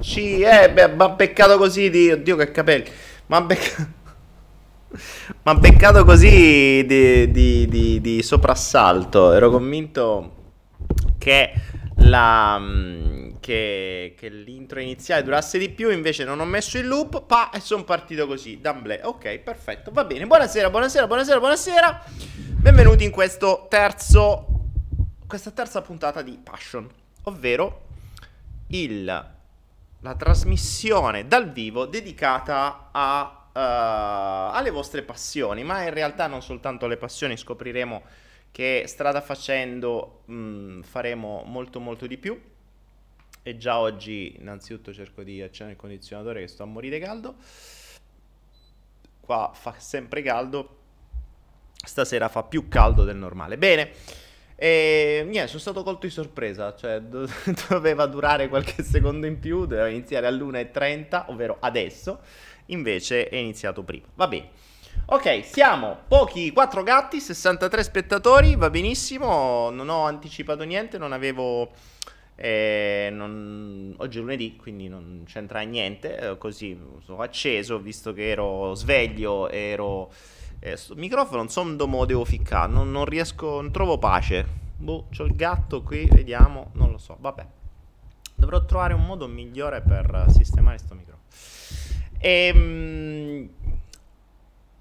Eccoci, 0.00 0.40
eh, 0.40 0.72
beh, 0.72 0.94
ma 0.94 1.10
beccato 1.10 1.58
così 1.58 1.90
di... 1.90 2.10
Oddio 2.10 2.34
che 2.36 2.50
capelli. 2.50 2.90
Ma 3.26 3.42
beccato... 3.42 3.98
Ma 5.44 5.54
beccato 5.54 6.04
così 6.06 6.84
di, 6.86 7.30
di, 7.30 7.68
di, 7.68 8.00
di 8.00 8.22
soprassalto. 8.22 9.34
Ero 9.34 9.50
convinto 9.50 10.54
che, 11.18 11.52
la, 11.96 12.58
mm, 12.58 13.32
che, 13.40 14.14
che, 14.16 14.28
l'intro 14.30 14.80
iniziale 14.80 15.22
durasse 15.22 15.58
di 15.58 15.68
più. 15.68 15.90
Invece 15.90 16.24
non 16.24 16.40
ho 16.40 16.46
messo 16.46 16.78
il 16.78 16.88
loop. 16.88 17.26
Pa, 17.26 17.50
e 17.50 17.60
sono 17.60 17.84
partito 17.84 18.26
così. 18.26 18.58
D'amblè. 18.58 19.02
Ok, 19.04 19.38
perfetto. 19.40 19.90
Va 19.92 20.04
bene. 20.04 20.26
Buonasera, 20.26 20.70
buonasera, 20.70 21.06
buonasera, 21.06 21.38
buonasera. 21.38 22.04
Benvenuti 22.56 23.04
in 23.04 23.10
questo 23.10 23.66
terzo. 23.68 24.46
Questa 25.26 25.50
terza 25.50 25.82
puntata 25.82 26.22
di 26.22 26.38
Passion. 26.42 26.88
Ovvero 27.24 27.82
il, 28.68 29.38
la 30.00 30.14
trasmissione 30.14 31.26
dal 31.26 31.50
vivo 31.50 31.86
dedicata 31.86 32.88
a 32.92 33.40
uh, 33.52 34.54
alle 34.54 34.70
vostre 34.70 35.02
passioni, 35.02 35.64
ma 35.64 35.82
in 35.82 35.92
realtà 35.92 36.26
non 36.26 36.42
soltanto 36.42 36.86
le 36.86 36.96
passioni, 36.96 37.36
scopriremo 37.36 38.02
che 38.50 38.84
strada 38.86 39.20
facendo 39.20 40.22
mh, 40.26 40.34
mm, 40.34 40.80
faremo 40.82 41.42
molto 41.44 41.80
molto 41.80 42.06
di 42.06 42.18
più. 42.18 42.40
E 43.42 43.56
già 43.56 43.78
oggi 43.78 44.36
innanzitutto 44.38 44.92
cerco 44.92 45.22
di 45.22 45.40
accendere 45.40 45.72
il 45.72 45.80
condizionatore 45.80 46.40
che 46.40 46.48
sto 46.48 46.62
a 46.62 46.66
morire 46.66 46.98
caldo. 46.98 47.36
Qua 49.20 49.50
fa 49.54 49.74
sempre 49.78 50.22
caldo. 50.22 50.76
Stasera 51.82 52.28
fa 52.28 52.42
più 52.42 52.68
caldo 52.68 53.04
del 53.04 53.16
normale. 53.16 53.56
Bene. 53.56 53.92
E 54.62 55.24
niente, 55.26 55.46
sono 55.48 55.58
stato 55.58 55.82
colto 55.82 56.04
di 56.04 56.12
sorpresa, 56.12 56.74
cioè 56.76 57.00
do- 57.00 57.26
doveva 57.70 58.04
durare 58.04 58.50
qualche 58.50 58.82
secondo 58.82 59.24
in 59.24 59.38
più, 59.38 59.60
doveva 59.60 59.88
iniziare 59.88 60.26
all'1.30, 60.26 61.24
ovvero 61.28 61.56
adesso 61.60 62.20
invece 62.66 63.30
è 63.30 63.36
iniziato 63.36 63.82
prima. 63.82 64.04
Va 64.14 64.28
bene. 64.28 64.50
Ok, 65.06 65.46
siamo 65.46 66.00
pochi, 66.06 66.52
4 66.52 66.82
gatti, 66.82 67.20
63 67.20 67.82
spettatori, 67.82 68.54
va 68.54 68.68
benissimo, 68.68 69.70
non 69.70 69.88
ho 69.88 70.04
anticipato 70.04 70.62
niente, 70.64 70.98
non 70.98 71.12
avevo... 71.12 71.70
Eh, 72.34 73.08
non... 73.10 73.94
Oggi 73.96 74.18
è 74.18 74.20
lunedì, 74.20 74.56
quindi 74.56 74.88
non 74.88 75.24
c'entra 75.26 75.60
niente, 75.60 76.18
eh, 76.18 76.36
così 76.36 76.78
sono 77.02 77.22
acceso, 77.22 77.78
visto 77.78 78.12
che 78.12 78.28
ero 78.28 78.74
sveglio, 78.74 79.48
ero... 79.48 80.12
Eh, 80.62 80.76
sto 80.76 80.94
microfono, 80.94 81.38
non 81.38 81.48
so 81.48 81.62
dove 81.62 82.04
devo 82.04 82.26
ficcare, 82.26 82.70
non, 82.70 82.90
non 82.90 83.06
riesco, 83.06 83.62
non 83.62 83.72
trovo 83.72 83.96
pace. 83.96 84.46
Boh, 84.76 85.06
c'ho 85.10 85.24
il 85.24 85.34
gatto 85.34 85.82
qui, 85.82 86.06
vediamo, 86.06 86.70
non 86.74 86.90
lo 86.90 86.98
so, 86.98 87.16
vabbè. 87.18 87.46
Dovrò 88.34 88.62
trovare 88.66 88.92
un 88.92 89.06
modo 89.06 89.26
migliore 89.26 89.80
per 89.80 90.26
sistemare 90.28 90.76
questo 90.76 90.94
microfono. 90.94 91.24
Ehm... 92.18 93.48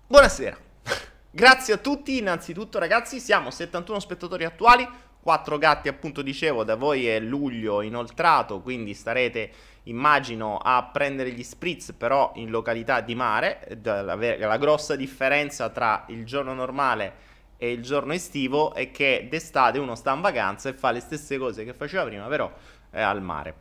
Buonasera. 0.06 0.58
Grazie 1.32 1.74
a 1.76 1.78
tutti, 1.78 2.18
innanzitutto 2.18 2.78
ragazzi, 2.78 3.22
siamo 3.22 3.50
71 3.50 4.02
spettatori 4.02 4.44
attuali, 4.44 4.86
4 5.22 5.58
gatti 5.58 5.88
appunto 5.88 6.22
dicevo, 6.22 6.66
da 6.66 6.76
voi 6.76 7.08
è 7.08 7.22
luglio 7.22 7.82
inoltrato, 7.82 8.60
quindi 8.60 8.94
starete 8.94 9.52
immagino 9.90 10.58
a 10.58 10.84
prendere 10.84 11.32
gli 11.32 11.44
spritz 11.44 11.94
però 11.94 12.32
in 12.36 12.50
località 12.50 13.02
di 13.02 13.16
mare, 13.16 13.80
la, 13.82 14.58
grossa 14.58 14.96
differenza 14.96 15.70
tra 15.70 16.06
il 16.08 16.26
giorno 16.26 16.54
normale 16.54 17.28
e 17.58 17.72
il 17.72 17.82
giorno 17.82 18.14
estivo 18.14 18.74
è 18.74 18.90
che 18.92 19.28
d'estate 19.30 19.80
uno 19.80 19.96
sta 19.96 20.14
in 20.14 20.22
vacanza 20.22 20.70
e 20.70 20.74
fa 20.74 20.92
le 20.92 21.02
stesse 21.02 21.38
cose 21.38 21.66
che 21.66 21.74
faceva 21.74 22.06
prima, 22.06 22.28
però 22.28 22.50
è 22.90 23.02
al 23.02 23.22
mare. 23.22 23.56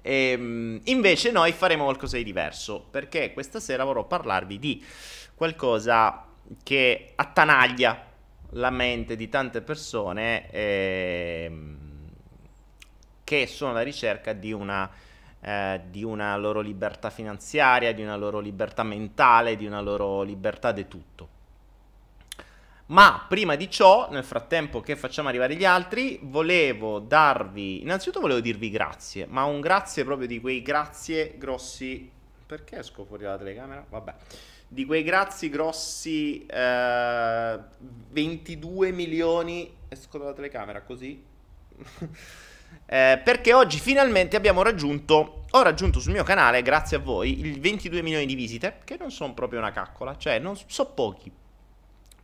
E, 0.00 0.30
ehm, 0.32 0.80
invece 0.84 1.32
noi 1.32 1.52
faremo 1.52 1.84
qualcosa 1.84 2.16
di 2.16 2.22
diverso, 2.22 2.86
perché 2.90 3.32
questa 3.32 3.58
sera 3.58 3.82
vorrò 3.82 4.04
parlarvi 4.04 4.58
di 4.58 4.84
qualcosa 5.34 6.26
che 6.62 7.12
attanaglia 7.16 8.06
la 8.52 8.70
mente 8.70 9.16
di 9.16 9.28
tante 9.28 9.60
persone 9.60 10.48
eh, 10.50 11.50
che 13.28 13.46
sono 13.46 13.72
alla 13.72 13.82
ricerca 13.82 14.32
di 14.32 14.52
una, 14.52 14.90
eh, 15.42 15.82
di 15.90 16.02
una 16.02 16.34
loro 16.38 16.60
libertà 16.60 17.10
finanziaria, 17.10 17.92
di 17.92 18.00
una 18.00 18.16
loro 18.16 18.38
libertà 18.38 18.82
mentale, 18.82 19.54
di 19.54 19.66
una 19.66 19.82
loro 19.82 20.22
libertà 20.22 20.72
di 20.72 20.88
tutto. 20.88 21.28
Ma 22.86 23.26
prima 23.28 23.54
di 23.54 23.68
ciò, 23.70 24.08
nel 24.10 24.24
frattempo 24.24 24.80
che 24.80 24.96
facciamo 24.96 25.28
arrivare 25.28 25.56
gli 25.56 25.66
altri, 25.66 26.18
volevo 26.22 27.00
darvi, 27.00 27.82
innanzitutto 27.82 28.20
volevo 28.20 28.40
dirvi 28.40 28.70
grazie, 28.70 29.26
ma 29.26 29.44
un 29.44 29.60
grazie 29.60 30.04
proprio 30.04 30.26
di 30.26 30.40
quei 30.40 30.62
grazie 30.62 31.34
grossi... 31.36 32.10
Perché 32.46 32.78
esco 32.78 33.04
fuori 33.04 33.24
dalla 33.24 33.36
telecamera? 33.36 33.84
Vabbè. 33.86 34.14
Di 34.68 34.86
quei 34.86 35.02
grazie 35.02 35.50
grossi 35.50 36.46
eh, 36.46 37.58
22 38.08 38.90
milioni... 38.90 39.70
Esco 39.86 40.16
dalla 40.16 40.32
telecamera 40.32 40.80
così? 40.80 41.22
eh, 42.86 43.20
perché 43.22 43.52
oggi 43.52 43.78
finalmente 43.78 44.36
abbiamo 44.36 44.62
raggiunto, 44.62 45.44
ho 45.50 45.62
raggiunto 45.62 46.00
sul 46.00 46.12
mio 46.12 46.24
canale, 46.24 46.62
grazie 46.62 46.96
a 46.96 47.00
voi, 47.00 47.40
il 47.40 47.60
22 47.60 48.00
milioni 48.02 48.24
di 48.24 48.34
visite, 48.34 48.78
che 48.84 48.96
non 48.98 49.10
sono 49.10 49.34
proprio 49.34 49.58
una 49.58 49.72
caccola, 49.72 50.16
cioè 50.16 50.38
non 50.38 50.56
so 50.66 50.86
pochi, 50.86 51.30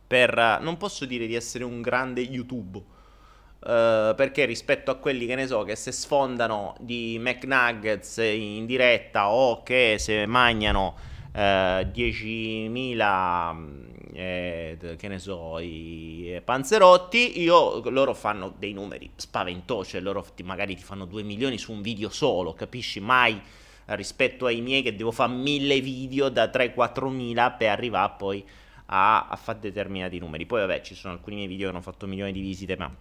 per... 0.07 0.59
non 0.61 0.77
posso 0.77 1.05
dire 1.05 1.27
di 1.27 1.35
essere 1.35 1.63
un 1.63 1.81
grande 1.81 2.21
YouTube, 2.21 2.77
uh, 2.77 4.15
perché 4.15 4.45
rispetto 4.45 4.89
a 4.89 4.95
quelli 4.95 5.27
che 5.27 5.35
ne 5.35 5.45
so, 5.45 5.63
che 5.63 5.75
se 5.75 5.91
sfondano 5.91 6.75
di 6.79 7.17
McNuggets 7.19 8.17
in 8.17 8.65
diretta 8.65 9.29
o 9.29 9.61
che 9.61 9.97
se 9.99 10.25
mangiano 10.25 11.13
uh, 11.35 11.37
10.000... 11.37 13.93
Eh, 14.17 14.95
che 14.97 15.09
ne 15.09 15.19
so, 15.19 15.59
i 15.59 16.39
panzerotti, 16.41 17.41
io, 17.41 17.81
loro 17.89 18.13
fanno 18.13 18.55
dei 18.57 18.71
numeri 18.71 19.11
spaventosi, 19.13 19.89
cioè 19.89 19.99
loro 19.99 20.25
ti, 20.33 20.41
magari 20.41 20.77
ti 20.77 20.83
fanno 20.83 21.03
2 21.03 21.21
milioni 21.21 21.57
su 21.57 21.73
un 21.73 21.81
video 21.81 22.07
solo, 22.07 22.53
capisci? 22.53 23.01
Mai 23.01 23.41
rispetto 23.87 24.45
ai 24.45 24.61
miei 24.61 24.81
che 24.81 24.95
devo 24.95 25.11
fare 25.11 25.33
mille 25.33 25.81
video 25.81 26.29
da 26.29 26.45
3-4 26.45 27.09
mila 27.09 27.51
per 27.51 27.69
arrivare 27.69 28.13
poi 28.17 28.45
a, 28.87 29.27
a 29.27 29.35
fare 29.35 29.59
determinati 29.59 30.17
numeri. 30.17 30.45
Poi 30.45 30.61
vabbè 30.61 30.81
ci 30.81 30.95
sono 30.95 31.13
alcuni 31.13 31.35
miei 31.35 31.47
video 31.47 31.67
che 31.67 31.73
hanno 31.73 31.83
fatto 31.83 32.07
milioni 32.07 32.31
di 32.31 32.41
visite, 32.41 32.75
ma 32.77 32.93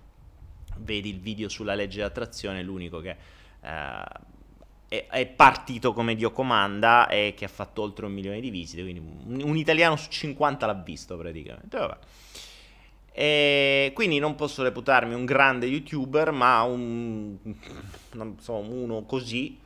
vedi 0.79 1.11
il 1.11 1.21
video 1.21 1.49
sulla 1.49 1.75
legge 1.75 2.01
d'attrazione, 2.01 2.63
l'unico 2.63 3.01
che 3.01 3.17
eh, 3.61 4.03
è, 4.95 5.07
è, 5.09 5.27
partito 5.27 5.93
come 5.93 6.15
Dio 6.15 6.31
comanda 6.31 7.09
e 7.09 7.35
che 7.37 7.45
ha 7.45 7.49
fatto 7.49 7.83
oltre 7.83 8.07
un 8.07 8.13
milione 8.13 8.41
di 8.41 8.51
visite, 8.51 8.83
quindi 8.83 9.01
un, 9.01 9.43
un 9.43 9.57
italiano 9.57 9.97
su 9.97 10.11
50 10.11 10.67
l'ha 10.67 10.75
visto 10.75 11.17
praticamente. 11.17 11.77
Vabbè. 11.77 11.97
E 13.17 13.93
quindi 13.95 14.19
non 14.19 14.35
posso 14.35 14.63
reputarmi 14.63 15.15
un 15.15 15.25
grande 15.25 15.67
youtuber, 15.67 16.33
ma 16.33 16.63
un, 16.63 17.37
so, 18.41 18.55
uno 18.55 19.05
così 19.05 19.59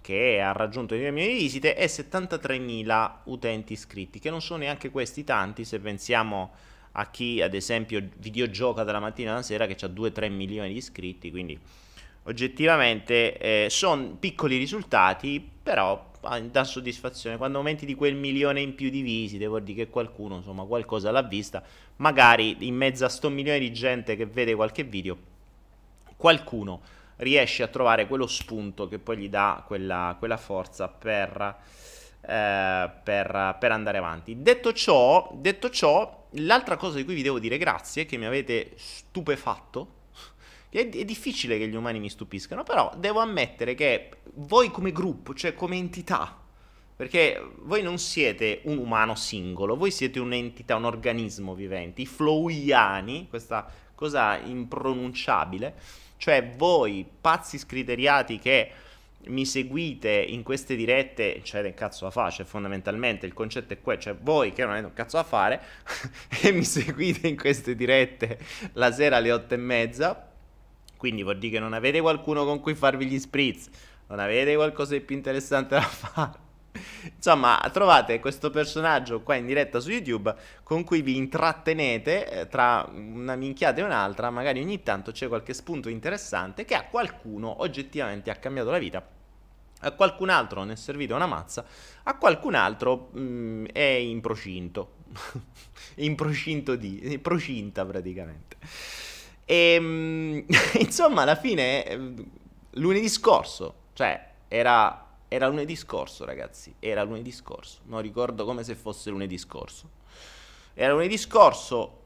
che 0.00 0.40
ha 0.40 0.52
raggiunto 0.52 0.94
le 0.94 1.10
mie 1.10 1.28
visite 1.28 1.76
e 1.76 1.86
73.000 1.86 3.12
utenti 3.24 3.72
iscritti, 3.74 4.18
che 4.18 4.30
non 4.30 4.40
sono 4.40 4.60
neanche 4.60 4.90
questi 4.90 5.24
tanti 5.24 5.64
se 5.64 5.80
pensiamo 5.80 6.52
a 6.92 7.10
chi 7.10 7.42
ad 7.42 7.54
esempio 7.54 8.06
videogioca 8.18 8.84
dalla 8.84 9.00
mattina 9.00 9.32
alla 9.32 9.42
sera 9.42 9.66
che 9.66 9.76
ha 9.84 9.88
2-3 9.88 10.30
milioni 10.30 10.72
di 10.72 10.78
iscritti, 10.78 11.30
quindi 11.30 11.58
oggettivamente 12.24 13.38
eh, 13.38 13.66
sono 13.70 14.16
piccoli 14.18 14.56
risultati, 14.56 15.46
però 15.62 16.12
dà 16.50 16.64
soddisfazione. 16.64 17.36
Quando 17.36 17.58
aumenti 17.58 17.86
di 17.86 17.94
quel 17.94 18.14
milione 18.14 18.60
in 18.60 18.74
più 18.74 18.90
di 18.90 19.02
visite, 19.02 19.46
vuol 19.46 19.62
dire 19.62 19.84
che 19.84 19.90
qualcuno, 19.90 20.36
insomma, 20.36 20.64
qualcosa 20.64 21.10
l'ha 21.10 21.22
vista, 21.22 21.62
magari 21.96 22.56
in 22.60 22.74
mezzo 22.74 23.04
a 23.04 23.08
sto 23.08 23.28
milione 23.28 23.58
di 23.58 23.72
gente 23.72 24.16
che 24.16 24.26
vede 24.26 24.54
qualche 24.54 24.84
video, 24.84 25.16
qualcuno 26.16 26.80
riesce 27.16 27.62
a 27.62 27.68
trovare 27.68 28.06
quello 28.06 28.26
spunto 28.26 28.88
che 28.88 28.98
poi 28.98 29.18
gli 29.18 29.28
dà 29.28 29.62
quella, 29.66 30.16
quella 30.18 30.36
forza 30.36 30.88
per, 30.88 31.56
eh, 32.20 32.90
per, 33.02 33.56
per, 33.58 33.72
andare 33.72 33.98
avanti. 33.98 34.42
Detto 34.42 34.72
ciò, 34.72 35.30
detto 35.34 35.70
ciò, 35.70 36.26
l'altra 36.32 36.76
cosa 36.76 36.96
di 36.96 37.04
cui 37.04 37.14
vi 37.14 37.22
devo 37.22 37.38
dire 37.38 37.58
grazie, 37.58 38.06
che 38.06 38.16
mi 38.16 38.26
avete 38.26 38.72
stupefatto, 38.76 40.02
è, 40.78 40.88
è 40.88 41.04
difficile 41.04 41.58
che 41.58 41.68
gli 41.68 41.76
umani 41.76 42.00
mi 42.00 42.08
stupiscano, 42.08 42.62
però 42.62 42.92
devo 42.96 43.20
ammettere 43.20 43.74
che 43.74 44.08
voi 44.34 44.70
come 44.70 44.92
gruppo, 44.92 45.34
cioè 45.34 45.54
come 45.54 45.76
entità, 45.76 46.36
perché 46.96 47.40
voi 47.62 47.82
non 47.82 47.98
siete 47.98 48.60
un 48.64 48.78
umano 48.78 49.14
singolo, 49.14 49.76
voi 49.76 49.90
siete 49.90 50.20
un'entità, 50.20 50.76
un 50.76 50.84
organismo 50.84 51.54
vivente. 51.54 52.02
I 52.02 52.06
flowiani, 52.06 53.26
questa 53.28 53.70
cosa 53.94 54.36
impronunciabile, 54.38 55.74
cioè 56.16 56.54
voi, 56.56 57.06
pazzi 57.20 57.58
scriteriati 57.58 58.38
che 58.38 58.70
mi 59.26 59.46
seguite 59.46 60.10
in 60.10 60.42
queste 60.42 60.76
dirette, 60.76 61.40
cioè 61.42 61.62
del 61.62 61.74
cazzo 61.74 62.04
da 62.04 62.10
fare, 62.10 62.30
cioè 62.30 62.46
fondamentalmente 62.46 63.26
il 63.26 63.32
concetto 63.32 63.72
è 63.72 63.80
quello, 63.80 64.00
cioè 64.00 64.14
voi 64.14 64.52
che 64.52 64.62
non 64.62 64.72
avete 64.72 64.86
un 64.86 64.92
cazzo 64.92 65.16
da 65.16 65.22
fare 65.22 65.62
e 66.42 66.52
mi 66.52 66.64
seguite 66.64 67.28
in 67.28 67.36
queste 67.36 67.74
dirette 67.74 68.38
la 68.74 68.92
sera 68.92 69.16
alle 69.16 69.32
otto 69.32 69.54
e 69.54 69.58
mezza, 69.58 70.33
quindi 71.04 71.22
vuol 71.22 71.36
dire 71.36 71.52
che 71.52 71.58
non 71.58 71.74
avete 71.74 72.00
qualcuno 72.00 72.46
con 72.46 72.60
cui 72.60 72.74
farvi 72.74 73.04
gli 73.04 73.18
spritz, 73.18 73.68
Non 74.06 74.20
avete 74.20 74.54
qualcosa 74.54 74.94
di 74.94 75.02
più 75.02 75.14
interessante 75.14 75.74
da 75.74 75.82
fare? 75.84 76.38
Insomma, 77.14 77.60
trovate 77.70 78.20
questo 78.20 78.48
personaggio 78.48 79.20
qua 79.20 79.34
in 79.34 79.44
diretta 79.44 79.80
su 79.80 79.90
YouTube 79.90 80.34
con 80.62 80.82
cui 80.82 81.02
vi 81.02 81.18
intrattenete 81.18 82.30
eh, 82.30 82.48
tra 82.48 82.88
una 82.90 83.36
minchiata 83.36 83.82
e 83.82 83.84
un'altra, 83.84 84.30
magari 84.30 84.62
ogni 84.62 84.82
tanto 84.82 85.12
c'è 85.12 85.28
qualche 85.28 85.52
spunto 85.52 85.90
interessante 85.90 86.64
che 86.64 86.74
a 86.74 86.86
qualcuno 86.86 87.60
oggettivamente 87.60 88.30
ha 88.30 88.36
cambiato 88.36 88.70
la 88.70 88.78
vita. 88.78 89.06
A 89.80 89.90
qualcun 89.92 90.30
altro 90.30 90.64
ne 90.64 90.72
è 90.72 90.76
servita 90.76 91.14
una 91.14 91.26
mazza, 91.26 91.66
a 92.04 92.16
qualcun 92.16 92.54
altro 92.54 93.10
mh, 93.12 93.20
mm, 93.20 93.64
è 93.66 93.82
in 93.82 94.22
procinto. 94.22 94.94
in 95.96 96.14
procinto 96.14 96.76
di, 96.76 97.12
in 97.12 97.20
procinta 97.20 97.84
praticamente. 97.84 98.56
E 99.44 99.80
mh, 99.80 100.46
insomma, 100.80 101.22
alla 101.22 101.36
fine, 101.36 101.84
eh, 101.86 102.14
lunedì 102.70 103.08
scorso, 103.08 103.74
cioè 103.92 104.32
era 104.48 105.04
era 105.34 105.48
lunedì 105.48 105.74
scorso, 105.74 106.24
ragazzi. 106.24 106.74
Era 106.78 107.02
lunedì 107.02 107.32
scorso. 107.32 107.80
Non 107.86 108.00
ricordo 108.00 108.44
come 108.44 108.62
se 108.62 108.76
fosse 108.76 109.10
lunedì 109.10 109.36
scorso. 109.36 109.90
Era 110.74 110.92
lunedì 110.92 111.18
scorso. 111.18 112.02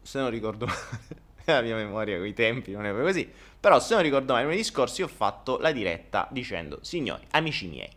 Se 0.00 0.20
non 0.20 0.30
ricordo 0.30 0.66
male. 0.70 1.22
la 1.46 1.60
mia 1.60 1.74
memoria 1.74 2.16
con 2.18 2.26
i 2.26 2.32
tempi 2.32 2.70
non 2.70 2.84
è 2.84 2.90
proprio 2.90 3.06
così. 3.06 3.28
Però 3.58 3.80
se 3.80 3.94
non 3.94 4.02
ricordo 4.04 4.32
male, 4.32 4.44
lunedì 4.44 4.62
scorso 4.62 5.00
io 5.00 5.08
ho 5.08 5.10
fatto 5.10 5.58
la 5.58 5.72
diretta 5.72 6.28
dicendo, 6.30 6.78
signori, 6.82 7.26
amici 7.30 7.66
miei, 7.66 7.90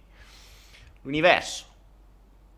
l'universo, 1.01 1.65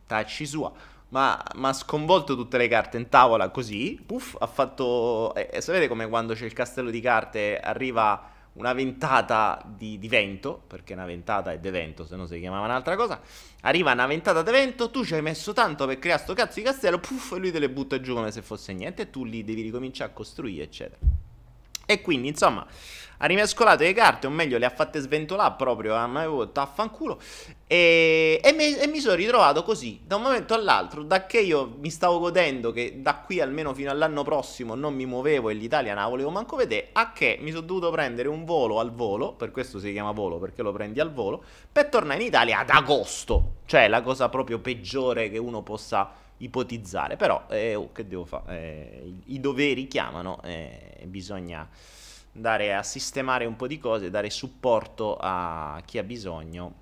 tacci 0.07 0.45
sua, 0.45 0.71
ma 1.09 1.41
ha 1.41 1.73
sconvolto 1.73 2.35
tutte 2.35 2.57
le 2.57 2.67
carte 2.67 2.97
in 2.97 3.09
tavola 3.09 3.49
così, 3.49 3.99
puff, 4.05 4.35
ha 4.39 4.47
fatto... 4.47 5.33
Eh, 5.35 5.61
sapete 5.61 5.87
come 5.87 6.07
quando 6.07 6.33
c'è 6.33 6.45
il 6.45 6.53
castello 6.53 6.89
di 6.89 7.01
carte 7.01 7.59
arriva 7.59 8.37
una 8.53 8.73
ventata 8.73 9.63
di, 9.65 9.97
di, 9.97 10.07
vento, 10.07 10.61
perché 10.67 10.93
una 10.93 11.05
ventata 11.05 11.51
è 11.51 11.59
de 11.59 11.71
vento, 11.71 12.05
se 12.05 12.15
no 12.15 12.25
si 12.25 12.39
chiamava 12.39 12.65
un'altra 12.65 12.95
cosa, 12.95 13.21
arriva 13.61 13.91
una 13.91 14.05
ventata 14.05 14.41
di 14.41 14.51
vento, 14.51 14.91
tu 14.91 15.03
ci 15.05 15.13
hai 15.13 15.21
messo 15.21 15.53
tanto 15.53 15.85
per 15.85 15.97
creare 15.97 16.21
sto 16.21 16.33
cazzo 16.33 16.59
di 16.59 16.65
castello, 16.65 16.99
puff, 16.99 17.33
e 17.33 17.37
lui 17.37 17.51
te 17.51 17.59
le 17.59 17.69
butta 17.69 18.01
giù 18.01 18.13
come 18.13 18.31
se 18.31 18.41
fosse 18.41 18.73
niente, 18.73 19.03
e 19.03 19.09
tu 19.09 19.23
lì 19.23 19.43
devi 19.43 19.61
ricominciare 19.61 20.11
a 20.11 20.13
costruire, 20.13 20.63
eccetera. 20.63 20.99
E 21.85 22.01
quindi, 22.01 22.27
insomma, 22.27 22.67
ha 23.21 23.25
rimescolato 23.25 23.83
le 23.83 23.93
carte, 23.93 24.27
o 24.27 24.29
meglio 24.29 24.57
le 24.57 24.65
ha 24.65 24.69
fatte 24.69 24.99
sventolare 24.99 25.55
proprio, 25.57 25.95
a 25.95 26.07
me 26.07 26.27
affanculo, 26.53 27.19
e, 27.67 28.39
e, 28.41 28.53
mi, 28.53 28.75
e 28.75 28.87
mi 28.87 28.99
sono 28.99 29.15
ritrovato 29.15 29.63
così, 29.63 29.99
da 30.05 30.15
un 30.15 30.23
momento 30.23 30.53
all'altro, 30.53 31.03
da 31.03 31.25
che 31.25 31.39
io 31.39 31.75
mi 31.79 31.89
stavo 31.89 32.19
godendo 32.19 32.71
che 32.71 33.01
da 33.01 33.15
qui 33.15 33.41
almeno 33.41 33.73
fino 33.73 33.91
all'anno 33.91 34.23
prossimo 34.23 34.73
non 34.73 34.93
mi 34.93 35.05
muovevo 35.05 35.49
e 35.49 35.53
l'Italia 35.53 35.93
non 35.93 36.03
la 36.03 36.09
volevo 36.09 36.29
manco 36.29 36.55
vedere, 36.55 36.89
a 36.93 37.11
che 37.11 37.37
mi 37.41 37.51
sono 37.51 37.65
dovuto 37.65 37.91
prendere 37.91 38.29
un 38.29 38.45
volo 38.45 38.79
al 38.79 38.93
volo, 38.93 39.33
per 39.33 39.51
questo 39.51 39.79
si 39.79 39.91
chiama 39.91 40.11
volo, 40.11 40.39
perché 40.39 40.61
lo 40.61 40.71
prendi 40.71 41.01
al 41.01 41.11
volo, 41.11 41.43
per 41.71 41.87
tornare 41.87 42.21
in 42.21 42.27
Italia 42.27 42.59
ad 42.59 42.69
agosto, 42.69 43.55
cioè 43.65 43.89
la 43.89 44.01
cosa 44.01 44.29
proprio 44.29 44.59
peggiore 44.59 45.29
che 45.29 45.37
uno 45.37 45.61
possa 45.61 46.11
ipotizzare, 46.37 47.17
però 47.17 47.43
eh, 47.49 47.75
oh, 47.75 47.91
che 47.91 48.07
devo 48.07 48.23
fare? 48.23 48.61
Eh, 48.61 49.01
i, 49.03 49.33
i, 49.35 49.39
doveri 49.41 49.87
chiamano 49.87 50.39
eh, 50.43 51.03
bisogna 51.05 51.67
andare 52.39 52.73
a 52.73 52.83
sistemare 52.83 53.45
un 53.45 53.57
po' 53.57 53.67
di 53.67 53.77
cose, 53.77 54.09
dare 54.09 54.29
supporto 54.29 55.17
a 55.19 55.81
chi 55.85 55.97
ha 55.97 56.03
bisogno 56.03 56.73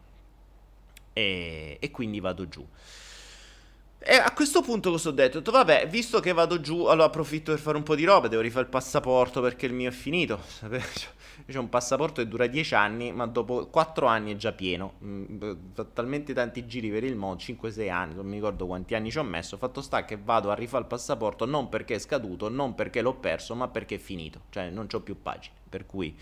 e, 1.14 1.78
e 1.80 1.92
quindi 1.92 2.20
vado 2.20 2.48
giù. 2.48 2.66
E 4.00 4.16
a 4.16 4.32
questo 4.32 4.62
punto 4.62 4.92
cosa 4.92 5.10
ho 5.10 5.12
detto? 5.12 5.38
Ho 5.38 5.40
detto, 5.40 5.52
vabbè, 5.52 5.88
visto 5.88 6.20
che 6.20 6.32
vado 6.32 6.62
giù, 6.62 6.86
allora 6.86 7.08
approfitto 7.08 7.52
per 7.52 7.60
fare 7.60 7.78
un 7.78 7.84
po' 7.84 7.96
di 7.96 8.04
roba, 8.04 8.28
devo 8.28 8.44
rifare 8.44 8.66
il 8.66 8.70
passaporto 8.70 9.42
perché 9.42 9.66
il 9.66 9.74
mio 9.74 9.90
è 9.90 9.92
finito. 9.92 10.40
C'è 11.46 11.58
un 11.58 11.70
passaporto 11.70 12.22
che 12.22 12.28
dura 12.28 12.48
10 12.48 12.76
anni, 12.76 13.12
ma 13.12 13.26
dopo 13.26 13.68
4 13.68 14.06
anni 14.06 14.34
è 14.34 14.36
già 14.36 14.52
pieno. 14.54 14.94
Mm, 15.04 15.42
ho 15.76 15.88
talmente 15.94 16.34
tanti 16.34 16.66
giri 16.68 16.90
per 16.90 17.04
il 17.04 17.16
mondo, 17.16 17.42
5-6 17.44 17.90
anni, 17.90 18.14
non 18.16 18.28
mi 18.28 18.36
ricordo 18.36 18.66
quanti 18.68 18.94
anni 18.96 19.10
ci 19.10 19.18
ho 19.18 19.24
messo. 19.24 19.58
Fatto 19.58 19.82
sta 19.82 20.06
che 20.06 20.18
vado 20.24 20.52
a 20.52 20.54
rifare 20.54 20.84
il 20.84 20.90
passaporto 20.90 21.46
non 21.46 21.68
perché 21.68 21.96
è 21.96 22.00
scaduto, 22.00 22.50
non 22.50 22.76
perché 22.76 23.02
l'ho 23.02 23.16
perso, 23.16 23.56
ma 23.56 23.68
perché 23.68 23.96
è 23.96 24.00
finito. 24.00 24.42
Cioè 24.50 24.70
non 24.70 24.88
ho 24.92 25.00
più 25.02 25.22
pagine, 25.22 25.56
per 25.68 25.86
cui 25.88 26.16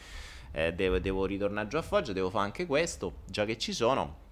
eh, 0.53 0.74
devo, 0.74 1.00
devo 1.00 1.25
ritornare 1.25 1.67
giù 1.67 1.77
a 1.77 1.82
Foggia, 1.82 2.13
devo 2.13 2.29
fare 2.29 2.46
anche 2.46 2.65
questo, 2.65 3.17
già 3.25 3.46
che 3.46 3.58
ci 3.58 3.74
sono 3.74 4.24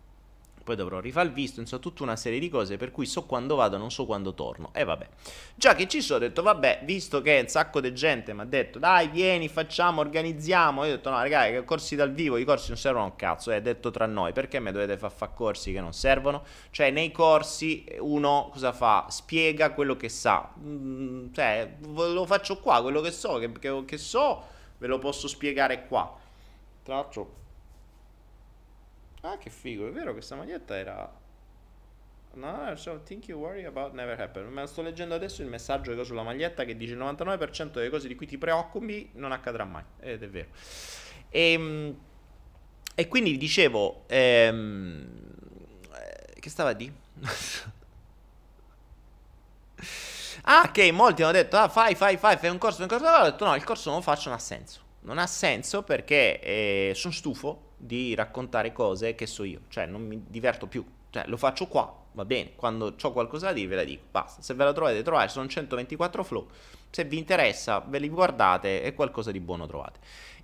poi 0.63 0.75
dovrò 0.75 0.99
rifare 0.99 1.27
il 1.27 1.33
visto, 1.33 1.59
insomma 1.59 1.81
tutta 1.81 2.03
una 2.03 2.15
serie 2.15 2.39
di 2.39 2.49
cose 2.49 2.77
per 2.77 2.91
cui 2.91 3.05
so 3.05 3.25
quando 3.25 3.55
vado, 3.55 3.77
non 3.77 3.91
so 3.91 4.05
quando 4.05 4.33
torno. 4.33 4.69
E 4.73 4.83
vabbè, 4.83 5.07
già 5.55 5.75
che 5.75 5.87
ci 5.87 6.01
sono, 6.01 6.23
ho 6.23 6.27
detto 6.27 6.41
vabbè, 6.41 6.81
visto 6.83 7.21
che 7.21 7.39
un 7.41 7.47
sacco 7.47 7.81
di 7.81 7.93
gente 7.93 8.33
mi 8.33 8.41
ha 8.41 8.45
detto 8.45 8.79
dai 8.79 9.09
vieni, 9.09 9.49
facciamo, 9.49 9.99
organizziamo, 10.01 10.85
io 10.85 10.93
ho 10.93 10.95
detto 10.95 11.09
no 11.09 11.17
ragazzi, 11.17 11.63
corsi 11.65 11.95
dal 11.95 12.13
vivo, 12.13 12.37
i 12.37 12.45
corsi 12.45 12.69
non 12.69 12.77
servono 12.77 13.03
a 13.03 13.07
un 13.07 13.15
cazzo, 13.15 13.51
è 13.51 13.61
detto 13.61 13.91
tra 13.91 14.05
noi, 14.05 14.31
perché 14.31 14.59
mi 14.59 14.71
dovete 14.71 14.97
far 14.97 15.11
fare 15.11 15.31
corsi 15.35 15.73
che 15.73 15.81
non 15.81 15.93
servono? 15.93 16.43
Cioè 16.71 16.91
nei 16.91 17.11
corsi 17.11 17.85
uno 17.99 18.49
cosa 18.51 18.71
fa? 18.71 19.07
Spiega 19.09 19.71
quello 19.71 19.97
che 19.97 20.07
sa, 20.07 20.49
mm, 20.57 21.33
cioè 21.33 21.75
lo 21.81 22.25
faccio 22.25 22.59
qua, 22.59 22.81
quello 22.81 23.01
che 23.01 23.11
so, 23.11 23.37
che, 23.37 23.51
che, 23.59 23.83
che 23.85 23.97
so 23.97 24.43
ve 24.77 24.87
lo 24.87 24.97
posso 24.99 25.27
spiegare 25.27 25.87
qua. 25.87 26.19
Tra 26.83 26.95
l'altro 26.95 27.41
Ah, 29.25 29.37
che 29.37 29.49
figo, 29.49 29.87
è 29.87 29.91
vero, 29.91 30.11
questa 30.11 30.35
maglietta 30.35 30.77
era... 30.77 31.09
No, 32.33 32.75
so, 32.75 33.01
think 33.03 33.27
you 33.27 33.39
worry 33.39 33.63
about 33.63 33.93
never 33.93 34.19
happen. 34.19 34.51
Ma 34.51 34.65
sto 34.65 34.81
leggendo 34.81 35.15
adesso 35.15 35.41
il 35.41 35.47
messaggio 35.47 35.93
che 35.93 36.01
ho 36.01 36.03
sulla 36.03 36.23
maglietta 36.23 36.65
che 36.65 36.75
dice 36.75 36.91
il 36.91 36.99
99% 36.99 37.71
delle 37.71 37.89
cose 37.89 38.09
di 38.09 38.15
cui 38.15 38.25
ti 38.25 38.37
preoccupi 38.37 39.11
non 39.13 39.31
accadrà 39.31 39.63
mai. 39.63 39.83
Ed 40.01 40.23
è 40.23 40.27
vero. 40.27 40.49
E, 41.29 41.51
ehm, 41.53 41.97
e 42.95 43.07
quindi 43.07 43.37
dicevo... 43.37 44.03
Ehm, 44.07 45.07
eh, 45.93 46.33
che 46.41 46.49
stava 46.49 46.73
di? 46.73 46.91
ah, 50.43 50.63
ok, 50.67 50.91
molti 50.91 51.23
hanno 51.23 51.31
detto, 51.31 51.55
ah, 51.55 51.69
fai, 51.69 51.95
fai, 51.95 52.17
fai, 52.17 52.35
fai 52.35 52.49
un 52.49 52.57
corso, 52.57 52.81
un 52.81 52.89
corso. 52.89 53.05
Ho 53.05 53.23
detto, 53.23 53.45
no, 53.45 53.55
il 53.55 53.63
corso 53.63 53.87
non 53.87 53.99
lo 53.99 54.03
faccio, 54.03 54.27
non 54.27 54.37
ha 54.37 54.41
senso. 54.41 54.81
Non 55.01 55.17
ha 55.17 55.27
senso 55.27 55.83
perché 55.83 56.41
eh, 56.41 56.91
sono 56.93 57.13
stufo 57.13 57.71
di 57.85 58.15
raccontare 58.15 58.71
cose 58.71 59.13
che 59.15 59.25
so 59.25 59.43
io, 59.43 59.61
cioè 59.67 59.85
non 59.85 60.05
mi 60.05 60.23
diverto 60.27 60.67
più, 60.67 60.85
cioè 61.09 61.25
lo 61.27 61.35
faccio 61.35 61.67
qua, 61.67 61.93
va 62.13 62.25
bene, 62.25 62.55
quando 62.55 62.95
ho 62.99 63.11
qualcosa 63.11 63.47
da 63.47 63.53
dire 63.53 63.67
ve 63.67 63.75
la 63.75 63.83
dico, 63.83 64.03
basta, 64.09 64.41
se 64.41 64.53
ve 64.53 64.63
la 64.63 64.73
trovate 64.73 65.01
trovate, 65.01 65.27
sono 65.29 65.47
124 65.47 66.23
flow, 66.23 66.47
se 66.89 67.03
vi 67.03 67.17
interessa 67.17 67.83
ve 67.85 67.99
li 67.99 68.09
guardate 68.09 68.83
e 68.83 68.93
qualcosa 68.93 69.31
di 69.31 69.39
buono 69.39 69.67
trovate. 69.67 69.99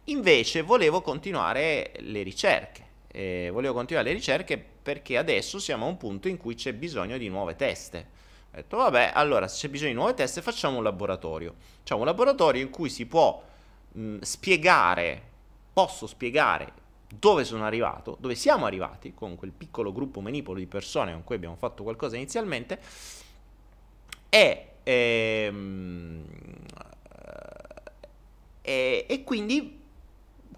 Invece 0.05 0.62
volevo 0.62 1.01
continuare 1.01 1.93
le 2.00 2.24
ricerche, 2.24 2.84
eh, 3.08 3.50
volevo 3.53 3.74
continuare 3.74 4.10
le 4.10 4.15
ricerche 4.15 4.58
perché 4.58 5.17
adesso 5.17 5.60
siamo 5.60 5.86
a 5.86 5.89
un 5.89 5.98
punto 5.98 6.27
in 6.27 6.38
cui 6.38 6.55
c'è 6.55 6.74
bisogno 6.74 7.17
di 7.17 7.29
nuove 7.29 7.55
teste. 7.55 8.17
Ho 8.51 8.55
detto 8.55 8.77
vabbè, 8.77 9.12
allora 9.13 9.48
se 9.48 9.62
c'è 9.62 9.69
bisogno 9.69 9.91
di 9.91 9.96
nuove 9.96 10.13
teste 10.13 10.41
facciamo 10.41 10.77
un 10.77 10.84
laboratorio, 10.84 11.55
facciamo 11.79 12.01
un 12.01 12.08
laboratorio 12.08 12.62
in 12.62 12.69
cui 12.69 12.89
si 12.89 13.05
può 13.05 13.41
mh, 13.91 14.17
spiegare, 14.19 15.22
posso 15.72 16.05
spiegare 16.05 16.74
dove 17.10 17.44
sono 17.44 17.66
arrivato, 17.66 18.18
dove 18.20 18.36
siamo 18.36 18.66
arrivati 18.66 19.13
con 19.13 19.36
quel 19.36 19.51
piccolo 19.51 19.92
gruppo 19.92 20.22
manipolo 20.22 20.60
di 20.60 20.68
persone 20.68 21.12
con 21.12 21.24
cui 21.24 21.36
abbiamo 21.36 21.56
fatto 21.56 21.84
qualcosa 21.84 22.16
inizialmente 22.16 22.80
e, 24.30 24.68
ehm, 24.84 26.24
e, 28.62 29.06
e 29.10 29.24
quindi 29.24 29.82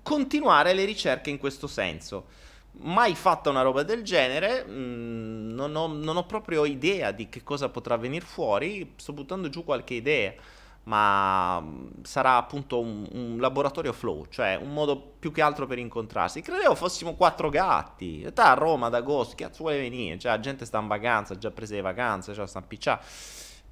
continuare 0.03 0.73
le 0.73 0.83
ricerche 0.85 1.29
in 1.29 1.37
questo 1.37 1.67
senso. 1.67 2.39
Mai 2.83 3.15
fatta 3.15 3.49
una 3.49 3.61
roba 3.61 3.83
del 3.83 4.03
genere, 4.03 4.65
mm, 4.67 5.51
non, 5.53 5.75
ho, 5.75 5.87
non 5.87 6.17
ho 6.17 6.25
proprio 6.25 6.65
idea 6.65 7.11
di 7.11 7.29
che 7.29 7.43
cosa 7.43 7.69
potrà 7.69 7.95
venire 7.95 8.25
fuori, 8.25 8.93
sto 8.95 9.13
buttando 9.13 9.49
giù 9.49 9.63
qualche 9.63 9.93
idea 9.93 10.33
ma 10.83 11.59
mm, 11.61 11.87
sarà 12.03 12.37
appunto 12.37 12.79
un, 12.79 13.07
un, 13.11 13.37
laboratorio 13.39 13.93
flow, 13.93 14.25
cioè 14.29 14.57
un 14.59 14.73
modo 14.73 14.97
più 14.97 15.31
che 15.31 15.41
altro 15.41 15.67
per 15.67 15.77
incontrarsi. 15.77 16.41
Credevo 16.41 16.75
fossimo 16.75 17.13
quattro 17.15 17.49
gatti. 17.49 18.27
a 18.33 18.53
Roma 18.53 18.87
ad 18.87 18.95
agosto, 18.95 19.35
che 19.35 19.43
cazzo 19.43 19.63
vuole 19.63 19.79
venire? 19.79 20.17
Cioè, 20.17 20.31
la 20.31 20.39
gente 20.39 20.65
sta 20.65 20.79
in 20.79 20.87
vacanza, 20.87 21.37
già 21.37 21.51
preso 21.51 21.75
le 21.75 21.81
vacanze, 21.81 22.33
cioè 22.33 22.47
sta 22.47 22.59
a 22.59 22.63
picciare. 22.63 23.01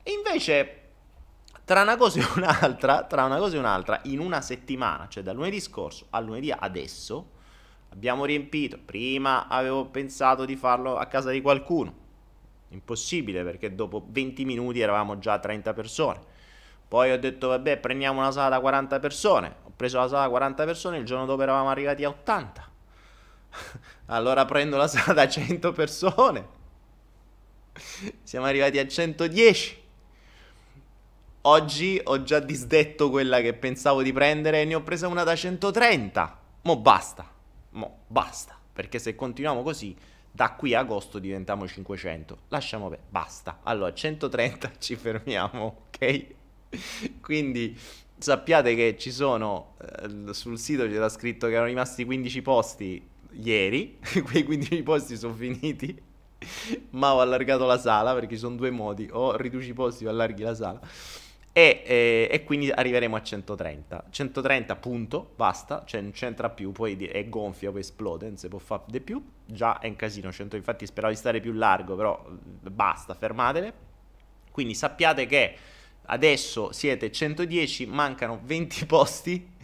E 0.04 0.12
invece, 0.12 0.82
tra 1.66 1.82
una 1.82 1.98
cosa 1.98 2.20
e 2.20 2.26
un'altra, 2.36 3.04
tra 3.04 3.24
una 3.24 3.38
cosa 3.38 3.56
e 3.56 3.60
un'altra, 3.60 4.00
in 4.04 4.20
una 4.20 4.42
settimana, 4.42 5.08
cioè 5.08 5.24
dal 5.24 5.36
lunedì 5.36 5.60
scorso 5.60 6.06
al 6.12 6.26
lunedì 6.26 6.52
adesso, 6.52 7.32
abbiamo 7.90 8.26
riempito. 8.26 8.78
Prima 8.84 9.48
avevo 9.48 9.86
pensato 9.86 10.46
di 10.46 10.56
farlo 10.56 10.96
a 10.98 11.06
casa 11.08 11.32
di 11.32 11.42
qualcuno. 11.42 12.08
Impossibile 12.72 13.44
perché 13.44 13.74
dopo 13.74 14.06
20 14.08 14.46
minuti 14.46 14.80
eravamo 14.80 15.18
già 15.18 15.34
a 15.34 15.40
30 15.40 15.74
persone 15.74 16.38
poi 16.90 17.12
ho 17.12 17.20
detto, 17.20 17.50
vabbè, 17.50 17.78
prendiamo 17.78 18.20
una 18.20 18.32
sala 18.32 18.50
da 18.50 18.60
40 18.60 19.00
persone. 19.00 19.56
Ho 19.66 19.72
preso 19.76 20.00
la 20.00 20.08
sala 20.08 20.24
da 20.24 20.30
40 20.30 20.66
persone, 20.66 20.98
il 20.98 21.06
giorno 21.06 21.28
dopo 21.28 21.44
eravamo 21.44 21.70
arrivati 21.70 22.04
a 22.04 22.10
80. 22.10 22.70
allora 24.08 24.44
prendo 24.46 24.76
la 24.76 24.88
sala 24.88 25.14
da 25.14 25.30
100 25.30 25.72
persone. 25.72 26.48
Siamo 28.24 28.48
arrivati 28.48 28.80
a 28.80 28.88
110. 28.88 29.84
Oggi 31.42 32.02
ho 32.04 32.24
già 32.24 32.40
disdetto 32.40 33.12
quella 33.12 33.40
che 33.40 33.54
pensavo 33.54 34.02
di 34.02 34.12
prendere 34.12 34.62
e 34.62 34.66
ne 34.66 34.74
ho 34.74 34.82
presa 34.82 35.08
una 35.08 35.24
da 35.24 35.36
130. 35.36 36.40
Mo 36.64 36.78
basta. 36.78 37.32
mo 37.72 38.00
basta, 38.08 38.58
perché 38.74 38.98
se 38.98 39.14
continuiamo 39.14 39.62
così 39.62 39.96
da 40.32 40.54
qui 40.54 40.74
a 40.74 40.80
agosto 40.80 41.20
diventiamo 41.20 41.68
500. 41.68 42.38
Lasciamo 42.48 42.90
per 42.90 43.00
basta. 43.08 43.60
Allora, 43.62 43.94
130 43.94 44.72
ci 44.80 44.96
fermiamo, 44.96 45.84
ok? 45.88 46.38
Quindi 47.22 47.78
sappiate 48.18 48.76
che 48.76 48.98
ci 48.98 49.12
sono 49.12 49.76
eh, 49.82 50.34
sul 50.34 50.60
sito 50.60 50.88
c'era 50.88 51.10
scritto 51.10 51.48
che 51.48 51.54
erano 51.54 51.68
rimasti 51.68 52.04
15 52.06 52.42
posti 52.42 53.08
ieri, 53.32 53.98
quei 54.26 54.44
15 54.44 54.84
posti 54.84 55.18
sono 55.18 55.34
finiti. 55.34 56.08
Ma 56.92 57.14
ho 57.14 57.20
allargato 57.20 57.66
la 57.66 57.78
sala 57.78 58.14
perché 58.14 58.36
ci 58.36 58.40
sono 58.40 58.56
due 58.56 58.72
modi, 58.72 59.10
o 59.12 59.36
riduci 59.36 59.70
i 59.70 59.74
posti 59.74 60.06
o 60.06 60.10
allarghi 60.10 60.44
la 60.44 60.56
sala. 60.56 60.80
E, 61.52 61.84
e, 61.86 62.30
e, 62.32 62.44
quindi 62.44 62.70
arriveremo 62.70 63.16
a 63.16 63.22
130. 63.22 64.06
130 64.10 64.76
punto, 64.78 65.32
basta, 65.36 65.84
cioè 65.86 66.00
non 66.00 66.12
c'entra 66.12 66.50
più, 66.50 66.72
poi 66.72 66.96
è 66.96 67.28
gonfia, 67.28 67.72
poi 67.72 67.82
esplode, 67.82 68.28
non 68.28 68.38
si 68.38 68.48
può 68.48 68.60
fare 68.60 68.84
di 68.88 69.02
più. 69.02 69.22
Già 69.46 69.80
è 69.80 69.88
un 69.88 69.96
casino, 69.96 70.32
100, 70.32 70.56
infatti 70.56 70.86
speravo 70.86 71.12
di 71.12 71.20
stare 71.20 71.40
più 71.42 71.52
largo, 71.52 71.96
però 71.96 72.26
basta, 72.62 73.14
fermatele. 73.16 73.88
Quindi 74.52 74.74
sappiate 74.74 75.26
che 75.26 75.56
adesso 76.10 76.72
siete 76.72 77.12
110, 77.12 77.86
mancano 77.86 78.40
20 78.44 78.86
posti 78.86 79.58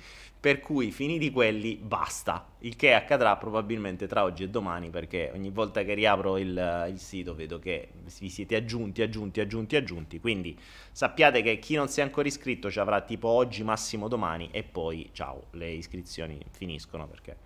per 0.46 0.60
cui 0.60 0.92
finiti 0.92 1.32
quelli 1.32 1.76
basta, 1.76 2.46
il 2.60 2.76
che 2.76 2.94
accadrà 2.94 3.36
probabilmente 3.36 4.06
tra 4.06 4.22
oggi 4.22 4.44
e 4.44 4.50
domani 4.50 4.92
perché 4.92 5.32
ogni 5.34 5.50
volta 5.50 5.82
che 5.84 5.96
riapro 5.96 6.38
il, 6.38 6.88
il, 6.92 7.00
sito 7.00 7.34
vedo 7.34 7.58
che 7.58 7.90
vi 8.20 8.30
siete 8.30 8.56
aggiunti, 8.56 9.02
aggiunti, 9.02 9.40
aggiunti, 9.40 9.76
aggiunti, 9.76 10.20
quindi 10.20 10.56
sappiate 10.92 11.42
che 11.42 11.58
chi 11.58 11.74
non 11.74 11.88
si 11.90 12.00
è 12.00 12.04
ancora 12.04 12.28
iscritto 12.28 12.70
ci 12.70 12.80
avrà 12.80 13.02
tipo 13.02 13.28
oggi, 13.28 13.64
massimo 13.64 14.08
domani 14.08 14.50
e 14.52 14.62
poi 14.62 15.10
ciao, 15.14 15.48
le 15.52 15.72
iscrizioni 15.72 16.38
finiscono 16.52 17.08
perché... 17.08 17.38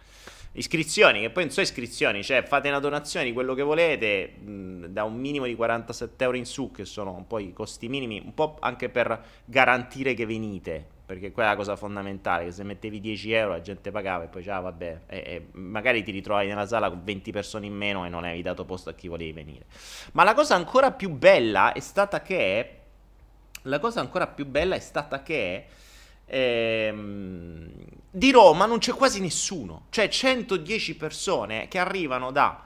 Iscrizioni, 0.53 1.21
che 1.21 1.29
poi 1.29 1.43
non 1.43 1.53
so 1.53 1.61
iscrizioni, 1.61 2.23
cioè 2.23 2.43
fate 2.43 2.69
una 2.69 2.79
donazione 2.79 3.25
di 3.25 3.33
quello 3.33 3.53
che 3.53 3.61
volete, 3.61 4.33
da 4.39 5.03
un 5.03 5.15
minimo 5.15 5.45
di 5.45 5.55
47 5.55 6.23
euro 6.23 6.37
in 6.37 6.45
su, 6.45 6.71
che 6.71 6.85
sono 6.85 7.23
poi 7.27 7.49
i 7.49 7.53
costi 7.53 7.87
minimi, 7.87 8.19
un 8.23 8.33
po' 8.33 8.57
anche 8.59 8.89
per 8.89 9.23
garantire 9.45 10.15
che 10.15 10.25
venite, 10.25 10.83
perché 11.05 11.31
quella 11.31 11.49
è 11.49 11.51
la 11.51 11.57
cosa 11.57 11.75
fondamentale, 11.75 12.45
che 12.45 12.51
se 12.51 12.63
mettevi 12.63 12.99
10 12.99 13.31
euro 13.31 13.51
la 13.51 13.61
gente 13.61 13.91
pagava 13.91 14.23
e 14.23 14.27
poi 14.27 14.41
già 14.41 14.57
ah, 14.57 14.61
vabbè, 14.61 15.01
e, 15.07 15.17
e 15.17 15.47
magari 15.51 16.03
ti 16.03 16.11
ritrovavi 16.11 16.47
nella 16.47 16.67
sala 16.67 16.89
con 16.89 17.03
20 17.03 17.31
persone 17.31 17.67
in 17.67 17.73
meno 17.73 18.05
e 18.05 18.09
non 18.09 18.23
avevi 18.23 18.41
dato 18.41 18.65
posto 18.65 18.89
a 18.89 18.93
chi 18.93 19.07
volevi 19.07 19.31
venire. 19.31 19.65
Ma 20.13 20.23
la 20.23 20.33
cosa 20.33 20.55
ancora 20.55 20.91
più 20.91 21.09
bella 21.09 21.73
è 21.73 21.79
stata 21.79 22.21
che... 22.21 22.75
La 23.63 23.79
cosa 23.79 23.99
ancora 23.99 24.25
più 24.25 24.45
bella 24.45 24.75
è 24.75 24.79
stata 24.79 25.21
che... 25.21 25.65
Ehm, 26.31 27.71
di 28.11 28.31
Roma 28.31 28.65
non 28.65 28.79
c'è 28.79 28.93
quasi 28.93 29.19
nessuno, 29.19 29.85
cioè 29.89 30.07
110 30.07 30.95
persone 30.95 31.67
che 31.67 31.77
arrivano 31.77 32.31
da 32.31 32.65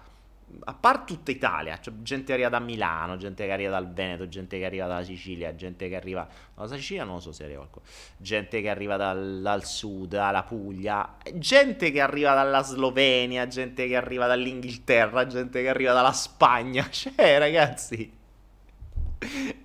a 0.66 0.74
parte 0.74 1.14
tutta 1.14 1.32
Italia, 1.32 1.80
cioè 1.80 1.94
gente 2.02 2.28
che 2.28 2.34
arriva 2.34 2.50
da 2.50 2.60
Milano, 2.60 3.18
gente 3.18 3.46
che 3.46 3.52
arriva 3.52 3.72
dal 3.72 3.92
Veneto, 3.92 4.28
gente 4.28 4.60
che 4.60 4.66
arriva 4.66 4.86
dalla 4.86 5.04
Sicilia, 5.04 5.56
gente 5.56 5.90
che 5.90 5.96
arriva 5.96 6.28
dalla 6.54 6.68
Sicilia 6.76 7.04
non 7.04 7.16
lo 7.16 7.20
so 7.20 7.32
se 7.32 7.44
arriva 7.44 7.60
qualcuno, 7.60 7.86
gente 8.18 8.62
che 8.62 8.70
arriva 8.70 8.96
dal, 8.96 9.40
dal, 9.42 9.66
sud, 9.66 10.10
dalla 10.10 10.44
Puglia, 10.44 11.18
gente 11.34 11.92
che 11.92 12.02
arriva 12.02 12.34
dalla 12.34 12.62
Slovenia, 12.62 13.48
gente 13.48 13.88
che 13.88 13.96
arriva 13.96 14.28
dall'Inghilterra, 14.28 15.26
gente 15.26 15.62
che 15.62 15.70
arriva 15.70 15.94
dalla 15.94 16.14
Spagna, 16.14 16.88
cioè 16.92 17.40
ragazzi, 17.40 18.12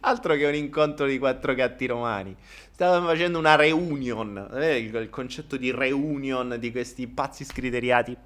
altro 0.00 0.34
che 0.36 0.46
un 0.46 0.54
incontro 0.54 1.06
di 1.06 1.18
quattro 1.18 1.54
gatti 1.54 1.86
romani. 1.86 2.34
Stavamo 2.78 3.08
facendo 3.08 3.40
una 3.40 3.56
reunion, 3.56 4.50
eh, 4.54 4.76
il, 4.76 5.10
concetto 5.10 5.56
di 5.56 5.72
reunion 5.72 6.58
di 6.60 6.70
questi 6.70 7.08
pazzi 7.08 7.44
scriteriati 7.44 8.16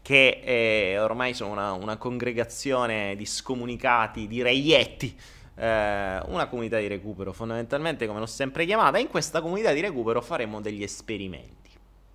che 0.00 0.42
eh, 0.44 0.96
ormai 1.00 1.34
sono 1.34 1.50
una, 1.50 1.72
una, 1.72 1.96
congregazione 1.96 3.16
di 3.16 3.26
scomunicati, 3.26 4.28
di 4.28 4.42
reietti, 4.42 5.12
eh, 5.56 6.20
una 6.26 6.46
comunità 6.46 6.78
di 6.78 6.86
recupero 6.86 7.32
fondamentalmente 7.32 8.06
come 8.06 8.20
l'ho 8.20 8.26
sempre 8.26 8.64
chiamata. 8.64 8.98
In 8.98 9.08
questa 9.08 9.40
comunità 9.40 9.72
di 9.72 9.80
recupero 9.80 10.20
faremo 10.20 10.60
degli 10.60 10.84
esperimenti, 10.84 11.70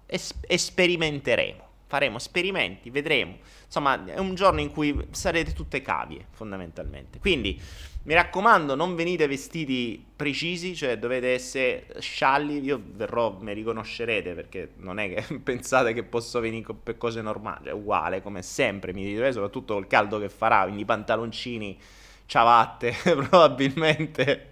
es- 0.05 0.33
sperimenteremo, 0.47 1.67
faremo 1.87 2.15
esperimenti, 2.15 2.89
vedremo. 2.89 3.39
Insomma, 3.65 4.01
è 4.05 4.17
un 4.17 4.33
giorno 4.35 4.61
in 4.61 4.71
cui 4.71 5.07
sarete 5.11 5.51
tutte 5.51 5.81
cavie 5.81 6.27
fondamentalmente. 6.29 7.19
Quindi 7.19 7.59
mi 8.03 8.15
raccomando, 8.15 8.73
non 8.73 8.95
venite 8.95 9.27
vestiti 9.27 10.03
precisi, 10.15 10.75
cioè 10.75 10.97
dovete 10.97 11.33
essere 11.33 11.85
scialli. 11.99 12.59
Io 12.61 12.81
verrò, 12.83 13.37
mi 13.39 13.53
riconoscerete 13.53 14.33
perché 14.33 14.71
non 14.77 14.97
è 14.97 15.13
che 15.13 15.37
pensate 15.39 15.93
che 15.93 16.03
posso 16.03 16.39
venire 16.39 16.73
per 16.73 16.97
cose 16.97 17.21
normali, 17.21 17.67
è 17.69 17.71
uguale 17.71 18.21
come 18.21 18.41
sempre. 18.41 18.91
Mi 18.91 19.03
dite, 19.03 19.31
soprattutto 19.31 19.75
col 19.75 19.85
caldo 19.85 20.17
che 20.17 20.29
farà, 20.29 20.63
quindi 20.63 20.83
pantaloncini, 20.83 21.79
ciabatte, 22.25 22.95
probabilmente 23.03 24.49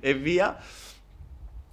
e 0.00 0.14
via. 0.14 0.56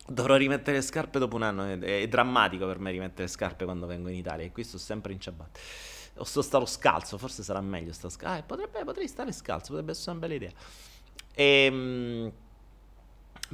Dovrò 0.08 0.36
rimettere 0.36 0.82
scarpe 0.82 1.20
dopo 1.20 1.36
un 1.36 1.44
anno. 1.44 1.66
È, 1.66 1.78
è, 1.80 2.08
drammatico 2.08 2.66
per 2.66 2.80
me 2.80 2.92
rimettere 2.92 3.28
scarpe 3.28 3.66
quando 3.66 3.86
vengo 3.86 4.08
in 4.08 4.16
Italia. 4.16 4.46
E 4.46 4.52
qui 4.52 4.64
sto 4.64 4.78
sempre 4.78 5.12
in 5.12 5.20
ciabatte. 5.20 5.60
O 6.16 6.24
sto 6.24 6.42
stato 6.42 6.66
scalzo, 6.66 7.18
forse 7.18 7.44
sarà 7.44 7.60
meglio 7.60 7.92
sta 7.92 8.10
scalzo. 8.10 8.40
Ah, 8.40 8.44
potrebbe, 8.44 8.84
potrei 8.86 9.08
stare 9.10 9.34
scalzo, 9.34 9.70
potrebbe 9.70 9.92
essere 9.92 10.12
una 10.12 10.20
bella 10.22 10.34
idea. 10.34 10.52
E, 11.34 11.66
ehm, 11.66 12.32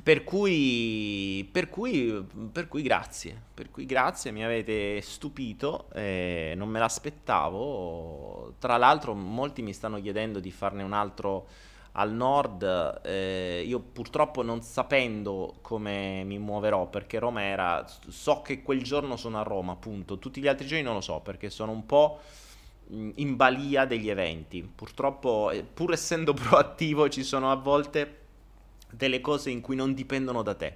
per 0.04 0.24
cui, 0.24 1.48
per, 1.52 1.70
cui, 1.70 2.24
per 2.52 2.68
cui 2.68 2.84
grazie, 2.84 3.42
per 3.54 3.72
cui 3.72 3.86
grazie, 3.86 4.32
mi 4.32 4.44
avete 4.44 5.02
stupito, 5.02 5.88
eh, 5.94 6.54
non 6.56 6.70
me 6.70 6.78
l'aspettavo. 6.80 8.54
Tra 8.60 8.78
l'altro 8.78 9.16
molti 9.16 9.64
mi 9.64 9.74
stanno 9.74 10.00
chiedendo 10.00 10.40
di 10.40 10.52
farne 10.52 10.84
un 10.84 10.94
altro 10.94 11.48
al 11.94 12.14
nord, 12.14 13.02
eh, 13.04 13.64
io 13.66 13.80
purtroppo 13.80 14.44
non 14.44 14.62
sapendo 14.62 15.56
come 15.62 16.24
mi 16.24 16.38
muoverò, 16.38 16.86
perché 16.88 17.18
Roma 17.18 17.42
era, 17.42 17.84
so 18.08 18.44
che 18.44 18.62
quel 18.62 18.84
giorno 18.84 19.18
sono 19.18 19.40
a 19.40 19.44
Roma, 19.44 19.72
appunto, 19.72 20.20
tutti 20.20 20.40
gli 20.40 20.48
altri 20.48 20.68
giorni 20.68 20.84
non 20.84 20.94
lo 20.94 21.02
so, 21.02 21.22
perché 21.22 21.50
sono 21.50 21.72
un 21.72 21.88
po' 21.88 22.20
in 22.90 23.36
balia 23.36 23.86
degli 23.86 24.10
eventi. 24.10 24.62
Purtroppo, 24.64 25.52
eh, 25.52 25.64
pur 25.64 25.94
essendo 25.94 26.34
proattivo, 26.36 27.10
ci 27.10 27.24
sono 27.24 27.52
a 27.52 27.56
volte 27.56 28.26
delle 28.92 29.20
cose 29.22 29.50
in 29.50 29.62
cui 29.62 29.76
non 29.76 29.94
dipendono 29.94 30.42
da 30.42 30.54
te. 30.56 30.76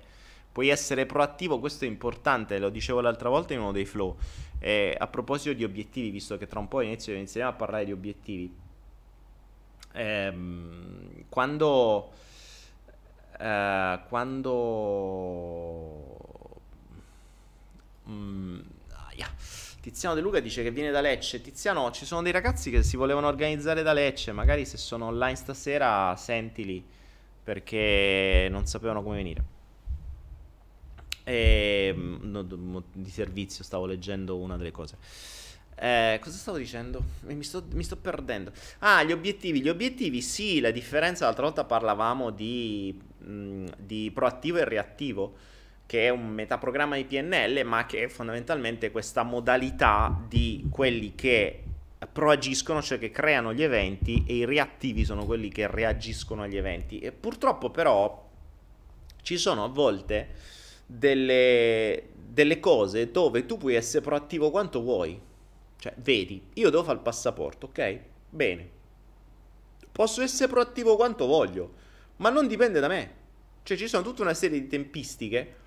Puoi 0.51 0.67
essere 0.67 1.05
proattivo, 1.05 1.59
questo 1.59 1.85
è 1.85 1.87
importante, 1.87 2.59
lo 2.59 2.69
dicevo 2.69 2.99
l'altra 2.99 3.29
volta 3.29 3.53
in 3.53 3.61
uno 3.61 3.71
dei 3.71 3.85
flow. 3.85 4.17
Eh, 4.59 4.95
a 4.97 5.07
proposito 5.07 5.53
di 5.53 5.63
obiettivi, 5.63 6.09
visto 6.09 6.37
che 6.37 6.45
tra 6.45 6.59
un 6.59 6.67
po' 6.67 6.81
inizio, 6.81 7.13
inizieremo 7.13 7.51
a 7.51 7.55
parlare 7.55 7.85
di 7.85 7.93
obiettivi. 7.93 8.53
Ehm, 9.93 11.25
quando... 11.29 12.11
Eh, 13.39 13.99
quando... 14.09 14.49
Mm, 18.09 18.59
ah, 18.89 19.11
yeah 19.15 19.29
Tiziano 19.81 20.13
De 20.13 20.21
Luca 20.21 20.39
dice 20.39 20.61
che 20.61 20.69
viene 20.69 20.91
da 20.91 21.01
Lecce. 21.01 21.41
Tiziano, 21.41 21.89
ci 21.89 22.05
sono 22.05 22.21
dei 22.21 22.31
ragazzi 22.31 22.69
che 22.69 22.83
si 22.83 22.97
volevano 22.97 23.27
organizzare 23.27 23.81
da 23.81 23.93
Lecce. 23.93 24.31
Magari 24.31 24.63
se 24.63 24.77
sono 24.77 25.07
online 25.07 25.35
stasera, 25.35 26.15
sentili 26.15 26.85
perché 27.43 28.47
non 28.51 28.67
sapevano 28.67 29.01
come 29.01 29.15
venire. 29.15 29.43
E, 31.23 31.95
no, 31.95 32.83
di 32.93 33.09
servizio 33.09 33.63
stavo 33.63 33.87
leggendo 33.87 34.37
una 34.37 34.55
delle 34.55 34.69
cose. 34.71 34.97
Eh, 35.73 36.19
cosa 36.21 36.37
stavo 36.37 36.59
dicendo? 36.59 37.01
Mi 37.21 37.43
sto, 37.43 37.63
mi 37.71 37.83
sto, 37.83 37.97
perdendo. 37.97 38.51
Ah, 38.79 39.01
gli 39.01 39.11
obiettivi. 39.11 39.63
Gli 39.63 39.69
obiettivi, 39.69 40.21
sì, 40.21 40.59
la 40.59 40.69
differenza, 40.69 41.25
l'altra 41.25 41.45
volta 41.45 41.63
parlavamo 41.63 42.29
di, 42.29 42.95
mh, 43.17 43.65
di 43.77 44.11
proattivo 44.13 44.59
e 44.59 44.65
reattivo 44.65 45.49
che 45.91 46.05
è 46.05 46.09
un 46.09 46.29
metaprogramma 46.29 46.95
di 46.95 47.03
PNL, 47.03 47.65
ma 47.65 47.85
che 47.85 48.05
è 48.05 48.07
fondamentalmente 48.07 48.91
questa 48.91 49.23
modalità 49.23 50.23
di 50.25 50.65
quelli 50.71 51.15
che 51.15 51.63
proagiscono, 52.09 52.81
cioè 52.81 52.97
che 52.97 53.11
creano 53.11 53.53
gli 53.53 53.61
eventi, 53.61 54.23
e 54.25 54.35
i 54.35 54.45
reattivi 54.45 55.03
sono 55.03 55.25
quelli 55.25 55.49
che 55.49 55.67
reagiscono 55.67 56.43
agli 56.43 56.55
eventi. 56.55 56.99
E 56.99 57.11
purtroppo 57.11 57.71
però 57.71 58.25
ci 59.21 59.35
sono 59.35 59.65
a 59.65 59.67
volte 59.67 60.29
delle, 60.85 62.03
delle 62.15 62.61
cose 62.61 63.11
dove 63.11 63.45
tu 63.45 63.57
puoi 63.57 63.75
essere 63.75 64.01
proattivo 64.01 64.49
quanto 64.49 64.79
vuoi. 64.81 65.19
Cioè, 65.77 65.93
vedi, 65.97 66.41
io 66.53 66.69
devo 66.69 66.83
fare 66.83 66.99
il 66.99 67.03
passaporto, 67.03 67.65
ok? 67.65 67.99
Bene. 68.29 68.69
Posso 69.91 70.21
essere 70.21 70.49
proattivo 70.49 70.95
quanto 70.95 71.25
voglio, 71.25 71.73
ma 72.15 72.29
non 72.29 72.47
dipende 72.47 72.79
da 72.79 72.87
me. 72.87 73.13
Cioè, 73.63 73.75
ci 73.75 73.89
sono 73.89 74.03
tutta 74.03 74.21
una 74.21 74.33
serie 74.33 74.57
di 74.57 74.67
tempistiche 74.67 75.59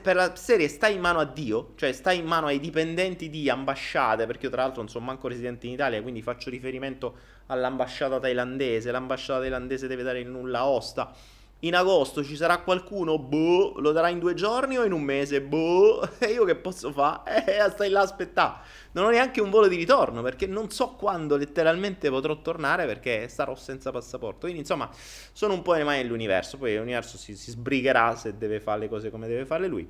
per 0.00 0.14
la 0.14 0.36
serie 0.36 0.68
sta 0.68 0.86
in 0.86 1.00
mano 1.00 1.18
a 1.18 1.24
Dio, 1.24 1.72
cioè 1.74 1.90
sta 1.90 2.12
in 2.12 2.24
mano 2.24 2.46
ai 2.46 2.60
dipendenti 2.60 3.28
di 3.28 3.50
ambasciate, 3.50 4.24
perché 4.24 4.44
io 4.44 4.52
tra 4.52 4.62
l'altro 4.62 4.82
non 4.82 4.88
sono 4.88 5.06
manco 5.06 5.26
residente 5.26 5.66
in 5.66 5.72
Italia, 5.72 6.00
quindi 6.02 6.22
faccio 6.22 6.50
riferimento 6.50 7.16
all'ambasciata 7.46 8.20
thailandese, 8.20 8.92
l'ambasciata 8.92 9.40
thailandese 9.40 9.88
deve 9.88 10.04
dare 10.04 10.20
il 10.20 10.28
nulla 10.28 10.66
osta, 10.66 11.12
in 11.60 11.74
agosto 11.74 12.22
ci 12.22 12.36
sarà 12.36 12.58
qualcuno, 12.58 13.18
boh, 13.18 13.80
lo 13.80 13.92
darà 13.92 14.10
in 14.10 14.18
due 14.18 14.34
giorni 14.34 14.76
o 14.76 14.84
in 14.84 14.92
un 14.92 15.02
mese, 15.02 15.40
boh, 15.40 16.06
e 16.20 16.26
io 16.26 16.44
che 16.44 16.54
posso 16.54 16.92
fare? 16.92 17.46
Eh, 17.46 17.70
stai 17.70 17.88
là 17.88 18.00
a 18.00 18.02
aspettare. 18.02 18.58
Non 18.92 19.06
ho 19.06 19.10
neanche 19.10 19.40
un 19.40 19.48
volo 19.48 19.66
di 19.66 19.76
ritorno 19.76 20.22
perché 20.22 20.46
non 20.46 20.70
so 20.70 20.90
quando 20.90 21.36
letteralmente 21.36 22.10
potrò 22.10 22.40
tornare 22.42 22.84
perché 22.84 23.28
sarò 23.28 23.54
senza 23.54 23.90
passaporto. 23.90 24.40
Quindi 24.40 24.60
insomma 24.60 24.90
sono 25.32 25.54
un 25.54 25.62
po' 25.62 25.72
nei 25.72 25.84
mani 25.84 26.02
dell'universo, 26.02 26.58
poi 26.58 26.76
l'universo 26.76 27.16
si, 27.16 27.34
si 27.36 27.50
sbrigherà 27.50 28.14
se 28.16 28.36
deve 28.36 28.60
fare 28.60 28.80
le 28.80 28.88
cose 28.88 29.10
come 29.10 29.26
deve 29.26 29.46
farle 29.46 29.66
lui. 29.66 29.88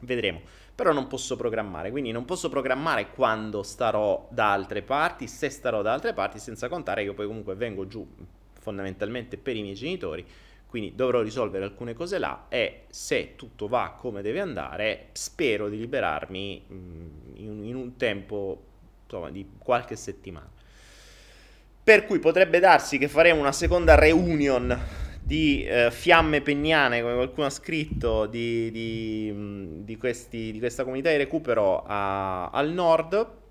Vedremo. 0.00 0.40
Però 0.74 0.92
non 0.92 1.06
posso 1.06 1.36
programmare, 1.36 1.90
quindi 1.90 2.12
non 2.12 2.26
posso 2.26 2.48
programmare 2.50 3.10
quando 3.10 3.62
starò 3.62 4.28
da 4.30 4.52
altre 4.52 4.82
parti, 4.82 5.26
se 5.26 5.48
starò 5.48 5.80
da 5.80 5.94
altre 5.94 6.12
parti, 6.12 6.38
senza 6.38 6.68
contare 6.68 7.00
che 7.00 7.08
io 7.08 7.14
poi 7.14 7.26
comunque 7.26 7.54
vengo 7.54 7.86
giù 7.86 8.06
fondamentalmente 8.60 9.38
per 9.38 9.56
i 9.56 9.62
miei 9.62 9.74
genitori 9.74 10.26
quindi 10.66 10.94
dovrò 10.94 11.22
risolvere 11.22 11.64
alcune 11.64 11.94
cose 11.94 12.18
là 12.18 12.46
e 12.48 12.82
se 12.88 13.34
tutto 13.36 13.68
va 13.68 13.94
come 13.96 14.20
deve 14.20 14.40
andare 14.40 15.08
spero 15.12 15.68
di 15.68 15.78
liberarmi 15.78 16.66
mm, 16.70 17.06
in, 17.34 17.64
in 17.64 17.76
un 17.76 17.96
tempo 17.96 18.62
insomma, 19.04 19.30
di 19.30 19.48
qualche 19.58 19.96
settimana. 19.96 20.50
Per 21.82 22.04
cui 22.04 22.18
potrebbe 22.18 22.58
darsi 22.58 22.98
che 22.98 23.06
faremo 23.06 23.38
una 23.38 23.52
seconda 23.52 23.94
reunion 23.94 24.76
di 25.22 25.64
eh, 25.64 25.90
fiamme 25.90 26.40
pegnane, 26.40 27.00
come 27.00 27.14
qualcuno 27.14 27.46
ha 27.46 27.50
scritto, 27.50 28.26
di, 28.26 28.70
di, 28.70 29.30
mm, 29.32 29.80
di, 29.82 29.96
questi, 29.96 30.50
di 30.50 30.58
questa 30.58 30.82
comunità 30.82 31.10
di 31.10 31.16
recupero 31.16 31.84
a, 31.86 32.48
al 32.50 32.70
nord 32.70 33.44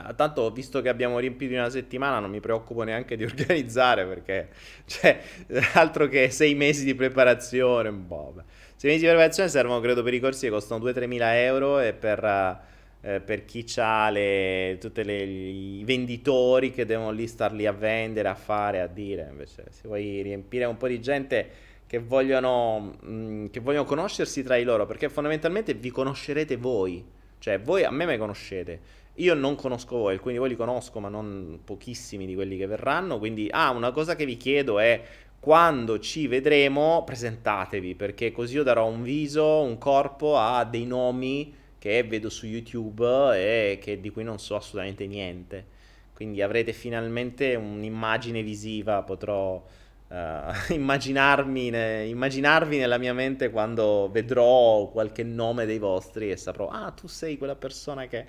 Ah, 0.00 0.14
tanto 0.14 0.48
visto 0.52 0.80
che 0.80 0.88
abbiamo 0.88 1.18
riempito 1.18 1.54
una 1.54 1.70
settimana 1.70 2.20
non 2.20 2.30
mi 2.30 2.38
preoccupo 2.38 2.84
neanche 2.84 3.16
di 3.16 3.24
organizzare 3.24 4.06
perché 4.06 4.48
cioè 4.86 5.20
altro 5.74 6.06
che 6.06 6.30
sei 6.30 6.54
mesi 6.54 6.84
di 6.84 6.94
preparazione 6.94 7.90
boh, 7.90 8.44
sei 8.76 8.90
mesi 8.92 9.02
di 9.02 9.08
preparazione 9.08 9.48
servono 9.48 9.80
credo 9.80 10.04
per 10.04 10.14
i 10.14 10.20
corsi 10.20 10.46
che 10.46 10.52
costano 10.52 10.84
2-3 10.84 11.06
mila 11.08 11.36
euro 11.36 11.80
e 11.80 11.94
per, 11.94 12.24
eh, 13.00 13.20
per 13.20 13.44
chi 13.44 13.64
ha 13.78 14.12
tutti 14.78 15.00
i 15.00 15.82
venditori 15.84 16.70
che 16.70 16.86
devono 16.86 17.10
lì 17.10 17.26
star 17.26 17.52
lì 17.52 17.66
a 17.66 17.72
vendere 17.72 18.28
a 18.28 18.36
fare 18.36 18.80
a 18.80 18.86
dire. 18.86 19.26
Invece 19.30 19.64
se 19.70 19.88
vuoi 19.88 20.22
riempire 20.22 20.64
un 20.64 20.76
po' 20.76 20.86
di 20.86 21.00
gente 21.00 21.50
che 21.88 21.98
vogliono, 21.98 22.96
mh, 23.00 23.10
mm, 23.10 23.46
che 23.46 23.58
vogliono 23.58 23.84
conoscersi 23.84 24.44
tra 24.44 24.56
di 24.56 24.62
loro 24.62 24.86
perché 24.86 25.08
fondamentalmente 25.08 25.74
vi 25.74 25.90
conoscerete 25.90 26.56
voi. 26.56 27.04
Cioè 27.40 27.60
voi 27.60 27.84
a 27.84 27.90
me 27.90 28.04
mi 28.04 28.16
conoscete 28.16 28.97
io 29.18 29.34
non 29.34 29.54
conosco 29.54 29.96
voi, 29.96 30.18
quindi 30.18 30.40
voi 30.40 30.50
li 30.50 30.56
conosco, 30.56 31.00
ma 31.00 31.08
non 31.08 31.60
pochissimi 31.64 32.26
di 32.26 32.34
quelli 32.34 32.56
che 32.56 32.66
verranno. 32.66 33.18
Quindi, 33.18 33.48
ah, 33.50 33.70
una 33.70 33.90
cosa 33.90 34.16
che 34.16 34.24
vi 34.24 34.36
chiedo 34.36 34.78
è 34.78 35.02
quando 35.40 35.98
ci 35.98 36.26
vedremo, 36.26 37.04
presentatevi, 37.04 37.94
perché 37.94 38.32
così 38.32 38.56
io 38.56 38.62
darò 38.62 38.86
un 38.86 39.02
viso, 39.02 39.60
un 39.62 39.78
corpo 39.78 40.36
a 40.36 40.64
dei 40.64 40.84
nomi 40.84 41.54
che 41.78 42.02
vedo 42.02 42.28
su 42.28 42.46
YouTube 42.46 43.04
e 43.34 43.78
che, 43.80 44.00
di 44.00 44.10
cui 44.10 44.24
non 44.24 44.38
so 44.38 44.56
assolutamente 44.56 45.06
niente. 45.06 45.76
Quindi 46.12 46.42
avrete 46.42 46.72
finalmente 46.72 47.54
un'immagine 47.54 48.42
visiva, 48.42 49.02
potrò 49.02 49.64
uh, 50.08 50.14
immaginarmi, 50.72 51.70
ne, 51.70 52.06
immaginarvi 52.06 52.76
nella 52.76 52.98
mia 52.98 53.14
mente 53.14 53.50
quando 53.50 54.08
vedrò 54.10 54.88
qualche 54.88 55.22
nome 55.22 55.66
dei 55.66 55.78
vostri 55.78 56.30
e 56.30 56.36
saprò, 56.36 56.68
ah, 56.68 56.90
tu 56.90 57.06
sei 57.06 57.38
quella 57.38 57.54
persona 57.54 58.06
che 58.06 58.26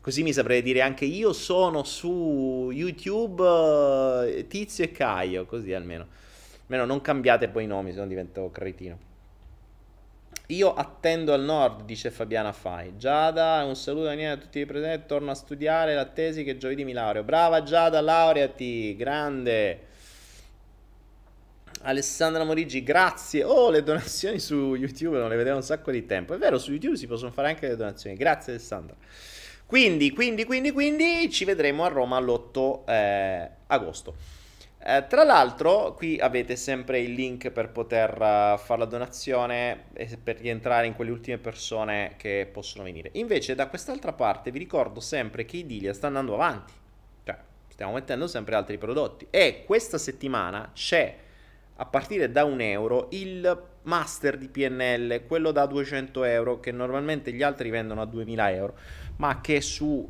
Così 0.00 0.22
mi 0.22 0.32
saprei 0.32 0.62
dire 0.62 0.80
anche 0.80 1.04
io 1.04 1.34
sono 1.34 1.84
su 1.84 2.70
YouTube 2.72 3.42
uh, 3.42 4.46
Tizio 4.46 4.84
e 4.84 4.92
Caio, 4.92 5.44
così 5.44 5.74
almeno. 5.74 6.06
Almeno 6.62 6.86
non 6.86 7.00
cambiate 7.02 7.48
poi 7.48 7.64
i 7.64 7.66
nomi, 7.66 7.92
se 7.92 7.98
no 7.98 8.06
divento 8.06 8.50
cretino. 8.50 9.08
Io 10.46 10.74
attendo 10.74 11.32
al 11.32 11.42
nord, 11.42 11.84
dice 11.84 12.10
Fabiana 12.10 12.52
Fai. 12.52 12.96
Giada, 12.96 13.62
un 13.64 13.76
saluto 13.76 14.08
a 14.08 14.36
tutti 14.36 14.58
i 14.60 14.66
presenti. 14.66 15.06
Torno 15.06 15.30
a 15.30 15.34
studiare 15.34 15.94
la 15.94 16.06
tesi 16.06 16.44
che 16.44 16.56
giovedì 16.56 16.82
mi 16.84 16.92
laureo. 16.92 17.22
Brava 17.22 17.62
Giada, 17.62 18.00
laureati, 18.00 18.96
grande. 18.96 19.86
Alessandra 21.82 22.42
Morigi, 22.44 22.82
grazie. 22.82 23.44
Oh, 23.44 23.70
le 23.70 23.82
donazioni 23.82 24.38
su 24.38 24.74
YouTube 24.74 25.18
non 25.18 25.28
le 25.28 25.36
vedevo 25.36 25.56
un 25.56 25.62
sacco 25.62 25.90
di 25.90 26.04
tempo. 26.04 26.34
È 26.34 26.38
vero, 26.38 26.58
su 26.58 26.72
YouTube 26.72 26.96
si 26.96 27.06
possono 27.06 27.30
fare 27.30 27.48
anche 27.48 27.68
le 27.68 27.76
donazioni. 27.76 28.16
Grazie 28.16 28.54
Alessandra. 28.54 28.96
Quindi, 29.70 30.10
quindi, 30.10 30.44
quindi, 30.44 30.72
quindi 30.72 31.30
ci 31.30 31.44
vedremo 31.44 31.84
a 31.84 31.88
Roma 31.88 32.18
l'8 32.18 32.88
eh, 32.88 33.50
agosto. 33.68 34.16
Eh, 34.82 35.06
tra 35.08 35.22
l'altro, 35.22 35.94
qui 35.94 36.18
avete 36.18 36.56
sempre 36.56 36.98
il 36.98 37.12
link 37.12 37.50
per 37.50 37.70
poter 37.70 38.10
uh, 38.14 38.58
fare 38.58 38.78
la 38.78 38.84
donazione 38.86 39.84
e 39.92 40.18
per 40.20 40.40
rientrare 40.40 40.88
in 40.88 40.96
quelle 40.96 41.12
ultime 41.12 41.38
persone 41.38 42.14
che 42.16 42.48
possono 42.50 42.82
venire. 42.82 43.10
Invece, 43.12 43.54
da 43.54 43.68
quest'altra 43.68 44.12
parte, 44.12 44.50
vi 44.50 44.58
ricordo 44.58 44.98
sempre 44.98 45.44
che 45.44 45.58
Idilia 45.58 45.94
sta 45.94 46.08
andando 46.08 46.34
avanti. 46.34 46.72
Cioè, 47.22 47.38
stiamo 47.68 47.92
mettendo 47.92 48.26
sempre 48.26 48.56
altri 48.56 48.76
prodotti. 48.76 49.28
E 49.30 49.62
questa 49.64 49.98
settimana 49.98 50.72
c'è, 50.74 51.16
a 51.76 51.86
partire 51.86 52.28
da 52.32 52.42
un 52.44 52.60
euro, 52.60 53.06
il 53.12 53.69
master 53.82 54.36
di 54.36 54.48
PNL, 54.48 55.26
quello 55.26 55.52
da 55.52 55.66
200 55.66 56.24
euro, 56.24 56.60
che 56.60 56.72
normalmente 56.72 57.32
gli 57.32 57.42
altri 57.42 57.70
vendono 57.70 58.00
a 58.02 58.06
2000 58.06 58.50
euro 58.52 58.74
ma 59.20 59.40
che 59.42 59.60
su 59.60 59.86
uh, 59.86 60.08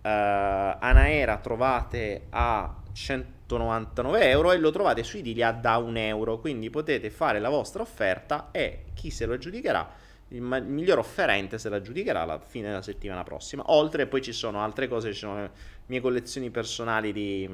Anaera 0.00 1.36
trovate 1.38 2.26
a 2.30 2.74
199 2.92 4.30
euro 4.30 4.52
e 4.52 4.58
lo 4.58 4.70
trovate 4.70 5.02
su 5.02 5.18
Idilia 5.18 5.50
da 5.50 5.76
1 5.78 5.98
euro. 5.98 6.38
Quindi 6.38 6.70
potete 6.70 7.10
fare 7.10 7.40
la 7.40 7.48
vostra 7.48 7.82
offerta 7.82 8.48
e 8.52 8.84
chi 8.94 9.10
se 9.10 9.26
lo 9.26 9.34
aggiudicherà, 9.34 9.94
il, 10.28 10.40
miglior 10.40 10.98
offerente 10.98 11.58
se 11.58 11.68
la 11.68 11.76
aggiudicherà 11.76 12.22
alla 12.22 12.38
fine 12.38 12.68
della 12.68 12.82
settimana 12.82 13.24
prossima. 13.24 13.64
Oltre 13.66 14.06
poi 14.06 14.22
ci 14.22 14.32
sono 14.32 14.62
altre 14.62 14.86
cose, 14.86 15.12
ci 15.12 15.18
sono 15.18 15.40
le 15.40 15.50
mie 15.86 16.00
collezioni 16.00 16.50
personali 16.50 17.12
di, 17.12 17.48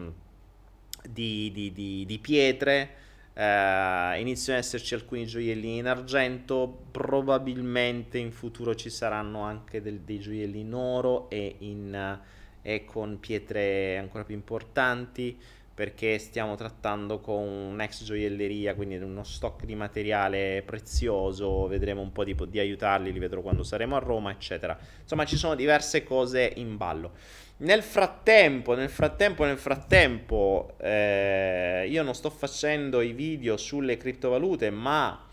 di, 1.08 1.50
di, 1.50 2.04
di 2.06 2.18
pietre 2.18 3.06
Uh, 3.38 4.18
iniziano 4.18 4.58
ad 4.58 4.64
esserci 4.64 4.94
alcuni 4.94 5.24
gioielli 5.24 5.76
in 5.76 5.86
argento, 5.86 6.86
probabilmente 6.90 8.18
in 8.18 8.32
futuro 8.32 8.74
ci 8.74 8.90
saranno 8.90 9.42
anche 9.42 9.80
del, 9.80 10.00
dei 10.00 10.18
gioielli 10.18 10.58
in 10.58 10.74
oro 10.74 11.30
e, 11.30 11.54
in, 11.58 12.18
e, 12.62 12.84
con 12.84 13.20
pietre 13.20 13.96
ancora 13.96 14.24
più 14.24 14.34
importanti 14.34 15.38
perché 15.72 16.18
stiamo 16.18 16.56
trattando 16.56 17.20
con 17.20 17.44
un'ex 17.44 18.02
gioielleria, 18.02 18.74
quindi 18.74 18.96
uno 18.96 19.22
stock 19.22 19.64
di 19.64 19.76
materiale 19.76 20.64
prezioso, 20.66 21.68
vedremo 21.68 22.00
un 22.00 22.10
po' 22.10 22.24
di, 22.24 22.34
di 22.48 22.58
aiutarli, 22.58 23.12
li 23.12 23.20
vedrò 23.20 23.40
quando 23.40 23.62
saremo 23.62 23.94
a 23.94 24.00
Roma, 24.00 24.32
eccetera. 24.32 24.76
Insomma, 25.00 25.24
ci 25.24 25.36
sono 25.36 25.54
diverse 25.54 26.02
cose 26.02 26.52
in 26.56 26.76
ballo. 26.76 27.12
Nel 27.60 27.82
frattempo, 27.82 28.76
nel 28.76 28.88
frattempo, 28.88 29.44
nel 29.44 29.58
frattempo, 29.58 30.74
eh, 30.78 31.88
io 31.90 32.04
non 32.04 32.14
sto 32.14 32.30
facendo 32.30 33.00
i 33.00 33.12
video 33.12 33.56
sulle 33.56 33.96
criptovalute, 33.96 34.70
ma 34.70 35.26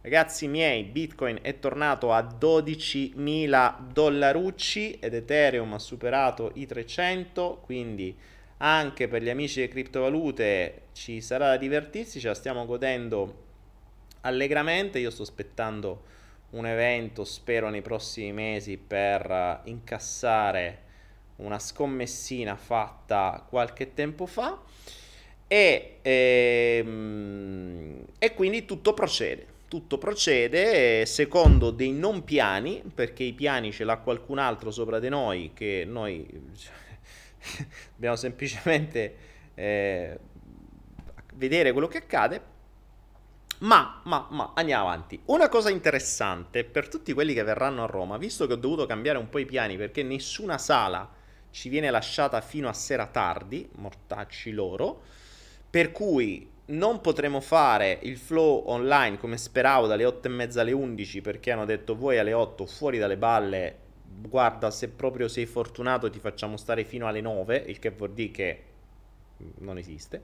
ragazzi 0.00 0.46
miei, 0.46 0.84
Bitcoin 0.84 1.40
è 1.42 1.58
tornato 1.58 2.12
a 2.12 2.20
12.000 2.20 3.88
dollarucci 3.92 5.00
ed 5.00 5.14
Ethereum 5.14 5.72
ha 5.72 5.80
superato 5.80 6.52
i 6.54 6.64
300, 6.64 7.62
quindi 7.64 8.16
anche 8.58 9.08
per 9.08 9.22
gli 9.22 9.30
amici 9.30 9.58
delle 9.58 9.72
criptovalute 9.72 10.82
ci 10.92 11.20
sarà 11.20 11.48
da 11.48 11.56
divertirsi, 11.56 12.20
ce 12.20 12.28
la 12.28 12.34
stiamo 12.34 12.66
godendo 12.66 13.42
allegramente, 14.20 15.00
io 15.00 15.10
sto 15.10 15.22
aspettando 15.22 16.04
un 16.50 16.66
evento, 16.66 17.24
spero 17.24 17.68
nei 17.68 17.82
prossimi 17.82 18.32
mesi, 18.32 18.76
per 18.76 19.62
incassare 19.64 20.83
una 21.36 21.58
scommessina 21.58 22.56
fatta 22.56 23.44
qualche 23.48 23.94
tempo 23.94 24.26
fa 24.26 24.60
e, 25.46 25.98
ehm, 26.02 28.04
e 28.18 28.34
quindi 28.34 28.64
tutto 28.64 28.94
procede. 28.94 29.52
Tutto 29.68 29.98
procede 29.98 31.04
secondo 31.06 31.70
dei 31.70 31.92
non 31.92 32.22
piani, 32.22 32.82
perché 32.94 33.24
i 33.24 33.32
piani 33.32 33.72
ce 33.72 33.84
l'ha 33.84 33.98
qualcun 33.98 34.38
altro 34.38 34.70
sopra 34.70 35.00
di 35.00 35.08
noi 35.08 35.50
che 35.52 35.84
noi 35.86 36.26
dobbiamo 37.94 38.16
semplicemente 38.16 39.16
eh, 39.54 40.18
vedere 41.34 41.72
quello 41.72 41.88
che 41.88 41.98
accade. 41.98 42.52
Ma, 43.60 44.00
ma, 44.04 44.26
ma, 44.30 44.52
andiamo 44.54 44.84
avanti. 44.84 45.20
Una 45.26 45.48
cosa 45.48 45.70
interessante 45.70 46.64
per 46.64 46.88
tutti 46.88 47.12
quelli 47.12 47.34
che 47.34 47.42
verranno 47.42 47.82
a 47.82 47.86
Roma, 47.86 48.18
visto 48.18 48.46
che 48.46 48.52
ho 48.52 48.56
dovuto 48.56 48.86
cambiare 48.86 49.18
un 49.18 49.28
po' 49.28 49.38
i 49.38 49.46
piani 49.46 49.76
perché 49.76 50.02
nessuna 50.02 50.58
sala 50.58 51.22
ci 51.54 51.68
viene 51.68 51.88
lasciata 51.88 52.40
fino 52.40 52.68
a 52.68 52.72
sera 52.72 53.06
tardi, 53.06 53.68
mortacci 53.76 54.50
loro, 54.50 55.02
per 55.70 55.92
cui 55.92 56.50
non 56.66 57.00
potremo 57.00 57.40
fare 57.40 58.00
il 58.02 58.18
flow 58.18 58.64
online 58.66 59.18
come 59.18 59.36
speravo 59.36 59.86
dalle 59.86 60.04
8 60.04 60.26
e 60.26 60.30
mezza 60.32 60.62
alle 60.62 60.72
11 60.72 61.20
perché 61.20 61.52
hanno 61.52 61.64
detto 61.64 61.94
voi 61.94 62.18
alle 62.18 62.32
8 62.32 62.66
fuori 62.66 62.98
dalle 62.98 63.16
balle, 63.16 63.76
guarda 64.04 64.72
se 64.72 64.88
proprio 64.88 65.28
sei 65.28 65.46
fortunato 65.46 66.10
ti 66.10 66.18
facciamo 66.18 66.56
stare 66.56 66.82
fino 66.82 67.06
alle 67.06 67.20
9, 67.20 67.62
il 67.68 67.78
che 67.78 67.90
vuol 67.90 68.14
dire 68.14 68.30
che 68.32 68.62
non 69.58 69.78
esiste. 69.78 70.22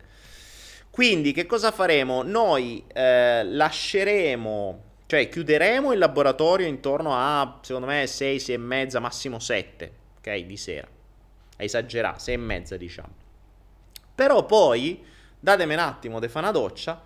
Quindi 0.90 1.30
che 1.30 1.46
cosa 1.46 1.70
faremo? 1.70 2.24
Noi 2.24 2.82
eh, 2.92 3.44
lasceremo, 3.44 4.82
cioè 5.06 5.28
chiuderemo 5.28 5.92
il 5.92 5.98
laboratorio 6.00 6.66
intorno 6.66 7.12
a, 7.14 7.60
secondo 7.62 7.86
me, 7.86 8.08
6, 8.08 8.40
6 8.40 8.52
e 8.52 8.58
mezza, 8.58 8.98
massimo 8.98 9.38
7, 9.38 9.92
ok, 10.18 10.36
di 10.38 10.56
sera. 10.56 10.98
Esagerato, 11.60 12.18
6 12.20 12.34
e 12.34 12.36
mezza 12.36 12.76
diciamo. 12.76 13.12
Però 14.14 14.44
poi, 14.44 15.04
datemi 15.38 15.74
un 15.74 15.80
attimo 15.80 16.20
di 16.20 16.28
fare 16.28 16.46
una 16.46 16.58
doccia 16.58 17.02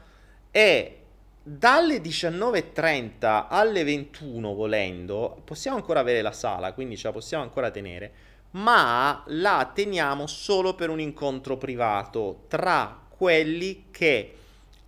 e 0.51 0.99
dalle 1.43 1.99
19.30 1.99 3.47
alle 3.49 3.85
21 3.85 4.55
volendo, 4.55 5.43
possiamo 5.45 5.77
ancora 5.77 6.01
avere 6.01 6.23
la 6.23 6.33
sala, 6.33 6.73
quindi 6.73 6.97
ce 6.97 7.09
la 7.09 7.13
possiamo 7.13 7.43
ancora 7.43 7.71
tenere, 7.71 8.13
ma 8.53 9.23
la 9.27 9.71
teniamo 9.73 10.27
solo 10.27 10.75
per 10.75 10.89
un 10.89 11.01
incontro 11.01 11.57
privato 11.57 12.45
tra 12.49 13.03
quelli 13.09 13.87
che 13.91 14.35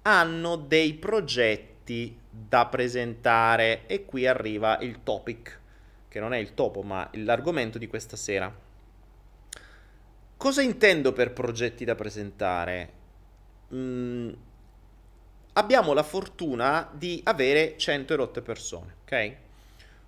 hanno 0.03 0.57
dei 0.57 0.95
progetti 0.95 2.19
da 2.29 2.67
presentare 2.67 3.87
e 3.87 4.05
qui 4.05 4.27
arriva 4.27 4.79
il 4.81 5.03
topic, 5.03 5.61
che 6.09 6.21
non 6.21 6.33
è 6.33 6.39
il 6.39 6.55
topo, 6.55 6.83
ma 6.83 7.09
l'argomento 7.15 7.77
di 7.77 7.87
questa 7.87 8.17
sera. 8.17 8.65
Cosa 10.37 10.61
intendo 10.61 11.13
per 11.13 11.33
progetti 11.33 11.85
da 11.87 11.95
presentare? 11.95 12.93
Mm, 13.75 14.31
abbiamo 15.55 15.95
la 15.95 16.03
fortuna 16.03 16.91
di 16.93 17.21
avere 17.25 17.77
100 17.79 18.13
erotte 18.13 18.43
persone, 18.43 18.97
ok? 19.03 19.37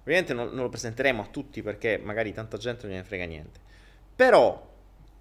Ovviamente 0.01 0.35
non, 0.35 0.49
non, 0.49 0.65
lo 0.65 0.69
presenteremo 0.69 1.23
a 1.23 1.27
tutti 1.27 1.63
perché 1.63 1.99
magari 2.03 2.35
tanta 2.35 2.59
gente 2.59 2.83
non 2.83 2.93
gliene 2.93 3.07
frega 3.07 3.25
niente. 3.25 3.59
Però 4.15 4.67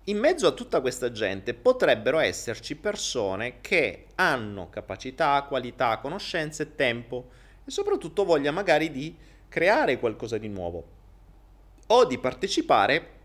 in 0.04 0.18
mezzo 0.18 0.46
a 0.46 0.52
tutta 0.52 0.82
questa 0.82 1.12
gente 1.12 1.54
potrebbero 1.54 2.20
esserci 2.20 2.76
persone 2.76 3.62
che 3.62 4.08
hanno 4.16 4.70
capacità, 4.70 5.44
qualità, 5.48 6.00
conoscenze, 6.00 6.76
tempo 6.76 7.30
e 7.66 7.72
soprattutto 7.72 8.26
voglia 8.26 8.52
magari 8.52 8.92
di 8.92 9.16
creare 9.48 10.00
qualcosa 10.00 10.38
di 10.38 10.50
nuovo 10.50 10.86
o 11.88 12.06
di 12.06 12.18
partecipare 12.18 13.16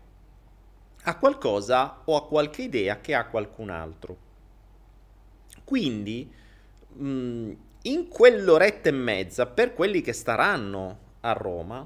a 1.03 1.17
qualcosa 1.17 2.01
o 2.05 2.15
a 2.15 2.25
qualche 2.27 2.63
idea 2.63 2.99
che 3.01 3.13
ha 3.13 3.25
qualcun 3.27 3.69
altro. 3.69 4.17
Quindi, 5.63 6.31
mh, 6.93 7.51
in 7.83 8.07
quell'oretta 8.07 8.89
e 8.89 8.93
mezza, 8.93 9.45
per 9.45 9.73
quelli 9.73 10.01
che 10.01 10.13
staranno 10.13 10.99
a 11.21 11.33
Roma, 11.33 11.85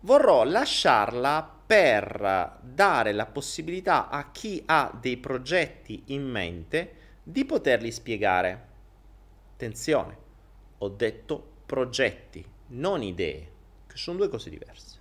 vorrò 0.00 0.44
lasciarla 0.44 1.52
per 1.66 2.58
dare 2.60 3.12
la 3.12 3.26
possibilità 3.26 4.08
a 4.08 4.30
chi 4.30 4.62
ha 4.66 4.92
dei 5.00 5.16
progetti 5.16 6.02
in 6.06 6.28
mente 6.28 6.94
di 7.22 7.44
poterli 7.44 7.90
spiegare. 7.90 8.66
Attenzione, 9.54 10.16
ho 10.78 10.88
detto 10.88 11.52
progetti, 11.64 12.44
non 12.68 13.02
idee, 13.02 13.50
che 13.86 13.96
sono 13.96 14.18
due 14.18 14.28
cose 14.28 14.50
diverse. 14.50 14.98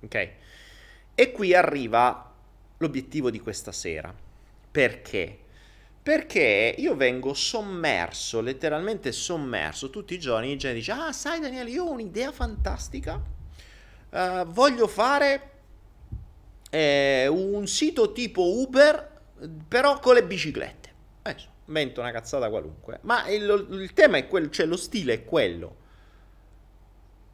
Ok? 0.00 0.30
E 1.20 1.32
qui 1.32 1.52
arriva 1.52 2.32
l'obiettivo 2.78 3.28
di 3.28 3.40
questa 3.40 3.72
sera. 3.72 4.10
Perché? 4.70 5.38
Perché 6.02 6.74
io 6.78 6.96
vengo 6.96 7.34
sommerso, 7.34 8.40
letteralmente 8.40 9.12
sommerso 9.12 9.90
tutti 9.90 10.14
i 10.14 10.18
giorni. 10.18 10.56
Gente 10.56 10.78
dice: 10.78 10.92
Ah, 10.92 11.12
sai, 11.12 11.38
Daniele, 11.38 11.68
io 11.68 11.84
ho 11.84 11.90
un'idea 11.90 12.32
fantastica. 12.32 13.20
Uh, 14.08 14.46
voglio 14.46 14.86
fare 14.86 15.50
eh, 16.70 17.26
un 17.26 17.66
sito 17.66 18.12
tipo 18.12 18.58
Uber, 18.62 19.20
però 19.68 19.98
con 19.98 20.14
le 20.14 20.24
biciclette. 20.24 20.94
Eh, 21.20 21.36
invento 21.66 22.00
una 22.00 22.12
cazzata 22.12 22.48
qualunque. 22.48 23.00
Ma 23.02 23.28
il, 23.28 23.66
il 23.72 23.92
tema 23.92 24.16
è 24.16 24.26
quello, 24.26 24.48
cioè 24.48 24.64
lo 24.64 24.78
stile 24.78 25.12
è 25.12 25.24
quello. 25.26 25.76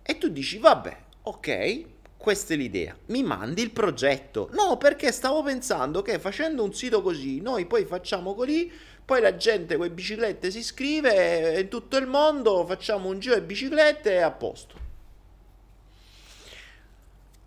E 0.02 0.18
tu 0.18 0.26
dici, 0.28 0.58
vabbè, 0.58 0.96
ok, 1.22 1.84
questa 2.26 2.54
è 2.54 2.56
l'idea. 2.56 2.96
Mi 3.06 3.22
mandi 3.22 3.62
il 3.62 3.70
progetto. 3.70 4.48
No, 4.50 4.78
perché 4.78 5.12
stavo 5.12 5.44
pensando 5.44 6.02
che 6.02 6.18
facendo 6.18 6.64
un 6.64 6.74
sito 6.74 7.00
così, 7.00 7.40
noi 7.40 7.66
poi 7.66 7.84
facciamo 7.84 8.34
così, 8.34 8.68
poi 9.04 9.20
la 9.20 9.36
gente 9.36 9.76
con 9.76 9.86
le 9.86 9.92
biciclette 9.92 10.50
si 10.50 10.58
iscrive 10.58 11.60
in 11.60 11.68
tutto 11.68 11.96
il 11.96 12.08
mondo, 12.08 12.66
facciamo 12.66 13.08
un 13.10 13.20
giro 13.20 13.36
di 13.36 13.42
biciclette 13.42 14.14
e 14.14 14.22
a 14.22 14.32
posto. 14.32 14.74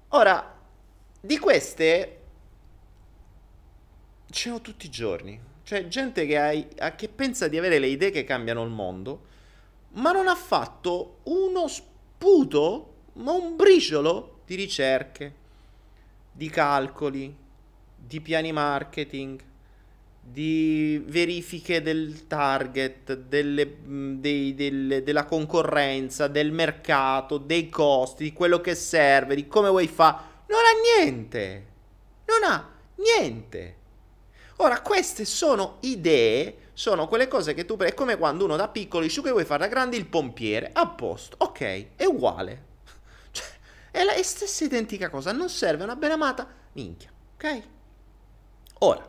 Ora, 0.07 0.57
di 1.19 1.37
queste 1.39 2.19
ce 4.29 4.49
n'ho 4.49 4.61
tutti 4.61 4.85
i 4.85 4.89
giorni. 4.89 5.37
Cioè, 5.63 5.89
gente 5.89 6.25
che, 6.25 6.37
hai, 6.37 6.65
che 6.95 7.09
pensa 7.09 7.49
di 7.49 7.57
avere 7.57 7.79
le 7.79 7.87
idee 7.87 8.11
che 8.11 8.23
cambiano 8.23 8.63
il 8.63 8.69
mondo, 8.69 9.25
ma 9.95 10.13
non 10.13 10.29
ha 10.29 10.35
fatto 10.35 11.17
uno 11.23 11.67
sputo, 11.67 12.93
ma 13.15 13.33
un 13.33 13.57
briciolo 13.57 14.37
di 14.49 14.55
ricerche, 14.55 15.33
di 16.31 16.49
calcoli, 16.49 17.35
di 17.95 18.19
piani 18.19 18.51
marketing, 18.51 19.39
di 20.19 20.99
verifiche 21.05 21.83
del 21.83 22.25
target, 22.25 23.15
delle, 23.15 23.75
dei, 24.19 24.55
delle, 24.55 25.03
della 25.03 25.25
concorrenza, 25.25 26.27
del 26.27 26.51
mercato, 26.51 27.38
dei 27.38 27.69
costi, 27.69 28.23
di 28.23 28.33
quello 28.33 28.59
che 28.59 28.73
serve, 28.73 29.35
di 29.35 29.45
come 29.45 29.69
vuoi 29.69 29.88
fare 29.88 30.17
non 30.47 30.62
ha 30.62 30.97
niente. 30.97 31.65
Non 32.25 32.51
ha 32.51 32.71
niente. 32.95 33.75
Ora, 34.57 34.81
queste 34.81 35.25
sono 35.25 35.77
idee, 35.81 36.71
sono 36.73 37.07
quelle 37.07 37.27
cose 37.27 37.53
che 37.53 37.65
tu... 37.65 37.77
È 37.77 37.93
come 37.93 38.17
quando 38.17 38.45
uno 38.45 38.55
da 38.55 38.67
piccolo 38.67 39.03
dice 39.03 39.21
che 39.21 39.29
vuoi 39.29 39.45
fare 39.45 39.62
da 39.62 39.67
grande 39.67 39.95
il 39.95 40.07
pompiere. 40.07 40.71
A 40.73 40.88
posto. 40.88 41.35
Ok, 41.38 41.95
è 41.95 42.05
uguale. 42.05 42.68
È 43.99 44.05
la 44.05 44.13
stessa 44.23 44.63
identica 44.63 45.09
cosa. 45.09 45.33
Non 45.33 45.49
serve 45.49 45.83
una 45.83 45.97
benamata 45.97 46.47
minchia. 46.71 47.12
Ok? 47.35 47.63
Ora, 48.79 49.05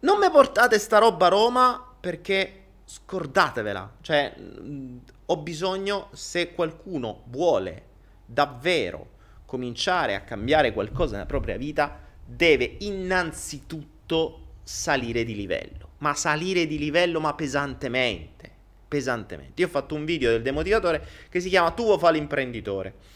non 0.00 0.18
mi 0.18 0.28
portate 0.32 0.80
sta 0.80 0.98
roba 0.98 1.26
a 1.26 1.28
Roma 1.28 1.94
perché 2.00 2.62
scordatevela. 2.84 3.98
Cioè, 4.00 4.34
mh, 4.36 4.98
ho 5.26 5.36
bisogno, 5.36 6.08
se 6.10 6.54
qualcuno 6.54 7.22
vuole 7.26 7.82
davvero 8.26 9.10
cominciare 9.46 10.16
a 10.16 10.22
cambiare 10.22 10.72
qualcosa 10.72 11.12
nella 11.12 11.26
propria 11.26 11.56
vita, 11.56 12.00
deve 12.26 12.78
innanzitutto 12.80 14.54
salire 14.64 15.22
di 15.22 15.36
livello. 15.36 15.90
Ma 15.98 16.14
salire 16.14 16.66
di 16.66 16.78
livello, 16.78 17.20
ma 17.20 17.32
pesantemente. 17.34 18.50
Pesantemente. 18.88 19.60
Io 19.60 19.68
ho 19.68 19.70
fatto 19.70 19.94
un 19.94 20.04
video 20.04 20.30
del 20.30 20.42
demotivatore 20.42 21.06
che 21.28 21.38
si 21.38 21.48
chiama 21.48 21.70
Tu 21.70 21.96
fa 21.96 22.10
l'imprenditore. 22.10 23.13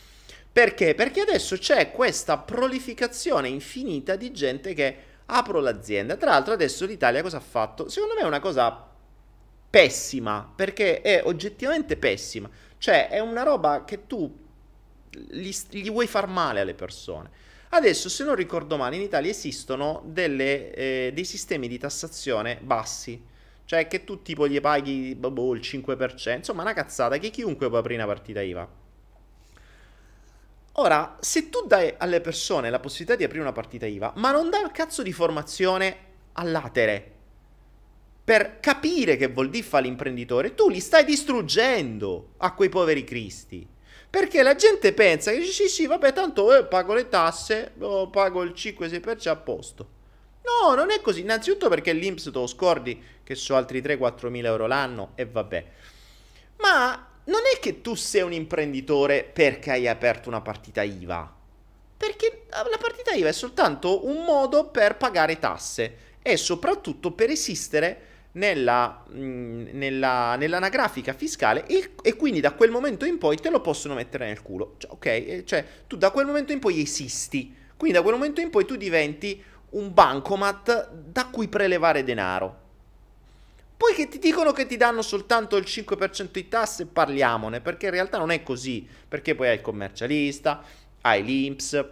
Perché? 0.52 0.94
Perché 0.94 1.20
adesso 1.20 1.56
c'è 1.56 1.92
questa 1.92 2.38
prolificazione 2.38 3.48
infinita 3.48 4.16
di 4.16 4.32
gente 4.32 4.74
che 4.74 4.96
apro 5.26 5.60
l'azienda. 5.60 6.16
Tra 6.16 6.30
l'altro 6.30 6.52
adesso 6.52 6.84
l'Italia 6.84 7.22
cosa 7.22 7.36
ha 7.36 7.40
fatto? 7.40 7.88
Secondo 7.88 8.14
me 8.14 8.20
è 8.22 8.26
una 8.26 8.40
cosa 8.40 8.86
pessima, 9.70 10.50
perché 10.54 11.00
è 11.00 11.22
oggettivamente 11.24 11.96
pessima. 11.96 12.48
Cioè 12.78 13.08
è 13.08 13.20
una 13.20 13.42
roba 13.42 13.84
che 13.84 14.06
tu 14.06 14.46
gli, 15.10 15.50
gli 15.70 15.90
vuoi 15.90 16.06
far 16.06 16.26
male 16.26 16.60
alle 16.60 16.74
persone. 16.74 17.30
Adesso, 17.70 18.08
se 18.08 18.24
non 18.24 18.34
ricordo 18.34 18.76
male, 18.76 18.96
in 18.96 19.02
Italia 19.02 19.30
esistono 19.30 20.02
delle, 20.06 20.72
eh, 20.72 21.10
dei 21.12 21.24
sistemi 21.24 21.68
di 21.68 21.78
tassazione 21.78 22.58
bassi. 22.62 23.22
Cioè 23.64 23.86
che 23.86 24.04
tu 24.04 24.22
tipo 24.22 24.48
gli 24.48 24.58
paghi 24.60 25.14
boh, 25.14 25.54
il 25.54 25.60
5%, 25.60 26.36
insomma 26.36 26.62
una 26.62 26.72
cazzata 26.72 27.18
che 27.18 27.28
chiunque 27.28 27.68
può 27.68 27.76
aprire 27.76 28.02
una 28.02 28.10
partita 28.10 28.40
IVA. 28.40 28.66
Ora, 30.80 31.16
se 31.20 31.48
tu 31.48 31.66
dai 31.66 31.92
alle 31.98 32.20
persone 32.20 32.70
la 32.70 32.78
possibilità 32.78 33.16
di 33.16 33.24
aprire 33.24 33.42
una 33.42 33.52
partita 33.52 33.86
IVA, 33.86 34.12
ma 34.16 34.30
non 34.30 34.48
dai 34.48 34.62
un 34.62 34.70
cazzo 34.70 35.02
di 35.02 35.12
formazione 35.12 35.96
all'atere 36.34 37.16
per 38.22 38.60
capire 38.60 39.16
che 39.16 39.26
vuol 39.28 39.50
dire 39.50 39.64
fare 39.64 39.84
l'imprenditore, 39.84 40.54
tu 40.54 40.68
li 40.68 40.78
stai 40.78 41.04
distruggendo 41.04 42.34
a 42.36 42.54
quei 42.54 42.68
poveri 42.68 43.02
cristi. 43.02 43.66
Perché 44.10 44.42
la 44.42 44.54
gente 44.54 44.92
pensa 44.92 45.32
che 45.32 45.42
sì, 45.42 45.66
sì, 45.66 45.86
vabbè, 45.86 46.12
tanto 46.12 46.54
eh, 46.54 46.64
pago 46.64 46.94
le 46.94 47.08
tasse, 47.08 47.72
oh, 47.80 48.08
pago 48.08 48.42
il 48.42 48.52
5-6% 48.54 49.28
a 49.28 49.36
posto. 49.36 49.88
No, 50.42 50.74
non 50.74 50.90
è 50.90 51.00
così. 51.00 51.22
Innanzitutto 51.22 51.68
perché 51.68 51.92
l'Inps 51.92 52.24
te 52.24 52.30
lo 52.30 52.46
scordi 52.46 53.02
che 53.24 53.34
so 53.34 53.56
altri 53.56 53.80
3-4 53.80 54.28
mila 54.28 54.48
euro 54.48 54.66
l'anno 54.66 55.12
e 55.14 55.26
vabbè. 55.26 55.66
Ma 56.60 57.07
non 57.28 57.40
è 57.52 57.58
che 57.60 57.80
tu 57.80 57.94
sei 57.94 58.22
un 58.22 58.32
imprenditore 58.32 59.24
perché 59.24 59.70
hai 59.70 59.88
aperto 59.88 60.28
una 60.28 60.40
partita 60.40 60.82
IVA. 60.82 61.36
Perché 61.96 62.44
la 62.50 62.78
partita 62.78 63.12
IVA 63.12 63.28
è 63.28 63.32
soltanto 63.32 64.06
un 64.06 64.24
modo 64.24 64.68
per 64.68 64.96
pagare 64.96 65.38
tasse 65.38 65.96
e 66.22 66.36
soprattutto 66.36 67.12
per 67.12 67.30
esistere 67.30 68.06
nella, 68.32 69.02
mh, 69.08 69.20
mm, 69.20 69.66
nella, 69.72 70.36
nell'anagrafica 70.36 71.12
fiscale 71.12 71.66
e, 71.66 71.92
e, 72.02 72.14
quindi 72.14 72.40
da 72.40 72.52
quel 72.52 72.70
momento 72.70 73.04
in 73.04 73.18
poi 73.18 73.36
te 73.36 73.50
lo 73.50 73.60
possono 73.60 73.94
mettere 73.94 74.26
nel 74.26 74.42
culo. 74.42 74.74
Cioè, 74.78 74.90
ok, 74.90 75.44
cioè 75.44 75.64
tu 75.86 75.96
da 75.96 76.10
quel 76.10 76.26
momento 76.26 76.52
in 76.52 76.60
poi 76.60 76.80
esisti, 76.80 77.54
quindi 77.76 77.96
da 77.96 78.02
quel 78.02 78.14
momento 78.14 78.40
in 78.40 78.50
poi 78.50 78.64
tu 78.64 78.76
diventi 78.76 79.42
un 79.70 79.92
bancomat 79.92 80.92
da 80.92 81.26
cui 81.26 81.48
prelevare 81.48 82.04
denaro. 82.04 82.66
Poi 83.78 83.94
che 83.94 84.08
ti 84.08 84.18
dicono 84.18 84.50
che 84.50 84.66
ti 84.66 84.76
danno 84.76 85.02
soltanto 85.02 85.56
il 85.56 85.64
5% 85.64 86.30
di 86.32 86.48
tasse, 86.48 86.86
parliamone, 86.86 87.60
perché 87.60 87.86
in 87.86 87.92
realtà 87.92 88.18
non 88.18 88.32
è 88.32 88.42
così, 88.42 88.84
perché 89.06 89.36
poi 89.36 89.46
hai 89.46 89.54
il 89.54 89.60
commercialista, 89.60 90.64
hai 91.02 91.22
l'INPS, 91.22 91.84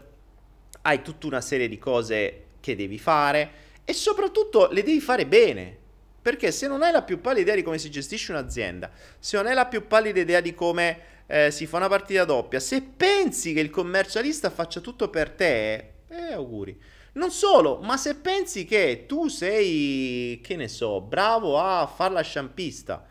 hai 0.83 1.01
tutta 1.01 1.29
una 1.29 1.41
serie 1.41 1.69
di 1.69 1.79
cose 1.79 2.47
che 2.59 2.75
devi 2.75 2.99
fare 2.99 3.51
e 3.85 3.93
soprattutto 3.93 4.69
le 4.73 4.83
devi 4.83 5.01
fare 5.01 5.27
bene. 5.27 5.79
Perché 6.21 6.51
se 6.51 6.67
non 6.67 6.83
hai 6.83 6.91
la 6.91 7.03
più 7.03 7.21
pallida 7.21 7.43
idea 7.43 7.55
di 7.55 7.63
come 7.63 7.79
si 7.79 7.89
gestisce 7.89 8.33
un'azienda, 8.33 8.91
se 9.21 9.37
non 9.37 9.47
hai 9.47 9.55
la 9.55 9.67
più 9.67 9.87
pallida 9.87 10.19
idea 10.19 10.41
di 10.41 10.55
come 10.55 10.99
eh, 11.29 11.53
si 11.53 11.67
fa 11.67 11.77
una 11.77 11.89
partita 11.89 12.25
doppia, 12.25 12.59
se 12.59 12.83
pensi 12.83 13.53
che 13.53 13.61
il 13.61 13.71
commercialista 13.71 14.51
faccia 14.51 14.81
tutto 14.81 15.09
per 15.09 15.31
te, 15.31 15.75
eh, 16.09 16.33
auguri. 16.33 16.77
Non 17.17 17.31
solo, 17.31 17.79
ma 17.81 17.97
se 17.97 18.17
pensi 18.17 18.67
che 18.67 19.05
tu 19.07 19.29
sei, 19.29 20.39
che 20.43 20.55
ne 20.55 20.69
so, 20.69 21.01
bravo 21.01 21.59
a 21.59 21.87
fare 21.87 22.13
la 22.13 22.21
sciampista 22.21 23.07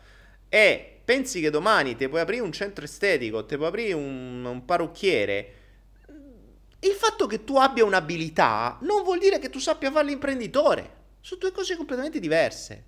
e 0.48 1.00
pensi 1.04 1.40
che 1.40 1.50
domani 1.50 1.96
ti 1.96 2.08
puoi 2.08 2.20
aprire 2.20 2.42
un 2.42 2.52
centro 2.52 2.84
estetico, 2.84 3.44
ti 3.44 3.56
puoi 3.56 3.66
aprire 3.66 3.94
un, 3.94 4.44
un 4.44 4.64
parrucchiere, 4.64 5.54
il 6.78 6.92
fatto 6.92 7.26
che 7.26 7.42
tu 7.42 7.56
abbia 7.56 7.84
un'abilità 7.84 8.78
non 8.82 9.02
vuol 9.02 9.18
dire 9.18 9.40
che 9.40 9.50
tu 9.50 9.58
sappia 9.58 9.90
fare 9.90 10.06
l'imprenditore. 10.06 10.94
Sono 11.20 11.40
due 11.40 11.50
cose 11.50 11.74
completamente 11.74 12.20
diverse. 12.20 12.84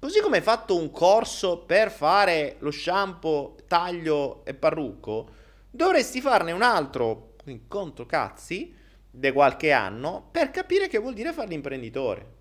Così 0.00 0.20
come 0.20 0.38
hai 0.38 0.42
fatto 0.42 0.76
un 0.76 0.90
corso 0.90 1.58
per 1.58 1.92
fare 1.92 2.56
lo 2.58 2.72
shampoo, 2.72 3.54
taglio 3.68 4.44
e 4.44 4.52
parrucco, 4.52 5.30
dovresti 5.70 6.20
farne 6.20 6.50
un 6.50 6.62
altro 6.62 7.34
incontro 7.44 8.04
cazzi 8.04 8.74
di 9.18 9.32
qualche 9.32 9.72
anno 9.72 10.28
per 10.30 10.50
capire 10.50 10.88
che 10.88 10.98
vuol 10.98 11.14
dire 11.14 11.32
fare 11.32 11.48
l'imprenditore. 11.48 12.34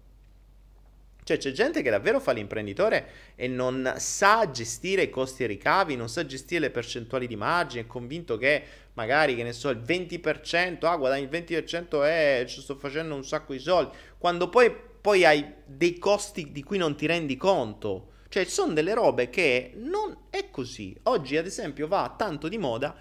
Cioè 1.24 1.38
c'è 1.38 1.52
gente 1.52 1.82
che 1.82 1.90
davvero 1.90 2.20
fa 2.20 2.34
l'imprenditore 2.34 3.34
e 3.36 3.48
non 3.48 3.96
sa 3.98 4.52
gestire 4.52 5.04
i 5.04 5.10
costi 5.10 5.44
e 5.44 5.48
ricavi, 5.48 5.96
non 5.96 6.08
sa 6.08 6.26
gestire 6.26 6.60
le 6.60 6.70
percentuali 6.70 7.26
di 7.26 7.36
margine, 7.36 7.84
è 7.84 7.88
convinto 7.88 8.38
che 8.38 8.64
magari, 8.94 9.36
che 9.36 9.42
ne 9.42 9.54
so, 9.54 9.70
il 9.70 9.80
20%, 9.80 10.86
ah 10.86 10.96
guadagni 10.98 11.24
il 11.24 11.30
20% 11.30 12.06
e 12.06 12.46
ci 12.48 12.62
sto 12.62 12.76
facendo 12.76 13.16
un 13.16 13.26
sacco 13.26 13.54
di 13.54 13.60
soldi, 13.60 13.98
quando 14.20 14.50
poi, 14.50 14.72
poi 15.02 15.26
hai 15.26 15.44
dei 15.66 15.98
costi 15.98 16.52
di 16.52 16.62
cui 16.62 16.78
non 16.78 16.96
ti 16.96 17.08
rendi 17.08 17.38
conto. 17.38 18.12
Cioè 18.30 18.44
sono 18.46 18.74
delle 18.74 18.94
robe 18.94 19.30
che 19.30 19.72
non 19.78 20.26
è 20.30 20.50
così. 20.52 20.96
Oggi 21.04 21.38
ad 21.38 21.46
esempio 21.46 21.88
va 21.88 22.14
tanto 22.16 22.48
di 22.48 22.58
moda 22.58 22.96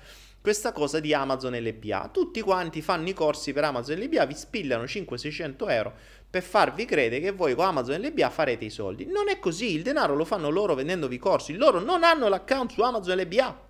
questa 0.45 0.73
cosa 0.73 1.01
di 1.01 1.15
Amazon 1.15 1.55
LBA. 1.55 2.11
Tutti 2.13 2.43
quanti 2.43 2.83
fanno 2.83 3.09
i 3.09 3.15
corsi 3.15 3.55
per 3.55 3.65
Amazon 3.65 3.97
LBA, 3.97 4.27
vi 4.27 4.35
spillano 4.35 4.85
500-600 4.85 5.71
euro 5.71 5.95
per 6.29 6.43
farvi 6.43 6.85
credere 6.85 7.23
che 7.23 7.31
voi 7.31 7.55
con 7.55 7.65
Amazon 7.65 7.99
LBA 7.99 8.29
farete 8.29 8.67
i 8.67 8.69
soldi. 8.69 9.07
Non 9.07 9.31
è 9.31 9.39
così, 9.39 9.75
il 9.75 9.83
denaro 9.83 10.15
lo 10.15 10.27
fanno 10.27 10.51
loro 10.51 10.75
vendendovi 10.75 11.17
corsi, 11.19 11.55
loro 11.55 11.81
non 11.81 12.05
hanno 12.05 12.29
l'account 12.29 12.73
su 12.73 12.83
Amazon 12.83 13.17
LBA. 13.21 13.63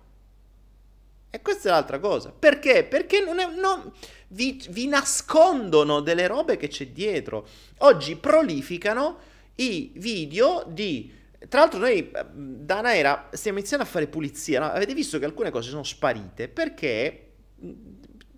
E 1.29 1.41
questa 1.41 1.69
è 1.69 1.71
l'altra 1.71 1.99
cosa. 1.99 2.33
Perché? 2.37 2.83
Perché 2.83 3.23
non 3.23 3.39
è, 3.39 3.47
non, 3.55 3.89
vi, 4.27 4.61
vi 4.67 4.87
nascondono 4.87 6.01
delle 6.01 6.27
robe 6.27 6.57
che 6.57 6.67
c'è 6.67 6.87
dietro. 6.87 7.47
Oggi 7.77 8.17
prolificano 8.17 9.19
i 9.55 9.93
video 9.95 10.65
di 10.67 11.09
tra 11.47 11.61
l'altro 11.61 11.79
noi 11.79 12.11
da 12.33 12.81
Naera 12.81 13.29
stiamo 13.31 13.57
iniziando 13.57 13.85
a 13.85 13.89
fare 13.89 14.07
pulizia, 14.07 14.59
no? 14.59 14.65
avete 14.67 14.93
visto 14.93 15.19
che 15.19 15.25
alcune 15.25 15.51
cose 15.51 15.69
sono 15.69 15.83
sparite 15.83 16.47
perché 16.47 17.31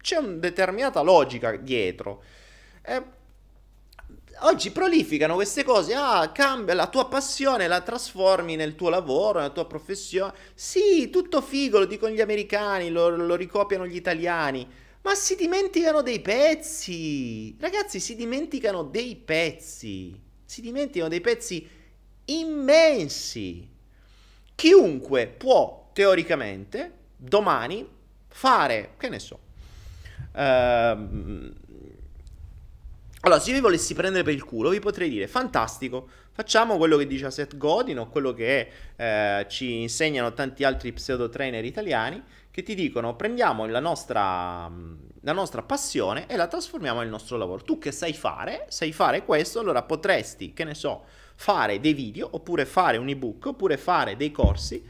c'è 0.02 0.18
una 0.18 0.34
determinata 0.34 1.02
logica 1.02 1.56
dietro. 1.56 2.24
Eh, 2.82 3.04
oggi 4.42 4.72
prolificano 4.72 5.36
queste 5.36 5.64
cose, 5.64 5.94
ah, 5.94 6.32
cambia 6.32 6.74
la 6.74 6.88
tua 6.88 7.08
passione, 7.08 7.68
la 7.68 7.82
trasformi 7.82 8.56
nel 8.56 8.76
tuo 8.76 8.90
lavoro, 8.90 9.40
nella 9.40 9.52
tua 9.52 9.66
professione. 9.66 10.34
Sì, 10.54 11.10
tutto 11.10 11.42
figo, 11.42 11.80
lo 11.80 11.86
dicono 11.86 12.14
gli 12.14 12.22
americani, 12.22 12.90
lo, 12.90 13.10
lo 13.10 13.36
ricopiano 13.36 13.86
gli 13.86 13.96
italiani, 13.96 14.68
ma 15.02 15.16
si 15.16 15.36
dimenticano 15.36 16.02
dei 16.02 16.22
pezzi. 16.22 17.56
Ragazzi, 17.60 18.00
si 18.00 18.16
dimenticano 18.16 18.84
dei 18.84 19.16
pezzi. 19.16 20.20
Si 20.46 20.62
dimenticano 20.62 21.10
dei 21.10 21.22
pezzi 21.22 21.68
immensi. 22.28 23.70
Chiunque 24.56 25.28
può 25.28 25.90
teoricamente 25.94 26.94
domani 27.16 27.88
fare, 28.28 28.94
che 28.98 29.10
ne 29.10 29.20
so, 29.20 29.40
ehm, 30.34 31.54
allora, 33.22 33.42
se 33.42 33.50
io 33.50 33.56
vi 33.56 33.62
volessi 33.62 33.94
prendere 33.94 34.24
per 34.24 34.34
il 34.34 34.44
culo, 34.44 34.70
vi 34.70 34.80
potrei 34.80 35.10
dire, 35.10 35.28
fantastico, 35.28 36.08
facciamo 36.32 36.78
quello 36.78 36.98
che 36.98 37.08
dice 37.08 37.30
Seth 37.32 37.58
Godin 37.58 38.00
o 38.00 38.10
quello 38.10 38.32
che 38.32 38.70
eh, 38.96 39.46
ci 39.50 39.82
insegnano 39.82 40.34
tanti 40.34 40.64
altri 40.64 40.94
pseudo 40.94 41.28
trainer 41.28 41.66
italiani, 41.66 42.24
che 42.52 42.64
ti 42.64 42.74
dicono, 42.74 43.16
prendiamo 43.16 43.66
la 43.66 43.80
nostra, 43.80 44.72
la 45.22 45.32
nostra 45.34 45.62
passione 45.64 46.28
e 46.28 46.38
la 46.38 46.48
trasformiamo 46.48 47.02
nel 47.02 47.10
nostro 47.10 47.38
lavoro. 47.38 47.64
Tu 47.64 47.80
che 47.80 47.92
sai 47.92 48.14
fare, 48.14 48.66
sai 48.70 48.94
fare 48.94 49.26
questo, 49.26 49.60
allora 49.60 49.84
potresti, 49.84 50.54
che 50.54 50.64
ne 50.64 50.74
so, 50.74 51.04
fare 51.38 51.80
dei 51.80 51.94
video, 51.94 52.28
oppure 52.32 52.66
fare 52.66 52.98
un 52.98 53.08
ebook, 53.08 53.46
oppure 53.46 53.78
fare 53.78 54.18
dei 54.18 54.32
corsi 54.32 54.84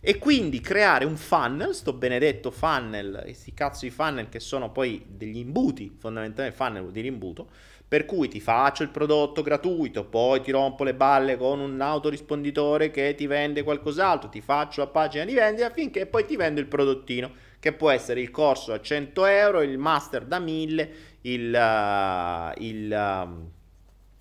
e 0.00 0.18
quindi 0.18 0.60
creare 0.60 1.04
un 1.04 1.16
funnel, 1.16 1.74
sto 1.74 1.92
benedetto 1.92 2.52
funnel, 2.52 3.22
questi 3.24 3.52
cazzo 3.54 3.86
di 3.86 3.90
funnel 3.90 4.28
che 4.28 4.38
sono 4.38 4.70
poi 4.70 5.04
degli 5.08 5.38
imbuti, 5.38 5.96
fondamentalmente 5.98 6.56
funnel 6.56 6.82
vuol 6.82 6.92
dire 6.92 7.08
imbuto, 7.08 7.48
per 7.88 8.04
cui 8.04 8.28
ti 8.28 8.40
faccio 8.40 8.82
il 8.82 8.90
prodotto 8.90 9.42
gratuito, 9.42 10.04
poi 10.04 10.42
ti 10.42 10.50
rompo 10.50 10.84
le 10.84 10.94
balle 10.94 11.36
con 11.36 11.60
un 11.60 11.80
autorisponditore 11.80 12.90
che 12.90 13.14
ti 13.16 13.26
vende 13.26 13.62
qualcos'altro, 13.62 14.28
ti 14.28 14.40
faccio 14.40 14.82
la 14.82 14.88
pagina 14.88 15.24
di 15.24 15.34
vendita 15.34 15.70
finché 15.70 16.06
poi 16.06 16.24
ti 16.24 16.36
vendo 16.36 16.60
il 16.60 16.66
prodottino, 16.66 17.32
che 17.58 17.72
può 17.72 17.90
essere 17.90 18.20
il 18.20 18.30
corso 18.30 18.72
a 18.72 18.80
100 18.80 19.24
euro, 19.24 19.62
il 19.62 19.78
master 19.78 20.24
da 20.24 20.38
1000, 20.38 20.90
il, 21.22 21.52
uh, 21.52 22.62
il 22.62 22.92
uh, 22.92 23.50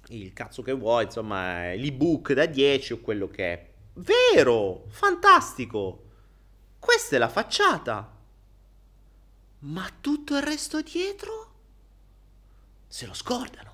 il 0.10 0.34
cazzo 0.34 0.62
che 0.62 0.74
vuoi, 0.74 1.06
insomma, 1.06 1.74
l'ebook 1.74 2.34
da 2.34 2.46
10 2.46 2.94
o 2.94 3.00
quello 3.00 3.28
che 3.28 3.54
è. 3.54 3.70
Vero, 3.94 4.86
fantastico. 4.90 6.04
Questa 6.80 7.16
è 7.16 7.20
la 7.20 7.30
facciata. 7.30 8.14
Ma 9.60 9.90
tutto 10.00 10.36
il 10.36 10.44
resto 10.44 10.82
dietro? 10.82 11.54
Se 12.88 13.06
lo 13.06 13.14
scordano. 13.14 13.74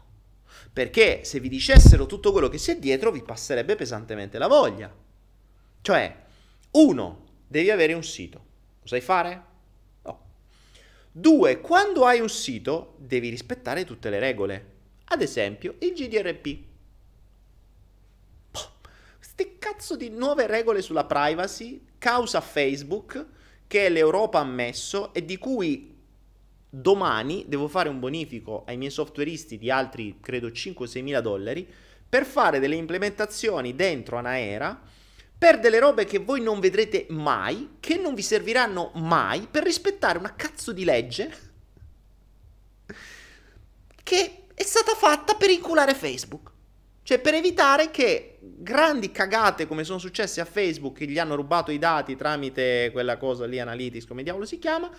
Perché 0.71 1.25
se 1.25 1.39
vi 1.39 1.49
dicessero 1.49 2.05
tutto 2.05 2.31
quello 2.31 2.47
che 2.47 2.57
c'è 2.57 2.77
dietro 2.77 3.11
vi 3.11 3.23
passerebbe 3.23 3.75
pesantemente 3.75 4.37
la 4.37 4.47
voglia. 4.47 4.93
Cioè, 5.81 6.23
uno, 6.71 7.25
devi 7.47 7.69
avere 7.69 7.93
un 7.93 8.03
sito. 8.03 8.45
Lo 8.81 8.87
sai 8.87 9.01
fare? 9.01 9.43
No. 10.03 10.19
Due, 11.11 11.59
quando 11.59 12.05
hai 12.05 12.21
un 12.21 12.29
sito 12.29 12.95
devi 12.99 13.27
rispettare 13.29 13.83
tutte 13.83 14.09
le 14.09 14.19
regole. 14.19 14.70
Ad 15.11 15.21
esempio, 15.21 15.75
il 15.79 15.91
GDRP. 15.91 16.57
Queste 19.17 19.57
cazzo 19.59 19.97
di 19.97 20.07
nuove 20.07 20.47
regole 20.47 20.81
sulla 20.81 21.03
privacy, 21.03 21.85
causa 21.97 22.39
Facebook, 22.39 23.25
che 23.67 23.89
l'Europa 23.89 24.39
ha 24.39 24.45
messo 24.45 25.13
e 25.13 25.25
di 25.25 25.37
cui 25.37 25.93
domani 26.69 27.43
devo 27.45 27.67
fare 27.67 27.89
un 27.89 27.99
bonifico 27.99 28.63
ai 28.65 28.77
miei 28.77 28.89
softwareisti 28.89 29.57
di 29.57 29.69
altri, 29.69 30.19
credo, 30.21 30.47
5-6 30.47 31.03
mila 31.03 31.19
dollari, 31.19 31.67
per 32.07 32.25
fare 32.25 32.59
delle 32.59 32.75
implementazioni 32.75 33.75
dentro 33.75 34.15
Anaera 34.15 34.81
per 35.37 35.59
delle 35.59 35.79
robe 35.79 36.05
che 36.05 36.19
voi 36.19 36.39
non 36.39 36.61
vedrete 36.61 37.07
mai, 37.09 37.77
che 37.81 37.97
non 37.97 38.13
vi 38.13 38.21
serviranno 38.21 38.91
mai, 38.93 39.45
per 39.51 39.63
rispettare 39.63 40.19
una 40.19 40.35
cazzo 40.35 40.71
di 40.71 40.85
legge 40.85 41.37
che 44.03 44.40
è 44.61 44.63
stata 44.63 44.93
fatta 44.93 45.33
per 45.33 45.49
inculare 45.49 45.95
Facebook. 45.95 46.51
Cioè 47.03 47.19
per 47.19 47.33
evitare 47.33 47.89
che 47.89 48.37
grandi 48.39 49.11
cagate 49.11 49.65
come 49.65 49.83
sono 49.83 49.97
successe 49.97 50.39
a 50.39 50.45
Facebook, 50.45 50.99
che 50.99 51.07
gli 51.07 51.17
hanno 51.17 51.35
rubato 51.35 51.71
i 51.71 51.79
dati 51.79 52.15
tramite 52.15 52.89
quella 52.91 53.17
cosa 53.17 53.45
lì, 53.45 53.59
Analytics, 53.59 54.05
come 54.05 54.21
diavolo 54.21 54.45
si 54.45 54.59
chiama, 54.59 54.89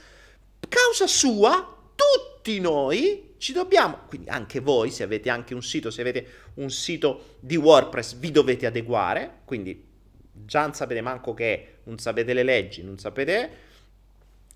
causa 0.69 1.07
sua, 1.07 1.77
tutti 1.95 2.59
noi 2.59 3.35
ci 3.39 3.53
dobbiamo, 3.53 4.01
quindi 4.09 4.29
anche 4.29 4.59
voi, 4.59 4.91
se 4.91 5.05
avete 5.05 5.31
anche 5.31 5.55
un 5.55 5.63
sito, 5.63 5.93
se 5.93 6.01
avete 6.01 6.27
un 6.55 6.71
sito 6.71 7.37
di 7.39 7.57
WordPress, 7.57 8.15
vi 8.15 8.33
dovete 8.33 8.67
adeguare, 8.67 9.43
quindi 9.45 9.87
già 10.33 10.63
non 10.63 10.75
sapete 10.75 11.01
manco 11.03 11.35
che 11.35 11.79
non 11.85 11.99
sapete 11.99 12.35
le 12.35 12.43
leggi, 12.43 12.83
non 12.83 12.99
sapete... 12.99 13.71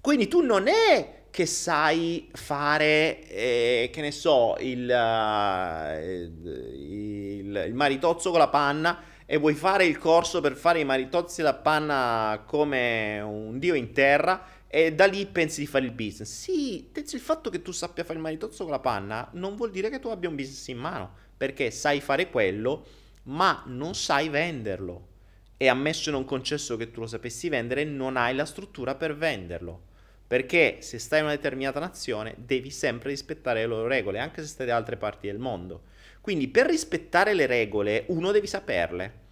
Quindi 0.00 0.28
tu 0.28 0.40
non 0.40 0.68
è 0.68 1.25
che 1.36 1.44
sai 1.44 2.30
fare, 2.32 3.28
eh, 3.28 3.90
che 3.92 4.00
ne 4.00 4.10
so, 4.10 4.56
il, 4.58 4.88
uh, 4.88 6.02
il, 6.48 7.64
il, 7.66 7.74
maritozzo 7.74 8.30
con 8.30 8.38
la 8.38 8.48
panna 8.48 9.02
e 9.26 9.36
vuoi 9.36 9.52
fare 9.52 9.84
il 9.84 9.98
corso 9.98 10.40
per 10.40 10.54
fare 10.56 10.80
i 10.80 10.86
maritozzi 10.86 11.42
la 11.42 11.52
panna 11.52 12.42
come 12.46 13.20
un 13.20 13.58
dio 13.58 13.74
in 13.74 13.92
terra 13.92 14.46
e 14.66 14.94
da 14.94 15.04
lì 15.04 15.26
pensi 15.26 15.60
di 15.60 15.66
fare 15.66 15.84
il 15.84 15.90
business. 15.90 16.30
Sì, 16.30 16.90
il 16.94 17.20
fatto 17.20 17.50
che 17.50 17.60
tu 17.60 17.70
sappia 17.70 18.02
fare 18.02 18.16
il 18.16 18.22
maritozzo 18.24 18.62
con 18.62 18.72
la 18.72 18.78
panna 18.78 19.28
non 19.32 19.56
vuol 19.56 19.70
dire 19.70 19.90
che 19.90 20.00
tu 20.00 20.08
abbia 20.08 20.30
un 20.30 20.36
business 20.36 20.68
in 20.68 20.78
mano, 20.78 21.12
perché 21.36 21.70
sai 21.70 22.00
fare 22.00 22.30
quello 22.30 22.86
ma 23.24 23.62
non 23.66 23.94
sai 23.94 24.30
venderlo. 24.30 25.08
E 25.58 25.68
ammesso 25.68 26.08
e 26.08 26.12
non 26.12 26.24
concesso 26.24 26.78
che 26.78 26.90
tu 26.90 27.00
lo 27.00 27.06
sapessi 27.06 27.50
vendere, 27.50 27.84
non 27.84 28.16
hai 28.16 28.34
la 28.34 28.46
struttura 28.46 28.94
per 28.94 29.14
venderlo. 29.14 29.92
Perché 30.26 30.78
se 30.80 30.98
stai 30.98 31.20
in 31.20 31.26
una 31.26 31.34
determinata 31.34 31.78
nazione 31.78 32.34
devi 32.36 32.70
sempre 32.70 33.10
rispettare 33.10 33.60
le 33.60 33.66
loro 33.66 33.86
regole, 33.86 34.18
anche 34.18 34.42
se 34.42 34.48
stai 34.48 34.66
da 34.66 34.76
altre 34.76 34.96
parti 34.96 35.28
del 35.28 35.38
mondo. 35.38 35.82
Quindi 36.20 36.48
per 36.48 36.66
rispettare 36.66 37.34
le 37.34 37.46
regole, 37.46 38.04
uno 38.08 38.32
devi 38.32 38.46
saperle. 38.46 39.24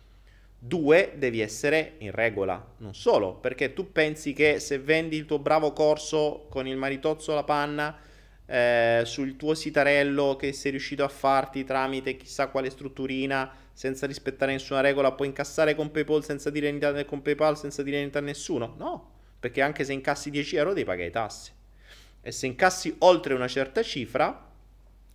Due, 0.56 1.14
devi 1.16 1.40
essere 1.40 1.94
in 1.98 2.12
regola. 2.12 2.64
Non 2.78 2.94
solo, 2.94 3.34
perché 3.34 3.74
tu 3.74 3.90
pensi 3.90 4.32
che 4.32 4.60
se 4.60 4.78
vendi 4.78 5.16
il 5.16 5.26
tuo 5.26 5.38
bravo 5.38 5.72
corso 5.72 6.46
con 6.48 6.66
il 6.66 6.76
maritozzo 6.76 7.32
alla 7.32 7.42
panna 7.42 7.98
eh, 8.46 9.02
sul 9.04 9.36
tuo 9.36 9.54
sitarello 9.54 10.36
che 10.36 10.52
sei 10.52 10.72
riuscito 10.72 11.02
a 11.02 11.08
farti 11.08 11.64
tramite 11.64 12.16
chissà 12.16 12.48
quale 12.48 12.70
strutturina 12.70 13.50
senza 13.72 14.06
rispettare 14.06 14.52
nessuna 14.52 14.80
regola, 14.80 15.12
puoi 15.12 15.28
incassare 15.28 15.74
con 15.74 15.90
PayPal 15.90 16.24
senza 16.24 16.50
dire 16.50 16.70
niente 16.70 17.04
con 17.04 17.22
PayPal 17.22 17.58
senza 17.58 17.82
dire 17.82 17.96
niente 17.98 18.18
a 18.18 18.20
nessuno? 18.20 18.74
No, 18.78 19.13
perché 19.44 19.60
anche 19.60 19.84
se 19.84 19.92
incassi 19.92 20.30
10 20.30 20.56
euro 20.56 20.72
devi 20.72 20.86
pagare 20.86 21.04
le 21.04 21.10
tasse. 21.10 21.52
E 22.22 22.32
se 22.32 22.46
incassi 22.46 22.94
oltre 23.00 23.34
una 23.34 23.46
certa 23.46 23.82
cifra, 23.82 24.50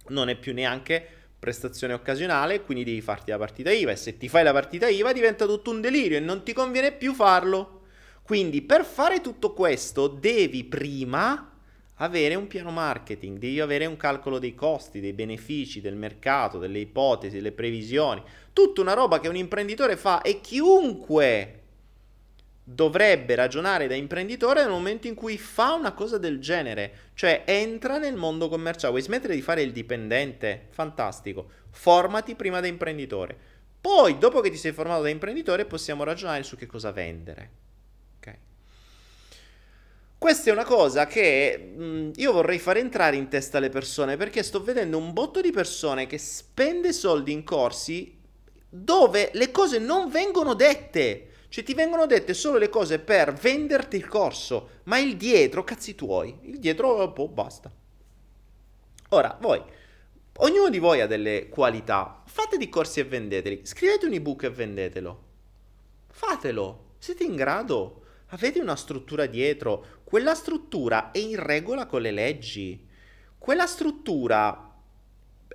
non 0.10 0.30
è 0.30 0.36
più 0.36 0.54
neanche 0.54 1.04
prestazione 1.40 1.94
occasionale, 1.94 2.62
quindi 2.62 2.84
devi 2.84 3.02
farti 3.02 3.32
la 3.32 3.40
partita 3.40 3.72
IVA. 3.72 3.90
E 3.90 3.96
se 3.96 4.20
ti 4.20 4.30
fai 4.30 4.44
la 4.44 4.54
partita 4.54 4.88
IVA 4.88 5.14
diventa 5.14 5.48
tutto 5.48 5.72
un 5.72 5.82
delirio 5.82 6.18
e 6.18 6.20
non 6.20 6.44
ti 6.44 6.54
conviene 6.54 6.92
più 6.92 7.16
farlo. 7.16 7.86
Quindi 8.22 8.62
per 8.62 8.86
fare 8.86 9.20
tutto 9.20 9.52
questo 9.54 10.08
devi 10.08 10.64
prima 10.64 11.52
avere 11.96 12.36
un 12.36 12.46
piano 12.46 12.70
marketing, 12.70 13.40
devi 13.40 13.60
avere 13.60 13.88
un 13.88 13.98
calcolo 13.98 14.38
dei 14.38 14.54
costi, 14.54 15.00
dei 15.00 15.14
benefici, 15.14 15.82
del 15.82 15.96
mercato, 15.96 16.60
delle 16.60 16.78
ipotesi, 16.78 17.38
delle 17.38 17.52
previsioni, 17.52 18.22
tutta 18.54 18.82
una 18.82 18.94
roba 18.94 19.20
che 19.20 19.28
un 19.28 19.38
imprenditore 19.38 19.98
fa 19.98 20.22
e 20.22 20.40
chiunque 20.40 21.59
dovrebbe 22.72 23.36
ragionare 23.36 23.88
da 23.88 23.96
imprenditore 23.96 24.62
nel 24.62 24.70
momento 24.70 25.08
in 25.08 25.16
cui 25.16 25.38
fa 25.38 25.74
una 25.74 25.94
cosa 25.94 26.18
del 26.18 26.40
genere, 26.40 27.12
cioè 27.14 27.44
entra 27.46 27.98
nel 27.98 28.16
mondo 28.16 28.48
commerciale, 28.50 28.92
vuoi 28.92 29.02
smettere 29.02 29.36
di 29.36 29.42
fare 29.42 29.62
il 29.62 29.72
dipendente? 29.72 30.68
Fantastico, 30.70 31.50
formati 31.72 32.36
prima 32.36 32.60
da 32.60 32.68
imprenditore. 32.68 33.38
Poi, 33.82 34.18
dopo 34.18 34.42
che 34.42 34.50
ti 34.50 34.58
sei 34.58 34.74
formato 34.74 35.04
da 35.04 35.10
imprenditore, 35.10 35.66
possiamo 35.66 36.04
ragionare 36.04 36.44
su 36.44 36.56
che 36.58 36.66
cosa 36.66 36.92
vendere. 36.92 37.60
Questa 40.20 40.50
è 40.50 40.54
una 40.54 40.66
cosa 40.66 41.08
che 41.08 41.58
mh, 41.58 41.84
mm, 41.84 42.12
io 42.18 42.34
vorrei 42.34 42.60
fare 42.60 42.82
entrare 42.82 43.16
in 43.16 43.30
testa 43.30 43.58
alle 43.58 43.70
persone 43.70 44.18
perché 44.18 44.44
sto 44.44 44.62
vedendo 44.62 44.98
un 44.98 45.14
botto 45.14 45.40
di 45.40 45.50
persone 45.50 46.08
che 46.08 46.18
spende 46.18 46.92
soldi 46.92 47.32
in 47.32 47.46
corsi 47.46 48.20
dove 48.68 49.30
le 49.32 49.50
cose 49.50 49.80
non 49.80 50.10
vengono 50.10 50.56
dette. 50.56 51.29
Cioè 51.50 51.64
ti 51.64 51.74
vengono 51.74 52.06
dette 52.06 52.34
solo 52.34 52.60
le 52.60 52.70
cose 52.70 53.00
per 53.00 53.34
venderti 53.34 53.96
il 53.96 54.08
corso, 54.08 54.70
ma 54.84 55.00
il 55.00 55.18
dietro, 55.18 55.64
cazzi 55.64 55.96
tuoi, 55.96 56.38
il 56.44 56.60
dietro, 56.60 57.08
boh, 57.10 57.28
basta. 57.28 57.72
Ora, 59.10 59.36
voi, 59.42 59.62
ognuno 60.38 60.70
di 60.70 60.78
voi 60.78 61.02
ha 61.02 61.08
delle 61.08 61.50
qualità, 61.50 62.22
fate 62.28 62.58
di 62.58 62.70
corsi 62.70 63.00
e 63.00 63.06
vendeteli, 63.06 63.62
scrivete 63.64 64.06
un 64.06 64.14
ebook 64.14 64.44
e 64.44 64.50
vendetelo. 64.52 65.24
Fatelo, 66.08 66.94
siete 67.00 67.24
in 67.24 67.36
grado, 67.36 68.04
avete 68.28 68.60
una 68.60 68.76
struttura 68.76 69.26
dietro, 69.26 70.02
quella 70.04 70.36
struttura 70.36 71.12
è 71.12 71.18
in 71.18 71.42
regola 71.42 71.88
con 71.88 72.02
le 72.02 72.12
leggi. 72.12 72.88
Quella 73.38 73.66
struttura... 73.66 74.66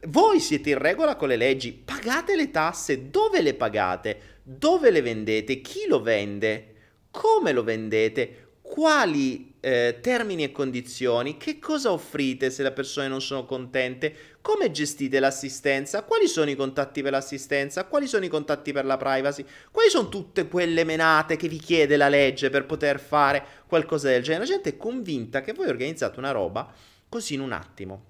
Voi 0.07 0.39
siete 0.39 0.71
in 0.71 0.79
regola 0.79 1.17
con 1.17 1.29
le 1.29 1.37
leggi, 1.37 1.73
pagate 1.73 2.37
le 2.37 2.51
tasse, 2.51 3.11
dove 3.11 3.41
le 3.41 3.55
pagate, 3.55 4.34
dove 4.47 4.91
le 4.91 5.01
vendete, 5.01 5.63
chi 5.63 5.87
lo 5.89 6.03
vende, 6.03 6.75
come 7.11 7.53
lo 7.53 7.65
vendete, 7.65 8.43
quali 8.61 9.55
eh, 9.61 9.99
termini 10.03 10.43
e 10.43 10.53
condizioni, 10.53 11.39
che 11.39 11.59
cosa 11.59 11.91
offrite 11.91 12.51
se 12.51 12.63
le 12.63 12.73
persone 12.73 13.09
non 13.09 13.23
sono 13.23 13.47
contente, 13.47 14.15
come 14.43 14.71
gestite 14.71 15.21
l'assistenza, 15.21 16.03
quali 16.03 16.29
sono 16.29 16.51
i 16.51 16.55
contatti 16.55 17.01
per 17.01 17.13
l'assistenza, 17.13 17.85
quali 17.87 18.07
sono 18.07 18.27
i 18.27 18.29
contatti 18.29 18.73
per 18.73 18.85
la 18.85 18.99
privacy, 18.99 19.45
quali 19.71 19.89
sono 19.89 20.11
tutte 20.11 20.49
quelle 20.49 20.85
menate 20.85 21.37
che 21.37 21.49
vi 21.49 21.59
chiede 21.59 21.97
la 21.97 22.09
legge 22.09 22.51
per 22.51 22.67
poter 22.67 23.01
fare 23.01 23.43
qualcosa 23.67 24.09
del 24.09 24.23
genere. 24.23 24.45
La 24.45 24.51
gente 24.51 24.71
è 24.71 24.77
convinta 24.77 25.41
che 25.41 25.55
voi 25.55 25.69
organizzate 25.69 26.19
una 26.19 26.31
roba 26.31 26.71
così 27.09 27.35
in 27.35 27.41
un 27.41 27.53
attimo. 27.53 28.05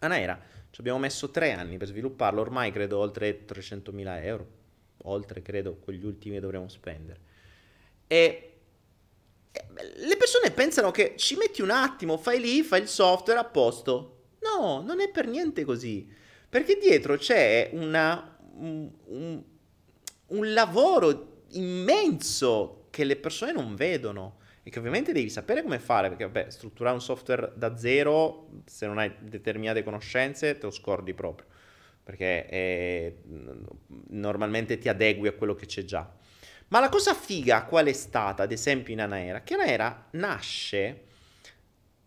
Anaera, 0.00 0.40
ci 0.70 0.80
abbiamo 0.80 0.98
messo 0.98 1.30
tre 1.30 1.52
anni 1.52 1.76
per 1.76 1.88
svilupparlo, 1.88 2.40
ormai 2.40 2.70
credo 2.70 2.98
oltre 2.98 3.44
300.000 3.44 4.24
euro, 4.24 4.46
oltre 5.04 5.42
credo 5.42 5.76
quegli 5.76 6.04
ultimi 6.04 6.40
dovremo 6.40 6.68
spendere. 6.68 7.20
E 8.06 8.52
le 9.96 10.16
persone 10.16 10.50
pensano 10.50 10.90
che 10.90 11.14
ci 11.16 11.36
metti 11.36 11.62
un 11.62 11.70
attimo, 11.70 12.16
fai 12.16 12.40
lì, 12.40 12.62
fai 12.62 12.82
il 12.82 12.88
software 12.88 13.40
a 13.40 13.44
posto. 13.44 14.14
No, 14.40 14.82
non 14.82 15.00
è 15.00 15.10
per 15.10 15.26
niente 15.26 15.64
così. 15.64 16.10
Perché 16.48 16.78
dietro 16.78 17.16
c'è 17.16 17.70
una, 17.72 18.38
un, 18.54 18.90
un, 19.06 19.42
un 20.26 20.52
lavoro 20.52 21.42
immenso 21.50 22.86
che 22.90 23.04
le 23.04 23.16
persone 23.16 23.52
non 23.52 23.74
vedono 23.74 24.38
e 24.62 24.70
che 24.70 24.78
ovviamente 24.78 25.12
devi 25.12 25.30
sapere 25.30 25.62
come 25.62 25.78
fare, 25.78 26.08
perché 26.08 26.24
vabbè, 26.24 26.50
strutturare 26.50 26.94
un 26.94 27.00
software 27.00 27.52
da 27.54 27.76
zero, 27.76 28.48
se 28.66 28.86
non 28.86 28.98
hai 28.98 29.12
determinate 29.20 29.82
conoscenze, 29.82 30.58
te 30.58 30.66
lo 30.66 30.70
scordi 30.70 31.14
proprio, 31.14 31.46
perché 32.08 32.46
è, 32.46 33.12
normalmente 34.08 34.78
ti 34.78 34.88
adegui 34.88 35.28
a 35.28 35.32
quello 35.32 35.54
che 35.54 35.66
c'è 35.66 35.84
già. 35.84 36.10
Ma 36.68 36.80
la 36.80 36.88
cosa 36.88 37.12
figa 37.12 37.64
qual 37.64 37.84
è 37.84 37.92
stata, 37.92 38.44
ad 38.44 38.50
esempio, 38.50 38.94
in 38.94 39.02
Anaera? 39.02 39.42
Che 39.42 39.52
Anaera 39.52 40.08
nasce 40.12 41.02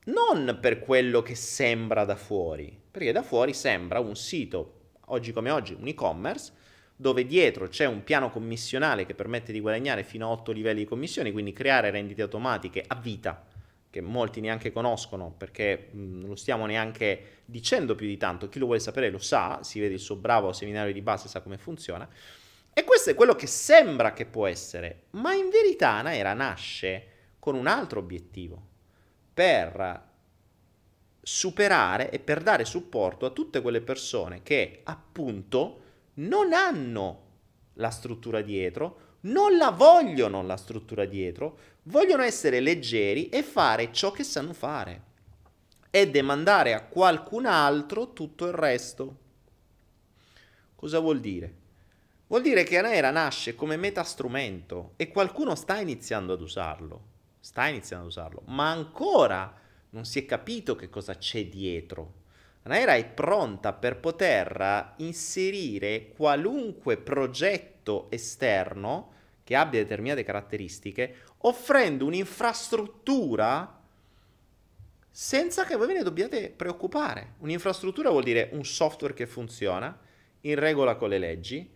non 0.06 0.58
per 0.60 0.80
quello 0.80 1.22
che 1.22 1.36
sembra 1.36 2.04
da 2.04 2.16
fuori, 2.16 2.76
perché 2.90 3.12
da 3.12 3.22
fuori 3.22 3.54
sembra 3.54 4.00
un 4.00 4.16
sito, 4.16 4.94
oggi 5.06 5.32
come 5.34 5.52
oggi, 5.52 5.78
un 5.80 5.88
e-commerce, 5.88 6.52
dove 6.96 7.28
dietro 7.28 7.68
c'è 7.68 7.86
un 7.86 8.04
piano 8.04 8.32
commissionale 8.32 9.06
che 9.06 9.14
permette 9.14 9.52
di 9.52 9.60
guadagnare 9.60 10.04
fino 10.04 10.26
a 10.26 10.32
8 10.32 10.52
livelli 10.52 10.80
di 10.80 10.86
commissioni, 10.86 11.32
quindi 11.32 11.54
creare 11.54 11.92
rendite 11.92 12.24
automatiche 12.24 12.84
a 12.88 12.96
vita, 12.96 13.46
che 13.92 14.02
molti 14.02 14.40
neanche 14.40 14.72
conoscono 14.72 15.36
perché 15.38 15.90
non 15.92 16.30
lo 16.30 16.36
stiamo 16.36 16.66
neanche 16.66 17.42
dicendo 17.46 17.94
più 17.94 18.08
di 18.08 18.18
tanto, 18.18 18.48
chi 18.50 18.58
lo 18.58 18.66
vuole 18.66 18.80
sapere 18.80 19.12
lo 19.12 19.20
sa, 19.20 19.60
si 19.62 19.80
vede 19.80 19.96
il 19.96 20.00
suo 20.00 20.16
bravo 20.16 20.54
seminario 20.54 20.94
di 20.94 21.02
base, 21.02 21.28
sa 21.28 21.42
come 21.42 21.58
funziona. 21.58 22.08
E 22.74 22.84
questo 22.86 23.10
è 23.10 23.16
quello 23.16 23.36
che 23.36 23.48
sembra 23.48 24.14
che 24.14 24.26
può 24.26 24.48
essere, 24.48 25.04
ma 25.12 25.34
in 25.34 25.50
verità 25.50 26.02
Naira 26.02 26.34
nasce 26.34 27.08
con 27.38 27.56
un 27.56 27.68
altro 27.68 28.00
obiettivo, 28.00 28.70
per 29.34 30.10
superare 31.22 32.10
e 32.10 32.20
per 32.20 32.42
dare 32.42 32.64
supporto 32.64 33.26
a 33.26 33.32
tutte 33.32 33.62
quelle 33.62 33.82
persone 33.82 34.42
che 34.42 34.80
appunto 34.86 35.82
non 36.16 36.54
hanno 36.54 37.30
la 37.74 37.90
struttura 37.90 38.42
dietro, 38.42 39.10
non 39.22 39.58
la 39.58 39.70
vogliono 39.70 40.42
la 40.42 40.58
struttura 40.58 41.06
dietro, 41.06 41.58
vogliono 41.84 42.24
essere 42.24 42.60
leggeri 42.60 43.30
e 43.30 43.42
fare 43.44 43.92
ciò 43.92 44.12
che 44.12 44.24
sanno 44.24 44.54
fare 44.54 45.10
e 45.90 46.10
demandare 46.10 46.74
a 46.74 46.84
qualcun 46.84 47.46
altro 47.46 48.14
tutto 48.14 48.46
il 48.46 48.54
resto. 48.54 49.18
Cosa 50.76 51.00
vuol 51.00 51.20
dire? 51.20 51.60
Vuol 52.28 52.44
dire 52.44 52.64
che 52.64 52.78
Anaera 52.78 53.12
nasce 53.12 53.56
come 53.56 53.76
metastrumento 53.76 54.94
e 54.96 55.10
qualcuno 55.10 55.54
sta 55.56 55.80
iniziando 55.80 56.34
ad 56.34 56.42
usarlo. 56.42 57.10
Sta 57.40 57.68
iniziando 57.68 58.06
ad 58.06 58.12
usarlo, 58.12 58.44
ma 58.46 58.70
ancora 58.70 59.54
non 59.90 60.06
si 60.06 60.20
è 60.20 60.26
capito 60.26 60.76
che 60.76 60.90
cosa 60.90 61.18
c'è 61.18 61.48
dietro. 61.48 62.20
Anaera 62.64 62.96
è 62.96 63.06
pronta 63.06 63.74
per 63.74 64.00
poter 64.00 64.94
inserire 64.98 66.14
qualunque 66.16 66.98
progetto 66.98 68.10
esterno 68.12 69.12
che 69.52 69.58
abbia 69.58 69.82
determinate 69.82 70.24
caratteristiche, 70.24 71.24
offrendo 71.40 72.06
un'infrastruttura 72.06 73.82
senza 75.10 75.66
che 75.66 75.76
voi 75.76 75.88
ve 75.88 75.94
ne 75.96 76.04
dobbiate 76.04 76.52
preoccupare. 76.52 77.34
Un'infrastruttura 77.40 78.10
vuol 78.12 78.24
dire 78.24 78.48
un 78.54 78.64
software 78.64 79.14
che 79.14 79.28
funziona, 79.28 80.00
in 80.42 80.56
regola 80.56 80.96
con 80.96 81.10
le 81.10 81.18
leggi, 81.18 81.70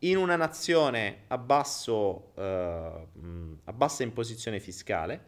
in 0.00 0.16
una 0.16 0.34
nazione 0.34 1.22
a, 1.28 1.38
basso, 1.38 2.32
uh, 2.34 2.40
a 2.40 3.72
bassa 3.72 4.02
imposizione 4.02 4.58
fiscale, 4.58 5.26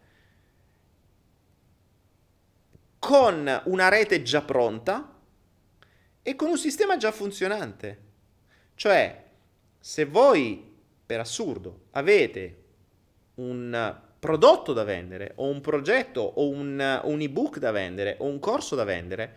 con 2.98 3.62
una 3.66 3.88
rete 3.88 4.22
già 4.22 4.42
pronta 4.42 5.16
e 6.22 6.34
con 6.34 6.48
un 6.48 6.58
sistema 6.58 6.96
già 6.96 7.12
funzionante. 7.12 8.02
Cioè, 8.74 9.30
se 9.78 10.04
voi, 10.06 10.73
per 11.06 11.20
assurdo, 11.20 11.86
avete 11.92 12.62
un 13.36 14.00
prodotto 14.18 14.72
da 14.72 14.84
vendere, 14.84 15.32
o 15.36 15.48
un 15.48 15.60
progetto, 15.60 16.20
o 16.20 16.48
un, 16.48 17.00
un 17.04 17.20
ebook 17.20 17.58
da 17.58 17.70
vendere, 17.70 18.16
o 18.20 18.24
un 18.24 18.38
corso 18.38 18.74
da 18.74 18.84
vendere, 18.84 19.36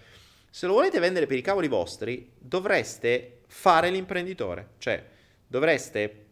se 0.50 0.66
lo 0.66 0.74
volete 0.74 1.00
vendere 1.00 1.26
per 1.26 1.38
i 1.38 1.42
cavoli 1.42 1.68
vostri, 1.68 2.32
dovreste 2.38 3.42
fare 3.48 3.90
l'imprenditore. 3.90 4.70
Cioè, 4.78 5.06
dovreste 5.46 6.26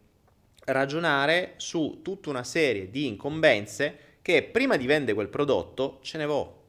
ragionare 0.64 1.54
su 1.56 2.00
tutta 2.02 2.30
una 2.30 2.44
serie 2.44 2.90
di 2.90 3.06
incombenze 3.06 3.98
che 4.22 4.42
prima 4.42 4.76
di 4.76 4.86
vendere 4.86 5.14
quel 5.14 5.28
prodotto 5.28 5.98
ce 6.02 6.18
ne 6.18 6.26
vo. 6.26 6.64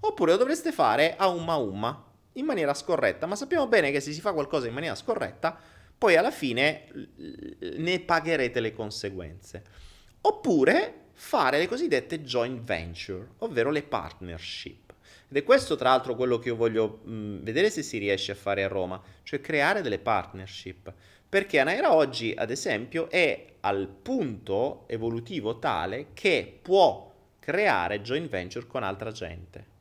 Oppure 0.00 0.32
lo 0.32 0.38
dovreste 0.38 0.72
fare 0.72 1.16
a 1.16 1.26
umma 1.28 1.56
umma, 1.56 2.06
in 2.34 2.44
maniera 2.44 2.72
scorretta, 2.72 3.26
ma 3.26 3.34
sappiamo 3.34 3.66
bene 3.66 3.90
che 3.90 4.00
se 4.00 4.12
si 4.12 4.20
fa 4.20 4.32
qualcosa 4.32 4.68
in 4.68 4.72
maniera 4.72 4.94
scorretta, 4.94 5.58
poi 5.98 6.14
alla 6.14 6.30
fine 6.30 6.84
ne 7.58 8.00
pagherete 8.00 8.60
le 8.60 8.72
conseguenze. 8.72 9.64
Oppure 10.20 11.06
fare 11.12 11.58
le 11.58 11.66
cosiddette 11.66 12.22
joint 12.22 12.62
venture, 12.62 13.30
ovvero 13.38 13.70
le 13.70 13.82
partnership. 13.82 14.94
Ed 15.28 15.36
è 15.36 15.42
questo 15.42 15.74
tra 15.76 15.90
l'altro 15.90 16.14
quello 16.14 16.38
che 16.38 16.48
io 16.48 16.56
voglio 16.56 17.00
mh, 17.02 17.42
vedere 17.42 17.68
se 17.68 17.82
si 17.82 17.98
riesce 17.98 18.32
a 18.32 18.36
fare 18.36 18.62
a 18.62 18.68
Roma, 18.68 19.02
cioè 19.24 19.40
creare 19.40 19.82
delle 19.82 19.98
partnership. 19.98 20.92
Perché 21.28 21.58
Anaera 21.58 21.92
oggi, 21.92 22.32
ad 22.34 22.50
esempio, 22.50 23.10
è 23.10 23.44
al 23.60 23.88
punto 23.88 24.84
evolutivo 24.86 25.58
tale 25.58 26.08
che 26.14 26.60
può 26.62 27.12
creare 27.40 28.00
joint 28.00 28.28
venture 28.28 28.66
con 28.66 28.82
altra 28.82 29.10
gente. 29.10 29.76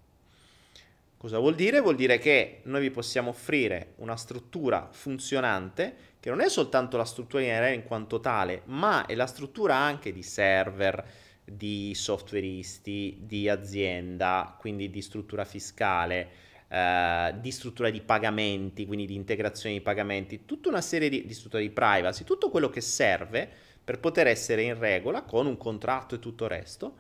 Cosa 1.18 1.39
vuol 1.39 1.55
dire? 1.55 1.82
Vuol 1.82 1.95
dire 1.95 2.20
che 2.20 2.59
noi 2.65 2.82
vi 2.82 2.91
possiamo 2.91 3.32
offrire 3.32 3.93
una 3.97 4.15
struttura 4.15 4.88
funzionante 4.91 5.95
che 6.20 6.30
non 6.30 6.41
è 6.41 6.47
soltanto 6.47 6.95
la 6.95 7.05
struttura 7.05 7.41
in 7.41 7.49
aereo 7.49 7.74
in 7.74 7.86
quanto 7.86 8.20
tale, 8.20 8.61
ma 8.65 9.07
è 9.07 9.15
la 9.15 9.26
struttura 9.26 9.76
anche 9.76 10.13
di 10.13 10.22
server, 10.22 11.03
di 11.43 11.95
softwareisti, 11.95 13.22
di 13.22 13.49
azienda, 13.49 14.55
quindi 14.59 14.91
di 14.91 15.01
struttura 15.01 15.43
fiscale, 15.43 16.30
eh, 16.68 17.34
di 17.39 17.49
struttura 17.49 17.89
di 17.89 18.01
pagamenti, 18.01 18.86
quindi 18.86 19.07
di 19.07 19.15
integrazione 19.15 19.74
di 19.74 19.82
pagamenti, 19.82 20.45
tutta 20.45 20.70
una 20.70 20.82
serie 20.82 21.09
di, 21.09 21.26
di 21.26 21.34
strutture 21.34 21.63
di 21.63 21.72
privacy, 21.72 22.26
tutto 22.26 22.51
quello 22.51 22.70
che 22.70 22.82
serve 22.82 23.49
per 23.84 23.99
poter 23.99 24.28
essere 24.28 24.61
in 24.61 24.78
regola 24.78 25.24
con 25.24 25.47
un 25.47 25.57
contratto 25.57 26.13
e 26.13 26.20
tutto 26.20 26.43
il 26.43 26.51
resto 26.51 26.95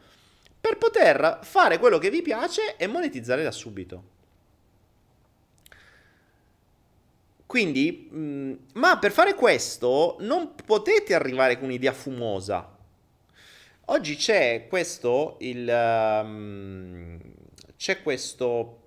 per 0.67 0.77
poter 0.77 1.39
fare 1.43 1.79
quello 1.79 1.97
che 1.97 2.09
vi 2.09 2.21
piace 2.21 2.75
e 2.75 2.87
monetizzare 2.87 3.41
da 3.41 3.51
subito. 3.51 4.15
Quindi, 7.45 8.09
mm, 8.13 8.53
ma 8.73 8.99
per 8.99 9.11
fare 9.11 9.33
questo 9.33 10.17
non 10.19 10.53
potete 10.65 11.13
arrivare 11.13 11.55
con 11.55 11.69
un'idea 11.69 11.93
fumosa. 11.93 12.75
Oggi 13.85 14.17
c'è 14.17 14.67
questo, 14.67 15.37
il, 15.39 15.65
um, 15.65 17.17
c'è 17.77 18.01
questo, 18.01 18.81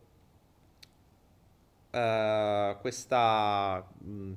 uh, 1.91 2.79
questa, 2.81 3.89
mh, 3.99 4.33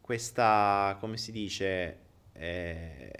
questa, 0.00 0.96
come 0.98 1.16
si 1.16 1.30
dice, 1.30 1.98
eh, 2.32 3.12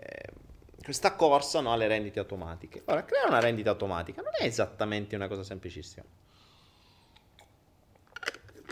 questa 0.84 1.14
corsa 1.14 1.60
no, 1.60 1.72
alle 1.72 1.86
rendite 1.86 2.18
automatiche. 2.18 2.82
Ora, 2.84 3.06
creare 3.06 3.28
una 3.28 3.40
rendita 3.40 3.70
automatica 3.70 4.20
non 4.20 4.32
è 4.38 4.44
esattamente 4.44 5.16
una 5.16 5.28
cosa 5.28 5.42
semplicissima, 5.42 6.04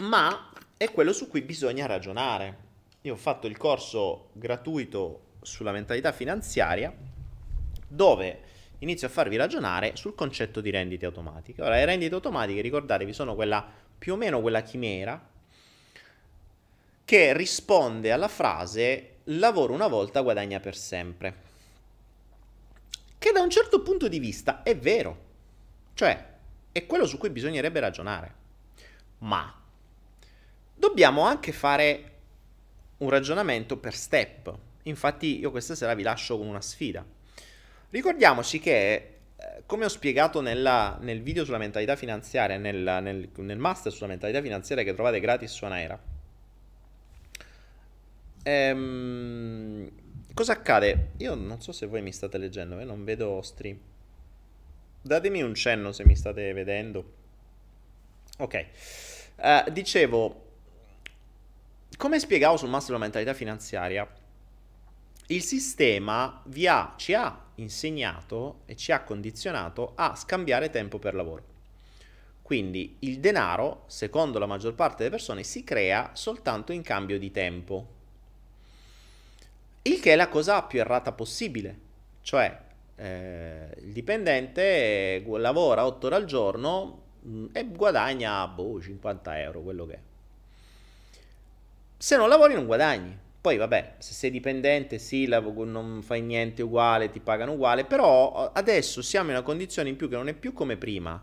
ma 0.00 0.52
è 0.76 0.90
quello 0.90 1.14
su 1.14 1.28
cui 1.28 1.40
bisogna 1.40 1.86
ragionare. 1.86 2.70
Io 3.02 3.14
ho 3.14 3.16
fatto 3.16 3.46
il 3.46 3.56
corso 3.56 4.28
gratuito 4.34 5.30
sulla 5.40 5.72
mentalità 5.72 6.12
finanziaria 6.12 6.94
dove 7.88 8.40
inizio 8.80 9.06
a 9.06 9.10
farvi 9.10 9.36
ragionare 9.36 9.96
sul 9.96 10.14
concetto 10.14 10.60
di 10.60 10.68
rendite 10.68 11.06
automatiche. 11.06 11.62
Ora, 11.62 11.76
le 11.76 11.86
rendite 11.86 12.14
automatiche, 12.14 12.60
ricordatevi, 12.60 13.14
sono 13.14 13.34
quella 13.34 13.66
più 13.98 14.12
o 14.12 14.16
meno 14.16 14.42
quella 14.42 14.60
chimera 14.60 15.30
che 17.06 17.32
risponde 17.32 18.12
alla 18.12 18.28
frase 18.28 19.16
lavoro 19.24 19.72
una 19.72 19.88
volta, 19.88 20.20
guadagna 20.20 20.60
per 20.60 20.76
sempre 20.76 21.50
che 23.22 23.30
da 23.30 23.40
un 23.40 23.50
certo 23.50 23.82
punto 23.82 24.08
di 24.08 24.18
vista 24.18 24.64
è 24.64 24.76
vero, 24.76 25.16
cioè 25.94 26.30
è 26.72 26.86
quello 26.86 27.06
su 27.06 27.18
cui 27.18 27.30
bisognerebbe 27.30 27.78
ragionare. 27.78 28.34
Ma 29.18 29.62
dobbiamo 30.74 31.22
anche 31.22 31.52
fare 31.52 32.10
un 32.96 33.08
ragionamento 33.08 33.76
per 33.76 33.94
step. 33.94 34.52
Infatti 34.82 35.38
io 35.38 35.52
questa 35.52 35.76
sera 35.76 35.94
vi 35.94 36.02
lascio 36.02 36.36
con 36.36 36.48
una 36.48 36.60
sfida. 36.60 37.06
Ricordiamoci 37.90 38.58
che, 38.58 38.92
eh, 39.36 39.62
come 39.66 39.84
ho 39.84 39.88
spiegato 39.88 40.40
nella, 40.40 40.98
nel 41.00 41.22
video 41.22 41.44
sulla 41.44 41.58
mentalità 41.58 41.94
finanziaria, 41.94 42.56
nel, 42.56 42.98
nel, 43.02 43.28
nel, 43.36 43.58
master 43.58 43.92
sulla 43.92 44.08
mentalità 44.08 44.42
finanziaria 44.42 44.82
che 44.82 44.94
trovate 44.94 45.20
gratis 45.20 45.52
su 45.52 45.64
Anaera, 45.64 45.96
ehm, 48.42 49.90
Cosa 50.34 50.52
accade? 50.52 51.10
Io 51.18 51.34
non 51.34 51.60
so 51.60 51.72
se 51.72 51.86
voi 51.86 52.00
mi 52.00 52.12
state 52.12 52.38
leggendo, 52.38 52.78
eh? 52.78 52.84
non 52.84 53.04
vedo 53.04 53.42
stream. 53.42 53.78
Datemi 55.02 55.42
un 55.42 55.54
cenno 55.54 55.92
se 55.92 56.06
mi 56.06 56.16
state 56.16 56.52
vedendo. 56.52 57.12
Ok. 58.38 58.66
Uh, 59.36 59.70
dicevo, 59.70 60.50
come 61.98 62.18
spiegavo 62.18 62.56
sul 62.56 62.70
master 62.70 62.92
della 62.92 63.04
mentalità 63.04 63.34
finanziaria, 63.34 64.10
il 65.26 65.42
sistema 65.42 66.42
ha, 66.66 66.94
ci 66.96 67.14
ha 67.14 67.44
insegnato 67.56 68.60
e 68.66 68.74
ci 68.74 68.90
ha 68.92 69.02
condizionato 69.02 69.92
a 69.96 70.14
scambiare 70.16 70.70
tempo 70.70 70.98
per 70.98 71.14
lavoro. 71.14 71.44
Quindi 72.42 72.96
il 73.00 73.20
denaro, 73.20 73.84
secondo 73.86 74.38
la 74.38 74.46
maggior 74.46 74.74
parte 74.74 74.98
delle 74.98 75.10
persone, 75.10 75.42
si 75.42 75.62
crea 75.62 76.10
soltanto 76.14 76.72
in 76.72 76.82
cambio 76.82 77.18
di 77.18 77.30
tempo. 77.30 78.00
Il 79.82 80.00
che 80.00 80.12
è 80.12 80.16
la 80.16 80.28
cosa 80.28 80.62
più 80.62 80.78
errata 80.78 81.10
possibile, 81.12 81.78
cioè 82.22 82.56
eh, 82.94 83.68
il 83.80 83.92
dipendente 83.92 85.24
lavora 85.38 85.84
8 85.84 86.06
ore 86.06 86.14
al 86.14 86.24
giorno 86.24 87.02
mm, 87.26 87.46
e 87.52 87.66
guadagna 87.66 88.46
boh, 88.46 88.80
50 88.80 89.40
euro, 89.40 89.60
quello 89.60 89.86
che 89.86 89.94
è. 89.94 89.98
Se 91.96 92.16
non 92.16 92.28
lavori 92.28 92.54
non 92.54 92.66
guadagni. 92.66 93.18
Poi 93.40 93.56
vabbè, 93.56 93.94
se 93.98 94.12
sei 94.12 94.30
dipendente 94.30 94.98
sì, 95.00 95.26
non 95.26 96.00
fai 96.00 96.22
niente 96.22 96.62
uguale, 96.62 97.10
ti 97.10 97.18
pagano 97.18 97.54
uguale, 97.54 97.84
però 97.84 98.52
adesso 98.52 99.02
siamo 99.02 99.30
in 99.30 99.34
una 99.34 99.44
condizione 99.44 99.88
in 99.88 99.96
più 99.96 100.08
che 100.08 100.14
non 100.14 100.28
è 100.28 100.32
più 100.32 100.52
come 100.52 100.76
prima. 100.76 101.20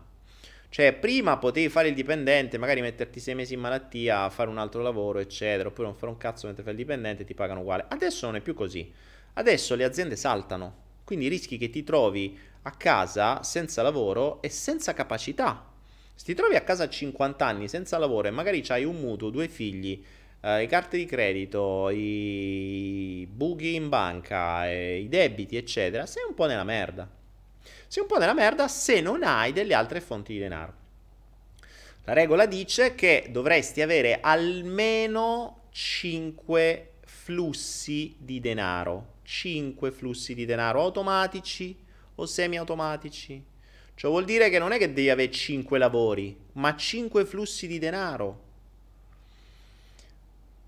Cioè, 0.72 0.92
prima 0.92 1.36
potevi 1.36 1.68
fare 1.68 1.88
il 1.88 1.94
dipendente, 1.94 2.56
magari 2.56 2.80
metterti 2.80 3.18
sei 3.18 3.34
mesi 3.34 3.54
in 3.54 3.60
malattia, 3.60 4.30
fare 4.30 4.48
un 4.48 4.56
altro 4.56 4.82
lavoro, 4.82 5.18
eccetera, 5.18 5.68
oppure 5.68 5.88
non 5.88 5.96
fare 5.96 6.12
un 6.12 6.16
cazzo 6.16 6.46
mentre 6.46 6.62
fai 6.62 6.72
il 6.74 6.78
dipendente, 6.78 7.24
ti 7.24 7.34
pagano 7.34 7.60
uguale. 7.60 7.86
Adesso 7.88 8.26
non 8.26 8.36
è 8.36 8.40
più 8.40 8.54
così. 8.54 8.88
Adesso 9.34 9.74
le 9.74 9.82
aziende 9.82 10.14
saltano, 10.14 10.74
quindi 11.02 11.26
rischi 11.26 11.58
che 11.58 11.70
ti 11.70 11.82
trovi 11.82 12.38
a 12.62 12.70
casa 12.70 13.42
senza 13.42 13.82
lavoro 13.82 14.40
e 14.42 14.48
senza 14.48 14.94
capacità. 14.94 15.72
Se 16.14 16.24
ti 16.24 16.34
trovi 16.34 16.54
a 16.54 16.60
casa 16.60 16.84
a 16.84 16.88
50 16.88 17.44
anni 17.44 17.66
senza 17.66 17.98
lavoro 17.98 18.28
e 18.28 18.30
magari 18.30 18.62
hai 18.68 18.84
un 18.84 18.94
mutuo, 19.00 19.30
due 19.30 19.48
figli, 19.48 20.00
eh, 20.40 20.58
le 20.58 20.66
carte 20.66 20.98
di 20.98 21.04
credito, 21.04 21.90
i 21.90 23.26
buchi 23.28 23.74
in 23.74 23.88
banca, 23.88 24.70
i 24.70 25.08
debiti, 25.08 25.56
eccetera, 25.56 26.06
sei 26.06 26.22
un 26.28 26.34
po' 26.34 26.46
nella 26.46 26.64
merda 26.64 27.18
sei 27.90 28.04
un 28.04 28.08
po' 28.08 28.18
nella 28.18 28.34
merda 28.34 28.68
se 28.68 29.00
non 29.00 29.24
hai 29.24 29.52
delle 29.52 29.74
altre 29.74 30.00
fonti 30.00 30.34
di 30.34 30.38
denaro. 30.38 30.74
La 32.04 32.12
regola 32.12 32.46
dice 32.46 32.94
che 32.94 33.26
dovresti 33.30 33.82
avere 33.82 34.20
almeno 34.20 35.62
5 35.72 36.92
flussi 37.04 38.14
di 38.16 38.38
denaro. 38.38 39.14
5 39.24 39.90
flussi 39.90 40.34
di 40.34 40.44
denaro 40.44 40.82
automatici 40.82 41.76
o 42.14 42.26
semi-automatici. 42.26 43.44
Cioè 43.96 44.08
vuol 44.08 44.24
dire 44.24 44.50
che 44.50 44.60
non 44.60 44.70
è 44.70 44.78
che 44.78 44.92
devi 44.92 45.10
avere 45.10 45.32
5 45.32 45.76
lavori, 45.76 46.38
ma 46.52 46.76
5 46.76 47.24
flussi 47.24 47.66
di 47.66 47.80
denaro. 47.80 48.42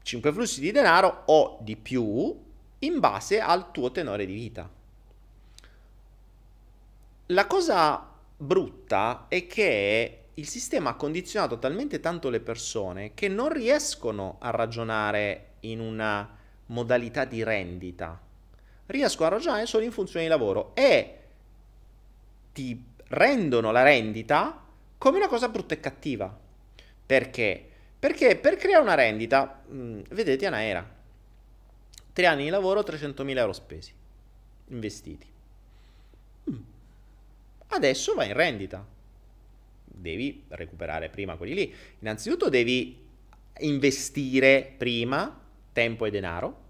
5 0.03 0.33
flussi 0.33 0.59
di 0.59 0.73
denaro 0.73 1.23
o 1.27 1.59
di 1.61 1.77
più 1.77 2.37
in 2.81 2.99
base 2.99 3.39
al 3.39 3.71
tuo 3.71 3.93
tenore 3.93 4.27
di 4.27 4.35
vita. 4.35 4.69
La 7.27 7.47
cosa 7.47 8.11
brutta 8.37 9.27
è 9.29 9.47
che 9.47 10.19
il 10.35 10.49
sistema 10.49 10.91
ha 10.91 10.95
condizionato 10.95 11.59
talmente 11.59 12.01
tanto 12.01 12.31
le 12.31 12.41
persone 12.41 13.13
che 13.15 13.29
non 13.29 13.53
riescono 13.53 14.39
a 14.41 14.51
ragionare 14.51 15.53
in 15.61 15.79
una 15.79 16.37
modalità 16.67 17.25
di 17.25 17.45
rendita. 17.45 18.21
Riescono 18.87 19.29
a 19.29 19.33
ragionare 19.33 19.67
solo 19.67 19.85
in 19.85 19.93
funzione 19.93 20.25
di 20.25 20.31
lavoro 20.31 20.73
e 20.75 21.19
ti 22.53 22.83
rendono 23.09 23.71
la 23.71 23.83
rendita 23.83 24.61
come 24.99 25.19
una 25.19 25.29
cosa 25.29 25.49
brutta 25.49 25.75
e 25.75 25.81
cattiva. 25.81 26.39
Perché? 27.07 27.69
Perché 27.99 28.37
per 28.37 28.57
creare 28.57 28.83
una 28.83 28.95
rendita, 28.95 29.63
mh, 29.67 29.77
mm, 29.77 30.01
vedete 30.11 30.47
Anaera, 30.47 30.85
tre 32.13 32.27
anni 32.27 32.45
di 32.45 32.51
lavoro, 32.51 32.81
300.000 32.81 33.37
euro 33.37 33.53
spesi, 33.53 33.93
investiti. 34.69 35.32
Adesso 37.75 38.15
va 38.15 38.25
in 38.25 38.35
rendita. 38.35 38.87
Devi 39.85 40.45
recuperare 40.49 41.09
prima 41.09 41.37
quelli 41.37 41.55
lì. 41.55 41.75
Innanzitutto 42.01 42.49
devi 42.49 43.01
investire 43.61 44.75
prima 44.77 45.41
tempo 45.73 46.05
e 46.05 46.11
denaro. 46.11 46.61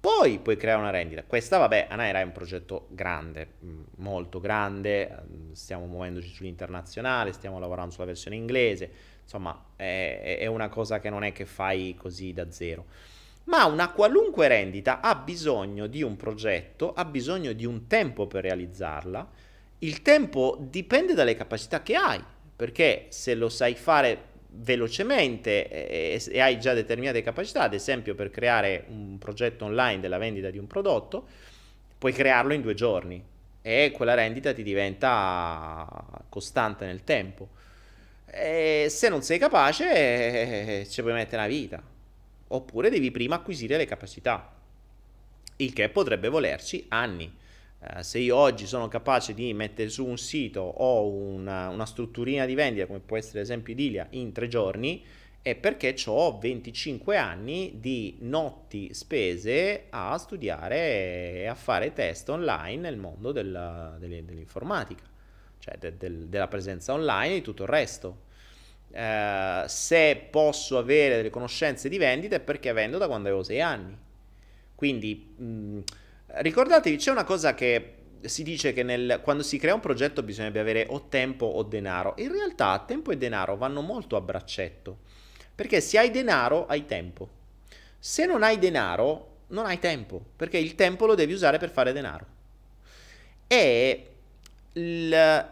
Poi 0.00 0.38
puoi 0.40 0.56
creare 0.56 0.80
una 0.80 0.90
rendita. 0.90 1.22
Questa, 1.22 1.58
vabbè, 1.58 1.86
Anaera 1.88 2.20
è 2.20 2.24
un 2.24 2.32
progetto 2.32 2.88
grande, 2.90 3.52
mm, 3.64 3.82
molto 3.98 4.40
grande, 4.40 5.22
stiamo 5.52 5.86
muovendoci 5.86 6.28
sull'internazionale, 6.28 7.32
stiamo 7.32 7.60
lavorando 7.60 7.92
sulla 7.92 8.06
versione 8.06 8.34
inglese, 8.34 8.90
insomma, 9.22 9.66
è, 9.76 10.38
è 10.40 10.46
una 10.46 10.68
cosa 10.68 10.98
che 10.98 11.08
non 11.08 11.22
è 11.22 11.30
che 11.30 11.44
fai 11.44 11.94
così 11.96 12.32
da 12.32 12.50
zero. 12.50 12.86
Ma 13.44 13.66
una 13.66 13.90
qualunque 13.90 14.48
rendita 14.48 15.00
ha 15.00 15.14
bisogno 15.14 15.86
di 15.86 16.02
un 16.02 16.16
progetto, 16.16 16.92
ha 16.94 17.04
bisogno 17.04 17.52
di 17.52 17.64
un 17.64 17.86
tempo 17.86 18.26
per 18.26 18.42
realizzarla. 18.42 19.50
Il 19.82 20.02
tempo 20.02 20.56
dipende 20.60 21.12
dalle 21.12 21.34
capacità 21.34 21.82
che 21.82 21.96
hai, 21.96 22.22
perché 22.54 23.06
se 23.08 23.34
lo 23.34 23.48
sai 23.48 23.74
fare 23.74 24.30
velocemente 24.54 25.68
e, 25.68 26.22
e, 26.24 26.40
hai 26.40 26.60
già 26.60 26.72
determinate 26.72 27.20
capacità, 27.22 27.62
ad 27.62 27.74
esempio 27.74 28.14
per 28.14 28.30
creare 28.30 28.84
un 28.88 29.18
progetto 29.18 29.64
online 29.64 29.98
della 29.98 30.18
vendita 30.18 30.50
di 30.50 30.58
un 30.58 30.68
prodotto, 30.68 31.26
puoi 31.98 32.12
crearlo 32.12 32.52
in 32.52 32.60
due 32.60 32.74
giorni 32.74 33.20
e 33.60 33.90
quella 33.92 34.14
rendita 34.14 34.52
ti 34.52 34.62
diventa 34.62 35.86
costante 36.28 36.84
nel 36.84 37.02
tempo. 37.02 37.48
E 38.26 38.86
se 38.88 39.08
non 39.08 39.22
sei 39.22 39.38
capace, 39.38 40.86
ci 40.88 41.00
puoi 41.00 41.12
mettere 41.12 41.38
una 41.38 41.48
vita. 41.48 41.82
Oppure 42.48 42.88
devi 42.88 43.10
prima 43.10 43.36
acquisire 43.36 43.76
le 43.76 43.86
capacità, 43.86 44.54
il 45.56 45.72
che 45.72 45.88
potrebbe 45.88 46.28
volerci 46.28 46.84
anni. 46.88 47.40
Uh, 47.84 48.00
se 48.00 48.20
io 48.20 48.36
oggi 48.36 48.66
sono 48.66 48.86
capace 48.86 49.34
di 49.34 49.52
mettere 49.54 49.88
su 49.88 50.06
un 50.06 50.16
sito 50.16 50.60
o 50.60 51.08
una, 51.08 51.68
una 51.68 51.84
strutturina 51.84 52.46
di 52.46 52.54
vendita, 52.54 52.86
come 52.86 53.00
può 53.00 53.16
essere 53.16 53.40
ad 53.40 53.44
esempio 53.46 53.72
Idilia, 53.72 54.06
in 54.10 54.30
tre 54.30 54.46
giorni, 54.46 55.04
è 55.42 55.56
perché 55.56 55.96
ho 56.06 56.38
25 56.38 57.16
anni 57.16 57.78
di 57.80 58.18
notti 58.20 58.94
spese 58.94 59.86
a 59.90 60.16
studiare 60.16 61.40
e 61.40 61.46
a 61.46 61.56
fare 61.56 61.92
test 61.92 62.28
online 62.28 62.80
nel 62.80 62.96
mondo 62.96 63.32
della, 63.32 63.96
dell'informatica, 63.98 65.02
cioè 65.58 65.76
de, 65.78 65.96
de, 65.96 66.28
della 66.28 66.46
presenza 66.46 66.92
online 66.92 67.32
e 67.32 67.38
di 67.38 67.42
tutto 67.42 67.64
il 67.64 67.68
resto. 67.68 68.30
Uh, 68.90 69.66
se 69.66 70.28
posso 70.30 70.78
avere 70.78 71.16
delle 71.16 71.30
conoscenze 71.30 71.88
di 71.88 71.98
vendita 71.98 72.36
è 72.36 72.40
perché 72.40 72.72
vendo 72.72 72.98
da 72.98 73.08
quando 73.08 73.26
avevo 73.26 73.42
6 73.42 73.60
anni. 73.60 73.96
Quindi 74.76 75.34
mh, 75.36 75.80
Ricordatevi, 76.34 76.96
c'è 76.96 77.10
una 77.10 77.24
cosa 77.24 77.54
che 77.54 77.94
si 78.22 78.42
dice 78.42 78.72
che 78.72 78.82
nel, 78.82 79.20
quando 79.22 79.42
si 79.42 79.58
crea 79.58 79.74
un 79.74 79.80
progetto 79.80 80.22
bisognerebbe 80.22 80.60
avere 80.60 80.86
o 80.88 81.08
tempo 81.08 81.44
o 81.44 81.62
denaro. 81.62 82.14
In 82.18 82.32
realtà 82.32 82.82
tempo 82.86 83.10
e 83.10 83.18
denaro 83.18 83.56
vanno 83.56 83.82
molto 83.82 84.16
a 84.16 84.20
braccetto, 84.20 84.98
perché 85.54 85.80
se 85.82 85.98
hai 85.98 86.10
denaro 86.10 86.66
hai 86.66 86.86
tempo. 86.86 87.28
Se 87.98 88.24
non 88.24 88.42
hai 88.42 88.58
denaro 88.58 89.28
non 89.48 89.66
hai 89.66 89.78
tempo, 89.78 90.24
perché 90.34 90.56
il 90.56 90.74
tempo 90.74 91.04
lo 91.04 91.14
devi 91.14 91.34
usare 91.34 91.58
per 91.58 91.70
fare 91.70 91.92
denaro. 91.92 92.26
E 93.46 94.06
il, 94.72 95.46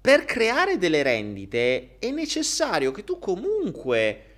per 0.00 0.24
creare 0.24 0.78
delle 0.78 1.02
rendite 1.02 1.98
è 1.98 2.10
necessario 2.10 2.90
che 2.90 3.04
tu 3.04 3.18
comunque 3.18 4.35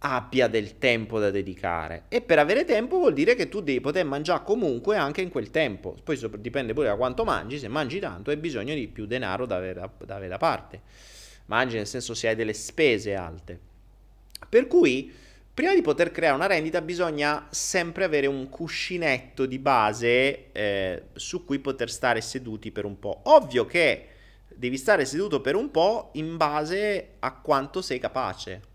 abbia 0.00 0.46
del 0.46 0.78
tempo 0.78 1.18
da 1.18 1.30
dedicare. 1.30 2.04
E 2.08 2.20
per 2.20 2.38
avere 2.38 2.64
tempo 2.64 2.98
vuol 2.98 3.14
dire 3.14 3.34
che 3.34 3.48
tu 3.48 3.60
devi 3.60 3.80
poter 3.80 4.04
mangiare 4.04 4.44
comunque 4.44 4.96
anche 4.96 5.20
in 5.20 5.30
quel 5.30 5.50
tempo. 5.50 5.96
Poi 6.02 6.18
dipende 6.38 6.72
pure 6.72 6.88
da 6.88 6.96
quanto 6.96 7.24
mangi 7.24 7.58
se 7.58 7.68
mangi 7.68 7.98
tanto 7.98 8.30
hai 8.30 8.36
bisogno 8.36 8.74
di 8.74 8.86
più 8.86 9.06
denaro 9.06 9.46
da 9.46 9.56
avere 9.56 9.74
da, 9.74 9.90
da, 10.04 10.14
avere 10.14 10.28
da 10.28 10.38
parte. 10.38 10.80
Mangi 11.46 11.76
nel 11.76 11.86
senso 11.86 12.14
se 12.14 12.28
hai 12.28 12.36
delle 12.36 12.52
spese 12.52 13.14
alte. 13.14 13.58
Per 14.48 14.66
cui 14.68 15.12
prima 15.52 15.74
di 15.74 15.82
poter 15.82 16.12
creare 16.12 16.36
una 16.36 16.46
rendita 16.46 16.80
bisogna 16.80 17.48
sempre 17.50 18.04
avere 18.04 18.28
un 18.28 18.48
cuscinetto 18.48 19.46
di 19.46 19.58
base 19.58 20.52
eh, 20.52 21.02
su 21.14 21.44
cui 21.44 21.58
poter 21.58 21.90
stare 21.90 22.20
seduti 22.20 22.70
per 22.70 22.84
un 22.84 23.00
po' 23.00 23.22
ovvio 23.24 23.66
che 23.66 24.06
devi 24.46 24.76
stare 24.76 25.04
seduto 25.04 25.40
per 25.40 25.56
un 25.56 25.72
po' 25.72 26.10
in 26.12 26.36
base 26.36 27.14
a 27.18 27.32
quanto 27.32 27.82
sei 27.82 27.98
capace 27.98 28.67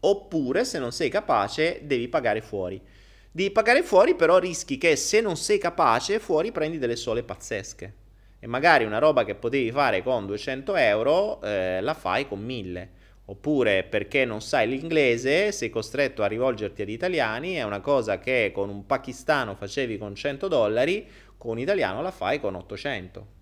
Oppure, 0.00 0.64
se 0.64 0.78
non 0.78 0.92
sei 0.92 1.08
capace, 1.08 1.80
devi 1.82 2.08
pagare 2.08 2.40
fuori. 2.40 2.80
Devi 3.30 3.50
pagare 3.50 3.82
fuori, 3.82 4.14
però 4.14 4.38
rischi 4.38 4.78
che 4.78 4.96
se 4.96 5.20
non 5.20 5.36
sei 5.36 5.58
capace, 5.58 6.18
fuori 6.18 6.52
prendi 6.52 6.78
delle 6.78 6.96
sole 6.96 7.22
pazzesche. 7.22 7.94
E 8.38 8.46
magari 8.46 8.84
una 8.84 8.98
roba 8.98 9.24
che 9.24 9.34
potevi 9.34 9.70
fare 9.72 10.02
con 10.02 10.26
200 10.26 10.76
euro, 10.76 11.40
eh, 11.42 11.80
la 11.80 11.94
fai 11.94 12.28
con 12.28 12.40
1000. 12.40 12.90
Oppure 13.26 13.84
perché 13.84 14.24
non 14.24 14.40
sai 14.40 14.68
l'inglese, 14.68 15.52
sei 15.52 15.68
costretto 15.68 16.22
a 16.22 16.26
rivolgerti 16.26 16.82
ad 16.82 16.88
italiani, 16.88 17.54
è 17.54 17.62
una 17.62 17.80
cosa 17.80 18.18
che 18.18 18.52
con 18.54 18.70
un 18.70 18.86
pakistano 18.86 19.54
facevi 19.54 19.98
con 19.98 20.14
100 20.14 20.48
dollari, 20.48 21.06
con 21.36 21.52
un 21.52 21.58
italiano 21.58 22.00
la 22.00 22.10
fai 22.10 22.40
con 22.40 22.54
800. 22.54 23.37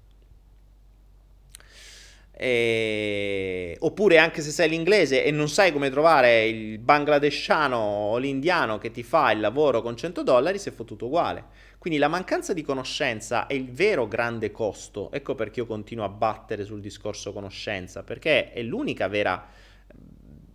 E... 2.38 3.76
Oppure 3.80 4.18
anche 4.18 4.42
se 4.42 4.50
sai 4.50 4.68
l'inglese 4.68 5.24
e 5.24 5.30
non 5.30 5.48
sai 5.48 5.72
come 5.72 5.88
trovare 5.88 6.44
il 6.46 6.78
bangladesciano 6.78 7.76
o 7.76 8.18
l'indiano 8.18 8.76
che 8.76 8.90
ti 8.90 9.02
fa 9.02 9.30
il 9.30 9.40
lavoro 9.40 9.80
con 9.80 9.96
100 9.96 10.22
dollari, 10.22 10.58
è 10.58 10.70
fottuto 10.70 11.06
uguale. 11.06 11.44
Quindi 11.78 11.98
la 11.98 12.08
mancanza 12.08 12.52
di 12.52 12.62
conoscenza 12.62 13.46
è 13.46 13.54
il 13.54 13.70
vero 13.70 14.06
grande 14.06 14.50
costo. 14.50 15.10
Ecco 15.12 15.34
perché 15.34 15.60
io 15.60 15.66
continuo 15.66 16.04
a 16.04 16.08
battere 16.08 16.64
sul 16.64 16.80
discorso 16.80 17.32
conoscenza, 17.32 18.02
perché 18.02 18.52
è 18.52 18.60
l'unica 18.62 19.08
vera 19.08 19.48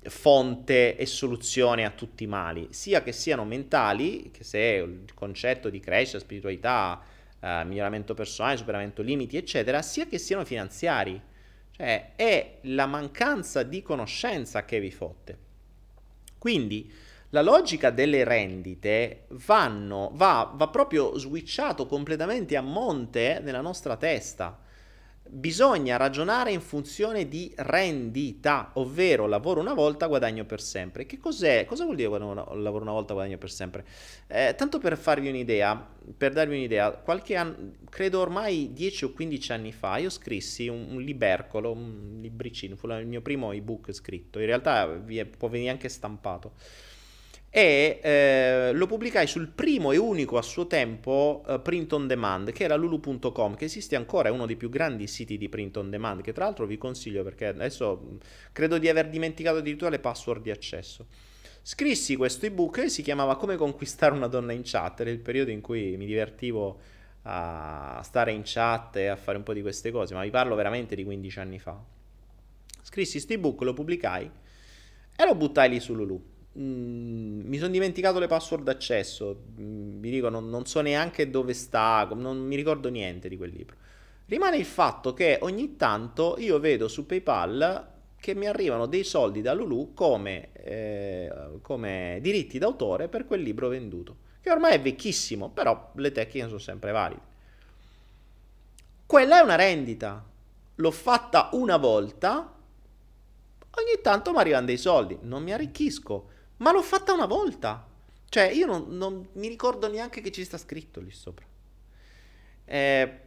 fonte 0.04 0.98
e 0.98 1.06
soluzione 1.06 1.86
a 1.86 1.92
tutti 1.92 2.24
i 2.24 2.28
mali, 2.28 2.68
sia 2.72 3.04
che 3.04 3.12
siano 3.12 3.46
mentali, 3.46 4.32
che 4.32 4.44
se 4.44 4.60
il 4.60 5.14
concetto 5.14 5.70
di 5.70 5.80
crescita, 5.80 6.20
spiritualità, 6.20 7.02
eh, 7.40 7.64
miglioramento 7.66 8.14
personale, 8.14 8.58
superamento 8.58 9.02
limiti, 9.02 9.38
eccetera, 9.38 9.82
sia 9.82 10.08
che 10.08 10.18
siano 10.18 10.44
finanziari 10.44 11.30
cioè 11.82 12.12
è 12.16 12.58
la 12.66 12.86
mancanza 12.86 13.64
di 13.64 13.82
conoscenza 13.82 14.66
che 14.66 14.80
vi 14.80 14.92
fotte. 14.92 15.38
Quindi 16.38 16.94
la 17.30 17.42
logica 17.42 17.90
delle 17.90 18.24
rendite 18.24 19.26
vanno, 19.30 20.12
va, 20.14 20.52
va 20.54 20.68
proprio 20.68 21.18
switchato 21.18 21.88
completamente 21.88 22.56
a 22.56 22.62
monte 22.62 23.40
nella 23.42 23.62
nostra 23.62 23.98
testa 23.98 24.60
bisogna 25.34 25.96
ragionare 25.96 26.52
in 26.52 26.60
funzione 26.60 27.30
di 27.30 27.54
rendita, 27.56 28.72
ovvero 28.74 29.28
lavoro 29.28 29.62
una 29.62 29.74
volta, 29.74 30.08
guadagno 30.08 30.44
per 30.44 30.62
sempre. 30.62 31.06
Che 31.06 31.18
cos'è? 31.18 31.66
Cosa 31.66 31.86
vuol 31.86 31.96
dire 31.96 32.10
lavoro 32.10 32.82
una 32.82 32.92
volta, 32.92 33.14
guadagno 33.14 33.38
per 33.38 33.50
sempre? 33.50 33.86
Eh, 34.28 34.54
tanto 34.58 34.78
per 34.78 34.98
farvi 34.98 35.30
un'idea, 35.30 35.90
per 36.18 36.34
darvi 36.34 36.56
un'idea, 36.56 36.92
qualche 36.92 37.38
anno, 37.38 37.72
credo 37.90 38.20
ormai 38.20 38.74
10 38.74 39.06
o 39.06 39.12
15 39.14 39.52
anni 39.54 39.72
fa, 39.72 39.98
io 39.98 40.10
scrissi 40.10 40.68
un, 40.68 40.88
un 40.92 41.02
libercolo, 41.02 41.72
un 41.72 42.20
libricino, 42.22 42.76
fu 42.76 42.88
il 42.88 43.08
mio 43.08 43.22
primo 43.22 43.54
ebook 43.54 43.94
scritto, 43.94 44.40
in 44.40 44.48
realtà 44.48 45.02
è, 45.06 45.26
può 45.26 45.48
venire 45.48 45.72
anche 45.72 45.88
stampato 45.88 46.54
e 47.54 48.00
eh, 48.02 48.72
lo 48.72 48.88
pubblicai 48.88 49.28
sul 49.28 49.50
primo 49.50 49.92
e 49.92 49.98
unico 49.98 50.38
a 50.38 50.42
suo 50.42 50.68
tempo 50.68 51.44
uh, 51.46 51.62
print 51.62 51.92
on 51.92 52.08
demand 52.08 52.54
che 52.54 52.64
era 52.64 52.76
lulu.com 52.76 53.56
che 53.56 53.66
esiste 53.66 53.98
ancora, 53.98 54.30
è 54.30 54.32
uno 54.32 54.46
dei 54.46 54.56
più 54.56 54.70
grandi 54.70 55.06
siti 55.06 55.38
di 55.38 55.50
print 55.50 55.76
on 55.76 55.90
demand 55.90 56.22
che 56.22 56.32
tra 56.32 56.46
l'altro 56.46 56.66
vi 56.66 56.78
consiglio 56.78 57.24
perché 57.24 57.48
adesso 57.48 58.20
credo 58.54 58.78
di 58.78 58.88
aver 58.88 59.10
dimenticato 59.10 59.58
addirittura 59.58 59.90
le 59.90 60.00
password 60.00 60.44
di 60.44 60.50
accesso. 60.50 61.08
Scrissi 61.62 62.16
questo 62.16 62.46
ebook 62.46 62.84
che 62.84 62.90
si 62.90 63.02
chiamava 63.02 63.36
Come 63.36 63.58
conquistare 63.58 64.16
una 64.16 64.28
donna 64.28 64.54
in 64.54 64.62
chat, 64.64 65.02
era 65.02 65.10
il 65.10 65.20
periodo 65.20 65.52
in 65.52 65.60
cui 65.60 65.98
mi 65.98 66.06
divertivo 66.06 66.80
a 67.24 68.00
stare 68.02 68.32
in 68.32 68.44
chat 68.46 68.96
e 68.96 69.08
a 69.08 69.18
fare 69.18 69.38
un 69.38 69.44
po' 69.44 69.54
di 69.54 69.62
queste 69.62 69.92
cose, 69.92 70.14
ma 70.14 70.24
vi 70.24 70.30
parlo 70.30 70.56
veramente 70.56 70.96
di 70.96 71.04
15 71.04 71.40
anni 71.40 71.60
fa. 71.60 71.78
Scrissi 72.82 73.12
questo 73.12 73.34
ebook, 73.34 73.62
lo 73.62 73.74
pubblicai 73.74 74.32
e 75.18 75.26
lo 75.26 75.36
buttai 75.36 75.70
lì 75.70 75.80
su 75.82 75.94
Lulu 75.94 76.31
Mm, 76.60 77.48
mi 77.48 77.58
sono 77.58 77.70
dimenticato 77.70 78.20
le 78.20 78.28
password 78.28 78.64
d'accesso. 78.64 79.44
Mm, 79.60 80.00
vi 80.02 80.10
dico, 80.10 80.30
non, 80.30 80.50
non, 80.50 80.66
so 80.66 80.82
neanche 80.82 81.30
dove 81.30 81.54
sta, 81.54 82.10
non 82.14 82.40
mi 82.40 82.56
ricordo 82.56 82.90
niente 82.90 83.30
di 83.30 83.38
quel 83.38 83.52
libro. 83.52 83.76
Rimane 84.26 84.58
il 84.58 84.66
fatto 84.66 85.14
che 85.14 85.40
ogni 85.42 85.76
tanto 85.76 86.36
io 86.40 86.60
vedo 86.60 86.88
su 86.88 87.06
PayPal 87.06 87.90
che 88.18 88.36
mi 88.36 88.48
arrivano 88.48 88.86
dei 88.86 89.04
soldi 89.04 89.42
da 89.42 89.54
Lulu 89.54 89.94
come, 89.94 90.52
eh, 90.54 91.32
come 91.62 92.20
diritti 92.22 92.60
d'autore 92.60 93.08
per 93.08 93.26
quel 93.26 93.42
libro 93.42 93.68
venduto, 93.68 94.18
che 94.42 94.52
ormai 94.52 94.74
è 94.74 94.82
vecchissimo, 94.82 95.50
però 95.50 95.92
le 95.96 96.12
tecniche 96.12 96.48
sono 96.48 96.60
sempre 96.60 96.92
valide. 96.92 97.30
Quella 99.06 99.40
è 99.40 99.44
una 99.44 99.56
rendita. 99.56 100.24
L'ho 100.76 100.92
fatta 100.92 101.50
una 101.54 101.78
volta, 101.78 102.54
ogni 103.72 104.02
tanto 104.02 104.32
mi 104.32 104.38
arrivano 104.38 104.66
dei 104.66 104.78
soldi, 104.78 105.18
non 105.22 105.44
mi 105.44 105.52
arricchisco 105.52 106.31
ma 106.62 106.72
l'ho 106.72 106.82
fatta 106.82 107.14
una 107.14 107.26
volta. 107.26 107.88
Cioè, 108.30 108.44
io 108.44 108.66
non, 108.66 108.86
non 108.90 109.28
mi 109.34 109.48
ricordo 109.48 109.90
neanche 109.90 110.22
che 110.22 110.32
ci 110.32 110.44
sta 110.44 110.58
scritto 110.58 111.02
lì 111.02 111.12
sopra. 111.12 111.46
Eh, 112.66 113.20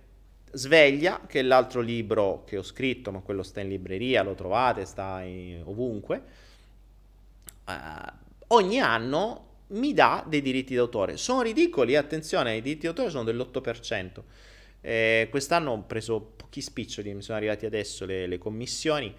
Sveglia, 0.52 1.20
che 1.26 1.40
è 1.40 1.42
l'altro 1.42 1.80
libro 1.80 2.44
che 2.46 2.56
ho 2.56 2.62
scritto, 2.62 3.10
ma 3.12 3.20
quello 3.20 3.42
sta 3.42 3.60
in 3.60 3.68
libreria, 3.68 4.22
lo 4.22 4.34
trovate, 4.34 4.84
sta 4.84 5.20
in, 5.22 5.62
ovunque. 5.64 6.22
Uh, 7.66 8.12
ogni 8.48 8.78
anno 8.78 9.52
mi 9.68 9.92
dà 9.92 10.24
dei 10.26 10.40
diritti 10.40 10.74
d'autore. 10.74 11.16
Sono 11.16 11.42
ridicoli, 11.42 11.96
attenzione, 11.96 12.56
i 12.56 12.62
diritti 12.62 12.86
d'autore 12.86 13.10
sono 13.10 13.24
dell'8%. 13.24 14.22
Eh, 14.80 15.28
quest'anno 15.30 15.72
ho 15.72 15.82
preso 15.82 16.20
pochi 16.20 16.60
spiccioli, 16.60 17.12
mi 17.14 17.22
sono 17.22 17.36
arrivati 17.36 17.66
adesso 17.66 18.06
le, 18.06 18.26
le 18.26 18.38
commissioni. 18.38 19.14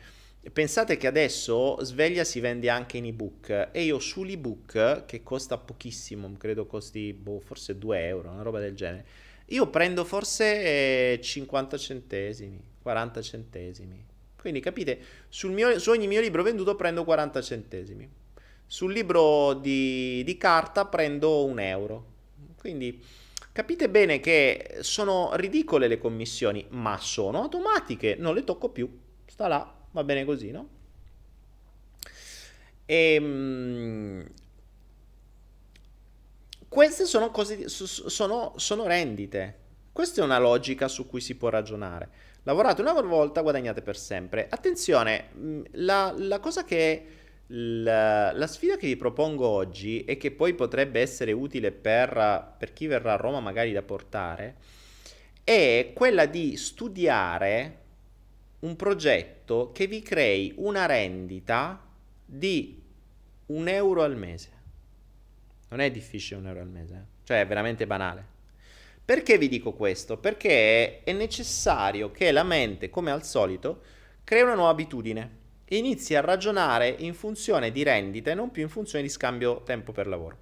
Pensate 0.53 0.97
che 0.97 1.07
adesso 1.07 1.83
Sveglia 1.83 2.23
si 2.23 2.39
vende 2.39 2.69
anche 2.69 2.97
in 2.97 3.05
ebook 3.05 3.69
e 3.71 3.83
io 3.83 3.99
sull'ebook, 3.99 5.05
che 5.05 5.23
costa 5.23 5.57
pochissimo, 5.57 6.31
credo 6.37 6.67
costi 6.67 7.13
boh, 7.13 7.39
forse 7.39 7.77
2 7.77 8.05
euro, 8.05 8.29
una 8.29 8.43
roba 8.43 8.59
del 8.59 8.75
genere, 8.75 9.05
io 9.47 9.67
prendo 9.69 10.03
forse 10.03 11.19
50 11.19 11.77
centesimi, 11.77 12.61
40 12.81 13.21
centesimi. 13.21 14.05
Quindi 14.39 14.59
capite, 14.59 14.99
mio, 15.45 15.79
su 15.79 15.89
ogni 15.89 16.05
mio 16.05 16.21
libro 16.21 16.43
venduto 16.43 16.75
prendo 16.75 17.03
40 17.03 17.41
centesimi. 17.41 18.07
Sul 18.67 18.93
libro 18.93 19.55
di, 19.55 20.23
di 20.23 20.37
carta 20.37 20.85
prendo 20.85 21.45
un 21.45 21.59
euro. 21.59 22.05
Quindi 22.57 23.03
capite 23.51 23.89
bene 23.89 24.19
che 24.19 24.77
sono 24.81 25.31
ridicole 25.33 25.87
le 25.87 25.97
commissioni, 25.97 26.65
ma 26.69 26.97
sono 26.99 27.41
automatiche, 27.41 28.15
non 28.19 28.35
le 28.35 28.43
tocco 28.43 28.69
più. 28.69 28.87
Sta 29.25 29.47
là, 29.47 29.74
va 29.95 30.03
bene 30.03 30.25
così, 30.25 30.51
no? 30.51 30.67
E, 32.85 33.13
ehm, 33.13 34.27
queste 36.67 37.05
sono 37.05 37.31
cose, 37.31 37.69
sono, 37.69 38.53
sono 38.57 38.85
rendite. 38.87 39.63
Questa 39.93 40.21
è 40.21 40.23
una 40.23 40.37
logica 40.37 40.89
su 40.89 41.07
cui 41.07 41.21
si 41.21 41.35
può 41.35 41.47
ragionare. 41.47 42.09
Lavorate 42.43 42.81
una 42.81 42.91
volta, 42.91 43.41
guadagnate 43.41 43.81
per 43.81 43.95
sempre. 43.95 44.47
Attenzione, 44.49 45.29
mm, 45.35 45.61
la, 45.71 46.13
la 46.15 46.39
cosa 46.39 46.63
che... 46.63 47.05
La, 47.49 48.31
la, 48.31 48.47
sfida 48.47 48.75
che 48.75 48.87
vi 48.87 48.95
propongo 48.95 49.45
oggi 49.45 50.03
e 50.03 50.17
che 50.17 50.31
poi 50.31 50.55
potrebbe 50.55 50.99
essere 50.99 51.31
utile 51.31 51.71
per, 51.71 52.55
per 52.57 52.73
chi 52.73 52.87
verrà 52.87 53.13
a 53.13 53.17
Roma 53.17 53.39
magari 53.39 53.71
da 53.71 53.83
portare 53.83 54.55
è 55.43 55.91
quella 55.93 56.25
di 56.25 56.57
studiare 56.57 57.84
un 58.65 58.75
progetto 58.75 59.71
che 59.71 59.85
vi 59.85 60.01
crei 60.01 60.53
una 60.57 60.87
rendita 60.87 61.79
di 62.25 62.81
un 63.47 63.67
euro 63.67 64.01
al 64.01 64.17
mese. 64.17 64.49
Non 65.69 65.79
è 65.79 65.91
difficile 65.91 66.39
un 66.39 66.47
euro 66.47 66.61
al 66.61 66.67
mese, 66.67 66.93
eh? 66.93 67.23
cioè 67.25 67.41
è 67.41 67.47
veramente 67.47 67.85
banale. 67.85 68.33
Perché 69.05 69.37
vi 69.37 69.47
dico 69.47 69.73
questo? 69.73 70.17
Perché 70.17 71.03
è 71.03 71.13
necessario 71.13 72.09
che 72.09 72.31
la 72.31 72.43
mente, 72.43 72.89
come 72.89 73.11
al 73.11 73.23
solito, 73.23 73.81
crei 74.23 74.41
una 74.41 74.55
nuova 74.55 74.71
abitudine 74.71 75.43
e 75.65 75.77
inizi 75.77 76.15
a 76.15 76.21
ragionare 76.21 76.87
in 76.89 77.13
funzione 77.13 77.71
di 77.71 77.83
rendite, 77.83 78.33
non 78.33 78.49
più 78.49 78.63
in 78.63 78.69
funzione 78.69 79.03
di 79.03 79.09
scambio 79.11 79.61
tempo 79.61 79.91
per 79.91 80.07
lavoro. 80.07 80.37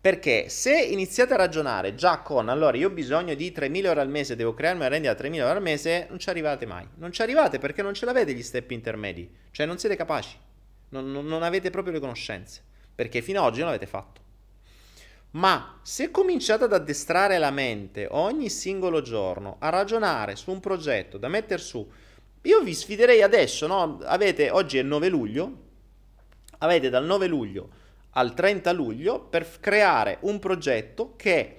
Perché 0.00 0.48
se 0.48 0.80
iniziate 0.80 1.34
a 1.34 1.36
ragionare 1.36 1.94
già 1.94 2.20
con 2.20 2.48
allora 2.48 2.74
io 2.78 2.88
ho 2.88 2.90
bisogno 2.90 3.34
di 3.34 3.52
3.000 3.54 3.84
euro 3.84 4.00
al 4.00 4.08
mese, 4.08 4.34
devo 4.34 4.54
crearmi 4.54 4.80
una 4.80 4.88
rendita 4.88 5.12
da 5.12 5.22
3.000 5.22 5.34
euro 5.34 5.50
al 5.50 5.60
mese, 5.60 6.06
non 6.08 6.18
ci 6.18 6.30
arrivate 6.30 6.64
mai. 6.64 6.88
Non 6.94 7.12
ci 7.12 7.20
arrivate 7.20 7.58
perché 7.58 7.82
non 7.82 7.92
ce 7.92 8.06
l'avete 8.06 8.32
gli 8.32 8.42
step 8.42 8.70
intermedi, 8.70 9.30
cioè 9.50 9.66
non 9.66 9.76
siete 9.76 9.96
capaci, 9.96 10.38
non, 10.90 11.12
non, 11.12 11.26
non 11.26 11.42
avete 11.42 11.68
proprio 11.68 11.92
le 11.92 12.00
conoscenze, 12.00 12.62
perché 12.94 13.20
fino 13.20 13.40
ad 13.40 13.48
oggi 13.48 13.58
non 13.58 13.66
l'avete 13.66 13.86
fatto. 13.86 14.22
Ma 15.32 15.78
se 15.82 16.10
cominciate 16.10 16.64
ad 16.64 16.72
addestrare 16.72 17.36
la 17.36 17.50
mente 17.50 18.08
ogni 18.10 18.48
singolo 18.48 19.02
giorno 19.02 19.56
a 19.58 19.68
ragionare 19.68 20.34
su 20.34 20.50
un 20.50 20.60
progetto 20.60 21.18
da 21.18 21.28
mettere 21.28 21.60
su, 21.60 21.86
io 22.40 22.60
vi 22.62 22.72
sfiderei 22.72 23.20
adesso, 23.20 23.66
no? 23.66 23.98
Avete, 24.04 24.48
oggi 24.48 24.78
è 24.78 24.80
il 24.80 24.86
9 24.86 25.08
luglio, 25.10 25.52
avete 26.58 26.88
dal 26.88 27.04
9 27.04 27.26
luglio 27.26 27.68
al 28.10 28.34
30 28.34 28.72
luglio 28.72 29.20
per 29.20 29.60
creare 29.60 30.18
un 30.22 30.38
progetto 30.38 31.14
che 31.16 31.56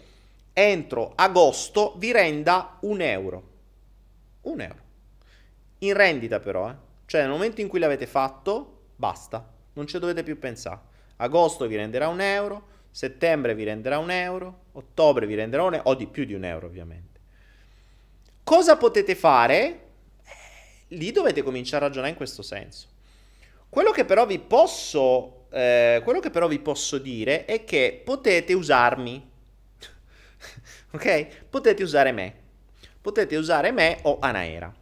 entro 0.53 1.13
agosto 1.15 1.95
vi 1.97 2.11
renda 2.11 2.77
un 2.81 3.01
euro. 3.01 3.49
Un 4.41 4.61
euro. 4.61 4.81
In 5.79 5.93
rendita 5.93 6.39
però, 6.39 6.69
eh? 6.69 6.75
Cioè 7.05 7.21
nel 7.21 7.29
momento 7.29 7.61
in 7.61 7.67
cui 7.67 7.79
l'avete 7.79 8.07
fatto, 8.07 8.83
basta, 8.95 9.45
non 9.73 9.87
ci 9.87 9.99
dovete 9.99 10.23
più 10.23 10.39
pensare. 10.39 10.79
Agosto 11.17 11.67
vi 11.67 11.75
renderà 11.75 12.07
un 12.07 12.21
euro, 12.21 12.67
settembre 12.89 13.55
vi 13.55 13.63
renderà 13.63 13.97
un 13.97 14.11
euro, 14.11 14.65
ottobre 14.73 15.25
vi 15.25 15.35
renderà 15.35 15.63
un 15.63 15.73
euro, 15.75 15.89
o 15.89 15.95
di 15.95 16.07
più 16.07 16.25
di 16.25 16.33
un 16.33 16.43
euro 16.43 16.67
ovviamente. 16.67 17.19
Cosa 18.43 18.77
potete 18.77 19.15
fare? 19.15 19.87
Lì 20.89 21.11
dovete 21.11 21.41
cominciare 21.41 21.83
a 21.83 21.87
ragionare 21.87 22.11
in 22.11 22.17
questo 22.17 22.41
senso. 22.41 22.87
Quello 23.69 23.91
che 23.91 24.03
però 24.03 24.25
vi 24.25 24.39
posso, 24.39 25.40
eh, 25.51 26.01
quello 26.03 26.19
che 26.19 26.29
però 26.29 26.47
vi 26.47 26.59
posso 26.59 26.97
dire 26.97 27.45
è 27.45 27.63
che 27.65 28.01
potete 28.03 28.53
usarmi. 28.53 29.29
ok? 30.91 31.27
Potete 31.49 31.83
usare 31.83 32.11
me. 32.11 32.35
Potete 33.01 33.35
usare 33.35 33.71
me 33.71 33.99
o 34.03 34.19
Anaera. 34.19 34.73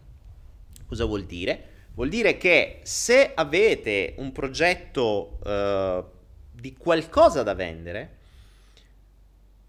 Cosa 0.86 1.06
vuol 1.06 1.24
dire? 1.24 1.68
Vuol 1.96 2.10
dire 2.10 2.38
che 2.38 2.80
se 2.84 3.32
avete 3.34 4.14
un 4.18 4.32
progetto 4.32 5.40
eh, 5.44 6.04
di 6.52 6.74
qualcosa 6.78 7.44
da 7.44 7.54
vendere, 7.56 8.18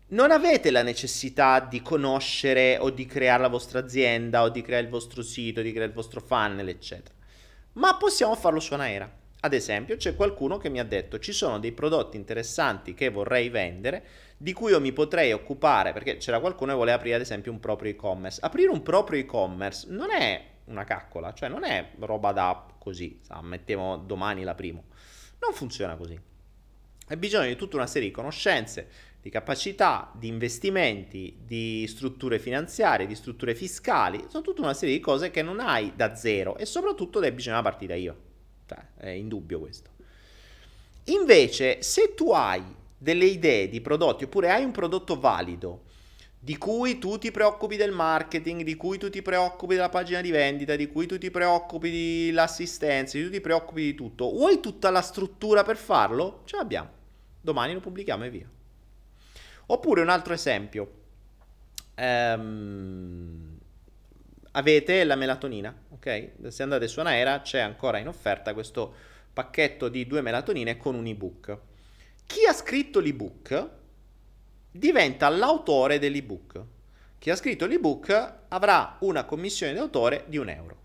non 0.08 0.30
avete 0.30 0.70
la 0.70 0.82
necessità 0.82 1.60
di 1.60 1.82
conoscere 1.82 2.78
o 2.78 2.90
di 2.90 3.06
creare 3.06 3.42
la 3.42 3.48
vostra 3.48 3.78
azienda 3.78 4.42
o 4.42 4.48
di 4.48 4.60
creare 4.60 4.84
il 4.84 4.90
vostro 4.90 5.22
sito, 5.22 5.62
di 5.62 5.70
creare 5.70 5.88
il 5.88 5.94
vostro 5.94 6.20
funnel, 6.20 6.68
eccetera. 6.68 7.14
Ma 7.74 7.96
possiamo 7.96 8.34
farlo 8.34 8.60
su 8.60 8.74
Anaera. 8.74 9.19
Ad 9.42 9.54
esempio, 9.54 9.96
c'è 9.96 10.14
qualcuno 10.14 10.58
che 10.58 10.68
mi 10.68 10.80
ha 10.80 10.84
detto 10.84 11.18
ci 11.18 11.32
sono 11.32 11.58
dei 11.58 11.72
prodotti 11.72 12.18
interessanti 12.18 12.92
che 12.92 13.08
vorrei 13.08 13.48
vendere, 13.48 14.04
di 14.36 14.52
cui 14.52 14.72
io 14.72 14.80
mi 14.80 14.92
potrei 14.92 15.32
occupare, 15.32 15.94
perché 15.94 16.18
c'era 16.18 16.40
qualcuno 16.40 16.72
che 16.72 16.78
voleva 16.78 16.98
aprire 16.98 17.14
ad 17.14 17.22
esempio 17.22 17.50
un 17.50 17.58
proprio 17.58 17.90
e-commerce. 17.90 18.40
Aprire 18.42 18.68
un 18.68 18.82
proprio 18.82 19.18
e-commerce 19.18 19.86
non 19.88 20.10
è 20.10 20.44
una 20.66 20.84
caccola, 20.84 21.32
cioè 21.32 21.48
non 21.48 21.64
è 21.64 21.92
roba 22.00 22.32
da 22.32 22.66
così, 22.78 23.18
mettiamo 23.40 23.96
domani 23.96 24.44
la 24.44 24.54
primo. 24.54 24.84
Non 25.40 25.54
funziona 25.54 25.96
così. 25.96 26.20
Hai 27.08 27.16
bisogno 27.16 27.48
di 27.48 27.56
tutta 27.56 27.76
una 27.76 27.86
serie 27.86 28.08
di 28.08 28.14
conoscenze, 28.14 28.88
di 29.22 29.30
capacità, 29.30 30.12
di 30.14 30.28
investimenti, 30.28 31.40
di 31.44 31.86
strutture 31.88 32.38
finanziarie, 32.38 33.06
di 33.06 33.14
strutture 33.14 33.54
fiscali, 33.54 34.26
sono 34.28 34.42
tutta 34.42 34.60
una 34.60 34.74
serie 34.74 34.94
di 34.94 35.00
cose 35.00 35.30
che 35.30 35.42
non 35.42 35.60
hai 35.60 35.92
da 35.96 36.14
zero 36.14 36.58
e 36.58 36.66
soprattutto 36.66 37.20
devi 37.20 37.36
bisogna 37.36 37.62
partire 37.62 37.98
io. 37.98 38.28
È 38.96 39.08
indubbio 39.08 39.60
questo. 39.60 39.90
Invece, 41.04 41.82
se 41.82 42.14
tu 42.14 42.32
hai 42.32 42.62
delle 42.96 43.24
idee 43.24 43.68
di 43.68 43.80
prodotti 43.80 44.24
oppure 44.24 44.50
hai 44.50 44.64
un 44.64 44.72
prodotto 44.72 45.18
valido 45.18 45.84
di 46.38 46.56
cui 46.56 46.98
tu 46.98 47.18
ti 47.18 47.30
preoccupi 47.30 47.76
del 47.76 47.92
marketing, 47.92 48.62
di 48.62 48.76
cui 48.76 48.98
tu 48.98 49.10
ti 49.10 49.22
preoccupi 49.22 49.74
della 49.74 49.88
pagina 49.88 50.20
di 50.20 50.30
vendita, 50.30 50.76
di 50.76 50.88
cui 50.88 51.06
tu 51.06 51.18
ti 51.18 51.30
preoccupi 51.30 52.26
dell'assistenza, 52.26 53.16
di 53.16 53.24
cui 53.24 53.30
tu 53.30 53.36
ti 53.36 53.42
preoccupi 53.42 53.82
di 53.82 53.94
tutto, 53.94 54.30
vuoi 54.30 54.60
tutta 54.60 54.90
la 54.90 55.02
struttura 55.02 55.62
per 55.62 55.76
farlo? 55.76 56.42
Ce 56.44 56.56
l'abbiamo 56.56 56.98
domani 57.40 57.72
lo 57.72 57.80
pubblichiamo 57.80 58.24
e 58.24 58.30
via. 58.30 58.48
Oppure 59.66 60.02
un 60.02 60.08
altro 60.08 60.34
esempio, 60.34 60.92
ehm, 61.94 63.58
avete 64.52 65.04
la 65.04 65.14
melatonina, 65.14 65.74
ok? 65.90 66.30
Se 66.48 66.62
andate 66.62 66.88
su 66.88 67.00
Anaera 67.00 67.40
c'è 67.40 67.60
ancora 67.60 67.98
in 67.98 68.08
offerta 68.08 68.52
questo 68.54 68.94
pacchetto 69.32 69.88
di 69.88 70.06
due 70.06 70.20
melatonine 70.20 70.76
con 70.76 70.94
un 70.94 71.06
ebook. 71.06 71.58
Chi 72.26 72.46
ha 72.46 72.52
scritto 72.52 73.00
l'ebook 73.00 73.68
diventa 74.70 75.28
l'autore 75.28 75.98
dell'ebook. 75.98 76.64
Chi 77.18 77.30
ha 77.30 77.36
scritto 77.36 77.66
l'ebook 77.66 78.34
avrà 78.48 78.96
una 79.00 79.24
commissione 79.24 79.74
d'autore 79.74 80.24
di 80.26 80.36
un 80.36 80.48
euro. 80.48 80.78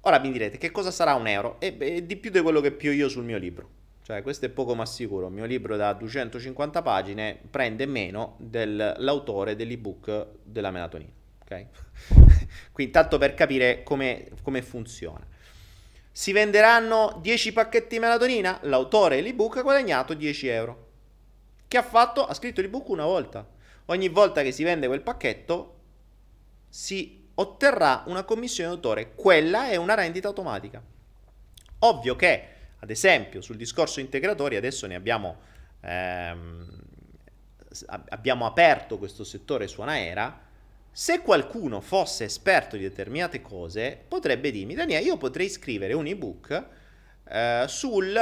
Ora 0.00 0.18
mi 0.20 0.30
direte 0.30 0.58
che 0.58 0.70
cosa 0.70 0.90
sarà 0.90 1.14
un 1.14 1.26
euro? 1.26 1.58
E, 1.58 1.72
beh, 1.72 2.06
di 2.06 2.16
più 2.16 2.30
di 2.30 2.40
quello 2.40 2.60
che 2.60 2.70
pio 2.70 2.92
io 2.92 3.08
sul 3.08 3.24
mio 3.24 3.38
libro. 3.38 3.70
Cioè, 4.02 4.22
questo 4.22 4.46
è 4.46 4.50
poco 4.50 4.76
ma 4.76 4.86
sicuro. 4.86 5.26
Il 5.26 5.32
mio 5.32 5.46
libro 5.46 5.76
da 5.76 5.92
250 5.92 6.80
pagine 6.82 7.36
prende 7.50 7.86
meno 7.86 8.36
dell'autore 8.38 9.56
dell'ebook 9.56 10.26
della 10.44 10.70
melatonina. 10.70 11.10
Ok? 11.48 11.66
Quindi, 12.72 12.92
tanto 12.92 13.18
per 13.18 13.34
capire 13.34 13.82
come, 13.82 14.28
come 14.42 14.62
funziona. 14.62 15.24
Si 16.10 16.32
venderanno 16.32 17.18
10 17.22 17.52
pacchetti 17.52 17.94
di 17.94 17.98
melatonina? 17.98 18.58
L'autore 18.62 19.16
dell'ebook 19.16 19.58
ha 19.58 19.62
guadagnato 19.62 20.14
10 20.14 20.48
euro. 20.48 20.90
Che 21.68 21.76
ha 21.76 21.82
fatto? 21.82 22.26
Ha 22.26 22.34
scritto 22.34 22.60
l'ebook 22.60 22.88
una 22.88 23.04
volta. 23.04 23.48
Ogni 23.86 24.08
volta 24.08 24.42
che 24.42 24.50
si 24.52 24.64
vende 24.64 24.86
quel 24.86 25.02
pacchetto 25.02 25.74
si 26.68 27.28
otterrà 27.34 28.02
una 28.06 28.24
commissione 28.24 28.70
d'autore. 28.70 29.14
Quella 29.14 29.68
è 29.68 29.76
una 29.76 29.94
rendita 29.94 30.28
automatica. 30.28 30.82
Ovvio 31.80 32.16
che 32.16 32.54
ad 32.78 32.90
esempio, 32.90 33.40
sul 33.40 33.56
discorso 33.56 34.00
integratori 34.00 34.56
adesso 34.56 34.86
ne 34.86 34.94
abbiamo, 34.94 35.40
ehm, 35.80 36.82
abbiamo 38.10 38.46
aperto 38.46 38.98
questo 38.98 39.24
settore 39.24 39.66
su 39.66 39.80
Anaera. 39.80 40.44
Se 40.98 41.20
qualcuno 41.20 41.82
fosse 41.82 42.24
esperto 42.24 42.74
di 42.74 42.82
determinate 42.82 43.42
cose, 43.42 44.02
potrebbe 44.08 44.50
dirmi, 44.50 44.72
Daniele, 44.72 45.04
io 45.04 45.18
potrei 45.18 45.50
scrivere 45.50 45.92
un 45.92 46.06
ebook 46.06 46.68
eh, 47.28 47.64
sul 47.68 48.14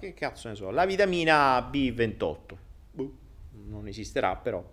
che 0.00 0.14
cazzo 0.14 0.48
ne 0.48 0.54
so, 0.54 0.70
la 0.70 0.86
vitamina 0.86 1.58
B28. 1.58 2.56
Buh, 2.92 3.18
non 3.66 3.88
esisterà 3.88 4.36
però. 4.36 4.64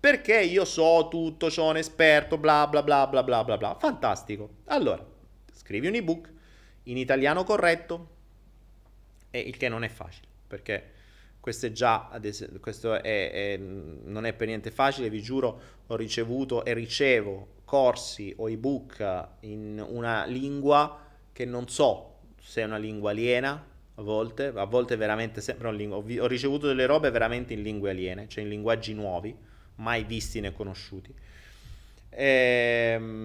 Perché 0.00 0.40
io 0.40 0.64
so 0.64 1.06
tutto, 1.08 1.50
sono 1.50 1.78
esperto, 1.78 2.36
bla 2.36 2.66
bla 2.66 2.82
bla 2.82 3.06
bla 3.06 3.22
bla 3.22 3.44
bla 3.44 3.56
bla. 3.56 3.76
Fantastico. 3.78 4.54
Allora, 4.64 5.06
scrivi 5.52 5.86
un 5.86 5.94
ebook 5.94 6.32
in 6.82 6.96
italiano 6.96 7.44
corretto 7.44 8.08
e 9.30 9.38
il 9.38 9.56
che 9.56 9.68
non 9.68 9.84
è 9.84 9.88
facile, 9.88 10.26
perché 10.48 10.90
questo 11.42 11.66
è 11.66 11.72
già, 11.72 12.08
questo 12.60 13.02
è, 13.02 13.32
è, 13.32 13.56
non 13.56 14.26
è 14.26 14.32
per 14.32 14.46
niente 14.46 14.70
facile, 14.70 15.10
vi 15.10 15.20
giuro, 15.20 15.60
ho 15.88 15.96
ricevuto 15.96 16.64
e 16.64 16.72
ricevo 16.72 17.48
corsi 17.64 18.32
o 18.36 18.48
ebook 18.48 19.26
in 19.40 19.84
una 19.84 20.24
lingua 20.24 21.04
che 21.32 21.44
non 21.44 21.66
so 21.66 22.18
se 22.40 22.60
è 22.60 22.64
una 22.64 22.76
lingua 22.76 23.10
aliena 23.10 23.60
a 23.96 24.02
volte, 24.02 24.52
a 24.54 24.66
volte 24.66 24.94
veramente 24.94 25.40
sempre 25.40 25.66
una 25.66 25.76
lingua. 25.76 25.96
Ho, 25.96 26.04
ho 26.20 26.26
ricevuto 26.28 26.68
delle 26.68 26.86
robe 26.86 27.10
veramente 27.10 27.54
in 27.54 27.62
lingue 27.62 27.90
aliene, 27.90 28.28
cioè 28.28 28.44
in 28.44 28.48
linguaggi 28.48 28.94
nuovi, 28.94 29.36
mai 29.76 30.04
visti 30.04 30.38
né 30.38 30.52
conosciuti. 30.52 31.12
Ehm, 32.10 33.24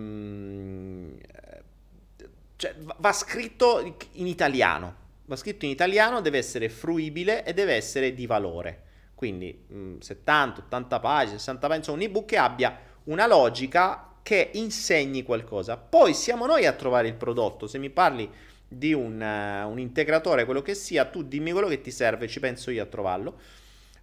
cioè, 2.56 2.74
va 2.98 3.14
scritto 3.14 3.96
in 4.14 4.26
italiano. 4.26 5.06
Va 5.28 5.36
scritto 5.36 5.66
in 5.66 5.72
italiano, 5.72 6.22
deve 6.22 6.38
essere 6.38 6.70
fruibile 6.70 7.44
e 7.44 7.54
deve 7.54 7.74
essere 7.74 8.14
di 8.14 8.26
valore. 8.26 8.84
Quindi 9.14 9.66
mh, 9.68 9.98
70, 10.00 10.62
80 10.62 11.00
pagine, 11.00 11.38
60 11.38 11.60
pagine, 11.60 11.78
insomma 11.78 11.98
un 11.98 12.04
ebook 12.04 12.26
che 12.26 12.38
abbia 12.38 12.80
una 13.06 13.28
logica 13.28 14.14
che 14.24 14.52
insegni 14.54 15.24
qualcosa. 15.24 15.76
Poi 15.76 16.14
siamo 16.14 16.46
noi 16.46 16.66
a 16.66 16.74
trovare 16.74 17.08
il 17.08 17.16
prodotto. 17.16 17.68
Se 17.68 17.78
mi 17.78 17.90
parli 17.90 18.30
di 18.68 18.94
un, 18.94 19.20
uh, 19.22 19.70
un, 19.70 19.80
integratore, 19.80 20.46
quello 20.46 20.62
che 20.62 20.76
sia, 20.76 21.06
tu 21.06 21.24
dimmi 21.24 21.52
quello 21.52 21.68
che 21.68 21.82
ti 21.82 21.92
serve, 21.92 22.28
ci 22.28 22.40
penso 22.40 22.72
io 22.72 22.84
a 22.84 22.88
trovarlo. 22.88 23.40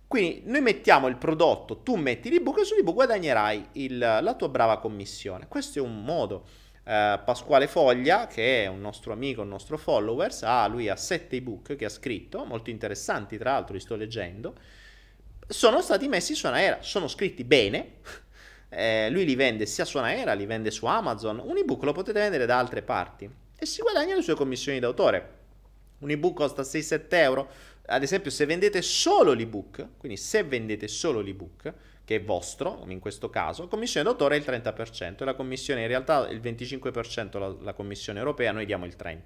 Quindi 0.06 0.42
noi 0.44 0.60
mettiamo 0.60 1.08
il 1.08 1.16
prodotto, 1.16 1.78
tu 1.78 1.96
metti 1.96 2.30
l'ebook 2.30 2.58
e 2.58 2.64
sull'ebook 2.64 2.94
guadagnerai 2.94 3.68
il, 3.72 3.98
la 3.98 4.34
tua 4.34 4.48
brava 4.48 4.78
commissione. 4.78 5.48
Questo 5.48 5.78
è 5.78 5.82
un 5.82 6.04
modo. 6.04 6.46
Uh, 6.84 7.18
Pasquale 7.24 7.66
Foglia, 7.66 8.26
che 8.26 8.64
è 8.64 8.66
un 8.66 8.80
nostro 8.80 9.12
amico, 9.12 9.40
un 9.40 9.48
nostro 9.48 9.78
followers, 9.78 10.42
ha, 10.42 10.66
lui 10.66 10.88
ha 10.88 10.96
sette 10.96 11.36
ebook 11.36 11.76
che 11.76 11.86
ha 11.86 11.88
scritto, 11.88 12.44
molto 12.44 12.68
interessanti 12.68 13.38
tra 13.38 13.52
l'altro, 13.52 13.72
li 13.72 13.80
sto 13.80 13.96
leggendo, 13.96 14.54
sono 15.46 15.80
stati 15.80 16.08
messi 16.08 16.34
su 16.34 16.46
Anaera, 16.46 16.82
sono 16.82 17.08
scritti 17.08 17.42
bene, 17.44 18.00
eh, 18.68 19.08
lui 19.10 19.24
li 19.24 19.34
vende 19.34 19.64
sia 19.64 19.86
su 19.86 19.96
Anaera, 19.96 20.34
li 20.34 20.44
vende 20.46 20.70
su 20.70 20.84
Amazon, 20.84 21.40
un 21.42 21.56
ebook 21.56 21.84
lo 21.84 21.92
potete 21.92 22.20
vendere 22.20 22.44
da 22.44 22.58
altre 22.58 22.82
parti 22.82 23.30
e 23.56 23.66
si 23.66 23.80
guadagna 23.80 24.14
le 24.14 24.22
sue 24.22 24.34
commissioni 24.34 24.78
d'autore. 24.78 25.42
Un 26.00 26.10
ebook 26.10 26.36
costa 26.36 26.62
6-7 26.62 27.06
euro. 27.10 27.48
Ad 27.86 28.02
esempio, 28.02 28.30
se 28.30 28.44
vendete 28.44 28.82
solo 28.82 29.32
l'ebook, 29.32 29.88
quindi 29.96 30.18
se 30.18 30.42
vendete 30.42 30.88
solo 30.88 31.20
l'ebook, 31.20 31.72
che 32.04 32.16
è 32.16 32.22
vostro, 32.22 32.84
in 32.88 33.00
questo 33.00 33.30
caso, 33.30 33.66
commissione 33.66 34.06
d'autore 34.06 34.36
è 34.36 34.38
il 34.38 34.44
30%, 34.44 35.22
e 35.22 35.24
la 35.24 35.34
commissione 35.34 35.82
in 35.82 35.88
realtà 35.88 36.28
il 36.28 36.40
25% 36.40 37.38
la, 37.38 37.54
la 37.60 37.72
commissione 37.72 38.18
europea, 38.18 38.52
noi 38.52 38.66
diamo 38.66 38.84
il 38.84 38.94
30%. 38.98 39.20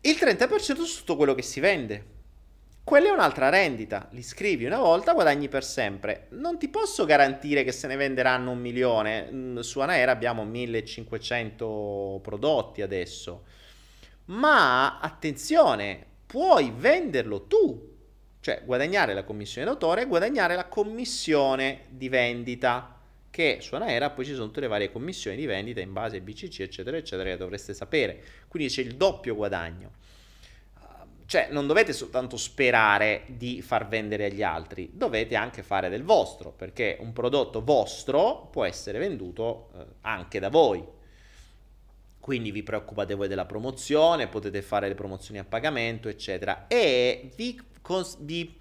Il 0.00 0.16
30% 0.20 0.82
su 0.82 0.98
tutto 0.98 1.16
quello 1.16 1.34
che 1.34 1.42
si 1.42 1.60
vende. 1.60 2.12
Quella 2.84 3.08
è 3.08 3.12
un'altra 3.12 3.48
rendita, 3.48 4.08
li 4.10 4.22
scrivi 4.22 4.66
una 4.66 4.78
volta, 4.78 5.14
guadagni 5.14 5.48
per 5.48 5.64
sempre. 5.64 6.26
Non 6.32 6.58
ti 6.58 6.68
posso 6.68 7.06
garantire 7.06 7.64
che 7.64 7.72
se 7.72 7.86
ne 7.86 7.96
venderanno 7.96 8.50
un 8.50 8.58
milione. 8.58 9.30
Mm, 9.32 9.58
su 9.60 9.80
Anaera 9.80 10.12
abbiamo 10.12 10.44
1500 10.44 12.20
prodotti 12.22 12.82
adesso. 12.82 13.44
Ma 14.26 14.98
attenzione, 15.00 16.04
puoi 16.26 16.70
venderlo 16.76 17.46
tu, 17.46 17.93
cioè 18.44 18.60
guadagnare 18.62 19.14
la 19.14 19.24
commissione 19.24 19.66
d'autore 19.66 20.02
e 20.02 20.06
guadagnare 20.06 20.54
la 20.54 20.66
commissione 20.66 21.84
di 21.88 22.10
vendita. 22.10 23.00
Che 23.30 23.58
su 23.62 23.74
Anaera 23.74 24.10
poi 24.10 24.26
ci 24.26 24.34
sono 24.34 24.48
tutte 24.48 24.60
le 24.60 24.66
varie 24.66 24.92
commissioni 24.92 25.38
di 25.38 25.46
vendita 25.46 25.80
in 25.80 25.94
base 25.94 26.16
ai 26.16 26.20
BCC, 26.20 26.60
eccetera, 26.60 26.98
eccetera, 26.98 27.30
che 27.30 27.38
dovreste 27.38 27.72
sapere. 27.72 28.22
Quindi 28.46 28.68
c'è 28.68 28.82
il 28.82 28.96
doppio 28.96 29.34
guadagno. 29.34 29.92
Cioè, 31.24 31.48
non 31.52 31.66
dovete 31.66 31.94
soltanto 31.94 32.36
sperare 32.36 33.22
di 33.28 33.62
far 33.62 33.88
vendere 33.88 34.26
agli 34.26 34.42
altri, 34.42 34.90
dovete 34.92 35.36
anche 35.36 35.62
fare 35.62 35.88
del 35.88 36.02
vostro, 36.02 36.50
perché 36.50 36.98
un 37.00 37.14
prodotto 37.14 37.64
vostro 37.64 38.48
può 38.52 38.66
essere 38.66 38.98
venduto 38.98 39.70
eh, 39.74 39.86
anche 40.02 40.38
da 40.38 40.50
voi. 40.50 40.84
Quindi 42.20 42.50
vi 42.50 42.62
preoccupate 42.62 43.14
voi 43.14 43.28
della 43.28 43.46
promozione, 43.46 44.28
potete 44.28 44.60
fare 44.60 44.86
le 44.86 44.94
promozioni 44.94 45.40
a 45.40 45.44
pagamento, 45.44 46.10
eccetera. 46.10 46.66
E 46.68 47.30
vi, 47.36 47.58
cons- 47.84 48.16
vi, 48.20 48.58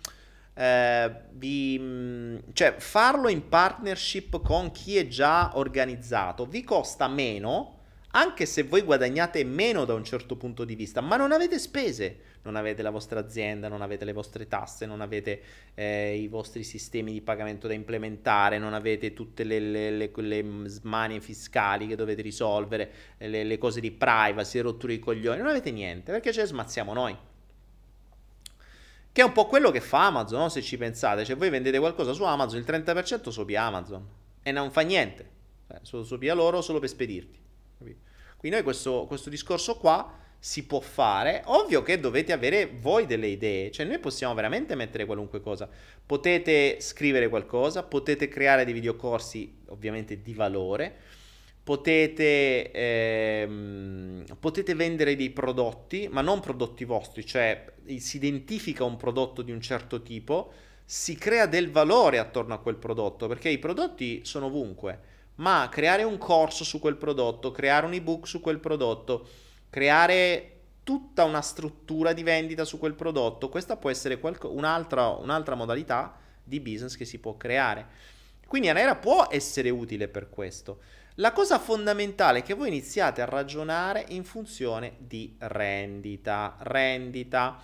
eh, 0.54 1.12
vi 1.32 1.80
mm, 1.80 2.38
cioè, 2.52 2.76
farlo 2.78 3.30
in 3.30 3.48
partnership 3.48 4.42
con 4.42 4.72
chi 4.72 4.98
è 4.98 5.08
già 5.08 5.58
organizzato 5.58 6.46
vi 6.46 6.64
costa 6.64 7.08
meno, 7.08 7.80
anche 8.12 8.46
se 8.46 8.64
voi 8.64 8.82
guadagnate 8.82 9.44
meno 9.46 9.86
da 9.86 9.94
un 9.94 10.04
certo 10.04 10.36
punto 10.36 10.66
di 10.66 10.76
vista, 10.76 11.00
ma 11.00 11.16
non 11.16 11.32
avete 11.32 11.58
spese 11.58 12.32
non 12.44 12.56
avete 12.56 12.82
la 12.82 12.90
vostra 12.90 13.20
azienda, 13.20 13.68
non 13.68 13.82
avete 13.82 14.06
le 14.06 14.14
vostre 14.14 14.48
tasse, 14.48 14.86
non 14.86 15.02
avete 15.02 15.42
eh, 15.74 16.18
i 16.18 16.28
vostri 16.28 16.64
sistemi 16.64 17.14
di 17.14 17.22
pagamento 17.22 17.68
da 17.68 17.74
implementare, 17.74 18.58
non 18.58 18.74
avete 18.74 19.14
tutte 19.14 19.44
le, 19.44 19.60
le, 19.60 19.92
le, 19.92 20.12
le 20.14 20.46
smanie 20.66 21.22
fiscali 21.22 21.88
che 21.88 21.96
dovete 21.96 22.22
risolvere, 22.22 22.92
le, 23.18 23.44
le 23.44 23.58
cose 23.58 23.80
di 23.80 23.92
privacy, 23.92 24.60
rotture 24.60 24.94
di 24.94 25.00
coglioni, 25.00 25.40
non 25.40 25.48
avete 25.48 25.72
niente 25.72 26.12
perché 26.12 26.32
ce 26.32 26.42
le 26.42 26.48
smazziamo 26.48 26.94
noi. 26.94 27.16
Che 29.14 29.22
è 29.22 29.24
un 29.24 29.32
po' 29.32 29.46
quello 29.46 29.70
che 29.70 29.80
fa 29.80 30.08
Amazon, 30.08 30.40
no? 30.40 30.50
se 30.50 30.62
ci 30.62 30.76
pensate. 30.76 31.24
Cioè, 31.24 31.38
voi 31.38 31.50
vendete 31.50 31.78
qualcosa 31.78 32.14
su 32.14 32.24
Amazon, 32.24 32.60
il 32.60 32.66
30% 32.66 33.30
sopia 33.30 33.62
Amazon 33.62 34.06
e 34.42 34.52
non 34.52 34.72
fa 34.72 34.82
niente. 34.82 35.30
Solo 35.84 36.04
sopia 36.04 36.34
loro 36.34 36.62
solo 36.62 36.80
per 36.80 36.90
spedirti. 36.90 37.40
Quindi 38.44 38.58
noi 38.58 38.64
questo, 38.64 39.06
questo 39.08 39.30
discorso 39.30 39.78
qua 39.78 40.20
si 40.38 40.66
può 40.66 40.82
fare. 40.82 41.44
Ovvio 41.46 41.84
che 41.84 42.00
dovete 42.00 42.34
avere 42.34 42.70
voi 42.82 43.06
delle 43.06 43.28
idee, 43.28 43.72
cioè 43.72 43.86
noi 43.86 44.00
possiamo 44.00 44.34
veramente 44.34 44.76
mettere 44.76 45.06
qualunque 45.06 45.40
cosa. 45.40 45.70
Potete 46.06 46.82
scrivere 46.82 47.30
qualcosa, 47.30 47.84
potete 47.84 48.28
creare 48.28 48.66
dei 48.66 48.74
videocorsi 48.74 49.62
ovviamente 49.68 50.22
di 50.22 50.34
valore, 50.34 50.98
potete, 51.64 52.72
ehm, 52.72 54.26
potete 54.40 54.76
vendere 54.76 55.16
dei 55.16 55.30
prodotti, 55.30 56.10
ma 56.12 56.22
non 56.22 56.42
prodotti 56.42 56.84
vostri, 56.84 57.26
cioè 57.26 57.72
si 57.98 58.18
identifica 58.18 58.84
un 58.84 58.98
prodotto 58.98 59.42
di 59.42 59.52
un 59.52 59.62
certo 59.62 60.02
tipo, 60.02 60.52
si 60.84 61.16
crea 61.16 61.46
del 61.46 61.72
valore 61.72 62.20
attorno 62.20 62.54
a 62.54 62.60
quel 62.60 62.76
prodotto, 62.76 63.28
perché 63.28 63.50
i 63.50 63.60
prodotti 63.60 64.22
sono 64.26 64.48
ovunque, 64.48 65.12
ma 65.36 65.70
creare 65.72 66.04
un 66.04 66.18
corso 66.18 66.64
su 66.66 66.80
quel 66.80 66.98
prodotto, 66.98 67.52
creare 67.52 67.86
un 67.86 67.94
ebook 67.94 68.28
su 68.28 68.42
quel 68.42 68.60
prodotto, 68.60 69.28
creare 69.70 70.50
tutta 70.84 71.24
una 71.24 71.42
struttura 71.42 72.12
di 72.12 72.24
vendita 72.24 72.66
su 72.66 72.78
quel 72.78 72.94
prodotto, 72.94 73.48
questa 73.48 73.78
può 73.78 73.90
essere 73.90 74.20
qualco, 74.20 74.52
un'altra, 74.52 75.08
un'altra 75.08 75.56
modalità 75.56 76.20
di 76.44 76.60
business 76.60 76.98
che 76.98 77.06
si 77.06 77.20
può 77.20 77.38
creare. 77.38 77.88
Quindi 78.46 78.68
Anera 78.68 78.96
può 78.98 79.28
essere 79.32 79.70
utile 79.70 80.10
per 80.10 80.30
questo. 80.30 80.80
La 81.18 81.32
cosa 81.32 81.60
fondamentale 81.60 82.40
è 82.40 82.44
che 82.44 82.56
voi 82.56 82.70
iniziate 82.70 83.22
a 83.22 83.26
ragionare 83.26 84.06
in 84.10 84.24
funzione 84.24 84.96
di 84.98 85.36
rendita. 85.38 86.56
Rendita. 86.60 87.60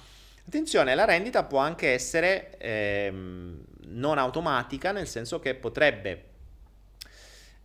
Attenzione, 0.45 0.93
la 0.93 1.05
rendita 1.05 1.43
può 1.43 1.57
anche 1.57 1.93
essere 1.93 2.55
ehm, 2.59 3.63
non 3.85 4.19
automatica, 4.19 4.91
nel 4.91 5.07
senso 5.07 5.39
che 5.39 5.55
potrebbe 5.55 6.25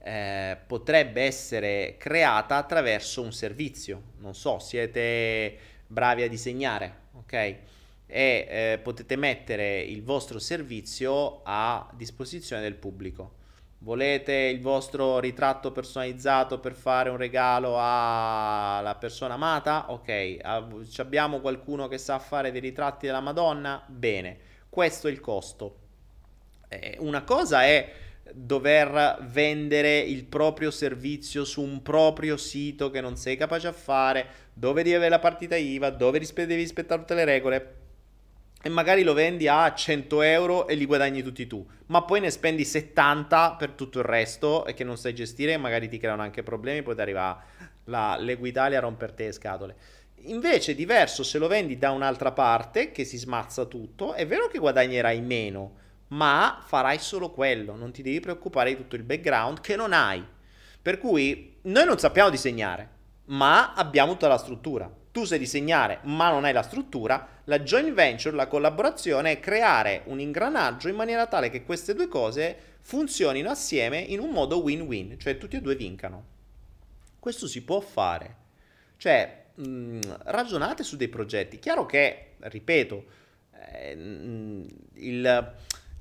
eh, 0.07 0.59
potrebbe 0.67 1.23
essere 1.23 1.97
creata 1.99 2.57
attraverso 2.57 3.23
un 3.23 3.33
servizio. 3.33 4.03
Non 4.19 4.35
so, 4.35 4.59
siete 4.59 5.57
bravi 5.87 6.23
a 6.23 6.29
disegnare, 6.29 6.95
ok? 7.13 7.33
E 7.33 7.59
eh, 8.07 8.81
potete 8.83 9.17
mettere 9.17 9.81
il 9.81 10.03
vostro 10.03 10.39
servizio 10.39 11.41
a 11.43 11.91
disposizione 11.95 12.63
del 12.63 12.75
pubblico. 12.75 13.43
Volete 13.85 14.33
il 14.33 14.63
vostro 14.63 15.19
ritratto 15.19 15.71
personalizzato 15.71 16.59
per 16.59 16.73
fare 16.73 17.11
un 17.11 17.19
regalo 17.19 17.77
alla 17.79 18.97
persona 18.99 19.35
amata? 19.35 19.93
Ok, 19.93 20.39
abbiamo 20.97 21.41
qualcuno 21.41 21.87
che 21.87 21.99
sa 21.99 22.19
fare 22.19 22.51
dei 22.51 22.63
ritratti 22.63 23.05
della 23.05 23.21
Madonna? 23.21 23.85
Bene, 23.87 24.39
questo 24.71 25.07
è 25.07 25.11
il 25.11 25.21
costo. 25.21 25.81
Eh, 26.67 26.97
una 27.01 27.25
cosa 27.25 27.65
è 27.65 27.93
dover 28.33 29.19
vendere 29.29 29.99
il 29.99 30.25
proprio 30.25 30.71
servizio 30.71 31.45
su 31.45 31.61
un 31.61 31.83
proprio 31.83 32.39
sito 32.39 32.89
che 32.89 33.03
non 33.03 33.19
sei 33.19 33.37
capace 33.37 33.67
a 33.67 33.73
fare, 33.73 34.27
dove 34.55 34.83
devi 34.83 34.95
avere 34.95 35.11
la 35.11 35.19
partita 35.19 35.57
IVA, 35.57 35.91
dove 35.91 36.21
devi 36.21 36.55
rispettare 36.55 37.03
tutte 37.03 37.15
le 37.15 37.27
regole 37.27 37.84
e 38.67 38.71
magari 38.71 39.03
lo 39.03 39.13
vendi 39.13 39.47
a 39.47 39.75
100 39.75 40.23
euro 40.23 40.67
e 40.67 40.75
li 40.75 40.87
guadagni 40.87 41.23
tutti 41.23 41.47
tu, 41.47 41.67
ma 41.89 42.01
poi 42.01 42.21
ne 42.21 42.31
spendi 42.31 42.65
70 42.65 43.57
per 43.59 43.73
tutto 43.73 43.99
il 43.99 44.07
resto 44.07 44.65
e 44.65 44.73
che 44.73 44.85
non 44.85 44.97
sai 44.97 45.15
gestire 45.15 45.53
e 45.53 45.59
magari 45.59 45.87
ti 45.87 45.99
creano 45.99 46.23
anche 46.23 46.43
problemi, 46.43 46.81
poi 46.81 46.95
ti 46.95 47.03
arriva 47.03 47.45
la 47.85 48.17
Leguitalia 48.19 48.79
a 48.79 48.81
romperti 48.81 49.25
le 49.25 49.33
scatole. 49.33 49.77
Invece 50.23 50.73
è 50.73 50.75
diverso 50.75 51.23
se 51.23 51.37
lo 51.37 51.47
vendi 51.47 51.77
da 51.77 51.91
un'altra 51.91 52.33
parte 52.33 52.91
che 52.91 53.05
si 53.05 53.19
smazza 53.19 53.67
tutto, 53.67 54.15
è 54.15 54.27
vero 54.27 54.49
che 54.49 54.59
guadagnerai 54.59 55.21
meno, 55.21 55.75
ma 56.09 56.63
farai 56.65 56.99
solo 56.99 57.33
quello, 57.33 57.77
non 57.77 57.93
ti 57.93 58.01
devi 58.01 58.21
preoccupare 58.21 58.71
di 58.71 58.77
tutto 58.77 58.97
il 58.97 59.03
background 59.03 59.61
che 59.61 59.77
non 59.77 59.93
hai. 59.93 60.25
Per 60.81 60.97
cui 60.97 61.59
noi 61.65 61.85
non 61.85 61.99
sappiamo 61.99 62.31
disegnare, 62.31 62.89
ma 63.27 63.75
abbiamo 63.75 64.13
tutta 64.13 64.29
la 64.29 64.39
struttura. 64.39 64.91
Tu 65.13 65.25
sai 65.25 65.39
disegnare, 65.39 65.99
ma 66.05 66.31
non 66.31 66.45
hai 66.45 66.55
la 66.55 66.63
struttura. 66.63 67.34
La 67.45 67.61
joint 67.61 67.93
venture, 67.93 68.35
la 68.35 68.47
collaborazione 68.47 69.33
è 69.33 69.41
creare 69.41 70.03
un 70.07 70.19
ingranaggio 70.19 70.89
in 70.89 70.97
maniera 70.97 71.27
tale 71.27 71.51
che 71.51 71.65
queste 71.65 71.95
due 71.95 72.09
cose 72.09 72.57
funzionino 72.81 73.51
assieme 73.51 73.99
in 73.99 74.21
un 74.21 74.31
modo 74.31 74.63
win-win, 74.63 75.19
cioè 75.19 75.37
tutti 75.37 75.57
e 75.57 75.61
due 75.61 75.75
vincano. 75.75 76.25
Questo 77.19 77.47
si 77.47 77.63
può 77.63 77.81
fare. 77.81 78.37
Cioè, 78.97 79.45
mh, 79.55 79.67
mm, 79.67 80.01
ragionate 80.25 80.83
su 80.83 80.97
dei 80.97 81.09
progetti. 81.09 81.59
Chiaro 81.59 81.85
che, 81.85 82.33
ripeto, 82.39 83.05
eh, 83.73 83.95
mm, 83.95 84.65
il, 84.95 85.53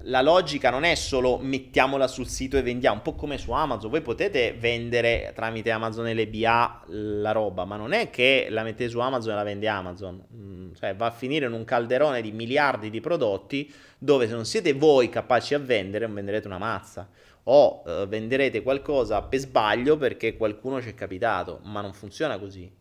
la 0.05 0.21
logica 0.21 0.69
non 0.69 0.83
è 0.83 0.95
solo 0.95 1.37
mettiamola 1.37 2.07
sul 2.07 2.27
sito 2.27 2.57
e 2.57 2.61
vendiamo, 2.61 2.97
un 2.97 3.01
po' 3.01 3.13
come 3.13 3.37
su 3.37 3.51
Amazon, 3.51 3.89
voi 3.89 4.01
potete 4.01 4.53
vendere 4.53 5.31
tramite 5.33 5.71
Amazon 5.71 6.09
LBA 6.11 6.83
la 6.87 7.31
roba, 7.31 7.63
ma 7.65 7.77
non 7.77 7.93
è 7.93 8.09
che 8.09 8.47
la 8.49 8.63
mettete 8.63 8.89
su 8.89 8.99
Amazon 8.99 9.31
e 9.31 9.35
la 9.35 9.43
vende 9.43 9.67
Amazon, 9.67 10.21
mm, 10.33 10.73
cioè 10.73 10.95
va 10.95 11.05
a 11.05 11.11
finire 11.11 11.45
in 11.45 11.53
un 11.53 11.63
calderone 11.63 12.21
di 12.21 12.31
miliardi 12.31 12.89
di 12.89 12.99
prodotti 12.99 13.71
dove 13.97 14.27
se 14.27 14.33
non 14.33 14.45
siete 14.45 14.73
voi 14.73 15.07
capaci 15.09 15.53
a 15.53 15.59
vendere 15.59 16.05
non 16.05 16.15
venderete 16.15 16.47
una 16.47 16.57
mazza. 16.57 17.07
O 17.45 17.83
eh, 17.85 18.05
venderete 18.07 18.61
qualcosa 18.63 19.21
per 19.21 19.39
sbaglio 19.39 19.97
perché 19.97 20.37
qualcuno 20.37 20.81
ci 20.81 20.89
è 20.89 20.93
capitato, 20.93 21.59
ma 21.63 21.81
non 21.81 21.93
funziona 21.93 22.39
così. 22.39 22.71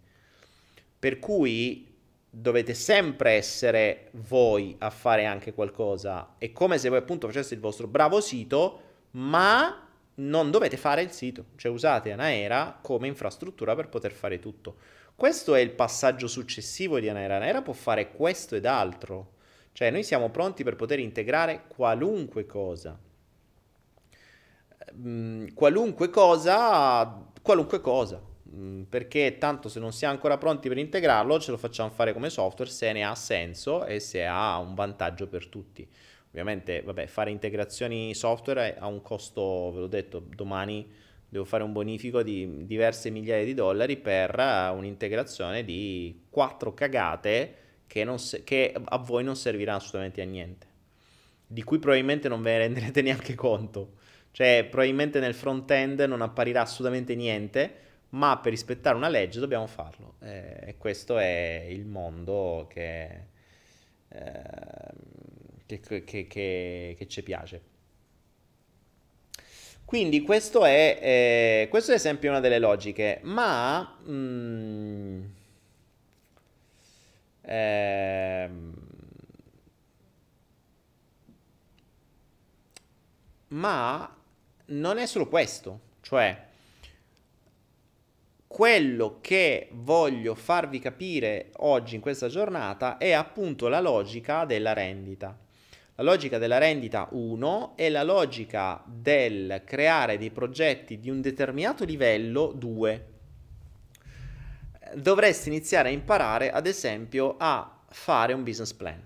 Per 0.99 1.19
cui 1.19 1.92
dovete 2.35 2.73
sempre 2.73 3.33
essere 3.33 4.09
voi 4.13 4.75
a 4.79 4.89
fare 4.89 5.27
anche 5.27 5.53
qualcosa. 5.53 6.37
È 6.39 6.51
come 6.51 6.79
se 6.79 6.89
voi 6.89 6.97
appunto 6.97 7.27
faceste 7.27 7.53
il 7.53 7.61
vostro 7.61 7.87
bravo 7.87 8.23
sito, 8.23 8.81
ma 9.13 9.87
non 10.15 10.51
dovete 10.51 10.79
fare 10.79 11.03
il 11.03 11.11
sito, 11.11 11.47
cioè 11.57 11.71
usate 11.71 12.11
Anaera 12.11 12.79
come 12.81 13.07
infrastruttura 13.07 13.75
per 13.75 13.91
poter 13.91 14.13
fare 14.13 14.39
tutto. 14.39 14.77
Questo 15.15 15.55
è 15.55 15.61
il 15.61 15.73
passaggio 15.73 16.27
successivo 16.27 16.99
di 16.99 17.11
Anaera. 17.11 17.37
Anaera 17.37 17.61
può 17.61 17.75
fare 17.75 18.13
questo 18.13 18.57
ed 18.57 18.65
altro. 18.65 19.35
Cioè 19.73 19.91
noi 19.91 20.03
siamo 20.03 20.31
pronti 20.31 20.65
per 20.65 20.77
poter 20.77 21.01
integrare 21.01 21.65
qualunque 21.69 22.47
cosa. 22.47 22.99
Mm, 24.95 25.49
qualunque 25.53 26.09
cosa, 26.09 27.27
qualunque 27.43 27.81
cosa. 27.83 28.32
Mm, 28.55 28.83
perché 28.83 29.39
tanto 29.39 29.69
se 29.71 29.81
non 29.81 29.93
siamo 29.93 30.13
ancora 30.13 30.37
pronti 30.37 30.69
per 30.69 30.77
integrarlo 30.77 31.41
ce 31.41 31.51
lo 31.53 31.57
facciamo 31.57 31.89
fare 31.89 32.13
come 32.13 32.29
software 32.29 32.71
se 32.71 32.93
ne 32.93 33.03
ha 33.03 33.15
senso 33.15 33.87
e 33.87 33.99
se 33.99 34.27
ha 34.27 34.59
un 34.59 34.75
vantaggio 34.75 35.27
per 35.27 35.47
tutti. 35.47 35.89
Ovviamente, 36.29 36.83
vabbè, 36.83 37.07
fare 37.07 37.31
integrazioni 37.31 38.15
software 38.15 38.77
ha 38.79 38.87
un 38.87 39.01
costo, 39.03 39.71
ve 39.73 39.81
l'ho 39.81 39.87
detto, 39.87 40.19
domani 40.35 40.91
devo 41.29 41.45
fare 41.45 41.63
un 41.63 41.73
bonifico 41.73 42.23
di 42.23 42.67
diverse 42.67 43.09
migliaia 43.11 43.45
di 43.45 43.55
dollari 43.55 43.97
per 43.97 44.35
un'integrazione 44.75 45.65
di 45.65 46.25
quattro 46.29 46.75
cagate 46.75 47.57
che, 47.87 48.07
se- 48.19 48.45
che 48.45 48.75
a 48.85 48.99
voi 48.99 49.25
non 49.25 49.37
serviranno 49.37 49.79
assolutamente 49.79 50.21
a 50.21 50.25
niente, 50.27 50.67
di 51.47 51.63
cui 51.63 51.79
probabilmente 51.79 52.29
non 52.29 52.43
ve 52.43 52.53
ne 52.53 52.59
renderete 52.59 53.01
neanche 53.03 53.35
conto. 53.35 53.95
Cioè, 54.31 54.67
probabilmente 54.69 55.21
nel 55.21 55.35
front-end 55.35 56.01
non 56.01 56.23
apparirà 56.23 56.63
assolutamente 56.63 57.15
niente, 57.15 57.75
ma 58.13 58.39
per 58.39 58.53
rispettare 58.53 58.97
una 58.97 59.09
legge 59.09 59.41
dobbiamo 59.41 59.67
farlo. 59.67 60.15
Eh, 60.21 60.69
e 60.69 60.77
questo 60.79 61.19
è 61.19 61.67
il 61.69 61.87
mondo 61.87 62.67
che, 62.71 63.27
eh, 64.09 65.81
che, 65.81 65.81
che, 65.81 66.27
che, 66.27 66.95
che 66.99 67.09
ci 67.09 67.23
piace. 67.23 67.71
Quindi 69.85 70.23
questo 70.23 70.65
è, 70.65 70.99
eh, 71.03 71.69
questo 71.69 71.93
è 71.93 71.95
esempio 71.95 72.31
una 72.31 72.41
delle 72.41 72.59
logiche, 72.59 73.21
ma... 73.23 73.99
Mm, 74.09 75.25
ehm, 77.43 78.75
ma 83.49 84.17
non 84.67 84.99
è 84.99 85.07
solo 85.07 85.29
questo, 85.29 85.81
cioè 86.01 86.51
quello 88.53 89.17
che 89.23 89.71
voglio 89.71 90.35
farvi 90.35 90.79
capire 90.79 91.53
oggi 91.61 91.95
in 91.95 92.03
questa 92.03 92.29
giornata 92.29 92.99
è 92.99 93.13
appunto 93.13 93.69
la 93.69 93.81
logica 93.81 94.45
della 94.45 94.75
rendita. 94.75 95.35
La 95.95 96.03
logica 96.03 96.37
della 96.37 96.59
rendita 96.59 97.09
1 97.13 97.73
è 97.77 97.89
la 97.89 98.03
logica 98.03 98.85
del 98.87 99.63
creare 99.65 100.19
dei 100.19 100.31
progetti 100.31 101.01
di 101.01 101.09
un 101.09 101.23
determinato 101.23 101.87
livello 101.87 102.53
2. 102.55 103.07
Dovresti 104.97 105.49
iniziare 105.49 105.89
a 105.89 105.93
imparare 105.93 106.51
ad 106.51 106.67
esempio 106.67 107.37
a 107.39 107.81
fare 107.89 108.35
un 108.35 108.43
business 108.43 108.75
plan. 108.75 109.01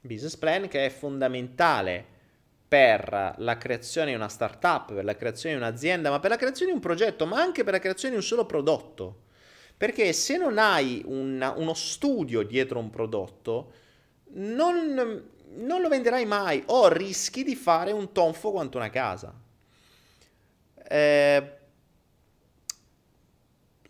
Business 0.00 0.34
plan 0.34 0.66
che 0.66 0.86
è 0.86 0.90
fondamentale 0.90 2.06
per 2.72 3.34
la 3.36 3.58
creazione 3.58 4.12
di 4.12 4.16
una 4.16 4.30
startup, 4.30 4.94
per 4.94 5.04
la 5.04 5.14
creazione 5.14 5.54
di 5.54 5.60
un'azienda, 5.60 6.08
ma 6.08 6.20
per 6.20 6.30
la 6.30 6.38
creazione 6.38 6.70
di 6.70 6.76
un 6.78 6.82
progetto, 6.82 7.26
ma 7.26 7.38
anche 7.38 7.64
per 7.64 7.74
la 7.74 7.78
creazione 7.78 8.14
di 8.14 8.20
un 8.20 8.26
solo 8.26 8.46
prodotto. 8.46 9.24
Perché 9.76 10.14
se 10.14 10.38
non 10.38 10.56
hai 10.56 11.02
una, 11.04 11.50
uno 11.50 11.74
studio 11.74 12.42
dietro 12.42 12.78
un 12.78 12.88
prodotto, 12.88 13.72
non, 14.36 15.22
non, 15.56 15.82
lo 15.82 15.88
venderai 15.90 16.24
mai 16.24 16.62
o 16.68 16.88
rischi 16.88 17.44
di 17.44 17.54
fare 17.54 17.92
un 17.92 18.10
tonfo 18.10 18.52
quanto 18.52 18.78
una 18.78 18.88
casa. 18.88 19.38
Eh, 20.88 21.52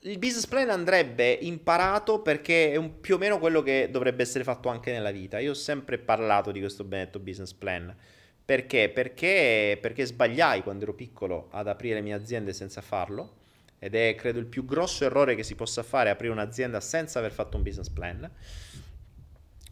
il 0.00 0.18
business 0.18 0.46
plan 0.46 0.70
andrebbe 0.70 1.30
imparato 1.30 2.20
perché 2.20 2.72
è 2.72 2.76
un, 2.76 2.98
più 2.98 3.14
o 3.14 3.18
meno 3.18 3.38
quello 3.38 3.62
che 3.62 3.90
dovrebbe 3.92 4.24
essere 4.24 4.42
fatto 4.42 4.68
anche 4.68 4.90
nella 4.90 5.12
vita. 5.12 5.38
Io 5.38 5.52
ho 5.52 5.54
sempre 5.54 5.98
parlato 5.98 6.50
di 6.50 6.58
questo 6.58 6.82
benedetto 6.82 7.20
business 7.20 7.52
plan 7.52 7.94
perché? 8.44 8.88
Perché, 8.88 9.78
perché 9.80 10.04
sbagliai 10.04 10.62
quando 10.62 10.84
ero 10.84 10.94
piccolo 10.94 11.48
ad 11.50 11.68
aprire 11.68 11.96
le 11.96 12.00
mie 12.02 12.14
aziende 12.14 12.52
senza 12.52 12.80
farlo 12.80 13.40
ed 13.78 13.94
è 13.94 14.14
credo 14.14 14.38
il 14.38 14.46
più 14.46 14.64
grosso 14.64 15.04
errore 15.04 15.34
che 15.34 15.42
si 15.42 15.56
possa 15.56 15.82
fare 15.82 16.08
aprire 16.08 16.32
un'azienda 16.32 16.80
senza 16.80 17.18
aver 17.18 17.32
fatto 17.32 17.56
un 17.56 17.64
business 17.64 17.88
plan. 17.88 18.30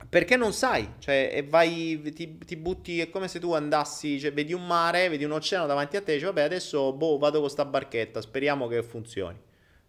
Perché 0.09 0.37
non 0.37 0.53
sai, 0.53 0.95
cioè, 0.99 1.31
e 1.33 1.45
vai, 1.45 2.01
ti, 2.15 2.39
ti, 2.39 2.57
butti, 2.57 2.99
è 2.99 3.11
come 3.11 3.29
se 3.29 3.39
tu 3.39 3.53
andassi, 3.53 4.19
cioè, 4.19 4.33
vedi 4.33 4.53
un 4.53 4.67
mare, 4.67 5.09
vedi 5.09 5.23
un 5.23 5.31
oceano 5.31 5.67
davanti 5.67 5.97
a 5.97 6.03
te, 6.03 6.15
dici, 6.15 6.25
vabbè, 6.25 6.41
adesso, 6.41 6.93
boh, 6.93 7.19
vado 7.19 7.39
con 7.39 7.51
sta 7.51 7.65
barchetta, 7.65 8.21
speriamo 8.21 8.67
che 8.67 8.83
funzioni. 8.83 9.39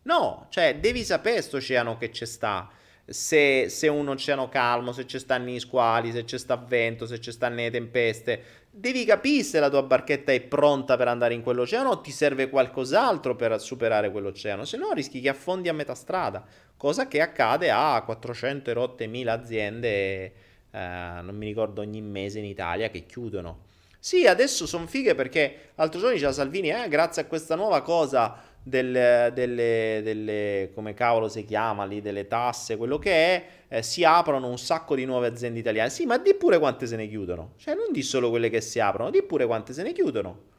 No, 0.04 0.46
cioè, 0.50 0.78
devi 0.80 1.04
sapere 1.04 1.36
questo 1.36 1.58
oceano 1.58 1.98
che 1.98 2.10
c'è 2.10 2.26
sta, 2.26 2.70
se, 3.06 3.70
se 3.70 3.88
un 3.88 4.08
oceano 4.08 4.50
calmo, 4.50 4.92
se 4.92 5.08
ci 5.08 5.18
stanno 5.18 5.50
i 5.50 5.60
squali, 5.60 6.12
se 6.12 6.24
c'è 6.24 6.38
sta 6.38 6.56
vento, 6.56 7.06
se 7.06 7.20
ci 7.20 7.32
stanno 7.32 7.56
le 7.56 7.72
tempeste, 7.72 8.44
devi 8.74 9.04
capire 9.04 9.44
se 9.44 9.60
la 9.60 9.70
tua 9.70 9.84
barchetta 9.84 10.32
è 10.32 10.40
pronta 10.40 10.96
per 10.96 11.10
andare 11.10 11.34
in 11.34 11.44
quell'oceano 11.44 11.90
o 11.90 12.02
ti 12.02 12.12
serve 12.12 12.50
qualcos'altro 12.50 13.36
per 13.36 13.60
superare 13.60 14.10
quell'oceano, 14.10 14.64
se 14.64 14.78
no 14.78 14.92
rischi 14.94 15.20
che 15.20 15.30
affondi 15.30 15.68
a 15.68 15.74
metà 15.74 15.94
strada, 15.94 16.44
cosa 16.78 17.08
che 17.08 17.22
accade 17.22 17.70
a 17.70 18.02
400 18.04 18.74
rotte 18.74 19.08
mila 19.08 19.34
aziende, 19.34 19.90
eh, 20.24 20.34
non 20.72 21.36
mi 21.36 21.46
ricordo 21.46 21.82
ogni 21.82 22.02
mese 22.02 22.40
in 22.40 22.46
Italia, 22.46 22.90
che 22.90 23.06
chiudono. 23.06 23.70
Sì, 24.00 24.26
adesso 24.26 24.66
sono 24.66 24.88
fighe 24.88 25.14
perché 25.14 25.74
l'altro 25.76 26.00
giorno 26.00 26.16
diceva 26.16 26.32
Salvini, 26.32 26.72
eh, 26.72 26.88
grazie 26.88 27.22
a 27.22 27.26
questa 27.26 27.56
nuova 27.56 27.84
cosa 27.84 28.36
delle, 28.64 29.32
delle, 29.34 30.02
delle, 30.04 30.72
come 30.74 30.94
cavolo 30.94 31.28
si 31.28 31.46
chiama 31.46 31.86
lì, 31.86 32.02
delle 32.02 32.28
tasse, 32.28 32.78
quello 32.78 33.00
che 33.00 33.12
è, 33.12 33.46
eh, 33.68 33.84
si 33.84 34.04
aprono 34.04 34.48
un 34.48 34.58
sacco 34.58 34.96
di 34.96 35.06
nuove 35.06 35.28
aziende 35.28 35.60
italiane. 35.60 35.90
Sì, 35.90 36.06
ma 36.06 36.18
di 36.18 36.34
pure 36.36 36.60
quante 36.60 36.86
se 36.86 36.96
ne 36.96 37.08
chiudono. 37.08 37.54
Cioè, 37.58 37.76
non 37.76 37.92
di 37.92 38.02
solo 38.04 38.30
quelle 38.30 38.50
che 38.50 38.62
si 38.62 38.80
aprono, 38.80 39.10
di 39.10 39.24
pure 39.24 39.46
quante 39.46 39.74
se 39.74 39.84
ne 39.84 39.94
chiudono. 39.94 40.50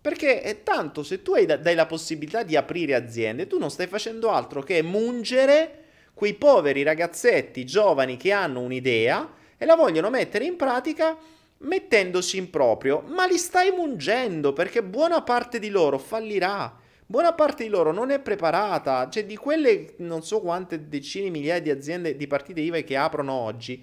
Perché 0.00 0.42
è 0.42 0.62
tanto, 0.62 1.02
se 1.02 1.22
tu 1.22 1.34
hai, 1.34 1.44
dai 1.44 1.74
la 1.74 1.86
possibilità 1.86 2.42
di 2.42 2.56
aprire 2.56 2.94
aziende, 2.94 3.46
tu 3.46 3.58
non 3.58 3.70
stai 3.70 3.86
facendo 3.86 4.30
altro 4.30 4.62
che 4.62 4.82
mungere 4.82 5.84
quei 6.14 6.34
poveri 6.34 6.82
ragazzetti 6.82 7.64
giovani 7.64 8.16
che 8.16 8.32
hanno 8.32 8.60
un'idea 8.60 9.34
e 9.56 9.64
la 9.64 9.74
vogliono 9.74 10.08
mettere 10.08 10.44
in 10.44 10.56
pratica 10.56 11.16
mettendosi 11.58 12.36
in 12.36 12.50
proprio, 12.50 13.02
ma 13.08 13.26
li 13.26 13.36
stai 13.36 13.72
mungendo 13.72 14.52
perché 14.52 14.82
buona 14.82 15.22
parte 15.22 15.58
di 15.58 15.68
loro 15.68 15.98
fallirà 15.98 16.86
buona 17.10 17.32
parte 17.32 17.62
di 17.64 17.70
loro 17.70 17.90
non 17.90 18.10
è 18.10 18.20
preparata, 18.20 19.08
cioè 19.08 19.24
di 19.24 19.36
quelle 19.36 19.94
non 19.98 20.22
so 20.22 20.40
quante 20.40 20.88
decine 20.88 21.30
migliaia 21.30 21.60
di 21.60 21.70
aziende 21.70 22.16
di 22.16 22.26
partite 22.26 22.60
IVA 22.60 22.80
che 22.80 22.96
aprono 22.96 23.32
oggi, 23.32 23.82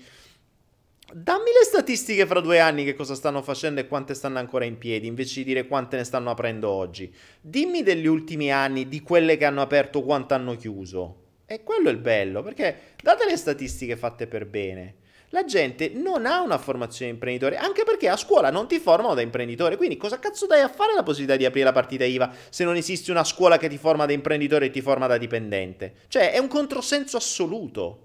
Dammi 1.14 1.52
le 1.52 1.64
statistiche 1.64 2.26
fra 2.26 2.40
due 2.40 2.60
anni 2.60 2.84
che 2.84 2.96
cosa 2.96 3.14
stanno 3.14 3.44
facendo 3.44 3.80
e 3.80 3.88
quante 3.88 4.16
stanno 4.16 4.40
ancora 4.40 4.66
in 4.66 4.80
piedi, 4.80 5.06
invece 5.06 5.42
di 5.42 5.46
dire 5.46 5.68
quante 5.68 5.98
ne 5.98 6.04
stanno 6.04 6.32
aprendo 6.32 6.68
oggi. 6.70 7.14
Dimmi 7.40 7.84
degli 7.84 8.08
ultimi 8.08 8.52
anni, 8.52 8.88
di 8.88 9.02
quelle 9.02 9.38
che 9.38 9.46
hanno 9.46 9.62
aperto, 9.62 10.02
quanto 10.02 10.34
hanno 10.34 10.56
chiuso. 10.56 11.24
E 11.46 11.62
quello 11.62 11.90
è 11.90 11.92
il 11.92 12.00
bello, 12.00 12.42
perché 12.42 12.96
date 13.04 13.26
le 13.26 13.38
statistiche 13.38 13.96
fatte 13.96 14.26
per 14.26 14.48
bene. 14.48 14.96
La 15.36 15.44
gente 15.44 15.92
non 15.94 16.26
ha 16.26 16.40
una 16.40 16.58
formazione 16.58 17.12
imprenditore, 17.12 17.58
anche 17.58 17.84
perché 17.84 18.08
a 18.08 18.16
scuola 18.16 18.50
non 18.50 18.70
ti 18.70 18.80
formano 18.80 19.14
da 19.16 19.20
imprenditore. 19.20 19.76
Quindi 19.76 19.98
cosa 19.98 20.18
cazzo 20.18 20.46
dai 20.46 20.62
a 20.62 20.70
fare 20.70 20.94
la 20.94 21.04
possibilità 21.04 21.36
di 21.36 21.44
aprire 21.44 21.66
la 21.66 21.74
partita 21.74 22.06
IVA 22.06 22.32
se 22.48 22.64
non 22.64 22.78
esiste 22.78 23.12
una 23.12 23.26
scuola 23.26 23.58
che 23.58 23.68
ti 23.68 23.78
forma 23.78 24.06
da 24.06 24.14
imprenditore 24.14 24.68
e 24.68 24.70
ti 24.70 24.80
forma 24.80 25.08
da 25.08 25.18
dipendente? 25.18 25.96
Cioè, 26.08 26.32
è 26.32 26.38
un 26.38 26.48
controsenso 26.48 27.18
assoluto. 27.18 28.04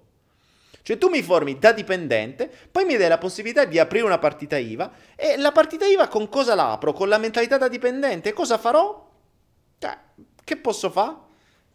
Cioè 0.82 0.98
tu 0.98 1.08
mi 1.08 1.22
formi 1.22 1.56
da 1.56 1.70
dipendente, 1.70 2.50
poi 2.68 2.84
mi 2.84 2.96
dai 2.96 3.08
la 3.08 3.18
possibilità 3.18 3.64
di 3.64 3.78
aprire 3.78 4.04
una 4.04 4.18
partita 4.18 4.56
IVA 4.56 4.90
e 5.14 5.36
la 5.36 5.52
partita 5.52 5.86
IVA 5.86 6.08
con 6.08 6.28
cosa 6.28 6.56
la 6.56 6.72
apro? 6.72 6.92
Con 6.92 7.08
la 7.08 7.18
mentalità 7.18 7.58
da 7.58 7.68
dipendente? 7.68 8.32
Cosa 8.32 8.58
farò? 8.58 9.08
Cioè, 9.78 9.96
che 10.42 10.56
posso 10.56 10.90
fare? 10.90 11.28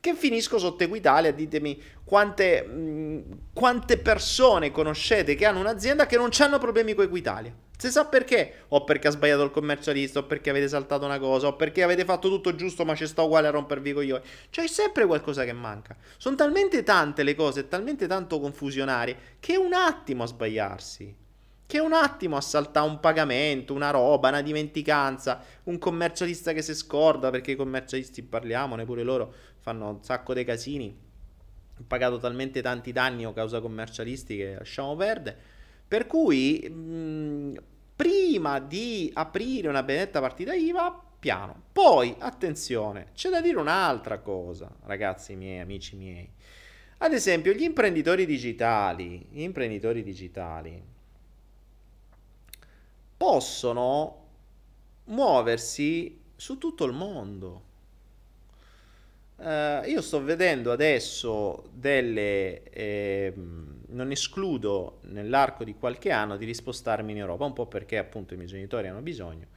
Che 0.06 0.14
finisco 0.14 0.60
sotto 0.60 0.84
Equitalia, 0.84 1.32
ditemi 1.32 1.82
quante, 2.04 2.62
mh, 2.62 3.38
quante 3.54 3.98
persone 3.98 4.70
conoscete 4.70 5.34
che 5.34 5.48
hanno 5.48 5.62
un'azienda 5.62 6.06
che 6.06 6.16
non 6.16 6.30
hanno 6.38 6.60
problemi 6.60 6.94
con 6.94 7.06
Equitalia. 7.06 7.52
Si 7.76 7.90
sa 7.90 8.06
perché? 8.06 8.66
O 8.68 8.84
perché 8.84 9.08
ha 9.08 9.10
sbagliato 9.10 9.42
il 9.42 9.50
commercialista, 9.50 10.20
o 10.20 10.26
perché 10.26 10.52
avete 10.52 10.68
saltato 10.68 11.06
una 11.06 11.18
cosa, 11.18 11.48
o 11.48 11.56
perché 11.56 11.82
avete 11.82 12.06
fatto 12.06 12.30
tutto 12.30 12.54
giusto 12.54 12.86
ma 12.86 12.94
ci 12.94 13.08
sta 13.08 13.24
uguale 13.24 13.48
a 13.48 13.50
rompervi 13.50 13.90
i 13.90 13.94
coglioni. 13.94 14.24
C'è 14.52 14.68
sempre 14.68 15.08
qualcosa 15.08 15.44
che 15.44 15.54
manca. 15.54 15.96
Sono 16.18 16.36
talmente 16.36 16.84
tante 16.84 17.24
le 17.24 17.34
cose, 17.34 17.68
talmente 17.68 18.06
tanto 18.06 18.40
confusionarie, 18.40 19.18
che 19.40 19.58
un 19.58 19.74
attimo 19.74 20.22
a 20.22 20.28
sbagliarsi. 20.28 21.16
Che 21.68 21.80
un 21.80 21.94
attimo 21.94 22.38
a 22.38 22.42
saltare 22.42 22.88
un 22.88 23.00
pagamento, 23.00 23.74
una 23.74 23.90
roba, 23.90 24.30
una 24.30 24.44
dimenticanza, 24.44 25.42
un 25.64 25.80
commercialista 25.80 26.54
che 26.54 26.62
si 26.62 26.76
scorda, 26.76 27.32
perché 27.32 27.50
i 27.50 27.56
commercialisti 27.56 28.22
parliamo, 28.22 28.76
neppure 28.76 29.02
loro 29.02 29.34
fanno 29.66 29.90
un 29.90 30.04
sacco 30.04 30.36
di 30.36 30.44
casini. 30.44 30.96
Ho 31.80 31.84
pagato 31.88 32.20
talmente 32.20 32.62
tanti 32.62 32.92
danni 32.92 33.26
o 33.26 33.34
causa 33.34 33.62
commercialisti 33.62 34.38
che 34.38 34.56
lasciamo 34.60 34.96
perdere. 34.96 35.36
Per 35.88 36.06
cui, 36.06 36.70
mh, 36.70 37.64
prima 37.96 38.60
di 38.60 39.10
aprire 39.12 39.68
una 39.68 39.82
benedetta 39.82 40.20
partita 40.20 40.54
IVA, 40.54 41.04
piano. 41.18 41.64
Poi, 41.72 42.16
attenzione, 42.20 43.08
c'è 43.16 43.32
da 43.32 43.42
dire 43.42 43.58
un'altra 43.58 44.20
cosa, 44.20 44.70
ragazzi 44.84 45.36
miei, 45.36 45.62
amici 45.62 45.96
miei. 45.96 46.30
Ad 47.00 47.14
esempio, 47.14 47.52
gli 47.52 47.64
imprenditori 47.64 48.28
digitali, 48.28 49.26
gli 49.32 49.42
imprenditori 49.42 50.04
digitali 50.04 50.80
possono 53.18 54.28
muoversi 55.06 56.22
su 56.36 56.60
tutto 56.60 56.86
il 56.86 56.94
mondo. 56.94 57.65
Uh, 59.38 59.86
io 59.86 60.02
sto 60.02 60.24
vedendo 60.24 60.72
adesso 60.72 61.70
delle... 61.74 62.64
Eh, 62.64 63.34
non 63.96 64.12
escludo 64.12 65.00
nell'arco 65.04 65.64
di 65.64 65.74
qualche 65.74 66.12
anno 66.12 66.38
di 66.38 66.46
rispostarmi 66.46 67.12
in 67.12 67.18
Europa, 67.18 67.46
un 67.46 67.54
po' 67.54 67.66
perché 67.66 67.98
appunto 67.98 68.34
i 68.34 68.38
miei 68.38 68.50
genitori 68.50 68.88
hanno 68.88 69.02
bisogno, 69.02 69.48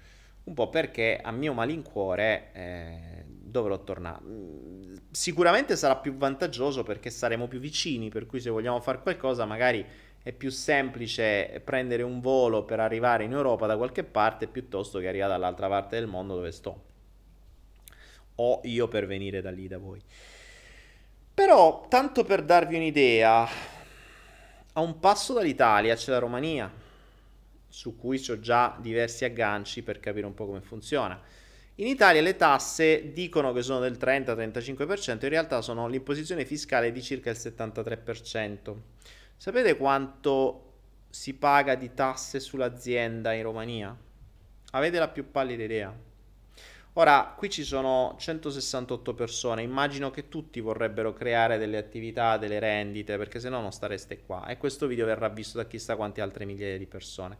un 0.44 0.54
po' 0.54 0.68
perché 0.68 1.18
a 1.20 1.30
mio 1.30 1.52
malincuore 1.52 2.50
eh, 2.52 3.24
dovrò 3.26 3.82
tornare. 3.82 4.22
Sicuramente 5.10 5.76
sarà 5.76 5.96
più 5.96 6.16
vantaggioso 6.16 6.82
perché 6.82 7.10
saremo 7.10 7.48
più 7.48 7.58
vicini, 7.58 8.08
per 8.08 8.26
cui 8.26 8.40
se 8.40 8.50
vogliamo 8.50 8.80
fare 8.80 9.02
qualcosa 9.02 9.44
magari 9.44 9.84
è 10.22 10.32
più 10.32 10.50
semplice 10.50 11.60
prendere 11.64 12.02
un 12.02 12.20
volo 12.20 12.64
per 12.64 12.80
arrivare 12.80 13.24
in 13.24 13.32
Europa 13.32 13.66
da 13.66 13.76
qualche 13.76 14.04
parte 14.04 14.46
piuttosto 14.46 14.98
che 14.98 15.08
arrivare 15.08 15.32
dall'altra 15.32 15.68
parte 15.68 15.96
del 15.98 16.06
mondo 16.06 16.34
dove 16.34 16.52
sto. 16.52 16.87
O 18.40 18.60
io 18.64 18.88
per 18.88 19.06
venire 19.06 19.40
da 19.40 19.50
lì 19.50 19.66
da 19.68 19.78
voi. 19.78 20.00
Però, 21.34 21.86
tanto 21.88 22.24
per 22.24 22.42
darvi 22.42 22.76
un'idea, 22.76 23.48
a 24.72 24.80
un 24.80 24.98
passo 25.00 25.32
dall'Italia 25.32 25.94
c'è 25.94 26.10
la 26.10 26.18
Romania, 26.18 26.72
su 27.68 27.96
cui 27.96 28.24
ho 28.28 28.40
già 28.40 28.76
diversi 28.80 29.24
agganci 29.24 29.82
per 29.82 30.00
capire 30.00 30.26
un 30.26 30.34
po' 30.34 30.46
come 30.46 30.60
funziona. 30.60 31.20
In 31.76 31.86
Italia 31.86 32.20
le 32.22 32.34
tasse 32.34 33.12
dicono 33.12 33.52
che 33.52 33.62
sono 33.62 33.78
del 33.78 33.98
30-35%, 34.00 35.22
in 35.22 35.28
realtà 35.28 35.60
sono 35.60 35.86
l'imposizione 35.86 36.44
fiscale 36.44 36.90
di 36.90 37.02
circa 37.02 37.30
il 37.30 37.36
73%. 37.36 38.74
Sapete 39.36 39.76
quanto 39.76 40.72
si 41.08 41.34
paga 41.34 41.76
di 41.76 41.94
tasse 41.94 42.40
sull'azienda 42.40 43.32
in 43.32 43.42
Romania? 43.44 43.96
Avete 44.72 44.98
la 44.98 45.08
più 45.08 45.30
pallida 45.30 45.62
idea? 45.62 46.06
Ora, 46.98 47.32
qui 47.36 47.48
ci 47.48 47.62
sono 47.62 48.16
168 48.18 49.14
persone, 49.14 49.62
immagino 49.62 50.10
che 50.10 50.28
tutti 50.28 50.58
vorrebbero 50.58 51.12
creare 51.12 51.56
delle 51.56 51.76
attività, 51.76 52.38
delle 52.38 52.58
rendite, 52.58 53.16
perché 53.16 53.38
se 53.38 53.48
no 53.48 53.60
non 53.60 53.70
stareste 53.70 54.24
qua 54.26 54.46
e 54.46 54.56
questo 54.56 54.88
video 54.88 55.06
verrà 55.06 55.28
visto 55.28 55.58
da 55.58 55.66
chissà 55.68 55.94
quante 55.94 56.20
altre 56.20 56.44
migliaia 56.44 56.76
di 56.76 56.86
persone. 56.86 57.38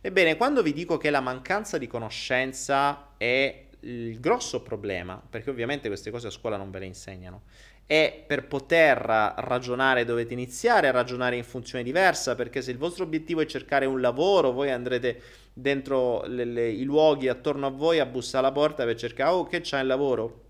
Ebbene, 0.00 0.38
quando 0.38 0.62
vi 0.62 0.72
dico 0.72 0.96
che 0.96 1.10
la 1.10 1.20
mancanza 1.20 1.76
di 1.76 1.86
conoscenza 1.86 3.10
è 3.18 3.66
il 3.80 4.18
grosso 4.20 4.62
problema, 4.62 5.22
perché 5.28 5.50
ovviamente 5.50 5.88
queste 5.88 6.10
cose 6.10 6.28
a 6.28 6.30
scuola 6.30 6.56
non 6.56 6.70
ve 6.70 6.78
le 6.78 6.86
insegnano, 6.86 7.42
e 7.86 8.24
per 8.26 8.46
poter 8.46 8.96
ragionare 9.36 10.04
dovete 10.04 10.32
iniziare 10.32 10.88
a 10.88 10.92
ragionare 10.92 11.36
in 11.36 11.44
funzione 11.44 11.84
diversa, 11.84 12.34
perché 12.34 12.62
se 12.62 12.70
il 12.70 12.78
vostro 12.78 13.04
obiettivo 13.04 13.40
è 13.40 13.46
cercare 13.46 13.84
un 13.84 14.00
lavoro, 14.00 14.52
voi 14.52 14.70
andrete 14.70 15.20
dentro 15.52 16.24
le, 16.26 16.44
le, 16.44 16.70
i 16.70 16.84
luoghi 16.84 17.28
attorno 17.28 17.66
a 17.66 17.70
voi 17.70 18.00
a 18.00 18.06
bussare 18.06 18.46
alla 18.46 18.54
porta 18.54 18.84
per 18.84 18.96
cercare, 18.96 19.30
oh 19.30 19.46
che 19.46 19.60
c'è 19.60 19.80
il 19.80 19.86
lavoro? 19.86 20.42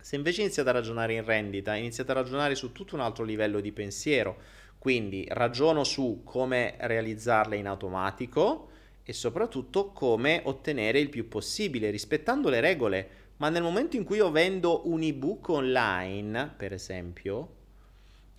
Se 0.00 0.16
invece 0.16 0.42
iniziate 0.42 0.68
a 0.68 0.72
ragionare 0.72 1.14
in 1.14 1.24
rendita, 1.24 1.74
iniziate 1.74 2.10
a 2.12 2.14
ragionare 2.14 2.54
su 2.54 2.72
tutto 2.72 2.94
un 2.94 3.00
altro 3.00 3.24
livello 3.24 3.60
di 3.60 3.72
pensiero, 3.72 4.36
quindi 4.78 5.26
ragiono 5.30 5.82
su 5.82 6.20
come 6.24 6.76
realizzarle 6.78 7.56
in 7.56 7.66
automatico 7.66 8.68
e 9.02 9.12
soprattutto 9.12 9.92
come 9.92 10.42
ottenere 10.44 11.00
il 11.00 11.08
più 11.08 11.26
possibile 11.26 11.90
rispettando 11.90 12.48
le 12.50 12.60
regole 12.60 13.08
ma 13.38 13.48
nel 13.48 13.62
momento 13.62 13.96
in 13.96 14.04
cui 14.04 14.16
io 14.16 14.30
vendo 14.30 14.88
un 14.88 15.02
ebook 15.02 15.48
online, 15.50 16.54
per 16.56 16.72
esempio, 16.72 17.54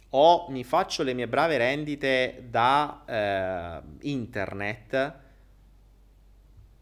o 0.09 0.47
mi 0.49 0.63
faccio 0.63 1.03
le 1.03 1.13
mie 1.13 1.27
brave 1.27 1.57
rendite 1.57 2.45
da 2.49 3.03
eh, 3.05 4.07
internet, 4.07 5.13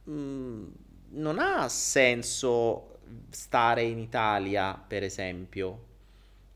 mm, 0.10 0.68
non 1.10 1.40
ha 1.40 1.68
senso 1.68 3.00
stare 3.30 3.84
in 3.84 4.00
Italia, 4.00 4.74
per 4.76 5.04
esempio, 5.04 5.86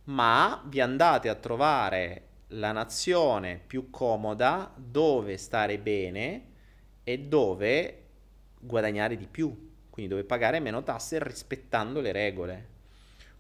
ma 0.06 0.64
vi 0.66 0.80
andate 0.80 1.28
a 1.28 1.36
trovare 1.36 2.24
la 2.54 2.72
nazione 2.72 3.62
più 3.66 3.90
comoda 3.90 4.72
dove 4.76 5.38
stare 5.38 5.78
bene 5.78 6.46
e 7.04 7.20
dove 7.20 8.04
guadagnare 8.60 9.18
di 9.18 9.28
più 9.28 9.69
quindi 10.00 10.08
dove 10.08 10.24
pagare 10.24 10.62
meno 10.62 10.82
tasse 10.82 11.22
rispettando 11.22 12.00
le 12.00 12.14
regole. 12.14 12.68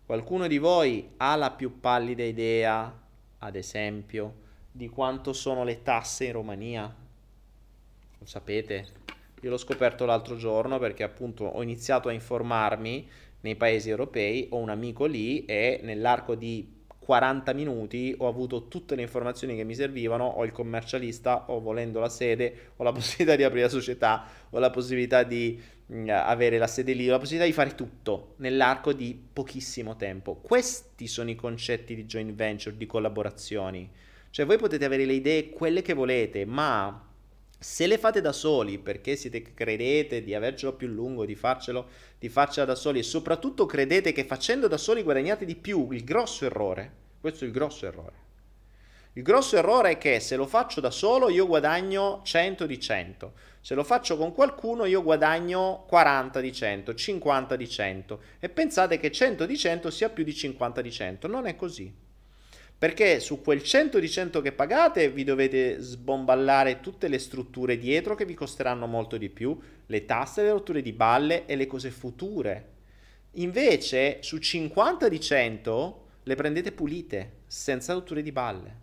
Qualcuno 0.06 0.48
di 0.48 0.58
voi 0.58 1.12
ha 1.18 1.36
la 1.36 1.52
più 1.52 1.80
pallida 1.80 2.24
idea, 2.24 2.94
ad 3.38 3.56
esempio, 3.56 4.34
di 4.70 4.90
quanto 4.90 5.32
sono 5.32 5.64
le 5.64 5.84
tasse 5.84 6.26
in 6.26 6.34
Romania? 6.34 6.94
Lo 8.18 8.26
sapete? 8.26 8.88
Io 9.42 9.50
l'ho 9.50 9.58
scoperto 9.58 10.06
l'altro 10.06 10.36
giorno 10.36 10.80
perché 10.80 11.04
appunto 11.04 11.46
ho 11.46 11.64
iniziato 11.64 12.10
a 12.10 12.12
informarmi 12.12 13.10
nei 13.42 13.56
paesi 13.56 13.90
europei, 13.90 14.48
ho 14.50 14.58
un 14.58 14.70
amico 14.70 15.06
lì 15.06 15.46
e 15.46 15.80
nell'arco 15.82 16.36
di 16.36 16.78
40 17.10 17.54
minuti 17.54 18.14
ho 18.18 18.28
avuto 18.28 18.68
tutte 18.68 18.96
le 18.96 19.02
informazioni 19.02 19.56
che 19.56 19.64
mi 19.64 19.76
servivano, 19.76 20.26
ho 20.26 20.44
il 20.44 20.52
commercialista, 20.52 21.46
ho 21.48 21.62
volendo 21.62 22.00
la 22.00 22.10
sede, 22.10 22.74
ho 22.76 22.84
la 22.84 22.92
possibilità 22.94 23.38
di 23.38 23.44
aprire 23.44 23.64
la 23.64 23.72
società, 23.72 24.26
ho 24.50 24.60
la 24.60 24.70
possibilità 24.70 25.24
di 25.24 25.78
avere 26.10 26.58
la 26.58 26.68
sede 26.68 26.94
lì, 26.94 27.06
la 27.06 27.18
possibilità 27.18 27.48
di 27.48 27.54
fare 27.54 27.76
tutto 27.76 28.36
nell'arco 28.38 28.94
di 28.94 29.20
pochissimo 29.34 29.96
tempo. 29.96 30.36
Questi 30.36 31.08
sono 31.08 31.30
i 31.30 31.36
concetti 31.36 31.96
di 31.96 32.06
joint 32.06 32.34
venture, 32.34 32.78
di 32.78 32.86
collaborazioni. 32.86 33.90
Cioè 34.30 34.46
voi 34.46 34.58
potete 34.58 34.86
avere 34.86 35.06
le 35.06 35.14
idee 35.14 35.50
quelle 35.50 35.82
che 35.82 35.94
volete, 35.94 36.46
ma 36.46 37.08
se 37.58 37.88
le 37.88 37.98
fate 37.98 38.22
da 38.22 38.32
soli 38.32 38.78
perché 38.78 39.16
siete, 39.16 39.42
credete 39.54 40.24
di 40.24 40.34
avercelo 40.36 40.74
più 40.74 40.88
lungo, 40.88 41.26
di 41.26 41.36
farcelo, 41.36 41.88
di 42.18 42.30
farcela 42.30 42.66
da 42.66 42.76
soli 42.76 43.00
e 43.00 43.04
soprattutto 43.04 43.66
credete 43.66 44.12
che 44.12 44.24
facendo 44.24 44.68
da 44.68 44.78
soli 44.78 45.04
guadagnate 45.04 45.44
di 45.44 45.56
più, 45.56 45.92
il 45.92 46.04
grosso 46.04 46.46
errore, 46.46 46.92
questo 47.20 47.44
è 47.44 47.48
il 47.48 47.54
grosso 47.54 47.86
errore. 47.88 48.28
Il 49.14 49.24
grosso 49.24 49.58
errore 49.58 49.92
è 49.92 49.98
che 49.98 50.20
se 50.20 50.36
lo 50.36 50.46
faccio 50.46 50.80
da 50.80 50.92
solo 50.92 51.30
io 51.30 51.48
guadagno 51.48 52.22
100 52.24 52.66
di 52.66 52.80
100, 52.80 53.34
se 53.62 53.76
lo 53.76 53.84
faccio 53.84 54.16
con 54.16 54.34
qualcuno 54.34 54.86
io 54.86 55.04
guadagno 55.04 55.84
40 55.88 56.40
di 56.40 56.54
100, 56.54 56.94
50 56.94 57.56
di 57.56 57.70
100 57.70 58.22
e 58.40 58.50
pensate 58.50 58.98
che 58.98 59.12
100 59.12 59.46
di 59.46 59.58
100 59.58 59.90
sia 59.90 60.10
più 60.10 60.24
di 60.24 60.34
50 60.34 60.82
di 60.82 60.92
100, 60.92 61.28
non 61.28 61.46
è 61.46 61.56
così. 61.56 61.94
Perché 62.80 63.20
su 63.20 63.42
quel 63.42 63.62
100 63.62 64.00
di 64.00 64.10
100 64.10 64.40
che 64.40 64.54
pagate 64.54 65.10
vi 65.10 65.26
dovete 65.26 65.82
sbomballare 65.82 66.80
tutte 66.80 67.10
le 67.10 67.20
strutture 67.20 67.78
dietro 67.78 68.16
che 68.16 68.24
vi 68.24 68.34
costeranno 68.34 68.88
molto 68.88 69.18
di 69.18 69.28
più, 69.28 69.60
le 69.86 70.06
tasse, 70.06 70.44
le 70.44 70.52
rotture 70.52 70.82
di 70.82 70.94
balle 70.94 71.46
e 71.46 71.58
le 71.58 71.68
cose 71.68 71.92
future. 71.92 72.78
Invece 73.34 74.20
su 74.22 74.38
50 74.38 75.10
di 75.10 75.20
100 75.20 76.06
le 76.24 76.36
prendete 76.36 76.72
pulite, 76.72 77.40
senza 77.48 77.92
rotture 77.92 78.22
di 78.22 78.32
balle, 78.32 78.78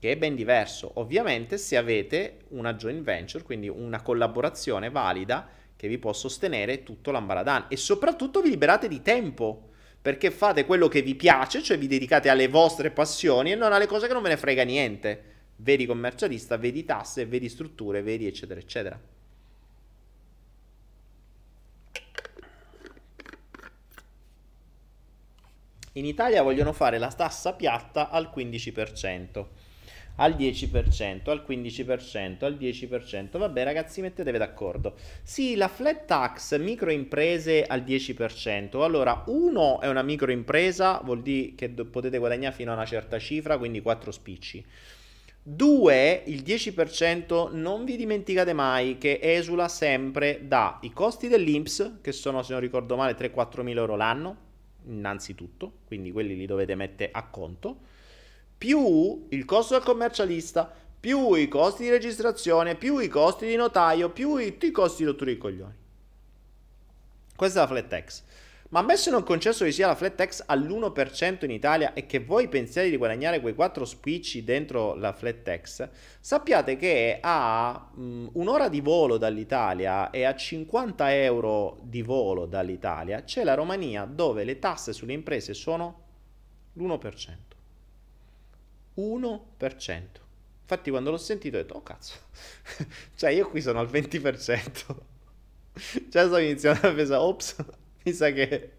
che 0.00 0.12
è 0.12 0.16
ben 0.16 0.34
diverso. 0.34 0.92
Ovviamente 0.94 1.58
se 1.58 1.76
avete 1.76 2.44
una 2.48 2.74
joint 2.74 3.02
venture, 3.02 3.44
quindi 3.44 3.68
una 3.68 4.00
collaborazione 4.00 4.90
valida 4.90 5.46
che 5.76 5.88
vi 5.88 5.98
può 5.98 6.12
sostenere 6.14 6.82
tutto 6.82 7.10
l'ambaradan 7.10 7.66
e 7.68 7.76
soprattutto 7.76 8.40
vi 8.40 8.48
liberate 8.48 8.88
di 8.88 9.02
tempo 9.02 9.68
perché 10.00 10.30
fate 10.30 10.64
quello 10.64 10.88
che 10.88 11.02
vi 11.02 11.14
piace, 11.14 11.62
cioè 11.62 11.76
vi 11.76 11.86
dedicate 11.86 12.30
alle 12.30 12.48
vostre 12.48 12.90
passioni 12.90 13.52
e 13.52 13.54
non 13.54 13.74
alle 13.74 13.86
cose 13.86 14.06
che 14.06 14.14
non 14.14 14.22
ve 14.22 14.30
ne 14.30 14.36
frega 14.38 14.64
niente. 14.64 15.24
Vedi 15.56 15.84
commercialista, 15.84 16.56
vedi 16.56 16.86
tasse, 16.86 17.26
vedi 17.26 17.50
strutture, 17.50 18.00
vedi 18.00 18.26
eccetera 18.26 18.58
eccetera. 18.58 18.98
In 25.94 26.06
Italia 26.06 26.42
vogliono 26.42 26.72
fare 26.72 26.96
la 26.96 27.12
tassa 27.12 27.52
piatta 27.52 28.08
al 28.08 28.32
15% 28.34 29.44
al 30.20 30.34
10%, 30.34 31.30
al 31.30 31.44
15%, 31.46 32.44
al 32.44 32.54
10%. 32.54 33.38
Vabbè 33.38 33.64
ragazzi, 33.64 34.00
mettetevi 34.02 34.38
d'accordo. 34.38 34.94
Sì, 35.22 35.56
la 35.56 35.68
flat 35.68 36.04
tax 36.04 36.58
microimprese 36.58 37.64
al 37.64 37.80
10%. 37.82 38.82
Allora, 38.82 39.24
uno 39.26 39.80
è 39.80 39.88
una 39.88 40.02
microimpresa, 40.02 41.00
vuol 41.02 41.22
dire 41.22 41.54
che 41.54 41.70
potete 41.70 42.18
guadagnare 42.18 42.54
fino 42.54 42.70
a 42.70 42.74
una 42.74 42.84
certa 42.84 43.18
cifra, 43.18 43.56
quindi 43.56 43.80
4 43.80 44.10
spicci. 44.10 44.64
Due, 45.42 46.22
il 46.26 46.42
10% 46.42 47.54
non 47.54 47.86
vi 47.86 47.96
dimenticate 47.96 48.52
mai 48.52 48.98
che 48.98 49.20
esula 49.22 49.68
sempre 49.68 50.42
dai 50.42 50.90
costi 50.92 51.28
dell'INPS, 51.28 52.00
che 52.02 52.12
sono 52.12 52.42
se 52.42 52.52
non 52.52 52.60
ricordo 52.60 52.94
male 52.94 53.16
3-4 53.16 53.62
mila 53.62 53.80
euro 53.80 53.96
l'anno, 53.96 54.36
innanzitutto, 54.84 55.72
quindi 55.86 56.12
quelli 56.12 56.36
li 56.36 56.44
dovete 56.44 56.74
mettere 56.74 57.10
a 57.10 57.26
conto 57.28 57.88
più 58.60 59.24
il 59.30 59.46
costo 59.46 59.72
del 59.72 59.82
commercialista, 59.82 60.70
più 61.00 61.32
i 61.32 61.48
costi 61.48 61.84
di 61.84 61.88
registrazione, 61.88 62.74
più 62.74 62.98
i 62.98 63.08
costi 63.08 63.46
di 63.46 63.56
notaio, 63.56 64.10
più 64.10 64.36
i, 64.36 64.54
i 64.60 64.70
costi 64.70 65.02
di 65.02 65.08
rottura 65.08 65.30
di 65.30 65.38
coglioni. 65.38 65.74
Questa 67.34 67.60
è 67.60 67.62
la 67.62 67.68
flat 67.68 67.88
tax. 67.88 68.22
Ma 68.68 68.80
ammesso 68.80 69.10
non 69.10 69.22
concesso 69.22 69.64
che 69.64 69.72
sia 69.72 69.86
la 69.86 69.94
flat 69.94 70.14
tax 70.14 70.44
all'1% 70.44 71.46
in 71.46 71.52
Italia 71.52 71.94
e 71.94 72.04
che 72.04 72.18
voi 72.18 72.48
pensiate 72.48 72.90
di 72.90 72.98
guadagnare 72.98 73.40
quei 73.40 73.54
4 73.54 73.82
spicci 73.86 74.44
dentro 74.44 74.94
la 74.94 75.14
flat 75.14 75.40
tax, 75.40 75.88
sappiate 76.20 76.76
che 76.76 77.16
a 77.18 77.88
um, 77.94 78.28
un'ora 78.34 78.68
di 78.68 78.82
volo 78.82 79.16
dall'Italia 79.16 80.10
e 80.10 80.24
a 80.24 80.34
50 80.34 81.14
euro 81.14 81.78
di 81.80 82.02
volo 82.02 82.44
dall'Italia 82.44 83.22
c'è 83.24 83.42
la 83.42 83.54
Romania 83.54 84.04
dove 84.04 84.44
le 84.44 84.58
tasse 84.58 84.92
sulle 84.92 85.14
imprese 85.14 85.54
sono 85.54 86.02
l'1%. 86.74 87.59
1%. 88.96 90.02
Infatti 90.62 90.90
quando 90.90 91.10
l'ho 91.10 91.16
sentito 91.16 91.56
ho 91.56 91.60
detto, 91.60 91.74
oh 91.74 91.82
cazzo, 91.82 92.14
cioè 93.16 93.30
io 93.30 93.48
qui 93.48 93.60
sono 93.60 93.80
al 93.80 93.88
20%. 93.88 94.96
Già 96.08 96.26
sto 96.26 96.36
iniziando 96.38 96.88
a 96.88 96.92
pensare, 96.92 97.20
ops, 97.20 97.56
mi 98.04 98.12
sa 98.12 98.30
che 98.30 98.72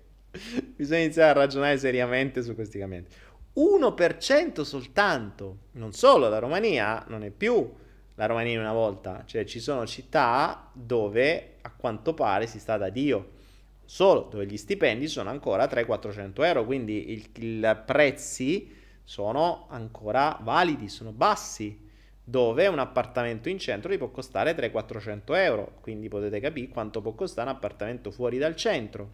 bisogna 0.76 1.02
iniziare 1.02 1.32
a 1.32 1.34
ragionare 1.34 1.78
seriamente 1.78 2.44
su 2.44 2.56
questi 2.56 2.80
cambiamenti. 2.80 3.16
1% 3.56 4.62
soltanto. 4.62 5.58
Non 5.72 5.92
solo, 5.92 6.30
la 6.30 6.40
Romania 6.40 7.04
non 7.10 7.24
è 7.24 7.30
più 7.30 7.80
la 8.16 8.26
Romania 8.26 8.60
una 8.60 8.74
volta, 8.74 9.24
cioè 9.26 9.46
ci 9.46 9.60
sono 9.60 9.86
città 9.86 10.70
dove 10.74 11.56
a 11.62 11.72
quanto 11.72 12.14
pare 12.14 12.48
si 12.48 12.60
sta 12.60 12.78
da 12.78 12.90
Dio. 12.90 13.40
Solo 13.84 14.28
dove 14.32 14.46
gli 14.46 14.58
stipendi 14.58 15.08
sono 15.08 15.30
ancora 15.30 15.66
300-400 15.66 16.44
euro, 16.46 16.66
quindi 16.66 17.12
il 17.12 17.84
prezzi 17.86 18.80
sono 19.04 19.68
ancora 19.70 20.38
validi, 20.42 20.90
sono 20.90 21.12
bassi, 21.12 21.90
dove 22.24 22.68
un 22.68 22.80
appartamento 22.80 23.50
in 23.50 23.60
centro 23.60 23.90
vi 23.90 23.98
può 23.98 24.10
costare 24.10 24.56
300-400 24.56 25.36
euro, 25.36 25.78
quindi 25.82 26.08
potete 26.08 26.40
capire 26.40 26.70
quanto 26.70 27.02
può 27.02 27.14
costare 27.14 27.50
un 27.50 27.56
appartamento 27.56 28.12
fuori 28.12 28.38
dal 28.38 28.56
centro, 28.56 29.14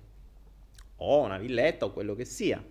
o 0.97 1.21
una 1.21 1.37
villetta 1.37 1.85
o 1.85 1.91
quello 1.91 2.15
che 2.15 2.25
sia. 2.25 2.63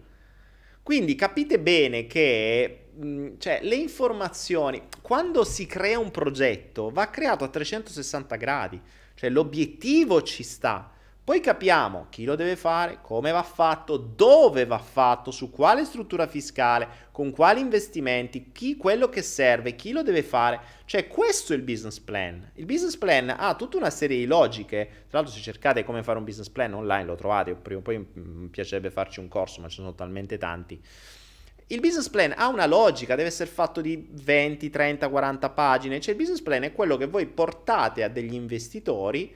Quindi 0.83 1.17
capite 1.17 1.59
bene 1.59 2.07
che 2.07 2.91
cioè, 3.39 3.59
le 3.63 3.75
informazioni, 3.75 4.83
quando 5.03 5.43
si 5.43 5.67
crea 5.67 5.99
un 5.99 6.13
progetto, 6.13 6.91
va 6.91 7.11
creato 7.11 7.43
a 7.43 7.49
360 7.49 8.37
gradi, 8.37 8.81
cioè 9.15 9.31
l'obiettivo 9.31 10.23
ci 10.23 10.45
sta, 10.45 10.93
poi 11.27 11.41
capiamo 11.41 12.07
chi 12.09 12.23
lo 12.23 12.37
deve 12.37 12.55
fare, 12.55 13.01
come 13.03 13.33
va 13.33 13.43
fatto, 13.43 13.97
dove 13.97 14.65
va 14.65 14.79
fatto, 14.79 15.33
su 15.33 15.51
quale 15.51 15.85
struttura 15.85 16.29
fiscale, 16.29 16.87
con 17.11 17.33
quali 17.33 17.61
investimenti, 17.61 18.53
chi 18.53 18.77
quello 18.77 19.09
che 19.09 19.23
serve, 19.23 19.75
chi 19.75 19.91
lo 19.91 20.05
deve 20.05 20.23
fare. 20.23 20.61
Cioè 20.85 21.09
questo 21.09 21.53
è 21.53 21.57
il 21.57 21.63
business 21.63 21.99
plan. 21.99 22.53
Il 22.55 22.65
business 22.65 22.97
plan 22.97 23.35
ha 23.37 23.57
tutta 23.57 23.77
una 23.77 23.91
serie 23.91 24.19
di 24.19 24.25
logiche. 24.25 24.87
Tra 25.09 25.19
l'altro 25.19 25.35
se 25.35 25.41
cercate 25.41 25.83
come 25.83 26.05
fare 26.05 26.19
un 26.19 26.25
business 26.25 26.49
plan 26.49 26.73
online 26.75 27.07
lo 27.07 27.17
trovate, 27.17 27.57
prima 27.57 27.81
o 27.81 27.83
poi 27.83 28.07
mi 28.13 28.47
piacerebbe 28.47 28.93
farci 28.93 29.19
un 29.19 29.27
corso, 29.27 29.61
ma 29.61 29.67
ci 29.67 29.79
sono 29.79 29.97
talmente 29.97 30.39
tanti. 30.39 30.81
Il 31.67 31.81
business 31.81 32.09
plan 32.09 32.35
ha 32.37 32.47
una 32.47 32.67
logica, 32.67 33.17
deve 33.17 33.31
essere 33.31 33.51
fatto 33.51 33.81
di 33.81 34.11
20, 34.13 34.71
30, 34.71 35.09
40 35.09 35.51
pagine. 35.51 35.99
Cioè 35.99 36.15
il 36.15 36.21
business 36.21 36.41
plan 36.41 36.63
è 36.63 36.73
quello 36.73 36.97
che 36.97 37.07
voi 37.07 37.27
portate 37.27 38.05
a 38.05 38.09
degli 38.09 38.35
investitori 38.35 39.35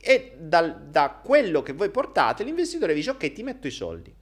e 0.00 0.32
dal, 0.38 0.88
da 0.88 1.20
quello 1.22 1.62
che 1.62 1.72
voi 1.72 1.90
portate 1.90 2.44
l'investitore 2.44 2.94
dice 2.94 3.10
ok 3.10 3.32
ti 3.32 3.42
metto 3.42 3.66
i 3.66 3.70
soldi. 3.70 4.14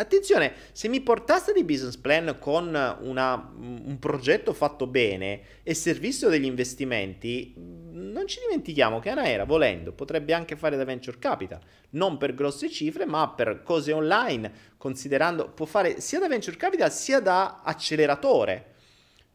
Attenzione, 0.00 0.54
se 0.72 0.88
mi 0.88 1.02
portaste 1.02 1.52
dei 1.52 1.64
business 1.64 1.96
plan 1.96 2.38
con 2.38 2.68
una, 3.00 3.52
un 3.54 3.98
progetto 3.98 4.54
fatto 4.54 4.86
bene 4.86 5.42
e 5.62 5.74
servissero 5.74 6.30
degli 6.30 6.46
investimenti, 6.46 7.52
non 7.56 8.26
ci 8.26 8.40
dimentichiamo 8.40 8.98
che 8.98 9.10
Anaera, 9.10 9.44
volendo, 9.44 9.92
potrebbe 9.92 10.32
anche 10.32 10.56
fare 10.56 10.78
da 10.78 10.86
venture 10.86 11.18
capital, 11.18 11.60
non 11.90 12.16
per 12.16 12.34
grosse 12.34 12.70
cifre, 12.70 13.04
ma 13.04 13.28
per 13.28 13.62
cose 13.62 13.92
online, 13.92 14.50
considerando, 14.78 15.50
può 15.50 15.66
fare 15.66 16.00
sia 16.00 16.18
da 16.18 16.28
venture 16.28 16.56
capital 16.56 16.90
sia 16.90 17.20
da 17.20 17.60
acceleratore, 17.62 18.74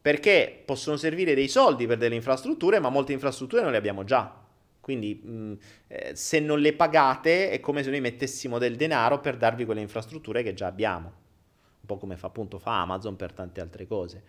perché 0.02 0.64
possono 0.65 0.98
servire 0.98 1.36
dei 1.36 1.48
soldi 1.48 1.86
per 1.86 1.98
delle 1.98 2.15
infrastrutture, 2.15 2.80
ma 2.80 2.90
molte 2.90 3.14
infrastrutture 3.14 3.61
non 3.61 3.72
le 3.72 3.77
abbiamo 3.77 4.03
già. 4.03 4.44
Quindi 4.86 5.20
mh, 5.20 5.32
mm, 5.32 5.53
eh, 5.88 6.12
se 6.14 6.40
non 6.40 6.60
le 6.60 6.74
pagate 6.74 7.49
è 7.49 7.60
come 7.60 7.82
se 7.82 7.90
noi 7.90 8.02
mettessimo 8.02 8.60
del 8.60 8.76
denaro 8.76 9.20
per 9.20 9.36
darvi 9.36 9.66
quelle 9.66 9.82
infrastrutture 9.82 10.44
che 10.44 10.53
già 10.53 10.68
abbiamo, 10.68 11.07
un 11.07 11.88
po' 11.88 11.98
come 11.98 12.18
fa 12.18 12.28
appunto 12.28 12.60
fa 12.60 12.82
Amazon 12.82 13.16
per 13.16 13.34
tante 13.34 13.62
altre 13.62 13.88
cose. 13.88 14.22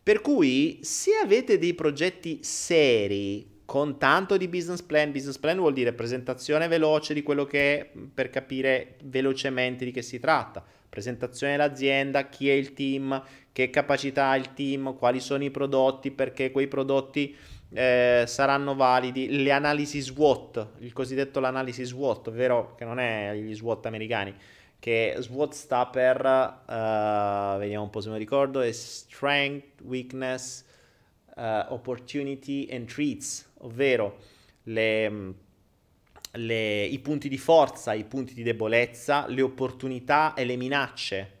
Per 0.00 0.20
cui 0.20 0.78
se 0.82 1.16
avete 1.20 1.58
dei 1.58 1.74
progetti 1.74 2.38
seri 2.44 3.62
con 3.64 3.98
tanto 3.98 4.36
di 4.36 4.46
business 4.46 4.80
plan, 4.80 5.10
business 5.10 5.38
plan 5.38 5.56
vuol 5.56 5.72
dire 5.72 5.92
presentazione 5.92 6.68
veloce 6.68 7.12
di 7.12 7.24
quello 7.24 7.44
che 7.44 7.80
è 7.80 7.90
per 8.14 8.30
capire 8.30 8.94
velocemente 9.02 9.84
di 9.84 9.90
che 9.90 10.02
si 10.02 10.20
tratta, 10.20 10.64
presentazione 10.88 11.56
dell'azienda, 11.56 12.28
chi 12.28 12.48
è 12.48 12.52
il 12.52 12.74
team, 12.74 13.20
che 13.50 13.70
capacità 13.70 14.28
ha 14.28 14.36
il 14.36 14.54
team, 14.54 14.94
quali 14.96 15.18
sono 15.18 15.42
i 15.42 15.50
prodotti, 15.50 16.12
perché 16.12 16.52
quei 16.52 16.68
prodotti 16.68 17.36
eh, 17.72 18.24
saranno 18.26 18.74
validi 18.74 19.42
le 19.42 19.50
analisi 19.50 20.00
SWOT, 20.00 20.68
il 20.80 20.92
cosiddetto 20.92 21.40
l'analisi 21.40 21.84
SWOT, 21.84 22.28
ovvero 22.28 22.74
che 22.74 22.84
non 22.84 22.98
è 22.98 23.34
gli 23.34 23.54
SWOT 23.54 23.86
americani, 23.86 24.34
che 24.78 25.16
SWOT 25.18 25.52
sta 25.54 25.86
per, 25.86 26.20
uh, 26.20 27.58
vediamo 27.58 27.84
un 27.84 27.90
po' 27.90 28.00
se 28.00 28.10
mi 28.10 28.18
ricordo, 28.18 28.60
è 28.60 28.70
Strength, 28.70 29.80
Weakness, 29.82 30.64
uh, 31.36 31.72
Opportunity 31.72 32.68
and 32.70 32.86
Treats, 32.86 33.50
ovvero 33.60 34.18
le, 34.64 35.34
le, 36.32 36.84
i 36.84 36.98
punti 36.98 37.28
di 37.28 37.38
forza, 37.38 37.94
i 37.94 38.04
punti 38.04 38.34
di 38.34 38.42
debolezza, 38.42 39.26
le 39.26 39.42
opportunità 39.42 40.34
e 40.34 40.44
le 40.44 40.56
minacce. 40.56 41.32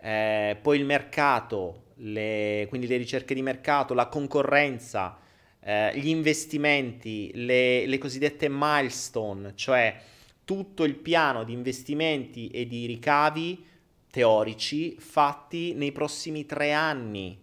Eh, 0.00 0.56
poi 0.62 0.78
il 0.78 0.84
mercato, 0.84 1.86
le, 1.98 2.66
quindi 2.68 2.86
le 2.86 2.96
ricerche 2.96 3.34
di 3.34 3.42
mercato, 3.42 3.94
la 3.94 4.06
concorrenza, 4.06 5.18
eh, 5.60 5.98
gli 5.98 6.08
investimenti, 6.08 7.30
le, 7.34 7.86
le 7.86 7.98
cosiddette 7.98 8.48
milestone, 8.50 9.52
cioè 9.54 10.00
tutto 10.44 10.84
il 10.84 10.94
piano 10.94 11.44
di 11.44 11.52
investimenti 11.52 12.48
e 12.48 12.66
di 12.66 12.86
ricavi 12.86 13.66
teorici 14.10 14.96
fatti 14.98 15.74
nei 15.74 15.92
prossimi 15.92 16.46
tre 16.46 16.72
anni. 16.72 17.38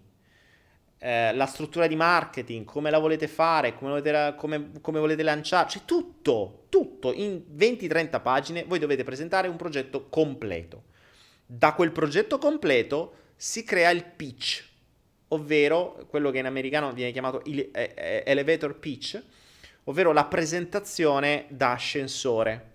Eh, 0.97 1.33
la 1.35 1.45
struttura 1.45 1.85
di 1.85 1.95
marketing, 1.95 2.65
come 2.65 2.89
la 2.89 2.97
volete 2.97 3.27
fare, 3.27 3.75
come 3.75 3.91
volete, 3.91 4.33
come, 4.37 4.71
come 4.81 4.99
volete 4.99 5.21
lanciare, 5.21 5.69
cioè 5.69 5.83
tutto, 5.85 6.65
tutto 6.69 7.13
in 7.13 7.43
20-30 7.55 8.21
pagine 8.21 8.63
voi 8.63 8.79
dovete 8.79 9.03
presentare 9.03 9.47
un 9.47 9.55
progetto 9.55 10.07
completo. 10.09 10.85
Da 11.45 11.73
quel 11.73 11.91
progetto 11.91 12.39
completo 12.39 13.13
si 13.35 13.63
crea 13.63 13.89
il 13.89 14.03
pitch, 14.03 14.63
ovvero 15.29 16.05
quello 16.09 16.31
che 16.31 16.39
in 16.39 16.45
americano 16.45 16.93
viene 16.93 17.11
chiamato 17.11 17.43
eh, 17.43 17.69
eh 17.73 18.23
elevator 18.25 18.77
pitch, 18.77 19.21
ovvero 19.85 20.11
la 20.11 20.25
presentazione 20.25 21.45
da 21.49 21.71
ascensore 21.71 22.73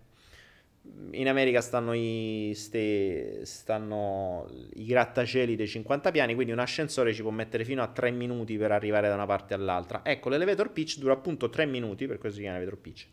in 1.12 1.28
America 1.28 1.60
stanno 1.60 1.92
i, 1.92 2.52
ste, 2.54 3.40
stanno 3.44 4.46
i 4.74 4.84
grattacieli 4.84 5.56
dei 5.56 5.66
50 5.66 6.10
piani, 6.10 6.34
quindi 6.34 6.52
un 6.52 6.58
ascensore 6.58 7.12
ci 7.12 7.22
può 7.22 7.30
mettere 7.30 7.64
fino 7.64 7.82
a 7.82 7.88
3 7.88 8.10
minuti 8.10 8.56
per 8.56 8.72
arrivare 8.72 9.08
da 9.08 9.14
una 9.14 9.26
parte 9.26 9.54
all'altra. 9.54 10.00
Ecco, 10.04 10.28
l'elevator 10.28 10.72
pitch 10.72 10.98
dura 10.98 11.12
appunto 11.12 11.48
3 11.50 11.66
minuti, 11.66 12.06
per 12.06 12.18
questo 12.18 12.38
si 12.38 12.42
chiama 12.42 12.58
elevator 12.58 12.80
pitch, 12.80 13.06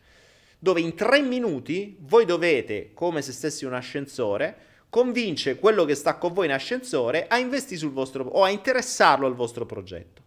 dove 0.59 0.79
in 0.81 0.95
3 0.95 1.21
minuti 1.21 1.97
voi 1.99 2.25
dovete, 2.25 2.91
come 2.93 3.21
se 3.21 3.31
stessi 3.31 3.65
un 3.65 3.73
ascensore, 3.73 4.57
convincere 4.97 5.59
quello 5.59 5.85
che 5.85 5.93
sta 5.93 6.15
con 6.15 6.33
voi 6.33 6.47
in 6.47 6.51
ascensore 6.51 7.27
a 7.27 7.37
investire 7.37 7.77
sul 7.77 7.91
vostro 7.91 8.23
o 8.23 8.41
a 8.41 8.49
interessarlo 8.49 9.27
al 9.27 9.35
vostro 9.35 9.63
progetto. 9.63 10.23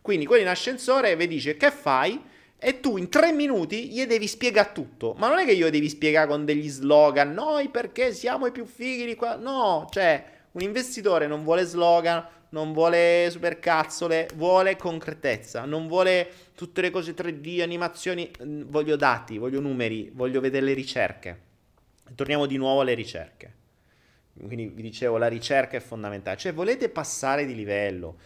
Quindi 0.00 0.26
quello 0.26 0.42
in 0.42 0.48
ascensore 0.48 1.14
vi 1.14 1.28
dice 1.28 1.56
che 1.56 1.70
fai? 1.70 2.20
E 2.58 2.80
tu 2.80 2.96
in 2.96 3.08
tre 3.08 3.30
minuti 3.30 3.90
gli 3.90 4.04
devi 4.04 4.26
spiegare 4.26 4.72
tutto. 4.72 5.14
Ma 5.18 5.28
non 5.28 5.38
è 5.38 5.44
che 5.44 5.52
io 5.52 5.70
devi 5.70 5.88
spiegare 5.88 6.26
con 6.26 6.44
degli 6.44 6.68
slogan, 6.68 7.32
noi 7.32 7.68
perché 7.68 8.12
siamo 8.12 8.46
i 8.46 8.50
più 8.50 8.64
fighi 8.64 9.06
di 9.06 9.14
qua. 9.14 9.36
No, 9.36 9.86
cioè, 9.92 10.24
un 10.50 10.62
investitore 10.62 11.28
non 11.28 11.44
vuole 11.44 11.62
slogan, 11.62 12.26
non 12.48 12.72
vuole 12.72 13.28
supercazzole, 13.30 14.30
vuole 14.34 14.74
concretezza, 14.74 15.64
non 15.64 15.86
vuole 15.86 16.28
tutte 16.56 16.80
le 16.80 16.90
cose 16.90 17.14
3D, 17.14 17.62
animazioni. 17.62 18.28
Mm, 18.42 18.62
voglio 18.66 18.96
dati, 18.96 19.38
voglio 19.38 19.60
numeri, 19.60 20.10
voglio 20.12 20.40
vedere 20.40 20.66
le 20.66 20.74
ricerche. 20.74 21.40
Torniamo 22.16 22.46
di 22.46 22.56
nuovo 22.56 22.80
alle 22.80 22.94
ricerche. 22.94 23.60
Quindi 24.44 24.66
vi 24.68 24.82
dicevo, 24.82 25.18
la 25.18 25.28
ricerca 25.28 25.76
è 25.76 25.80
fondamentale. 25.80 26.36
Cioè, 26.36 26.52
volete 26.52 26.88
passare 26.88 27.46
di 27.46 27.54
livello 27.54 28.16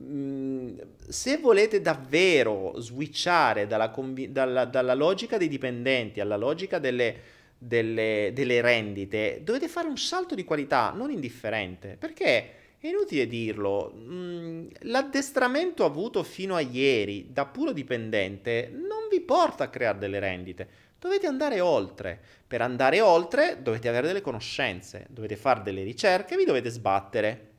Mm, 0.00 0.76
se 1.08 1.36
volete 1.36 1.80
davvero 1.80 2.72
switchare 2.80 3.68
dalla, 3.68 3.90
convi- 3.90 4.32
dalla, 4.32 4.64
dalla, 4.64 4.94
logica 4.94 5.38
dei 5.38 5.46
dipendenti 5.46 6.18
alla 6.18 6.36
logica 6.36 6.80
delle, 6.80 7.16
delle, 7.56 8.32
delle, 8.34 8.60
rendite, 8.60 9.42
dovete 9.44 9.68
fare 9.68 9.86
un 9.86 9.96
salto 9.96 10.34
di 10.34 10.42
qualità 10.42 10.92
non 10.96 11.12
indifferente. 11.12 11.96
Perché 11.96 12.50
è 12.80 12.88
inutile 12.88 13.28
dirlo, 13.28 13.94
mm, 13.96 14.66
l'addestramento 14.80 15.84
avuto 15.84 16.24
fino 16.24 16.56
a 16.56 16.60
ieri 16.60 17.28
da 17.30 17.46
puro 17.46 17.70
dipendente 17.70 18.68
non 18.72 19.06
vi 19.08 19.20
porta 19.20 19.64
a 19.64 19.68
creare 19.68 19.98
delle 19.98 20.18
rendite. 20.18 20.68
Dovete 21.04 21.26
andare 21.26 21.60
oltre. 21.60 22.18
Per 22.46 22.62
andare 22.62 23.02
oltre 23.02 23.58
dovete 23.60 23.90
avere 23.90 24.06
delle 24.06 24.22
conoscenze, 24.22 25.04
dovete 25.10 25.36
fare 25.36 25.60
delle 25.60 25.82
ricerche, 25.82 26.34
vi 26.34 26.46
dovete 26.46 26.70
sbattere 26.70 27.50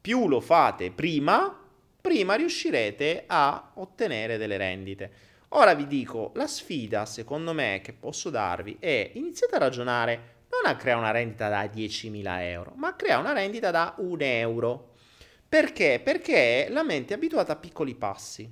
più 0.00 0.26
lo 0.28 0.40
fate 0.40 0.90
prima, 0.90 1.54
prima 2.00 2.34
riuscirete 2.36 3.24
a 3.26 3.72
ottenere 3.74 4.38
delle 4.38 4.56
rendite. 4.56 5.12
Ora 5.50 5.74
vi 5.74 5.86
dico, 5.86 6.32
la 6.36 6.46
sfida 6.46 7.04
secondo 7.04 7.52
me 7.52 7.82
che 7.84 7.92
posso 7.92 8.30
darvi 8.30 8.78
è 8.80 9.10
iniziate 9.12 9.56
a 9.56 9.58
ragionare 9.58 10.20
non 10.48 10.72
a 10.72 10.76
creare 10.76 11.00
una 11.00 11.10
rendita 11.10 11.50
da 11.50 11.64
10.000 11.64 12.40
euro, 12.44 12.72
ma 12.76 12.88
a 12.88 12.94
creare 12.94 13.20
una 13.20 13.34
rendita 13.34 13.70
da 13.70 13.92
1 13.98 14.16
euro. 14.20 14.94
Perché? 15.46 16.00
Perché 16.02 16.68
la 16.70 16.82
mente 16.82 17.12
è 17.12 17.16
abituata 17.18 17.52
a 17.52 17.56
piccoli 17.56 17.94
passi. 17.94 18.50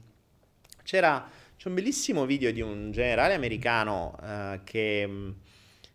C'era, 0.82 1.26
c'è 1.62 1.68
un 1.68 1.74
bellissimo 1.76 2.26
video 2.26 2.50
di 2.50 2.60
un 2.60 2.90
generale 2.90 3.34
americano 3.34 4.18
uh, 4.20 4.64
che, 4.64 5.34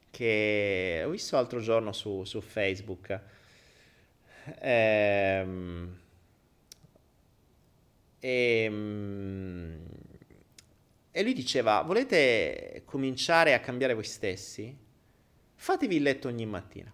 che, 0.10 1.03
ho 1.06 1.10
visto 1.10 1.35
l'altro 1.35 1.60
giorno 1.60 1.91
su, 1.91 2.23
su 2.23 2.39
Facebook 2.39 3.19
Ehm, 4.60 5.99
e, 8.18 8.64
ehm, 8.64 9.85
e 11.11 11.23
lui 11.23 11.34
diceva, 11.34 11.81
volete 11.81 12.84
cominciare 12.85 13.53
a 13.53 13.60
cambiare 13.60 13.94
voi 13.94 14.06
stessi? 14.06 14.73
Fatevi 15.53 15.98
il 15.98 16.02
letto 16.02 16.30
ogni 16.30 16.45
mattina. 16.45 16.94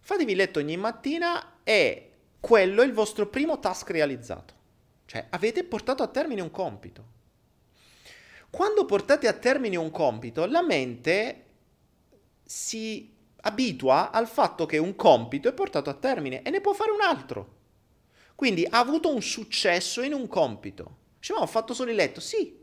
Fatevi 0.00 0.32
il 0.32 0.36
letto 0.36 0.58
ogni 0.58 0.76
mattina 0.76 1.60
e 1.64 2.10
quello 2.40 2.82
è 2.82 2.84
il 2.84 2.92
vostro 2.92 3.26
primo 3.28 3.58
task 3.58 3.88
realizzato. 3.88 4.54
Cioè, 5.06 5.28
avete 5.30 5.64
portato 5.64 6.02
a 6.02 6.08
termine 6.08 6.42
un 6.42 6.50
compito. 6.50 7.16
Quando 8.50 8.84
portate 8.84 9.28
a 9.28 9.32
termine 9.32 9.76
un 9.76 9.90
compito, 9.90 10.46
la 10.46 10.62
mente 10.62 11.44
si 12.44 13.14
abitua 13.42 14.10
al 14.10 14.26
fatto 14.26 14.66
che 14.66 14.78
un 14.78 14.96
compito 14.96 15.48
è 15.48 15.52
portato 15.52 15.90
a 15.90 15.94
termine 15.94 16.42
e 16.42 16.50
ne 16.50 16.60
può 16.60 16.72
fare 16.72 16.90
un 16.90 17.02
altro. 17.02 17.56
Quindi 18.34 18.66
ha 18.68 18.78
avuto 18.78 19.12
un 19.12 19.20
successo 19.20 20.00
in 20.02 20.12
un 20.12 20.28
compito. 20.28 20.96
Dice, 21.18 21.32
ma 21.32 21.40
ho 21.40 21.46
fatto 21.46 21.74
solo 21.74 21.90
il 21.90 21.96
letto. 21.96 22.20
Sì. 22.20 22.56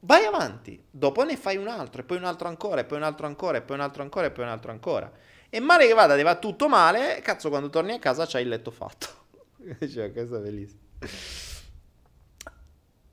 Vai 0.00 0.24
avanti. 0.24 0.82
Dopo 0.90 1.22
ne 1.22 1.36
fai 1.36 1.56
un 1.56 1.68
altro, 1.68 2.00
e 2.00 2.04
poi 2.04 2.16
un 2.16 2.24
altro 2.24 2.48
ancora, 2.48 2.80
e 2.80 2.84
poi 2.84 2.98
un 2.98 3.04
altro 3.04 3.26
ancora, 3.26 3.58
e 3.58 3.62
poi 3.62 3.76
un 3.76 3.82
altro 3.82 4.02
ancora, 4.02 4.26
e 4.26 4.30
poi 4.30 4.44
un 4.44 4.50
altro 4.50 4.70
ancora. 4.70 5.12
E 5.50 5.60
male 5.60 5.86
che 5.86 5.94
vada, 5.94 6.16
ti 6.16 6.22
va 6.22 6.36
tutto 6.36 6.68
male, 6.68 7.20
cazzo, 7.22 7.48
quando 7.48 7.70
torni 7.70 7.92
a 7.92 7.98
casa 7.98 8.26
c'hai 8.26 8.42
il 8.42 8.48
letto 8.48 8.70
fatto. 8.70 9.06
cioè, 9.88 10.12
questo 10.12 10.38
è 10.38 10.40
bellissimo. 10.40 10.80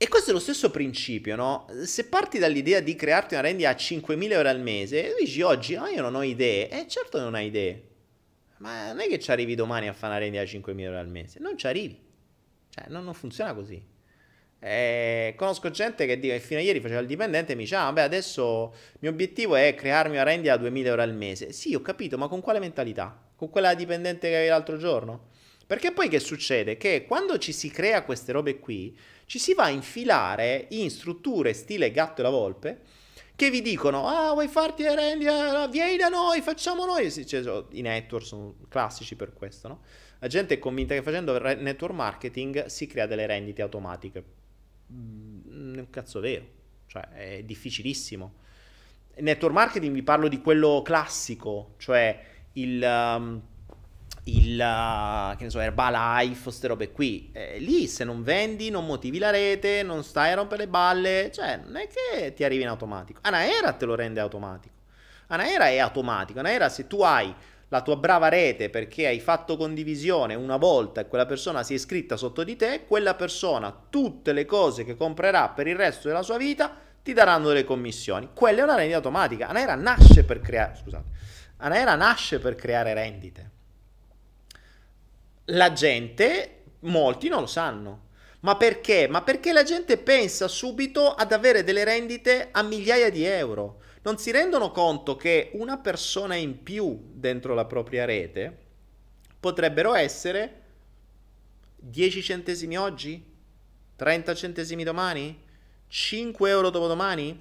E 0.02 0.08
questo 0.08 0.32
è 0.32 0.34
lo 0.34 0.40
stesso 0.40 0.72
principio, 0.72 1.36
no? 1.36 1.68
Se 1.84 2.06
parti 2.06 2.40
dall'idea 2.40 2.80
di 2.80 2.96
crearti 2.96 3.36
una 3.36 3.44
rendita 3.44 3.70
a 3.70 3.74
5.000 3.74 4.32
euro 4.32 4.50
al 4.50 4.60
mese, 4.60 5.14
dici 5.20 5.44
oggi, 5.44 5.76
ah, 5.76 5.90
io 5.90 6.02
non 6.02 6.16
ho 6.16 6.24
idee. 6.24 6.72
Eh, 6.72 6.88
certo 6.88 7.20
non 7.20 7.36
hai 7.36 7.46
idee. 7.46 7.84
Ma 8.58 8.88
non 8.88 9.02
è 9.02 9.08
che 9.08 9.20
ci 9.20 9.30
arrivi 9.30 9.54
domani 9.54 9.88
a 9.88 9.94
fare 9.94 10.14
una 10.14 10.22
rendita 10.24 10.42
a 10.42 10.46
5.000 10.46 10.80
euro 10.80 10.98
al 10.98 11.08
mese. 11.08 11.38
Non 11.40 11.56
ci 11.56 11.68
arrivi. 11.68 12.02
Cioè, 12.72 12.86
non, 12.88 13.04
non 13.04 13.14
funziona 13.14 13.54
così. 13.54 13.80
Eh, 14.58 15.36
conosco 15.38 15.70
gente 15.70 16.08
che 16.08 16.18
che 16.18 16.40
fino 16.40 16.60
a 16.60 16.64
ieri 16.64 16.80
faceva 16.80 17.00
il 17.00 17.06
dipendente 17.06 17.52
e 17.52 17.56
mi 17.56 17.62
dice, 17.62 17.76
ah, 17.76 17.94
beh, 17.94 18.02
adesso 18.02 18.74
il 18.94 19.00
mio 19.02 19.12
obiettivo 19.12 19.56
è 19.56 19.76
crearmi 19.76 20.16
una 20.16 20.24
rendita 20.24 20.54
a 20.54 20.58
2.000 20.58 20.86
euro 20.88 21.04
al 21.04 21.14
mese. 21.14 21.52
Sì, 21.52 21.76
ho 21.76 21.82
capito, 21.82 22.18
ma 22.18 22.28
con 22.28 22.42
quale 22.42 22.58
mentalità? 22.58 23.16
Con 23.36 23.52
quella 23.52 23.76
dipendente 23.76 24.30
che 24.30 24.34
avevi 24.34 24.50
l'altro 24.50 24.78
giorno? 24.78 25.30
Perché 25.72 25.94
poi 25.94 26.10
che 26.10 26.20
succede? 26.20 26.76
Che 26.76 27.06
quando 27.08 27.38
ci 27.38 27.54
si 27.54 27.70
crea 27.70 28.04
queste 28.04 28.34
robe 28.34 28.60
qui, 28.60 28.94
ci 29.32 29.40
si 29.40 29.54
va 29.54 29.64
a 29.64 29.70
infilare 29.70 30.68
in 30.72 30.90
strutture 30.90 31.54
stile 31.54 31.90
gatto 31.92 32.20
e 32.20 32.24
la 32.24 32.30
volpe 32.30 32.82
che 33.34 33.50
vi 33.50 33.62
dicono 33.62 34.06
ah 34.06 34.34
vuoi 34.34 34.50
farti 34.50 34.84
le 34.84 34.94
rendite 34.94 35.70
vieni 35.70 35.96
da 35.96 36.10
noi 36.10 36.42
facciamo 36.42 36.84
noi. 36.86 37.10
Cioè, 37.10 37.64
i 37.70 37.82
network 37.82 38.26
sono 38.26 38.56
classici 38.68 39.16
per 39.16 39.32
questo 39.32 39.70
no? 39.70 39.82
la 40.20 40.28
gente 40.28 40.56
è 40.56 40.60
convinta 40.60 40.96
che 40.96 41.02
facendo 41.02 41.40
network 41.40 41.94
marketing 41.94 42.66
si 42.66 42.88
crea 42.88 43.06
delle 43.06 43.26
rendite 43.26 43.62
automatiche. 43.62 44.24
Mm, 44.92 45.78
un 45.78 45.88
cazzo 45.90 46.20
vero 46.20 46.46
cioè 46.88 47.08
è 47.14 47.44
difficilissimo. 47.44 48.34
Network 49.16 49.54
marketing 49.54 49.94
vi 49.94 50.04
parlo 50.04 50.28
di 50.28 50.42
quello 50.42 50.82
classico 50.82 51.76
cioè 51.78 52.22
il 52.56 52.84
um, 52.84 53.42
il 54.26 55.36
che 55.38 55.44
ne 55.44 55.50
so, 55.50 55.60
Herbalife, 55.60 56.44
queste 56.44 56.68
robe 56.68 56.92
qui. 56.92 57.32
Eh, 57.34 57.58
lì 57.60 57.88
se 57.88 58.04
non 58.04 58.24
vendi, 58.24 58.70
non 58.70 58.86
motivi 58.86 59.18
la 59.18 59.32
rete, 59.32 59.84
non 59.84 60.04
stai 60.04 60.32
a 60.32 60.36
rompere 60.36 60.66
le 60.66 60.68
balle, 60.68 61.32
cioè 61.34 61.60
non 61.64 61.78
è 61.78 61.88
che 61.88 62.34
ti 62.34 62.44
arrivi 62.44 62.62
in 62.62 62.68
automatico. 62.68 63.20
Anaera 63.24 63.74
te 63.74 63.86
lo 63.86 63.96
rende 63.96 64.20
automatico. 64.20 64.76
Anaera 65.28 65.68
è 65.68 65.80
automatico. 65.80 66.40
Anaera 66.40 66.70
se 66.70 66.88
tu 66.88 67.02
hai 67.02 67.34
la 67.70 67.82
tua 67.82 67.96
brava 67.96 68.28
rete 68.28 68.70
perché 68.70 69.08
hai 69.08 69.22
fatto 69.22 69.56
condivisione 69.56 70.36
una 70.36 70.58
volta 70.58 71.02
e 71.02 71.08
quella 71.08 71.26
persona 71.26 71.64
si 71.64 71.72
è 71.72 71.78
iscritta 71.78 72.18
sotto 72.18 72.44
di 72.44 72.58
te, 72.58 72.84
quella 72.86 73.16
persona 73.16 73.74
tutte 73.90 74.34
le 74.34 74.46
cose 74.46 74.84
che 74.84 74.98
comprerà 74.98 75.50
per 75.50 75.68
il 75.68 75.78
resto 75.78 76.10
della 76.10 76.22
sua 76.22 76.36
vita 76.36 76.76
ti 77.02 77.14
daranno 77.14 77.48
delle 77.48 77.64
commissioni. 77.64 78.30
Quella 78.34 78.60
è 78.60 78.64
una 78.64 78.76
rendita 78.76 78.98
automatica. 78.98 79.48
Anaera 79.48 79.76
nasce 79.76 80.24
per 80.26 80.42
creare, 80.42 80.76
scusate, 80.76 81.10
Anaera 81.58 81.96
nasce 81.96 82.40
per 82.40 82.56
creare 82.56 82.94
rendite 82.94 83.60
la 85.52 85.74
gente, 85.74 86.64
molti 86.82 87.28
non 87.28 87.42
lo 87.42 87.48
sanno. 87.48 88.10
Ma 88.42 88.56
perché? 88.58 89.08
Ma 89.08 89.22
perché 89.22 89.54
la 89.54 89.64
gente 89.64 89.98
pensa 89.98 90.48
subito 90.48 91.14
ad 91.14 91.32
avere 91.32 91.64
delle 91.64 91.84
rendite 91.84 92.50
a 92.52 92.64
migliaia 92.64 93.10
di 93.10 93.24
euro. 93.24 93.80
Non 94.04 94.18
si 94.18 94.32
rendono 94.32 94.72
conto 94.72 95.16
che 95.16 95.52
una 95.54 95.78
persona 95.78 96.36
in 96.36 96.64
più 96.64 97.12
dentro 97.14 97.54
la 97.54 97.66
propria 97.66 98.06
rete 98.06 98.58
potrebbero 99.40 99.94
essere 99.94 100.62
10 101.76 102.22
centesimi 102.24 102.78
oggi, 102.78 103.24
30 103.96 104.34
centesimi 104.34 104.84
domani, 104.84 105.40
5 105.88 106.50
euro 106.50 106.72
dopodomani, 106.72 107.40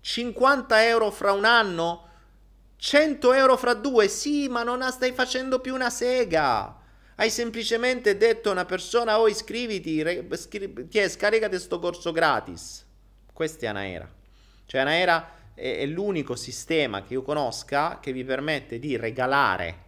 50 0.00 0.86
euro 0.86 1.10
fra 1.10 1.32
un 1.32 1.44
anno, 1.44 2.05
100 2.76 3.32
euro 3.32 3.56
fra 3.56 3.74
due, 3.74 4.08
sì, 4.08 4.48
ma 4.48 4.62
non 4.62 4.82
stai 4.90 5.12
facendo 5.12 5.60
più 5.60 5.74
una 5.74 5.90
sega. 5.90 6.76
Hai 7.16 7.30
semplicemente 7.30 8.16
detto 8.16 8.50
a 8.50 8.52
una 8.52 8.66
persona, 8.66 9.18
oh 9.18 9.28
iscriviti, 9.28 10.02
re, 10.02 10.26
scri- 10.36 11.08
scaricate 11.08 11.58
sto 11.58 11.78
corso 11.78 12.12
gratis. 12.12 12.84
Questa 13.32 13.64
è 13.64 13.68
Anaera. 13.68 14.08
Cioè 14.66 14.80
Anaera 14.82 15.30
è, 15.54 15.78
è 15.78 15.86
l'unico 15.86 16.36
sistema 16.36 17.02
che 17.02 17.14
io 17.14 17.22
conosca 17.22 17.98
che 18.00 18.12
vi 18.12 18.24
permette 18.24 18.78
di 18.78 18.96
regalare 18.96 19.84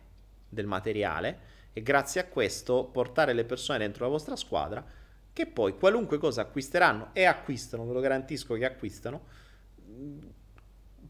del 0.48 0.66
materiale 0.66 1.46
e 1.74 1.82
grazie 1.82 2.22
a 2.22 2.24
questo 2.24 2.84
portare 2.84 3.34
le 3.34 3.44
persone 3.44 3.78
dentro 3.78 4.04
la 4.04 4.10
vostra 4.10 4.36
squadra 4.36 4.84
che 5.38 5.46
poi 5.46 5.76
qualunque 5.76 6.18
cosa 6.18 6.40
acquisteranno 6.40 7.10
e 7.12 7.24
acquistano, 7.24 7.86
ve 7.86 7.92
lo 7.92 8.00
garantisco 8.00 8.54
che 8.54 8.64
acquistano, 8.64 9.24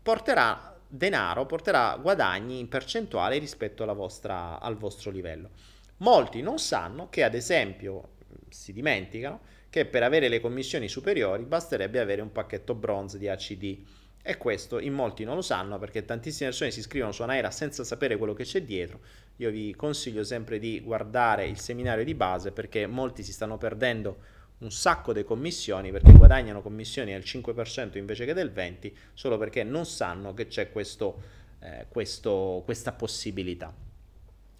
porterà 0.03 0.78
denaro, 0.89 1.47
porterà 1.47 1.97
guadagni 2.01 2.59
in 2.59 2.69
percentuale 2.69 3.39
rispetto 3.39 3.85
vostra, 3.95 4.59
al 4.61 4.77
vostro 4.77 5.11
livello. 5.11 5.51
Molti 5.99 6.43
non 6.43 6.59
sanno 6.59 7.09
che 7.09 7.25
ad 7.25 7.35
esempio 7.35 8.17
si 8.49 8.73
dimenticano 8.73 9.41
che 9.71 9.85
per 9.85 10.03
avere 10.03 10.29
le 10.29 10.41
commissioni 10.41 10.89
superiori 10.89 11.45
basterebbe 11.45 12.01
avere 12.01 12.23
un 12.23 12.33
pacchetto 12.33 12.75
bronze 12.75 13.19
di 13.19 13.29
ACD 13.29 13.85
e 14.23 14.37
questo 14.37 14.79
in 14.79 14.93
molti 14.93 15.25
non 15.25 15.37
lo 15.37 15.43
sanno 15.43 15.79
perché 15.79 16.05
tantissime 16.05 16.51
persone 16.51 16.71
si 16.71 16.81
iscrivono 16.81 17.13
su 17.13 17.23
Anaera 17.23 17.51
senza 17.51 17.85
sapere 17.85 18.17
quello 18.17 18.35
che 18.35 18.45
c'è 18.45 18.63
dietro. 18.63 19.01
Io 19.37 19.51
vi 19.51 19.75
consiglio 19.75 20.25
sempre 20.25 20.59
di 20.59 20.81
guardare 20.81 21.47
il 21.47 21.59
seminario 21.59 22.05
di 22.05 22.15
base 22.15 22.53
perché 22.53 22.87
molti 22.87 23.23
si 23.23 23.33
stanno 23.33 23.59
perdendo 23.59 24.19
un 24.59 24.71
sacco 24.73 25.13
di 25.13 25.23
commissioni 25.25 25.93
perché 25.93 26.13
guadagnano 26.13 26.63
commissioni 26.63 27.15
al 27.15 27.23
5% 27.23 27.97
invece 27.97 28.25
che 28.25 28.35
del 28.35 28.53
20% 28.55 28.93
solo 29.15 29.39
perché 29.39 29.63
non 29.63 29.87
sanno 29.87 30.35
che 30.35 30.49
c'è 30.49 30.73
questo, 30.73 31.21
eh, 31.61 31.87
questo, 31.89 32.63
questa 32.65 32.93
possibilità. 32.93 33.73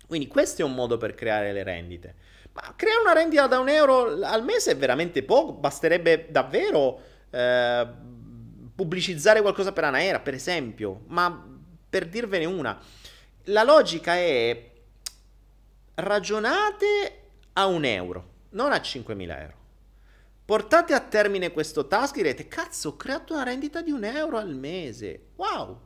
Quindi 0.07 0.27
questo 0.29 0.63
è 0.63 0.65
un 0.65 0.75
modo 0.75 0.97
per 0.97 1.15
creare 1.15 1.53
le 1.53 1.63
rendite. 1.63 2.15
Ma 2.53 2.73
creare 2.75 3.01
una 3.01 3.13
rendita 3.13 3.47
da 3.47 3.59
un 3.59 3.69
euro 3.69 4.25
al 4.25 4.43
mese 4.45 4.73
è 4.73 4.77
veramente 4.77 5.23
poco, 5.23 5.53
basterebbe 5.53 6.29
davvero 6.31 7.01
eh, 7.31 7.87
pubblicizzare 8.75 9.43
qualcosa 9.43 9.73
per 9.73 9.85
Anaera, 9.85 10.21
per 10.21 10.35
esempio, 10.35 11.03
ma 11.09 11.47
per 11.91 12.07
dirvene 12.07 12.45
una, 12.45 12.81
la 13.45 13.63
logica 13.65 14.15
è 14.15 14.71
ragionate 15.95 17.21
a 17.55 17.67
un 17.67 17.85
euro, 17.85 18.31
non 18.51 18.73
a 18.73 18.77
5.000 18.77 19.41
euro. 19.41 19.58
Portate 20.49 20.95
a 20.95 21.01
termine 21.01 21.53
questo 21.53 21.87
task 21.89 22.17
e 22.17 22.23
direte, 22.23 22.49
cazzo, 22.49 22.89
ho 22.89 22.97
creato 22.97 23.35
una 23.35 23.43
rendita 23.43 23.83
di 23.83 23.91
un 23.91 24.03
euro 24.03 24.39
al 24.39 24.55
mese. 24.55 25.33
Wow! 25.37 25.79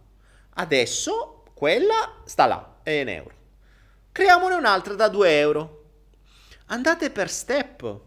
Adesso 0.51 1.43
quella 1.53 2.21
sta 2.25 2.47
là, 2.47 2.79
è 2.85 3.01
un 3.01 3.09
euro. 3.09 3.35
Creiamone 4.13 4.55
un'altra 4.55 4.95
da 4.95 5.09
2 5.09 5.39
euro. 5.41 5.85
Andate 6.67 7.11
per 7.11 7.29
step. 7.29 8.01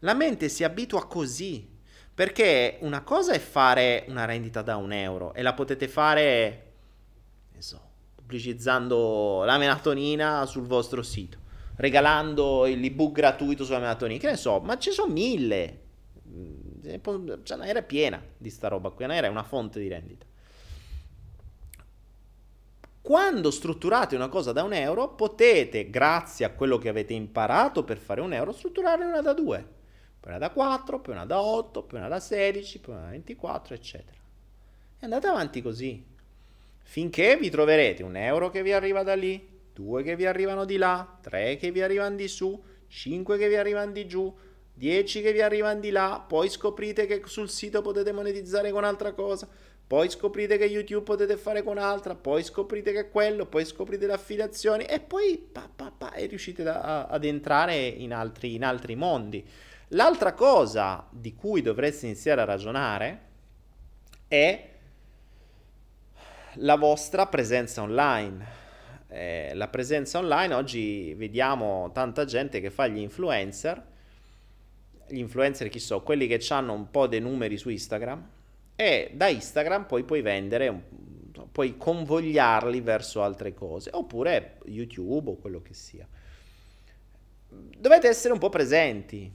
La 0.00 0.14
mente 0.14 0.48
si 0.48 0.64
abitua 0.64 1.06
così. 1.06 1.78
Perché 2.12 2.78
una 2.80 3.02
cosa 3.02 3.32
è 3.32 3.38
fare 3.38 4.04
una 4.08 4.24
rendita 4.24 4.62
da 4.62 4.74
un 4.74 4.90
euro 4.90 5.32
e 5.32 5.42
la 5.42 5.54
potete 5.54 5.86
fare, 5.86 6.72
ne 7.52 7.62
so, 7.62 7.80
pubblicizzando 8.16 9.44
la 9.44 9.58
melatonina 9.58 10.44
sul 10.44 10.66
vostro 10.66 11.04
sito, 11.04 11.38
regalando 11.76 12.64
l'ebook 12.64 13.12
gratuito 13.12 13.64
sulla 13.64 13.78
melatonina, 13.78 14.18
che 14.18 14.30
ne 14.30 14.36
so, 14.36 14.58
ma 14.58 14.76
ci 14.76 14.90
sono 14.90 15.12
mille. 15.12 15.82
Cioè, 16.82 17.56
una 17.56 17.66
era 17.66 17.82
piena 17.82 18.22
di 18.36 18.50
sta 18.50 18.68
roba 18.68 18.90
qui, 18.90 19.04
una 19.04 19.14
era 19.14 19.30
una 19.30 19.42
fonte 19.42 19.80
di 19.80 19.88
rendita. 19.88 20.26
Quando 23.00 23.50
strutturate 23.50 24.16
una 24.16 24.28
cosa 24.28 24.52
da 24.52 24.62
un 24.62 24.72
euro, 24.72 25.10
potete, 25.10 25.90
grazie 25.90 26.46
a 26.46 26.50
quello 26.50 26.78
che 26.78 26.88
avete 26.88 27.12
imparato 27.12 27.84
per 27.84 27.98
fare 27.98 28.22
un 28.22 28.32
euro, 28.32 28.52
strutturarne 28.52 29.04
una 29.04 29.20
da 29.20 29.34
due. 29.34 29.58
Poi 30.18 30.30
una 30.30 30.38
da 30.38 30.50
4, 30.50 31.00
poi 31.00 31.14
una 31.14 31.26
da 31.26 31.42
8, 31.42 31.82
poi 31.82 31.98
una 31.98 32.08
da 32.08 32.18
16, 32.18 32.78
poi 32.78 32.94
una 32.94 33.04
da 33.04 33.10
24, 33.10 33.74
eccetera. 33.74 34.18
E 34.98 35.04
andate 35.04 35.26
avanti 35.26 35.60
così. 35.60 36.02
Finché 36.82 37.36
vi 37.36 37.50
troverete 37.50 38.02
un 38.02 38.16
euro 38.16 38.48
che 38.48 38.62
vi 38.62 38.72
arriva 38.72 39.02
da 39.02 39.14
lì, 39.14 39.46
due 39.74 40.02
che 40.02 40.16
vi 40.16 40.24
arrivano 40.24 40.64
di 40.64 40.78
là, 40.78 41.18
tre 41.20 41.56
che 41.56 41.70
vi 41.70 41.82
arrivano 41.82 42.16
di 42.16 42.26
su, 42.26 42.58
cinque 42.88 43.36
che 43.36 43.48
vi 43.48 43.56
arrivano 43.56 43.92
di 43.92 44.06
giù, 44.06 44.34
10 44.74 45.22
che 45.22 45.32
vi 45.32 45.40
arrivano 45.40 45.80
di 45.80 45.90
là, 45.90 46.24
poi 46.26 46.48
scoprite 46.48 47.06
che 47.06 47.22
sul 47.26 47.48
sito 47.48 47.80
potete 47.80 48.12
monetizzare 48.12 48.70
con 48.72 48.84
altra 48.84 49.12
cosa, 49.12 49.48
poi 49.86 50.08
scoprite 50.08 50.56
che 50.56 50.64
YouTube 50.64 51.04
potete 51.04 51.36
fare 51.36 51.62
con 51.62 51.78
altra, 51.78 52.14
poi 52.14 52.42
scoprite 52.42 52.92
che 52.92 53.10
quello, 53.10 53.46
poi 53.46 53.64
scoprite 53.64 54.06
le 54.06 54.14
affiliazioni 54.14 54.84
e 54.84 54.98
poi 54.98 55.38
pa, 55.38 55.68
pa, 55.74 55.92
pa, 55.96 56.12
e 56.12 56.26
riuscite 56.26 56.62
da, 56.62 57.06
ad 57.06 57.24
entrare 57.24 57.76
in 57.76 58.12
altri, 58.12 58.54
in 58.54 58.64
altri 58.64 58.96
mondi. 58.96 59.46
L'altra 59.88 60.32
cosa 60.32 61.06
di 61.10 61.34
cui 61.34 61.62
dovreste 61.62 62.06
iniziare 62.06 62.40
a 62.40 62.44
ragionare 62.44 63.20
è 64.26 64.68
la 66.54 66.76
vostra 66.76 67.26
presenza 67.26 67.82
online. 67.82 68.62
Eh, 69.08 69.52
la 69.54 69.68
presenza 69.68 70.18
online 70.18 70.54
oggi 70.54 71.14
vediamo 71.14 71.90
tanta 71.92 72.24
gente 72.24 72.60
che 72.60 72.70
fa 72.70 72.86
gli 72.86 72.98
influencer, 72.98 73.92
gli 75.08 75.18
influencer 75.18 75.68
chi 75.68 75.78
so, 75.78 76.02
quelli 76.02 76.26
che 76.26 76.42
hanno 76.48 76.72
un 76.72 76.90
po' 76.90 77.06
dei 77.06 77.20
numeri 77.20 77.56
su 77.56 77.68
Instagram 77.68 78.28
e 78.76 79.10
da 79.14 79.28
Instagram 79.28 79.84
poi 79.84 80.04
puoi 80.04 80.20
vendere, 80.20 80.82
puoi 81.52 81.76
convogliarli 81.76 82.80
verso 82.80 83.22
altre 83.22 83.54
cose, 83.54 83.90
oppure 83.92 84.58
YouTube 84.66 85.30
o 85.30 85.36
quello 85.36 85.62
che 85.62 85.74
sia. 85.74 86.06
Dovete 87.48 88.08
essere 88.08 88.32
un 88.32 88.40
po' 88.40 88.48
presenti. 88.48 89.30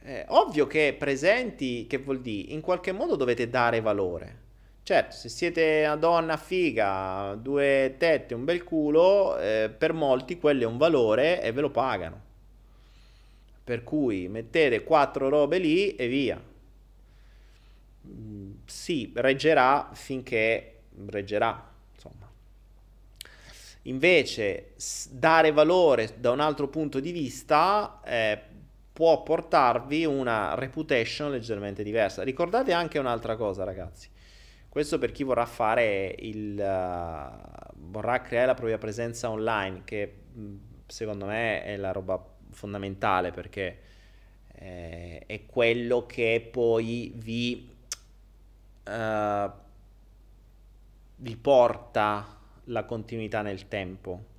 È 0.00 0.26
ovvio 0.28 0.66
che 0.66 0.94
presenti, 0.96 1.86
che 1.86 1.98
vuol 1.98 2.20
dire, 2.20 2.52
in 2.52 2.60
qualche 2.60 2.92
modo 2.92 3.16
dovete 3.16 3.48
dare 3.48 3.80
valore. 3.80 4.42
Certo, 4.84 5.16
se 5.16 5.30
siete 5.30 5.82
una 5.84 5.96
donna 5.96 6.36
figa, 6.36 7.36
due 7.40 7.94
tette, 7.98 8.34
un 8.34 8.44
bel 8.44 8.62
culo, 8.64 9.38
eh, 9.38 9.74
per 9.76 9.94
molti 9.94 10.38
quello 10.38 10.64
è 10.64 10.66
un 10.66 10.76
valore 10.76 11.42
e 11.42 11.52
ve 11.52 11.62
lo 11.62 11.70
pagano. 11.70 12.20
Per 13.64 13.82
cui 13.82 14.28
mettete 14.28 14.84
quattro 14.84 15.28
robe 15.28 15.58
lì 15.58 15.96
e 15.96 16.06
via 16.06 16.52
sì, 18.64 19.12
reggerà 19.14 19.90
finché 19.92 20.80
reggerà. 21.06 21.72
Insomma. 21.94 22.30
Invece, 23.82 24.72
dare 25.10 25.52
valore 25.52 26.14
da 26.18 26.30
un 26.30 26.40
altro 26.40 26.68
punto 26.68 27.00
di 27.00 27.12
vista 27.12 28.00
eh, 28.04 28.40
può 28.92 29.22
portarvi 29.22 30.04
una 30.04 30.54
reputation 30.54 31.30
leggermente 31.30 31.82
diversa. 31.82 32.22
Ricordate 32.22 32.72
anche 32.72 32.98
un'altra 32.98 33.36
cosa, 33.36 33.64
ragazzi. 33.64 34.08
Questo 34.68 34.98
per 34.98 35.12
chi 35.12 35.22
vorrà 35.22 35.46
fare 35.46 36.16
il 36.18 36.54
uh, 36.54 37.72
vorrà 37.90 38.20
creare 38.22 38.46
la 38.46 38.54
propria 38.54 38.78
presenza 38.78 39.30
online, 39.30 39.82
che 39.84 40.14
secondo 40.86 41.26
me 41.26 41.62
è 41.62 41.76
la 41.76 41.92
roba 41.92 42.33
fondamentale 42.54 43.30
perché 43.30 43.78
eh, 44.54 45.22
è 45.26 45.44
quello 45.46 46.06
che 46.06 46.48
poi 46.50 47.12
vi 47.14 47.68
uh, 48.88 49.50
vi 51.16 51.36
porta 51.36 52.36
la 52.64 52.84
continuità 52.84 53.42
nel 53.42 53.68
tempo. 53.68 54.32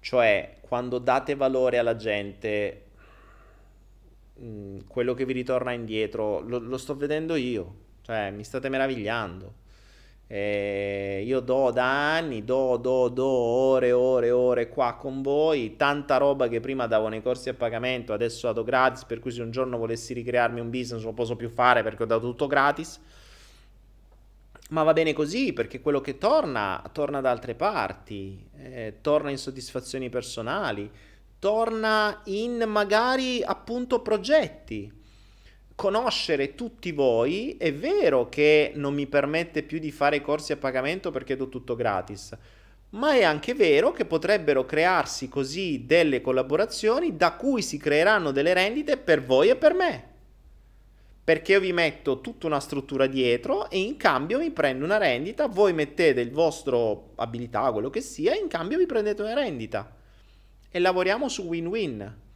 Cioè, 0.00 0.56
quando 0.60 0.98
date 0.98 1.34
valore 1.34 1.78
alla 1.78 1.96
gente, 1.96 2.84
mm, 4.40 4.80
quello 4.86 5.14
che 5.14 5.24
vi 5.24 5.32
ritorna 5.32 5.72
indietro, 5.72 6.40
lo, 6.40 6.58
lo, 6.58 6.78
sto 6.78 6.96
vedendo 6.96 7.34
io, 7.34 7.74
cioè 8.02 8.30
mi 8.30 8.44
state 8.44 8.68
meravigliando. 8.68 9.66
Eh, 10.30 11.22
io 11.24 11.40
do 11.40 11.70
da 11.70 12.16
anni, 12.16 12.44
do, 12.44 12.76
do, 12.76 13.08
do 13.08 13.24
ore, 13.24 13.92
ore, 13.92 14.30
ore 14.30 14.68
qua 14.68 14.94
con 14.94 15.22
voi, 15.22 15.74
tanta 15.76 16.18
roba 16.18 16.48
che 16.48 16.60
prima 16.60 16.86
davo 16.86 17.08
nei 17.08 17.22
corsi 17.22 17.48
a 17.48 17.54
pagamento, 17.54 18.12
adesso 18.12 18.46
vado 18.46 18.62
gratis, 18.62 19.04
per 19.04 19.20
cui 19.20 19.30
se 19.30 19.40
un 19.40 19.50
giorno 19.50 19.78
volessi 19.78 20.12
ricrearmi 20.12 20.60
un 20.60 20.68
business 20.68 21.02
lo 21.02 21.14
posso 21.14 21.34
più 21.34 21.48
fare 21.48 21.82
perché 21.82 22.02
ho 22.02 22.06
dato 22.06 22.26
tutto 22.26 22.46
gratis. 22.46 23.00
Ma 24.70 24.82
va 24.82 24.92
bene 24.92 25.14
così 25.14 25.54
perché 25.54 25.80
quello 25.80 26.02
che 26.02 26.18
torna, 26.18 26.82
torna 26.92 27.22
da 27.22 27.30
altre 27.30 27.54
parti, 27.54 28.46
eh, 28.54 28.98
torna 29.00 29.30
in 29.30 29.38
soddisfazioni 29.38 30.10
personali, 30.10 30.90
torna 31.38 32.20
in 32.24 32.64
magari 32.66 33.42
appunto 33.42 34.02
progetti. 34.02 34.97
Conoscere 35.78 36.56
tutti 36.56 36.90
voi 36.90 37.56
è 37.56 37.72
vero 37.72 38.28
che 38.28 38.72
non 38.74 38.94
mi 38.94 39.06
permette 39.06 39.62
più 39.62 39.78
di 39.78 39.92
fare 39.92 40.20
corsi 40.20 40.50
a 40.50 40.56
pagamento 40.56 41.12
perché 41.12 41.36
do 41.36 41.48
tutto 41.48 41.76
gratis, 41.76 42.36
ma 42.90 43.12
è 43.12 43.22
anche 43.22 43.54
vero 43.54 43.92
che 43.92 44.04
potrebbero 44.04 44.64
crearsi 44.64 45.28
così 45.28 45.84
delle 45.86 46.20
collaborazioni 46.20 47.16
da 47.16 47.34
cui 47.34 47.62
si 47.62 47.78
creeranno 47.78 48.32
delle 48.32 48.54
rendite 48.54 48.96
per 48.96 49.22
voi 49.22 49.50
e 49.50 49.54
per 49.54 49.74
me 49.74 50.04
perché 51.22 51.52
io 51.52 51.60
vi 51.60 51.72
metto 51.72 52.20
tutta 52.20 52.48
una 52.48 52.58
struttura 52.58 53.06
dietro 53.06 53.70
e 53.70 53.78
in 53.78 53.96
cambio 53.96 54.40
mi 54.40 54.50
prendo 54.50 54.84
una 54.84 54.98
rendita, 54.98 55.46
voi 55.46 55.74
mettete 55.74 56.20
il 56.20 56.32
vostro 56.32 57.12
abilità, 57.14 57.70
quello 57.70 57.88
che 57.88 58.00
sia, 58.00 58.32
e 58.32 58.38
in 58.38 58.48
cambio 58.48 58.78
vi 58.78 58.86
prendete 58.86 59.22
una 59.22 59.34
rendita. 59.34 59.94
E 60.70 60.78
lavoriamo 60.80 61.28
su 61.28 61.42
win-win. 61.42 62.26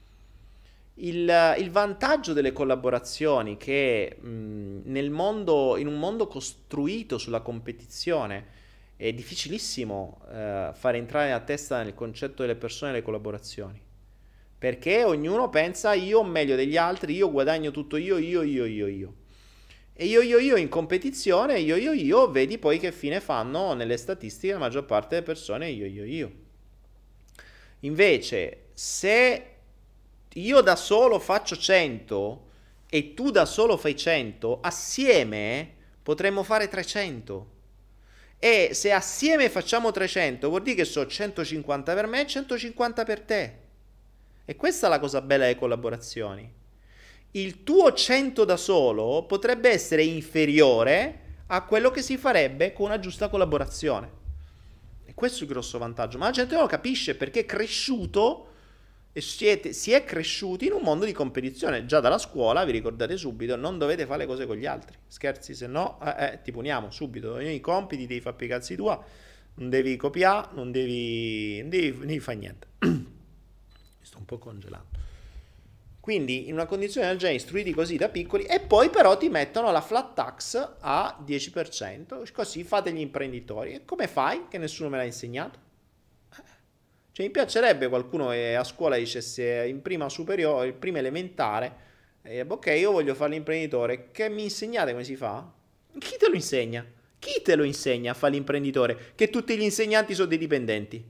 Il, 0.94 1.55
il 1.59 1.70
vantaggio 1.70 2.32
delle 2.32 2.52
collaborazioni 2.52 3.56
che 3.56 4.16
mh, 4.20 4.82
nel 4.85 5.10
mondo, 5.10 5.77
in 5.78 5.86
un 5.86 5.98
mondo 5.98 6.27
costruito 6.27 7.16
sulla 7.16 7.40
competizione 7.40 8.60
è 8.97 9.12
difficilissimo 9.12 10.20
eh, 10.31 10.70
fare 10.74 10.98
entrare 10.98 11.27
nella 11.27 11.40
testa 11.40 11.82
nel 11.82 11.94
concetto 11.94 12.43
delle 12.43 12.56
persone 12.56 12.93
le 12.93 13.02
collaborazioni. 13.02 13.81
Perché 14.59 15.02
ognuno 15.02 15.48
pensa 15.48 15.93
io 15.94 16.20
ho 16.20 16.24
meglio 16.24 16.55
degli 16.55 16.77
altri, 16.77 17.14
io 17.14 17.32
guadagno 17.32 17.73
tutto 17.73 17.97
io, 17.97 18.19
io, 18.19 18.43
io, 18.43 18.64
io, 18.64 18.86
io. 18.86 19.14
E 19.94 20.06
io, 20.06 20.20
io, 20.20 20.39
io 20.39 20.56
in 20.56 20.69
competizione, 20.69 21.59
io, 21.59 21.74
io, 21.74 21.93
io, 21.93 22.31
vedi 22.31 22.59
poi 22.59 22.78
che 22.78 22.93
fine 22.93 23.20
fanno 23.20 23.74
nelle 23.74 23.97
statistiche 23.97 24.52
la 24.52 24.60
maggior 24.60 24.85
parte 24.85 25.16
delle 25.16 25.27
persone, 25.27 25.69
io, 25.69 25.86
io, 25.86 26.05
io. 26.05 26.32
Invece, 27.81 28.66
se 28.73 29.52
io 30.34 30.60
da 30.60 30.76
solo 30.76 31.18
faccio 31.18 31.56
100 31.56 32.50
e 32.88 33.14
tu 33.14 33.30
da 33.30 33.44
solo 33.44 33.76
fai 33.76 33.96
100, 33.96 34.60
assieme 34.60 35.74
potremmo 36.02 36.42
fare 36.42 36.68
300. 36.68 37.50
E 38.38 38.70
se 38.72 38.92
assieme 38.92 39.48
facciamo 39.48 39.90
300, 39.90 40.48
vuol 40.48 40.62
dire 40.62 40.76
che 40.76 40.84
so 40.84 41.06
150 41.06 41.94
per 41.94 42.06
me 42.06 42.22
e 42.22 42.26
150 42.26 43.04
per 43.04 43.20
te. 43.20 43.56
E 44.44 44.56
questa 44.56 44.86
è 44.86 44.90
la 44.90 44.98
cosa 44.98 45.20
bella 45.20 45.44
delle 45.44 45.56
collaborazioni. 45.56 46.50
Il 47.32 47.62
tuo 47.62 47.92
100 47.92 48.44
da 48.44 48.56
solo 48.56 49.24
potrebbe 49.24 49.70
essere 49.70 50.02
inferiore 50.02 51.20
a 51.46 51.62
quello 51.62 51.90
che 51.90 52.02
si 52.02 52.18
farebbe 52.18 52.72
con 52.72 52.86
una 52.86 52.98
giusta 52.98 53.28
collaborazione. 53.28 54.10
E 55.04 55.14
questo 55.14 55.38
è 55.38 55.42
il 55.42 55.48
grosso 55.48 55.78
vantaggio. 55.78 56.18
Ma 56.18 56.26
la 56.26 56.32
gente 56.32 56.54
non 56.54 56.62
lo 56.64 56.68
capisce 56.68 57.14
perché 57.14 57.40
è 57.40 57.46
cresciuto 57.46 58.52
e 59.14 59.20
siete, 59.20 59.74
si 59.74 59.93
è 59.93 60.05
cresciuti 60.05 60.66
in 60.66 60.72
un 60.72 60.80
mondo 60.82 61.05
di 61.05 61.12
competizione. 61.12 61.84
Già 61.84 62.01
dalla 62.01 62.16
scuola, 62.16 62.64
vi 62.64 62.72
ricordate 62.72 63.18
subito, 63.18 63.56
non 63.56 63.76
dovete 63.76 64.06
fare 64.06 64.20
le 64.20 64.26
cose 64.26 64.47
con 64.47 64.56
gli 64.56 64.64
altri. 64.64 64.97
Scherzi, 65.06 65.55
se 65.55 65.66
no 65.66 65.98
eh, 66.02 66.24
eh, 66.24 66.40
ti 66.43 66.51
puniamo 66.51 66.90
subito. 66.90 67.39
I 67.39 67.60
compiti 67.60 68.06
devi 68.06 68.20
fare 68.20 68.43
i 68.43 68.48
cazzi 68.48 68.74
tua, 68.74 69.02
non 69.56 69.68
devi 69.68 69.97
copiare, 69.97 70.48
non 70.55 70.72
devi, 70.72 71.60
non 71.60 71.68
devi, 71.68 71.98
devi 71.98 72.20
fare 72.20 72.39
niente. 72.39 72.66
sto 74.01 74.18
un 74.18 74.24
po' 74.24 74.39
congelando. 74.39 75.01
Quindi 76.01 76.48
in 76.48 76.55
una 76.55 76.66
condizione 76.66 77.06
del 77.09 77.18
genere, 77.18 77.36
istruiti 77.36 77.72
così 77.72 77.97
da 77.97 78.09
piccoli, 78.09 78.44
e 78.44 78.60
poi 78.60 78.89
però 78.89 79.16
ti 79.18 79.28
mettono 79.28 79.70
la 79.70 79.82
flat 79.82 80.14
tax 80.14 80.76
a 80.80 81.22
10%, 81.24 82.32
così 82.32 82.64
fate 82.64 82.93
gli 82.93 82.98
imprenditori. 82.98 83.74
E 83.74 83.84
come 83.84 84.09
fai? 84.09 84.47
Che 84.48 84.59
nessuno 84.59 84.89
me 84.89 84.97
l'ha 84.97 85.05
insegnato. 85.05 85.70
Cioè 87.12 87.26
mi 87.26 87.30
piacerebbe 87.30 87.89
qualcuno 87.89 88.30
che 88.30 88.56
a 88.56 88.64
scuola 88.64 88.97
dicesse 88.97 89.66
in 89.66 89.82
prima 89.82 90.09
superiore, 90.09 90.68
in 90.68 90.78
prima 90.78 90.98
elementare, 90.98 91.76
ok, 92.48 92.66
io 92.78 92.90
voglio 92.90 93.14
fare 93.14 93.32
l'imprenditore, 93.32 94.09
che 94.12 94.30
mi 94.30 94.44
insegnate 94.44 94.93
come 94.93 95.05
si 95.05 95.14
fa? 95.16 95.47
Chi 95.98 96.16
te 96.18 96.28
lo 96.28 96.34
insegna? 96.34 96.86
Chi 97.18 97.43
te 97.43 97.55
lo 97.55 97.64
insegna 97.64 98.12
a 98.12 98.14
fare 98.14 98.32
l'imprenditore? 98.32 99.12
Che 99.14 99.28
tutti 99.28 99.56
gli 99.56 99.62
insegnanti 99.62 100.14
sono 100.14 100.28
dei 100.28 100.39
dipendenti. 100.39 101.05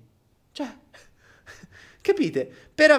Cioè, 0.50 0.66
Capite? 2.02 2.50
Per, 2.74 2.90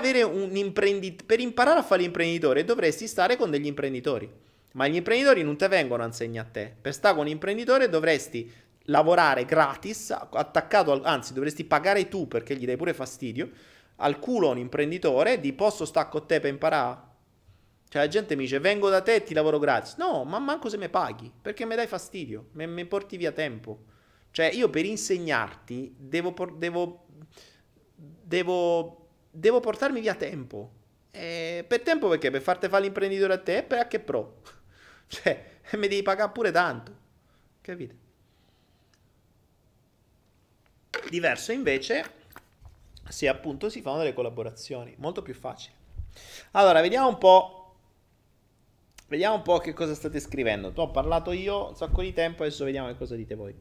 imprendit- 0.54 1.26
per 1.26 1.42
imparare 1.42 1.80
a 1.80 1.84
fare 1.84 2.02
l'imprenditore 2.02 2.64
dovresti 2.64 3.06
stare 3.08 3.36
con 3.36 3.52
degli 3.52 3.66
imprenditori. 3.66 4.32
Ma 4.74 4.88
gli 4.88 4.96
imprenditori 4.96 5.44
non 5.44 5.58
ti 5.58 5.68
vengono 5.68 6.04
a 6.04 6.08
insegnare 6.08 6.48
a 6.48 6.52
te. 6.52 6.74
Per 6.82 6.94
stare 6.94 7.16
con 7.16 7.26
un 7.26 7.32
imprenditore 7.32 7.90
dovresti 7.90 8.52
lavorare 8.86 9.46
gratis, 9.46 10.12
attaccato 10.12 10.92
al, 10.92 11.02
anzi 11.04 11.34
dovresti 11.34 11.64
pagare 11.64 12.08
tu 12.08 12.28
perché 12.28 12.56
gli 12.56 12.66
dai 12.66 12.76
pure 12.76 12.94
fastidio, 12.94 13.50
al 13.98 14.20
culo 14.20 14.50
un 14.50 14.58
imprenditore, 14.58 15.40
di 15.40 15.54
posso 15.54 15.86
stare 15.86 16.10
con 16.10 16.26
te 16.26 16.40
per 16.40 16.52
imparare? 16.52 17.12
Cioè 17.90 18.02
la 18.02 18.08
gente 18.08 18.36
mi 18.36 18.44
dice 18.44 18.60
vengo 18.60 18.90
da 18.90 19.02
te 19.02 19.16
e 19.16 19.24
ti 19.24 19.34
lavoro 19.34 19.60
gratis. 19.60 19.96
No, 19.98 20.24
ma 20.24 20.40
manco 20.40 20.68
se 20.68 20.78
mi 20.78 20.90
paghi, 20.90 21.32
perché 21.42 21.66
mi 21.66 21.76
dai 21.76 21.88
fastidio, 21.88 22.48
mi 22.54 22.86
porti 22.86 23.18
via 23.18 23.32
tempo. 23.32 23.92
Cioè 24.32 24.48
io 24.48 24.70
per 24.70 24.84
insegnarti 24.84 25.94
devo, 25.96 26.34
devo 26.58 27.06
devo, 28.24 29.10
devo 29.30 29.60
portarmi 29.60 30.00
via 30.00 30.16
tempo. 30.16 30.72
E 31.12 31.64
per 31.68 31.82
tempo 31.82 32.08
perché? 32.08 32.32
Per 32.32 32.42
farti 32.42 32.68
fare 32.68 32.84
l'imprenditore 32.84 33.34
a 33.34 33.38
te 33.38 33.58
e 33.58 33.64
per 33.64 33.80
a 33.80 33.88
che 33.88 34.00
pro. 34.00 34.42
cioè, 35.08 35.60
mi 35.74 35.88
devi 35.88 36.02
pagare 36.02 36.32
pure 36.32 36.52
tanto. 36.52 36.96
Capite? 37.62 38.03
Diverso 41.14 41.52
invece 41.52 42.04
se 43.08 43.28
appunto 43.28 43.70
si 43.70 43.82
fanno 43.82 44.00
delle 44.00 44.16
collaborazioni, 44.16 44.96
molto 44.98 45.22
più 45.22 45.36
facile. 45.36 45.76
Allora, 46.54 46.82
vediamo 46.82 47.08
un 47.08 47.20
po'. 47.20 47.76
Vediamo 49.10 49.36
un 49.36 49.44
po' 49.44 49.60
che 49.60 49.74
cosa 49.74 49.94
state 49.94 50.20
scrivendo. 50.20 50.72
Tu 50.72 50.82
ho 50.82 50.90
parlato 50.90 51.32
io 51.32 51.68
un 51.68 51.76
sacco 51.76 52.02
di 52.02 52.14
tempo, 52.14 52.42
adesso 52.42 52.66
vediamo 52.66 52.88
che 52.88 52.98
cosa 52.98 53.14
dite 53.16 53.36
voi. 53.36 53.54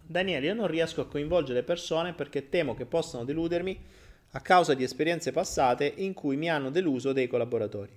Daniele, 0.00 0.46
io 0.46 0.54
non 0.54 0.66
riesco 0.66 1.02
a 1.02 1.06
coinvolgere 1.06 1.58
le 1.58 1.62
persone 1.62 2.14
perché 2.14 2.48
temo 2.48 2.74
che 2.74 2.86
possano 2.86 3.24
deludermi 3.24 3.78
a 4.30 4.40
causa 4.40 4.72
di 4.72 4.82
esperienze 4.82 5.30
passate 5.30 5.92
in 5.94 6.14
cui 6.14 6.36
mi 6.36 6.48
hanno 6.48 6.70
deluso 6.70 7.12
dei 7.12 7.26
collaboratori. 7.26 7.92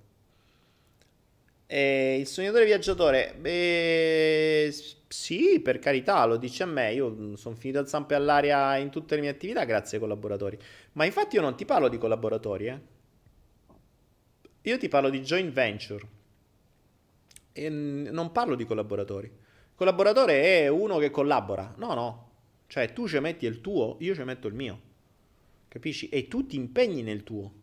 E 1.66 2.18
il 2.20 2.28
sognatore 2.28 2.66
viaggiatore, 2.66 3.36
beh, 3.40 4.74
sì, 5.08 5.60
per 5.62 5.80
carità, 5.80 6.26
lo 6.26 6.38
dice 6.38 6.64
a 6.64 6.66
me, 6.66 6.94
io 6.94 7.36
sono 7.38 7.56
finito 7.56 7.80
a 7.80 7.86
zampe 7.86 8.14
all'aria 8.16 8.76
in 8.78 8.90
tutte 8.90 9.16
le 9.16 9.22
mie 9.22 9.30
attività 9.30 9.64
grazie 9.64 9.98
ai 9.98 10.04
collaboratori. 10.04 10.58
Ma 10.94 11.06
infatti 11.06 11.36
io 11.36 11.42
non 11.42 11.56
ti 11.56 11.66
parlo 11.66 11.88
di 11.88 11.98
collaboratori, 11.98 12.68
eh. 12.68 12.80
Io 14.62 14.78
ti 14.78 14.90
parlo 14.90 15.10
di 15.10 15.22
joint 15.22 15.52
venture. 15.54 16.08
E 17.54 17.70
non 17.70 18.32
parlo 18.32 18.56
di 18.56 18.66
collaboratori. 18.66 19.32
Collaboratore 19.76 20.44
è 20.44 20.68
uno 20.68 20.98
che 20.98 21.10
collabora. 21.10 21.74
No, 21.78 21.94
no. 21.94 22.32
Cioè 22.68 22.92
tu 22.92 23.08
ci 23.08 23.20
metti 23.20 23.46
il 23.46 23.62
tuo, 23.62 23.96
io 24.00 24.14
ci 24.14 24.24
metto 24.24 24.48
il 24.48 24.54
mio. 24.54 24.82
Capisci? 25.70 26.10
E 26.10 26.28
tu 26.28 26.46
ti 26.46 26.58
impegni 26.58 27.02
nel 27.02 27.24
tuo. 27.24 27.54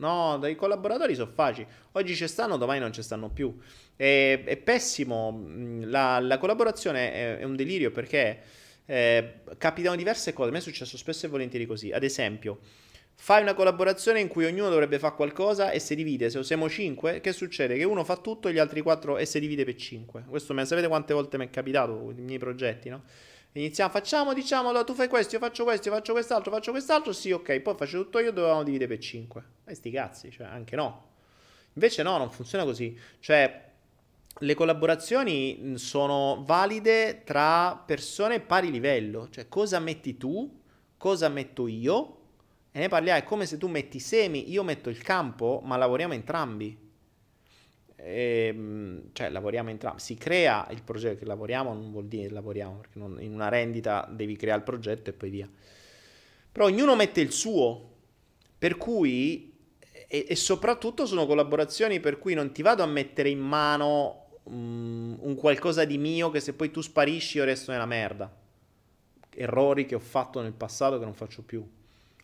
No, 0.00 0.38
dai 0.38 0.56
collaboratori 0.56 1.14
sono 1.14 1.30
facili. 1.32 1.66
Oggi 1.92 2.16
ci 2.16 2.26
stanno, 2.26 2.56
domani 2.56 2.80
non 2.80 2.92
ci 2.92 3.02
stanno 3.02 3.28
più. 3.28 3.54
È, 3.94 4.42
è 4.44 4.56
pessimo. 4.56 5.44
La, 5.82 6.18
la 6.18 6.38
collaborazione 6.38 7.12
è, 7.12 7.38
è, 7.38 7.44
un 7.44 7.54
delirio 7.54 7.90
perché 7.90 8.40
eh, 8.86 9.34
capitano 9.58 9.96
diverse 9.96 10.32
cose. 10.32 10.48
A 10.48 10.52
me 10.52 10.58
è 10.58 10.62
successo 10.62 10.96
spesso 10.96 11.26
e 11.26 11.28
volentieri 11.28 11.66
così. 11.66 11.92
Ad 11.92 12.02
esempio, 12.02 12.60
Fai 13.22 13.42
una 13.42 13.52
collaborazione 13.52 14.18
in 14.18 14.28
cui 14.28 14.46
ognuno 14.46 14.70
dovrebbe 14.70 14.98
fare 14.98 15.14
qualcosa 15.14 15.72
e 15.72 15.78
si 15.78 15.94
divide. 15.94 16.30
Se 16.30 16.42
siamo 16.42 16.70
5, 16.70 17.20
che 17.20 17.32
succede? 17.32 17.76
Che 17.76 17.84
uno 17.84 18.02
fa 18.02 18.16
tutto 18.16 18.48
e 18.48 18.52
gli 18.54 18.58
altri 18.58 18.80
4 18.80 19.18
e 19.18 19.26
si 19.26 19.38
divide 19.38 19.62
per 19.62 19.74
5. 19.74 20.24
Questo 20.26 20.54
me 20.54 20.64
sapete 20.64 20.88
quante 20.88 21.12
volte 21.12 21.36
mi 21.36 21.44
è 21.44 21.50
capitato 21.50 21.98
con 21.98 22.16
i 22.16 22.22
miei 22.22 22.38
progetti, 22.38 22.88
no? 22.88 23.02
Iniziamo, 23.52 23.90
facciamo, 23.90 24.32
diciamo, 24.32 24.68
allora 24.68 24.84
tu 24.84 24.94
fai 24.94 25.08
questo, 25.08 25.34
io 25.34 25.40
faccio 25.40 25.64
questo, 25.64 25.88
io 25.88 25.94
faccio 25.94 26.12
quest'altro, 26.12 26.52
faccio 26.52 26.70
quest'altro, 26.70 27.12
sì, 27.12 27.32
ok, 27.32 27.60
poi 27.60 27.74
faccio 27.74 28.02
tutto 28.02 28.20
io, 28.20 28.30
dovevamo 28.30 28.62
dividere 28.62 28.88
per 28.88 28.98
5. 28.98 29.44
E 29.64 29.74
sti 29.74 29.90
cazzi, 29.90 30.30
cioè, 30.30 30.46
anche 30.46 30.76
no. 30.76 31.08
Invece 31.72 32.02
no, 32.02 32.16
non 32.16 32.30
funziona 32.30 32.64
così. 32.64 32.96
Cioè, 33.18 33.68
le 34.38 34.54
collaborazioni 34.54 35.74
sono 35.76 36.42
valide 36.46 37.22
tra 37.24 37.76
persone 37.76 38.40
pari 38.40 38.70
livello. 38.70 39.28
Cioè, 39.30 39.48
cosa 39.48 39.80
metti 39.80 40.16
tu, 40.16 40.60
cosa 40.96 41.28
metto 41.28 41.66
io 41.66 42.18
e 42.72 42.78
ne 42.78 42.88
parliamo, 42.88 43.18
è 43.18 43.24
come 43.24 43.46
se 43.46 43.58
tu 43.58 43.66
metti 43.66 43.98
semi, 43.98 44.50
io 44.50 44.62
metto 44.62 44.90
il 44.90 45.02
campo, 45.02 45.60
ma 45.64 45.76
lavoriamo 45.76 46.14
entrambi. 46.14 46.89
E, 48.02 48.46
ehm, 48.52 49.10
cioè 49.12 49.28
lavoriamo 49.28 49.70
entrambi, 49.70 50.00
si 50.00 50.16
crea 50.16 50.66
il 50.70 50.82
progetto 50.82 51.18
che 51.18 51.24
lavoriamo, 51.26 51.72
non 51.72 51.90
vuol 51.90 52.06
dire 52.06 52.30
lavoriamo, 52.30 52.78
perché 52.78 52.98
non, 52.98 53.18
in 53.20 53.32
una 53.32 53.48
rendita 53.48 54.08
devi 54.10 54.36
creare 54.36 54.58
il 54.58 54.64
progetto 54.64 55.10
e 55.10 55.12
poi 55.12 55.30
via. 55.30 55.48
Però 56.52 56.66
ognuno 56.66 56.96
mette 56.96 57.20
il 57.20 57.32
suo, 57.32 57.88
per 58.58 58.76
cui, 58.76 59.52
e, 60.08 60.26
e 60.28 60.36
soprattutto 60.36 61.06
sono 61.06 61.26
collaborazioni 61.26 62.00
per 62.00 62.18
cui 62.18 62.34
non 62.34 62.52
ti 62.52 62.62
vado 62.62 62.82
a 62.82 62.86
mettere 62.86 63.28
in 63.28 63.38
mano 63.38 64.26
um, 64.44 65.16
un 65.20 65.34
qualcosa 65.34 65.84
di 65.84 65.98
mio 65.98 66.30
che 66.30 66.40
se 66.40 66.54
poi 66.54 66.70
tu 66.70 66.80
sparisci 66.80 67.36
io 67.36 67.44
resto 67.44 67.70
nella 67.70 67.86
merda. 67.86 68.34
Errori 69.32 69.86
che 69.86 69.94
ho 69.94 70.00
fatto 70.00 70.40
nel 70.40 70.52
passato 70.52 70.98
che 70.98 71.04
non 71.04 71.14
faccio 71.14 71.42
più. 71.42 71.64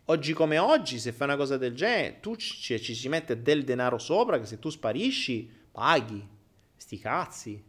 Oggi 0.09 0.33
come 0.33 0.59
oggi, 0.59 0.99
se 0.99 1.13
fai 1.13 1.27
una 1.27 1.37
cosa 1.37 1.57
del 1.57 1.75
genere, 1.75 2.19
tu 2.21 2.37
ci, 2.37 2.81
ci 2.81 2.95
si 2.95 3.09
mette 3.09 3.43
del 3.43 3.65
denaro 3.65 3.99
sopra 3.99 4.39
che 4.39 4.47
se 4.47 4.59
tu 4.59 4.69
sparisci, 4.69 5.51
paghi. 5.77 6.27
Sti 6.75 6.99
cazzi. 6.99 7.63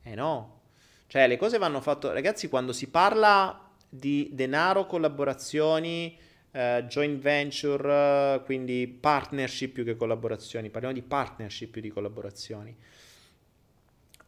Eh 0.00 0.14
no. 0.14 0.60
Cioè, 1.08 1.26
le 1.26 1.36
cose 1.36 1.58
vanno 1.58 1.80
fatte... 1.80 2.12
Ragazzi, 2.12 2.48
quando 2.48 2.72
si 2.72 2.88
parla 2.88 3.72
di 3.88 4.28
denaro, 4.32 4.86
collaborazioni, 4.86 6.16
eh, 6.52 6.84
joint 6.86 7.20
venture, 7.20 8.40
quindi 8.44 8.86
partnership 8.86 9.72
più 9.72 9.84
che 9.84 9.96
collaborazioni, 9.96 10.70
parliamo 10.70 10.94
di 10.94 11.02
partnership 11.02 11.70
più 11.70 11.80
di 11.80 11.88
collaborazioni. 11.88 12.76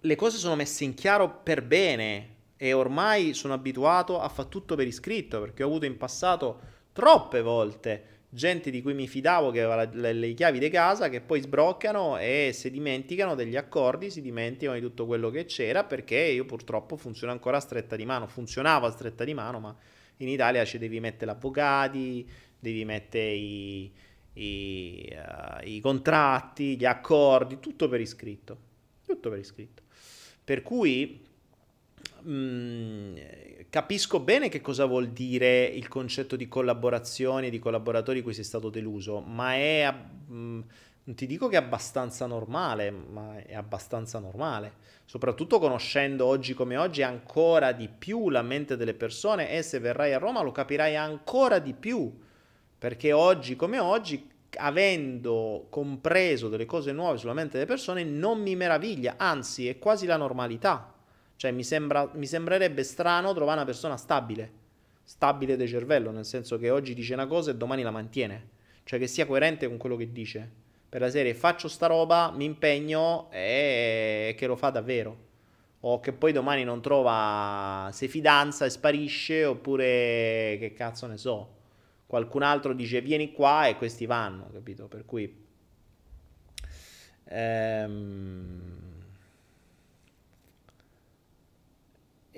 Le 0.00 0.16
cose 0.16 0.38
sono 0.38 0.56
messe 0.56 0.82
in 0.82 0.94
chiaro 0.94 1.42
per 1.44 1.62
bene 1.62 2.34
e 2.56 2.72
ormai 2.72 3.34
sono 3.34 3.54
abituato 3.54 4.20
a 4.20 4.28
fare 4.28 4.48
tutto 4.48 4.74
per 4.74 4.86
iscritto 4.88 5.40
perché 5.40 5.62
ho 5.62 5.68
avuto 5.68 5.84
in 5.84 5.96
passato 5.96 6.60
troppe 6.92 7.42
volte 7.42 8.15
gente 8.36 8.70
di 8.70 8.82
cui 8.82 8.92
mi 8.92 9.08
fidavo 9.08 9.50
che 9.50 9.62
aveva 9.62 9.88
le, 9.90 10.12
le 10.12 10.34
chiavi 10.34 10.58
di 10.58 10.68
casa 10.68 11.08
che 11.08 11.22
poi 11.22 11.40
sbroccano 11.40 12.18
e 12.18 12.50
si 12.52 12.70
dimenticano 12.70 13.34
degli 13.34 13.56
accordi, 13.56 14.10
si 14.10 14.20
dimenticano 14.20 14.78
di 14.78 14.84
tutto 14.84 15.06
quello 15.06 15.30
che 15.30 15.46
c'era 15.46 15.84
perché 15.84 16.16
io 16.16 16.44
purtroppo 16.44 16.98
funziono 16.98 17.32
ancora 17.32 17.56
a 17.56 17.60
stretta 17.60 17.96
di 17.96 18.04
mano, 18.04 18.26
funzionava 18.26 18.88
a 18.88 18.90
stretta 18.90 19.24
di 19.24 19.32
mano, 19.32 19.58
ma 19.58 19.74
in 20.18 20.28
Italia 20.28 20.66
ci 20.66 20.76
devi 20.76 21.00
mettere 21.00 21.32
l'avvocati, 21.32 22.28
devi 22.58 22.84
mettere 22.84 23.32
i, 23.32 23.90
i, 24.34 25.16
uh, 25.16 25.66
i 25.66 25.80
contratti, 25.80 26.76
gli 26.76 26.84
accordi, 26.84 27.58
tutto 27.58 27.88
per 27.88 28.00
iscritto, 28.02 28.58
tutto 29.06 29.30
per 29.30 29.38
iscritto. 29.38 29.82
Per 30.44 30.60
cui 30.60 31.25
capisco 33.70 34.20
bene 34.20 34.48
che 34.48 34.60
cosa 34.60 34.84
vuol 34.84 35.10
dire 35.10 35.64
il 35.64 35.86
concetto 35.86 36.34
di 36.34 36.48
collaborazione, 36.48 37.50
di 37.50 37.58
collaboratori 37.58 38.18
di 38.18 38.24
cui 38.24 38.34
sei 38.34 38.42
stato 38.42 38.68
deluso, 38.68 39.20
ma 39.20 39.54
è, 39.54 39.92
mh, 39.92 40.60
non 41.04 41.14
ti 41.14 41.26
dico 41.26 41.46
che 41.46 41.56
è 41.56 41.60
abbastanza 41.60 42.26
normale, 42.26 42.90
ma 42.90 43.36
è 43.36 43.54
abbastanza 43.54 44.18
normale, 44.18 44.72
soprattutto 45.04 45.60
conoscendo 45.60 46.26
oggi 46.26 46.54
come 46.54 46.76
oggi 46.76 47.02
ancora 47.02 47.70
di 47.70 47.88
più 47.88 48.28
la 48.28 48.42
mente 48.42 48.76
delle 48.76 48.94
persone 48.94 49.50
e 49.50 49.62
se 49.62 49.78
verrai 49.78 50.12
a 50.12 50.18
Roma 50.18 50.42
lo 50.42 50.50
capirai 50.52 50.96
ancora 50.96 51.60
di 51.60 51.74
più, 51.74 52.12
perché 52.78 53.12
oggi 53.12 53.54
come 53.54 53.78
oggi 53.78 54.28
avendo 54.58 55.66
compreso 55.68 56.48
delle 56.48 56.64
cose 56.64 56.90
nuove 56.92 57.18
sulla 57.18 57.34
mente 57.34 57.52
delle 57.52 57.66
persone 57.66 58.02
non 58.04 58.40
mi 58.40 58.56
meraviglia, 58.56 59.14
anzi 59.16 59.68
è 59.68 59.78
quasi 59.78 60.06
la 60.06 60.16
normalità. 60.16 60.94
Cioè 61.36 61.50
mi, 61.50 61.64
sembra, 61.64 62.10
mi 62.14 62.26
sembrerebbe 62.26 62.82
strano 62.82 63.34
trovare 63.34 63.58
una 63.58 63.66
persona 63.66 63.96
stabile, 63.96 64.50
stabile 65.02 65.56
del 65.56 65.68
cervello, 65.68 66.10
nel 66.10 66.24
senso 66.24 66.58
che 66.58 66.70
oggi 66.70 66.94
dice 66.94 67.12
una 67.12 67.26
cosa 67.26 67.50
e 67.50 67.56
domani 67.56 67.82
la 67.82 67.90
mantiene, 67.90 68.48
cioè 68.84 68.98
che 68.98 69.06
sia 69.06 69.26
coerente 69.26 69.68
con 69.68 69.76
quello 69.76 69.96
che 69.96 70.10
dice. 70.12 70.50
Per 70.88 71.00
la 71.00 71.10
serie 71.10 71.34
faccio 71.34 71.68
sta 71.68 71.86
roba, 71.86 72.32
mi 72.34 72.46
impegno 72.46 73.28
e 73.30 74.34
che 74.38 74.46
lo 74.46 74.56
fa 74.56 74.70
davvero. 74.70 75.24
O 75.80 76.00
che 76.00 76.12
poi 76.12 76.32
domani 76.32 76.64
non 76.64 76.80
trova 76.80 77.90
se 77.92 78.08
fidanza 78.08 78.64
e 78.64 78.70
sparisce, 78.70 79.44
oppure 79.44 80.56
che 80.58 80.72
cazzo 80.74 81.06
ne 81.06 81.18
so. 81.18 81.54
Qualcun 82.06 82.42
altro 82.42 82.72
dice 82.72 83.02
vieni 83.02 83.32
qua 83.32 83.66
e 83.66 83.76
questi 83.76 84.06
vanno, 84.06 84.48
capito? 84.52 84.86
Per 84.86 85.04
cui... 85.04 85.44
Ehm 87.28 88.65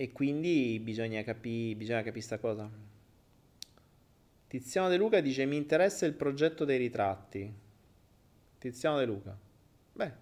E 0.00 0.12
quindi 0.12 0.78
bisogna 0.78 1.24
capire 1.24 1.74
bisogna 1.74 1.96
capire 1.96 2.12
questa 2.12 2.38
cosa. 2.38 2.70
Tiziano 4.46 4.88
De 4.88 4.96
Luca 4.96 5.18
dice 5.20 5.44
mi 5.44 5.56
interessa 5.56 6.06
il 6.06 6.12
progetto 6.12 6.64
dei 6.64 6.78
ritratti. 6.78 7.52
Tiziano 8.58 8.98
De 8.98 9.04
Luca. 9.04 9.36
Beh, 9.94 10.12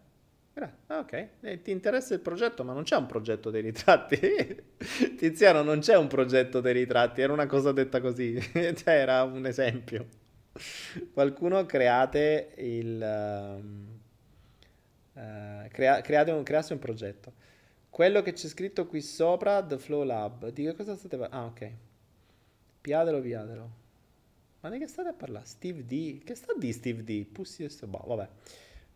ah, 0.55 0.99
ok, 0.99 1.29
e 1.43 1.61
ti 1.61 1.73
interessa 1.73 2.15
il 2.15 2.21
progetto, 2.21 2.65
ma 2.65 2.73
non 2.73 2.85
c'è 2.85 2.97
un 2.97 3.05
progetto 3.05 3.51
dei 3.51 3.61
ritratti. 3.61 4.19
Tiziano, 5.15 5.61
non 5.61 5.81
c'è 5.81 5.99
un 5.99 6.07
progetto 6.07 6.63
dei 6.63 6.73
ritratti, 6.73 7.21
era 7.21 7.35
una 7.35 7.47
cosa 7.47 7.71
detta 7.73 8.01
così, 8.01 8.41
cioè 8.51 8.95
era 8.95 9.25
un 9.25 9.45
esempio. 9.45 10.07
Qualcuno 11.13 11.67
create 11.67 12.55
il... 12.57 13.85
Uh, 15.13 15.69
crea, 15.69 16.01
create 16.01 16.31
un, 16.31 16.43
creasse 16.43 16.73
un 16.73 16.79
progetto. 16.79 17.45
Quello 17.97 18.21
che 18.21 18.35
c'è 18.35 18.47
scritto 18.47 18.87
qui 18.87 19.01
sopra, 19.01 19.63
The 19.63 19.79
Flow 19.79 20.03
Lab. 20.03 20.51
Di 20.51 20.65
che 20.65 20.75
cosa 20.75 20.95
state 20.97 21.17
parlando? 21.17 21.47
Ah, 21.47 21.49
ok. 21.49 21.71
Piatelo, 22.83 23.23
piatelo. 23.23 23.71
Ma 24.61 24.69
di 24.69 24.79
che 24.79 24.87
state 24.87 25.09
a 25.09 25.13
parlare? 25.15 25.47
Steve 25.47 25.87
D? 25.87 26.23
Che 26.23 26.35
sta 26.35 26.53
di 26.59 26.75
Steve 26.75 27.03
D? 27.03 27.25
Pussi 27.25 27.63
questo... 27.63 27.87
Boh, 27.87 28.05
vabbè. 28.07 28.29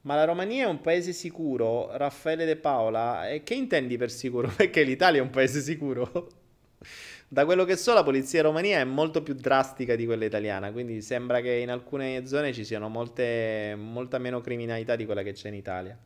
Ma 0.02 0.16
la 0.16 0.24
Romania 0.24 0.66
è 0.66 0.68
un 0.68 0.82
paese 0.82 1.14
sicuro? 1.14 1.96
Raffaele 1.96 2.44
De 2.44 2.56
Paola? 2.56 3.30
E 3.30 3.42
che 3.42 3.54
intendi 3.54 3.96
per 3.96 4.10
sicuro? 4.10 4.48
Perché 4.54 4.82
l'Italia 4.82 5.20
è 5.20 5.22
un 5.22 5.30
paese 5.30 5.62
sicuro? 5.62 6.28
da 7.26 7.46
quello 7.46 7.64
che 7.64 7.76
so, 7.76 7.94
la 7.94 8.02
polizia 8.02 8.42
romania 8.42 8.80
è 8.80 8.84
molto 8.84 9.22
più 9.22 9.32
drastica 9.32 9.96
di 9.96 10.04
quella 10.04 10.26
italiana, 10.26 10.72
quindi 10.72 11.00
sembra 11.00 11.40
che 11.40 11.52
in 11.54 11.70
alcune 11.70 12.26
zone 12.26 12.52
ci 12.52 12.66
siano 12.66 12.90
molte, 12.90 13.74
molta 13.78 14.18
meno 14.18 14.42
criminalità 14.42 14.94
di 14.94 15.06
quella 15.06 15.22
che 15.22 15.32
c'è 15.32 15.48
in 15.48 15.54
Italia. 15.54 15.98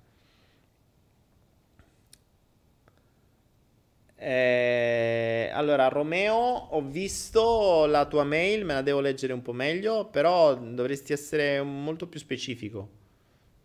Eh, 4.16 5.50
allora, 5.52 5.88
Romeo, 5.88 6.34
ho 6.34 6.82
visto 6.82 7.86
la 7.86 8.06
tua 8.06 8.24
mail, 8.24 8.64
me 8.64 8.74
la 8.74 8.82
devo 8.82 9.00
leggere 9.00 9.32
un 9.32 9.42
po' 9.42 9.52
meglio, 9.52 10.06
però 10.06 10.54
dovresti 10.54 11.12
essere 11.12 11.60
molto 11.62 12.06
più 12.06 12.18
specifico. 12.20 13.02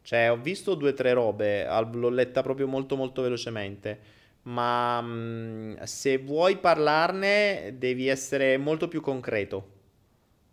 Cioè, 0.01 0.31
ho 0.31 0.37
visto 0.37 0.75
due 0.75 0.89
o 0.89 0.93
tre 0.93 1.13
robe, 1.13 1.65
l'ho 1.93 2.09
letta 2.09 2.41
proprio 2.41 2.67
molto 2.67 2.95
molto 2.95 3.21
velocemente, 3.21 3.99
ma 4.43 5.01
mh, 5.01 5.75
mm, 5.79 5.83
se 5.83 6.17
vuoi 6.17 6.57
parlarne 6.57 7.75
devi 7.77 8.07
essere 8.07 8.57
molto 8.57 8.87
più 8.87 9.01
concreto. 9.01 9.77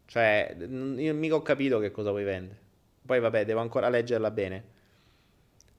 Cioè, 0.06 0.56
io 0.97 1.14
mica 1.14 1.35
ho 1.36 1.43
capito 1.43 1.78
che 1.78 1.90
cosa 1.90 2.10
vuoi 2.10 2.24
vendere. 2.24 2.59
Poi 3.05 3.20
vabbè, 3.20 3.44
devo 3.44 3.60
ancora 3.60 3.89
leggerla 3.89 4.31
bene. 4.31 4.64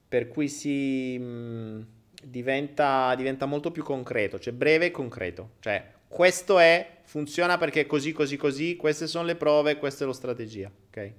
Per 0.07 0.27
cui 0.27 0.47
si... 0.49 1.17
Mh, 1.19 1.23
mm, 1.23 1.81
diventa, 2.23 3.13
diventa 3.15 3.45
molto 3.45 3.71
più 3.71 3.83
concreto, 3.83 4.39
cioè 4.39 4.53
breve 4.53 4.87
e 4.87 4.91
concreto. 4.91 5.51
Cioè, 5.59 5.93
questo 6.07 6.59
è, 6.59 6.99
funziona 7.03 7.57
perché 7.57 7.81
è 7.81 7.85
così, 7.85 8.11
così, 8.11 8.37
così, 8.37 8.75
queste 8.75 9.07
sono 9.07 9.25
le 9.25 9.35
prove, 9.35 9.77
questa 9.77 10.03
è 10.03 10.07
la 10.07 10.13
strategia, 10.13 10.71
ok? 10.87 11.13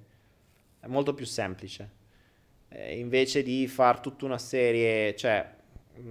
È 0.81 0.87
molto 0.87 1.13
più 1.13 1.25
semplice. 1.25 1.97
Eh, 2.69 2.99
invece 2.99 3.43
di 3.43 3.67
fare 3.67 3.99
tutta 4.01 4.25
una 4.25 4.37
serie, 4.37 5.15
cioè, 5.15 5.55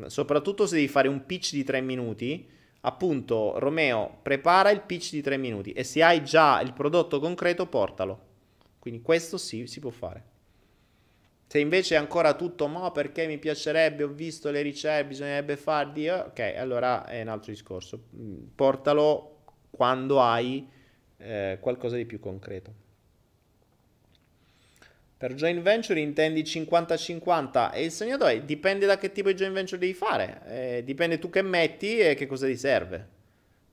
soprattutto 0.07 0.67
se 0.67 0.77
devi 0.77 0.89
fare 0.89 1.09
un 1.09 1.25
pitch 1.27 1.53
di 1.53 1.65
tre 1.65 1.81
minuti, 1.81 2.49
appunto, 2.81 3.59
Romeo, 3.59 4.19
prepara 4.23 4.71
il 4.71 4.81
pitch 4.81 5.13
di 5.13 5.23
tre 5.23 5.37
minuti 5.37 5.73
e 5.73 5.85
se 5.85 6.03
hai 6.03 6.23
già 6.25 6.61
il 6.61 6.73
prodotto 6.73 7.21
concreto, 7.21 7.67
portalo. 7.67 8.27
Quindi 8.79 9.03
questo 9.03 9.39
sì, 9.39 9.67
si 9.67 9.81
può 9.81 9.91
fare. 9.91 10.37
Se 11.51 11.59
invece 11.59 11.95
è 11.95 11.99
ancora 11.99 12.35
tutto, 12.35 12.69
ma 12.69 12.91
perché 12.91 13.27
mi 13.27 13.39
piacerebbe, 13.39 14.03
ho 14.03 14.09
visto 14.09 14.51
le 14.51 14.61
ricerche, 14.61 15.09
bisognerebbe 15.09 15.57
farli, 15.57 16.07
ok, 16.07 16.55
allora 16.59 17.07
è 17.07 17.23
un 17.23 17.29
altro 17.29 17.51
discorso. 17.51 18.03
Mm, 18.15 18.49
portalo 18.55 19.45
quando 19.71 20.21
hai 20.21 20.69
eh, 21.17 21.57
qualcosa 21.59 21.97
di 21.97 22.05
più 22.05 22.21
concreto. 22.21 22.87
Per 25.17 25.33
joint 25.33 25.63
venture 25.63 26.01
intendi 26.01 26.43
50-50 26.43 27.73
e 27.73 27.83
il 27.83 27.93
segnato 27.93 28.27
è 28.27 28.43
dipende 28.43 28.85
da 28.85 28.99
che 28.99 29.11
tipo 29.11 29.29
di 29.29 29.35
joint 29.35 29.55
venture 29.55 29.79
devi 29.79 29.95
fare, 29.95 30.43
eh, 30.49 30.85
dipende 30.85 31.19
tu 31.19 31.31
che 31.31 31.41
metti 31.41 31.99
e 31.99 32.15
che 32.15 32.27
cosa 32.27 32.47
ti 32.47 32.57
serve. 32.59 33.17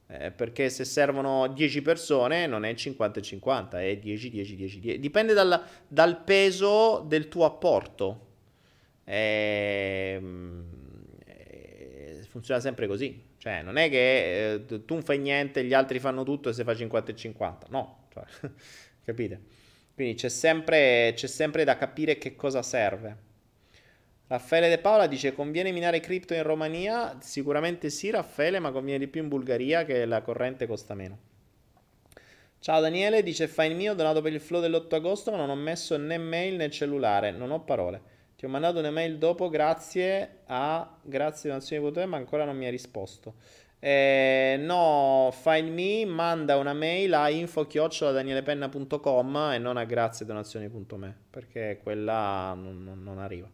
Eh, 0.07 0.32
perché 0.32 0.69
se 0.69 0.86
servono 0.86 1.48
10 1.48 1.82
persone 1.82 2.45
non 2.45 2.64
è 2.64 2.73
50-50, 2.73 3.72
è 3.80 3.98
10, 3.98 4.30
10, 4.30 4.56
10, 4.56 4.80
10. 4.80 4.99
Dipende 4.99 5.34
dal, 5.34 5.64
dal 5.88 6.23
peso 6.23 7.03
del 7.07 7.27
tuo 7.27 7.45
apporto. 7.45 8.27
Eh, 9.03 10.22
funziona 12.36 12.60
sempre 12.60 12.86
così. 12.88 13.34
Cioè, 13.38 13.61
non 13.61 13.77
è 13.77 13.90
che 13.90 14.53
eh, 14.53 14.65
tu 14.65 14.94
non 14.94 15.03
fai 15.03 15.19
niente, 15.19 15.64
gli 15.64 15.73
altri 15.73 15.99
fanno 15.99 16.23
tutto 16.23 16.49
e 16.49 16.53
se 16.53 16.64
fai 16.64 16.76
50 16.76 17.11
e 17.11 17.15
50. 17.15 17.68
No, 17.69 18.07
cioè, 18.14 18.23
capite? 19.06 19.41
Quindi 19.94 20.15
c'è 20.15 20.30
sempre, 20.30 21.14
c'è 21.15 21.27
sempre 21.27 21.64
da 21.64 21.77
capire 21.77 22.18
che 22.18 22.36
cosa 22.36 22.61
serve. 22.61 23.24
Raffaele 24.27 24.69
De 24.69 24.80
Paola 24.80 25.06
dice 25.06 25.34
conviene 25.34 25.72
minare 25.72 25.99
cripto 25.99 26.34
in 26.34 26.41
Romania? 26.41 27.18
Sicuramente 27.22 27.89
sì 27.89 28.10
Raffaele, 28.10 28.60
ma 28.60 28.72
conviene 28.72 28.99
di 28.99 29.07
più 29.07 29.22
in 29.22 29.27
Bulgaria 29.27 29.85
che 29.85 30.06
la 30.06 30.22
corrente 30.22 30.65
costa 30.65 30.95
meno. 30.95 31.19
Ciao 32.60 32.81
Daniele, 32.81 33.22
dice 33.22 33.47
fai 33.47 33.69
il 33.69 33.76
mio, 33.76 33.93
donato 33.93 34.23
per 34.23 34.34
il 34.34 34.39
flow 34.39 34.60
dell'8 34.60 34.95
agosto, 34.95 35.30
ma 35.30 35.38
non 35.38 35.52
ho 35.52 35.56
messo 35.56 35.95
né 35.97 36.18
mail 36.18 36.56
né 36.56 36.72
cellulare, 36.72 37.30
non 37.30 37.52
ho 37.52 37.64
parole. 37.64 38.02
Ti 38.35 38.45
ho 38.45 38.49
mandato 38.49 38.80
un'email 38.80 39.19
dopo, 39.19 39.49
grazie 39.49 40.39
a 40.47 40.97
grazie 41.03 41.49
donazioni.it, 41.49 42.06
ma 42.06 42.18
ancora 42.18 42.43
non 42.43 42.57
mi 42.57 42.65
ha 42.65 42.72
risposto. 42.72 43.35
Eh, 43.77 44.57
no, 44.60 45.30
Find 45.31 45.69
Me 45.69 46.06
manda 46.06 46.57
una 46.57 46.73
mail 46.73 47.14
a 47.14 47.30
info-danielepenna.com 47.30 49.52
e 49.53 49.60
non 49.60 49.77
a 49.77 49.85
grazie 49.85 50.26
donazioni.me 50.26 51.15
perché 51.30 51.80
quella 51.84 52.56
non, 52.56 52.84
non, 52.84 53.03
non 53.03 53.19
arriva. 53.19 53.47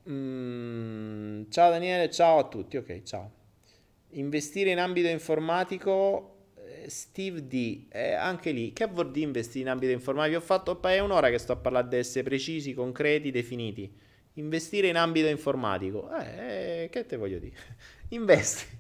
Mm, 0.09 1.51
ciao 1.51 1.71
Daniele, 1.71 2.09
ciao 2.09 2.39
a 2.39 2.47
tutti. 2.47 2.77
Ok, 2.77 3.03
ciao. 3.03 3.33
Investire 4.11 4.71
in 4.71 4.79
ambito 4.79 5.09
informatico 5.09 6.37
Steve 6.87 7.47
D, 7.47 7.87
eh, 7.91 8.13
anche 8.13 8.51
lì, 8.51 8.73
che 8.73 8.87
vuol 8.87 9.11
dire 9.11 9.27
investire 9.27 9.61
in 9.61 9.69
ambito 9.69 9.93
informatico? 9.93 10.39
Ho 10.39 10.43
fatto 10.43 10.81
è 10.83 10.99
un'ora 10.99 11.31
che 11.31 11.39
sto 11.39 11.53
a 11.53 11.57
parlare 11.57 11.89
di 11.89 11.97
essere 11.97 12.25
precisi, 12.25 12.75
concreti, 12.75 13.31
definiti. 13.31 13.93
Investire 14.35 14.89
in 14.89 14.97
ambito 14.97 15.29
informatico, 15.29 16.11
eh, 16.17 16.89
che 16.91 17.07
te 17.07 17.17
voglio 17.17 17.39
dire? 17.39 17.57
Investi. 18.11 18.79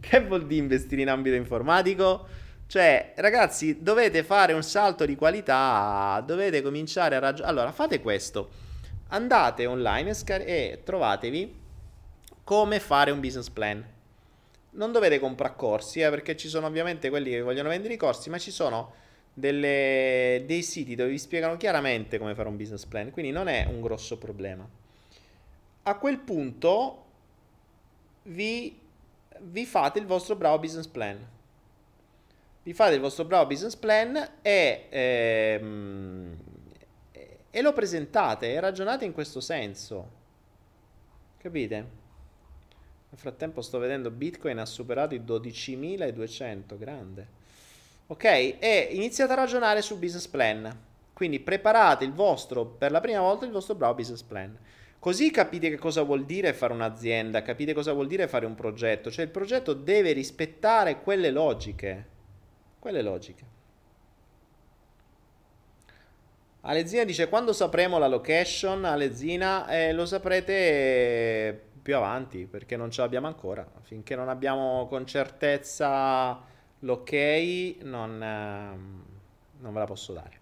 che 0.00 0.20
vuol 0.20 0.46
dire 0.46 0.62
investire 0.62 1.02
in 1.02 1.08
ambito 1.08 1.36
informatico? 1.36 2.26
Cioè, 2.66 3.14
ragazzi, 3.16 3.82
dovete 3.82 4.22
fare 4.22 4.52
un 4.52 4.62
salto 4.62 5.04
di 5.04 5.16
qualità, 5.16 6.22
dovete 6.26 6.62
cominciare 6.62 7.16
a 7.16 7.18
ragionare. 7.18 7.52
Allora, 7.52 7.72
fate 7.72 8.00
questo. 8.00 8.50
Andate 9.08 9.66
online 9.66 10.10
e, 10.10 10.14
scar- 10.14 10.46
e 10.46 10.80
trovatevi 10.82 11.60
come 12.44 12.80
fare 12.80 13.10
un 13.10 13.20
business 13.20 13.50
plan 13.50 13.91
non 14.72 14.92
dovete 14.92 15.18
comprare 15.18 15.54
corsi, 15.56 16.00
eh, 16.00 16.10
perché 16.10 16.36
ci 16.36 16.48
sono 16.48 16.66
ovviamente 16.66 17.10
quelli 17.10 17.30
che 17.30 17.40
vogliono 17.40 17.68
vendere 17.68 17.94
i 17.94 17.96
corsi, 17.96 18.30
ma 18.30 18.38
ci 18.38 18.50
sono 18.50 18.92
delle, 19.34 20.42
dei 20.46 20.62
siti 20.62 20.94
dove 20.94 21.10
vi 21.10 21.18
spiegano 21.18 21.56
chiaramente 21.56 22.18
come 22.18 22.34
fare 22.34 22.48
un 22.48 22.56
business 22.56 22.84
plan, 22.86 23.10
quindi 23.10 23.32
non 23.32 23.48
è 23.48 23.66
un 23.68 23.80
grosso 23.80 24.18
problema. 24.18 24.68
A 25.84 25.98
quel 25.98 26.18
punto 26.18 27.04
vi, 28.24 28.78
vi 29.40 29.66
fate 29.66 29.98
il 29.98 30.06
vostro 30.06 30.36
bravo 30.36 30.58
business 30.58 30.86
plan. 30.86 31.18
Vi 32.64 32.72
fate 32.72 32.94
il 32.94 33.00
vostro 33.00 33.24
bravo 33.24 33.46
business 33.46 33.74
plan 33.74 34.16
e, 34.40 34.86
ehm, 34.88 36.36
e 37.50 37.60
lo 37.60 37.72
presentate 37.72 38.52
e 38.52 38.60
ragionate 38.60 39.04
in 39.04 39.12
questo 39.12 39.40
senso. 39.40 40.20
Capite? 41.38 42.00
Nel 43.12 43.20
frattempo 43.20 43.60
sto 43.60 43.78
vedendo 43.78 44.10
Bitcoin 44.10 44.58
ha 44.58 44.64
superato 44.64 45.14
i 45.14 45.20
12.200, 45.20 46.78
grande. 46.78 47.28
Ok, 48.06 48.24
e 48.24 48.88
iniziate 48.92 49.32
a 49.32 49.36
ragionare 49.36 49.82
sul 49.82 49.98
business 49.98 50.26
plan. 50.26 50.74
Quindi 51.12 51.38
preparate 51.38 52.06
il 52.06 52.14
vostro, 52.14 52.64
per 52.64 52.90
la 52.90 53.00
prima 53.00 53.20
volta, 53.20 53.44
il 53.44 53.50
vostro 53.50 53.74
bravo 53.74 53.96
business 53.96 54.22
plan. 54.22 54.58
Così 54.98 55.30
capite 55.30 55.68
che 55.68 55.76
cosa 55.76 56.02
vuol 56.04 56.24
dire 56.24 56.54
fare 56.54 56.72
un'azienda, 56.72 57.42
capite 57.42 57.74
cosa 57.74 57.92
vuol 57.92 58.06
dire 58.06 58.28
fare 58.28 58.46
un 58.46 58.54
progetto. 58.54 59.10
Cioè 59.10 59.26
il 59.26 59.30
progetto 59.30 59.74
deve 59.74 60.12
rispettare 60.12 61.02
quelle 61.02 61.30
logiche. 61.30 62.06
Quelle 62.78 63.02
logiche. 63.02 63.44
Alezina 66.62 67.04
dice 67.04 67.28
quando 67.28 67.52
sapremo 67.52 67.98
la 67.98 68.08
location, 68.08 68.86
Alezina, 68.86 69.66
eh, 69.68 69.92
lo 69.92 70.06
saprete 70.06 71.71
più 71.82 71.96
avanti 71.96 72.46
perché 72.46 72.76
non 72.76 72.90
ce 72.90 73.00
l'abbiamo 73.00 73.26
ancora. 73.26 73.66
Finché 73.82 74.14
non 74.14 74.28
abbiamo 74.28 74.86
con 74.88 75.04
certezza 75.06 76.40
l'ok, 76.78 77.12
non, 77.82 78.22
ehm, 78.22 79.04
non 79.58 79.72
ve 79.72 79.78
la 79.78 79.86
posso 79.86 80.12
dare. 80.12 80.40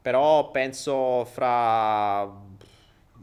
Però 0.00 0.50
penso 0.52 1.24
fra 1.24 2.22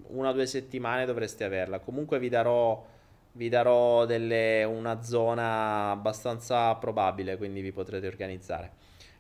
una 0.07 0.29
o 0.29 0.33
due 0.33 0.45
settimane 0.45 1.05
dovreste 1.05 1.45
averla. 1.45 1.79
Comunque 1.79 2.19
vi 2.19 2.29
darò, 2.29 2.85
vi 3.33 3.47
darò 3.49 4.05
delle, 4.05 4.63
una 4.65 5.01
zona 5.01 5.91
abbastanza 5.91 6.75
probabile, 6.75 7.37
quindi 7.37 7.61
vi 7.61 7.71
potrete 7.71 8.07
organizzare. 8.07 8.71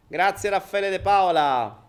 Grazie 0.07 0.49
Raffaele 0.49 0.89
De 0.89 0.99
Paola. 0.99 1.81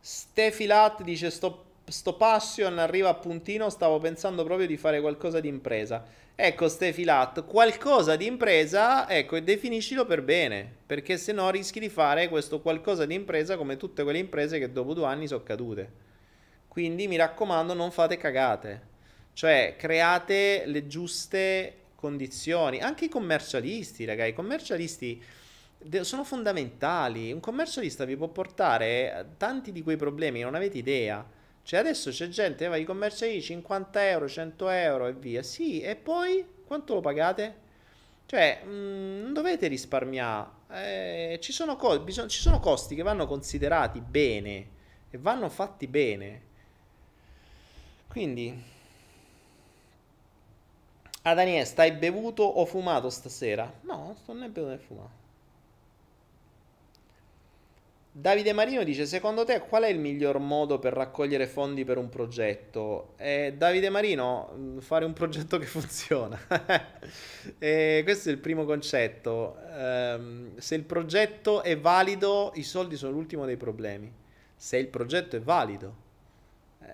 Stefilat 0.00 1.02
dice 1.02 1.30
sto 1.30 1.63
sto 1.86 2.14
passion 2.14 2.78
arriva 2.78 3.10
a 3.10 3.14
puntino, 3.14 3.70
stavo 3.70 3.98
pensando 3.98 4.44
proprio 4.44 4.66
di 4.66 4.76
fare 4.76 5.00
qualcosa 5.00 5.40
di 5.40 5.48
impresa. 5.48 6.04
Ecco, 6.36 6.68
Stefilat, 6.68 7.44
qualcosa 7.44 8.16
di 8.16 8.26
impresa, 8.26 9.08
ecco, 9.08 9.36
e 9.36 9.42
definiscilo 9.42 10.04
per 10.04 10.22
bene, 10.22 10.68
perché 10.84 11.16
se 11.16 11.32
no 11.32 11.48
rischi 11.50 11.78
di 11.78 11.88
fare 11.88 12.28
questo 12.28 12.60
qualcosa 12.60 13.06
di 13.06 13.14
impresa 13.14 13.56
come 13.56 13.76
tutte 13.76 14.02
quelle 14.02 14.18
imprese 14.18 14.58
che 14.58 14.72
dopo 14.72 14.94
due 14.94 15.06
anni 15.06 15.28
sono 15.28 15.44
cadute. 15.44 16.02
Quindi 16.66 17.06
mi 17.06 17.14
raccomando, 17.14 17.72
non 17.72 17.92
fate 17.92 18.16
cagate. 18.16 18.92
Cioè, 19.32 19.76
create 19.78 20.64
le 20.66 20.88
giuste 20.88 21.74
condizioni. 21.94 22.80
Anche 22.80 23.04
i 23.04 23.08
commercialisti, 23.08 24.04
ragazzi, 24.04 24.30
i 24.30 24.34
commercialisti 24.34 25.22
sono 26.00 26.24
fondamentali. 26.24 27.30
Un 27.30 27.38
commercialista 27.38 28.04
vi 28.04 28.16
può 28.16 28.26
portare 28.26 29.34
tanti 29.36 29.70
di 29.70 29.82
quei 29.84 29.96
problemi, 29.96 30.40
non 30.40 30.56
avete 30.56 30.78
idea. 30.78 31.24
Cioè 31.64 31.80
adesso 31.80 32.10
c'è 32.10 32.28
gente 32.28 32.64
che 32.64 32.68
va 32.68 32.76
di 32.76 32.84
commerciali 32.84 33.40
50 33.40 34.06
euro, 34.10 34.28
100 34.28 34.68
euro 34.68 35.06
e 35.06 35.14
via. 35.14 35.42
Sì, 35.42 35.80
e 35.80 35.96
poi 35.96 36.44
quanto 36.66 36.92
lo 36.92 37.00
pagate? 37.00 37.62
Cioè, 38.26 38.60
mh, 38.64 38.68
mm, 38.68 39.22
non 39.22 39.32
dovete 39.32 39.66
risparmiare. 39.66 40.50
Eh, 40.70 41.38
ci, 41.40 41.52
sono 41.52 41.76
co- 41.76 41.98
bisog- 42.00 42.28
ci 42.28 42.40
sono 42.40 42.60
costi 42.60 42.94
che 42.94 43.02
vanno 43.02 43.26
considerati 43.26 44.00
bene 44.00 44.68
e 45.10 45.18
vanno 45.18 45.48
fatti 45.48 45.86
bene. 45.86 46.42
Quindi... 48.08 48.72
Daniele, 51.22 51.64
stai 51.64 51.92
bevuto 51.92 52.42
o 52.42 52.66
fumato 52.66 53.08
stasera? 53.08 53.72
No, 53.82 54.14
sto 54.20 54.34
né 54.34 54.48
bevuto 54.50 54.72
né 54.72 54.78
fumato. 54.78 55.23
Davide 58.16 58.52
Marino 58.52 58.84
dice: 58.84 59.06
Secondo 59.06 59.44
te 59.44 59.58
qual 59.58 59.82
è 59.82 59.88
il 59.88 59.98
miglior 59.98 60.38
modo 60.38 60.78
per 60.78 60.92
raccogliere 60.92 61.48
fondi 61.48 61.84
per 61.84 61.98
un 61.98 62.08
progetto? 62.08 63.14
Eh, 63.16 63.54
Davide 63.56 63.90
Marino, 63.90 64.52
mm, 64.56 64.78
fare 64.78 65.04
un 65.04 65.12
progetto 65.12 65.58
che 65.58 65.66
funziona. 65.66 66.38
eh, 67.58 68.02
questo 68.04 68.28
è 68.28 68.32
il 68.32 68.38
primo 68.38 68.64
concetto. 68.66 69.56
Eh, 69.68 70.18
se 70.58 70.76
il 70.76 70.84
progetto 70.84 71.64
è 71.64 71.76
valido, 71.76 72.52
i 72.54 72.62
soldi 72.62 72.94
sono 72.94 73.10
l'ultimo 73.10 73.46
dei 73.46 73.56
problemi. 73.56 74.12
Se 74.54 74.76
il 74.76 74.86
progetto 74.86 75.34
è 75.34 75.40
valido. 75.40 75.96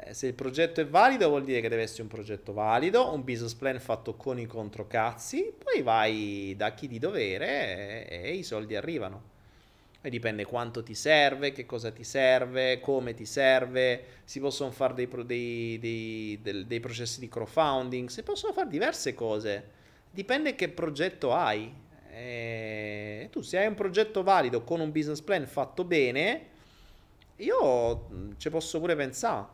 Eh, 0.06 0.14
se 0.14 0.26
il 0.26 0.34
progetto 0.34 0.80
è 0.80 0.86
valido 0.86 1.28
vuol 1.28 1.44
dire 1.44 1.60
che 1.60 1.68
deve 1.68 1.82
essere 1.82 2.00
un 2.02 2.08
progetto 2.08 2.54
valido, 2.54 3.12
un 3.12 3.22
business 3.24 3.52
plan 3.52 3.78
fatto 3.78 4.14
con 4.14 4.38
i 4.38 4.46
controcazzi, 4.46 5.52
poi 5.62 5.82
vai 5.82 6.54
da 6.56 6.72
chi 6.72 6.88
di 6.88 6.98
dovere 6.98 8.08
e, 8.08 8.22
e 8.22 8.32
i 8.32 8.42
soldi 8.42 8.74
arrivano. 8.74 9.29
E 10.02 10.08
dipende 10.08 10.46
quanto 10.46 10.82
ti 10.82 10.94
serve, 10.94 11.52
che 11.52 11.66
cosa 11.66 11.90
ti 11.90 12.04
serve, 12.04 12.80
come 12.80 13.12
ti 13.12 13.26
serve, 13.26 14.04
si 14.24 14.40
possono 14.40 14.70
fare 14.70 14.94
dei, 14.94 15.06
pro, 15.06 15.22
dei, 15.22 15.78
dei, 15.78 16.66
dei, 16.66 16.80
processi 16.80 17.20
di 17.20 17.28
crowdfunding, 17.28 18.08
si 18.08 18.22
possono 18.22 18.54
fare 18.54 18.70
diverse 18.70 19.12
cose, 19.12 19.70
dipende 20.10 20.54
che 20.54 20.70
progetto 20.70 21.34
hai. 21.34 21.70
E 22.12 23.28
tu 23.30 23.42
se 23.42 23.58
hai 23.58 23.66
un 23.66 23.74
progetto 23.74 24.22
valido 24.22 24.64
con 24.64 24.80
un 24.80 24.90
business 24.90 25.20
plan 25.20 25.46
fatto 25.46 25.84
bene, 25.84 26.46
io 27.36 28.34
ci 28.38 28.48
posso 28.48 28.78
pure 28.80 28.96
pensare, 28.96 29.46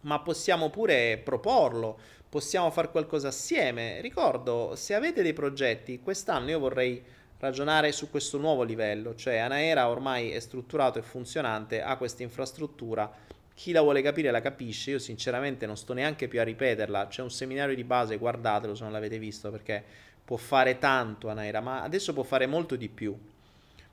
ma 0.00 0.18
possiamo 0.20 0.70
pure 0.70 1.20
proporlo, 1.22 1.98
possiamo 2.28 2.70
fare 2.70 2.90
qualcosa 2.90 3.28
assieme. 3.28 4.00
Ricordo, 4.00 4.74
se 4.74 4.94
avete 4.94 5.22
dei 5.22 5.32
progetti, 5.32 6.00
quest'anno 6.00 6.50
io 6.50 6.58
vorrei 6.58 7.02
ragionare 7.42 7.90
su 7.90 8.08
questo 8.08 8.38
nuovo 8.38 8.62
livello, 8.62 9.16
cioè 9.16 9.38
Anaera 9.38 9.88
ormai 9.88 10.30
è 10.30 10.38
strutturato 10.38 11.00
e 11.00 11.02
funzionante, 11.02 11.82
ha 11.82 11.96
questa 11.96 12.22
infrastruttura, 12.22 13.12
chi 13.52 13.72
la 13.72 13.80
vuole 13.80 14.00
capire 14.00 14.30
la 14.30 14.40
capisce, 14.40 14.92
io 14.92 15.00
sinceramente 15.00 15.66
non 15.66 15.76
sto 15.76 15.92
neanche 15.92 16.28
più 16.28 16.38
a 16.38 16.44
ripeterla, 16.44 17.08
c'è 17.08 17.20
un 17.20 17.32
seminario 17.32 17.74
di 17.74 17.82
base, 17.82 18.16
guardatelo 18.16 18.76
se 18.76 18.84
non 18.84 18.92
l'avete 18.92 19.18
visto 19.18 19.50
perché 19.50 19.82
può 20.24 20.36
fare 20.36 20.78
tanto 20.78 21.28
Anaera, 21.30 21.60
ma 21.60 21.82
adesso 21.82 22.12
può 22.12 22.22
fare 22.22 22.46
molto 22.46 22.76
di 22.76 22.88
più, 22.88 23.18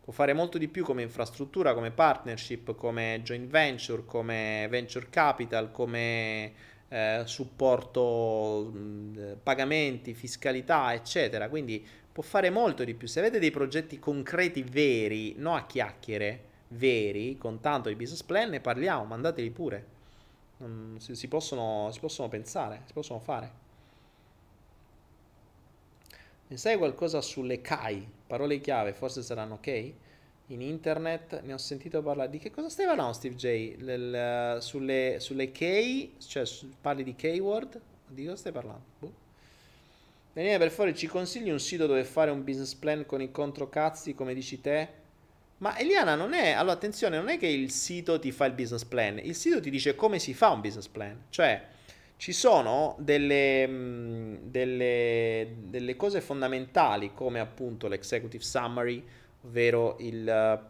può 0.03 0.13
fare 0.13 0.33
molto 0.33 0.59
di 0.59 0.67
più 0.67 0.85
come 0.85 1.01
infrastruttura, 1.01 1.73
come 1.73 1.89
partnership, 1.89 2.75
come 2.75 3.21
joint 3.23 3.49
venture, 3.49 4.05
come 4.05 4.67
venture 4.69 5.07
capital, 5.09 5.71
come 5.71 6.53
eh, 6.87 7.23
supporto 7.25 8.71
mh, 8.71 9.37
pagamenti, 9.41 10.13
fiscalità, 10.13 10.93
eccetera, 10.93 11.49
quindi 11.49 11.83
può 12.19 12.27
fare 12.27 12.49
molto 12.49 12.83
di 12.83 12.95
più. 12.95 13.07
Se 13.07 13.19
avete 13.19 13.39
dei 13.39 13.49
progetti 13.49 13.97
concreti 13.97 14.61
veri, 14.61 15.35
no 15.37 15.55
a 15.55 15.65
chiacchiere, 15.65 16.47
veri, 16.69 17.37
con 17.37 17.61
tanto 17.61 17.87
di 17.87 17.95
business 17.95 18.23
plan, 18.23 18.49
ne 18.49 18.59
parliamo, 18.59 19.05
mandateli 19.05 19.49
pure. 19.51 19.85
Non, 20.57 20.97
si, 20.99 21.15
si, 21.15 21.29
possono, 21.29 21.89
si 21.93 21.99
possono 22.01 22.27
pensare, 22.27 22.81
si 22.87 22.91
possono 22.91 23.19
fare. 23.19 23.51
Ne 26.47 26.57
sai 26.57 26.77
qualcosa 26.77 27.21
sulle 27.21 27.61
CAI? 27.61 28.05
Parole 28.27 28.59
chiave, 28.59 28.91
forse 28.91 29.21
saranno 29.21 29.53
ok? 29.53 29.93
In 30.47 30.61
internet 30.61 31.41
ne 31.43 31.53
ho 31.53 31.57
sentito 31.57 32.01
parlare. 32.01 32.29
Di 32.29 32.37
che 32.37 32.51
cosa 32.51 32.67
stai 32.67 32.85
parlando, 32.85 33.13
Steve 33.13 33.35
J? 33.35 33.75
Lel, 33.77 34.61
sulle, 34.61 35.21
sulle 35.21 35.53
K, 35.53 36.17
cioè 36.17 36.43
parli 36.81 37.05
di 37.05 37.15
K-word? 37.15 37.79
Di 38.07 38.25
cosa 38.25 38.35
stai 38.35 38.51
parlando? 38.51 38.83
Boh. 38.99 39.27
Daniele, 40.39 40.57
per 40.57 40.71
favore, 40.71 40.95
ci 40.95 41.07
consigli 41.07 41.49
un 41.49 41.59
sito 41.59 41.85
dove 41.85 42.05
fare 42.05 42.31
un 42.31 42.45
business 42.45 42.73
plan 42.73 43.05
con 43.05 43.21
i 43.21 43.29
controcazzi, 43.29 44.15
come 44.15 44.33
dici 44.33 44.61
te? 44.61 44.87
Ma 45.57 45.77
Eliana 45.77 46.15
non 46.15 46.31
è, 46.31 46.51
allora 46.51 46.75
attenzione, 46.75 47.17
non 47.17 47.27
è 47.27 47.37
che 47.37 47.47
il 47.47 47.71
sito 47.71 48.17
ti 48.19 48.31
fa 48.31 48.45
il 48.45 48.53
business 48.53 48.85
plan, 48.85 49.19
il 49.21 49.35
sito 49.35 49.59
ti 49.59 49.69
dice 49.69 49.95
come 49.95 50.17
si 50.17 50.33
fa 50.33 50.47
un 50.51 50.61
business 50.61 50.87
plan, 50.87 51.25
cioè 51.29 51.61
ci 52.15 52.31
sono 52.31 52.95
delle, 52.99 53.67
mm, 53.67 54.35
delle, 54.43 55.55
delle 55.59 55.97
cose 55.97 56.21
fondamentali 56.21 57.11
come 57.13 57.41
appunto 57.41 57.89
l'executive 57.89 58.41
summary, 58.41 59.03
ovvero 59.43 59.97
il, 59.99 60.61